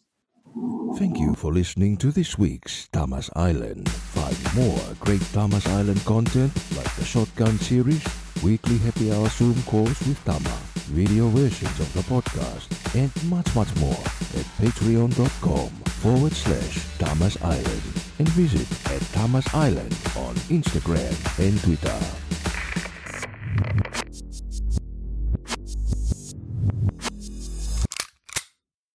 Thank 0.98 1.18
you 1.18 1.34
for 1.34 1.50
listening 1.50 1.96
to 1.96 2.10
this 2.12 2.36
week's 2.36 2.88
Tama's 2.88 3.30
Island. 3.34 3.88
Find 3.88 4.36
more 4.54 4.78
great 5.00 5.22
Tama's 5.32 5.66
Island 5.66 6.04
content 6.04 6.52
like 6.76 6.94
the 6.96 7.04
Shotgun 7.06 7.56
series, 7.58 8.04
weekly 8.42 8.76
happy 8.76 9.10
hour 9.10 9.30
Zoom 9.30 9.56
calls 9.62 9.98
with 10.06 10.22
Tama, 10.26 10.56
video 10.86 11.28
versions 11.28 11.80
of 11.80 11.92
the 11.92 12.00
podcast, 12.02 12.66
and 12.94 13.10
much, 13.30 13.54
much 13.54 13.74
more 13.76 13.98
at 14.38 14.46
patreon.com 14.58 15.68
forward 16.02 16.32
slash 16.32 16.98
Tama's 16.98 17.36
Island 17.42 17.82
and 18.18 18.28
visit 18.30 18.66
at 18.92 19.02
Tama's 19.12 19.46
Island 19.54 19.92
on 20.16 20.34
Instagram 20.48 21.14
and 21.38 21.60
Twitter. 21.62 22.25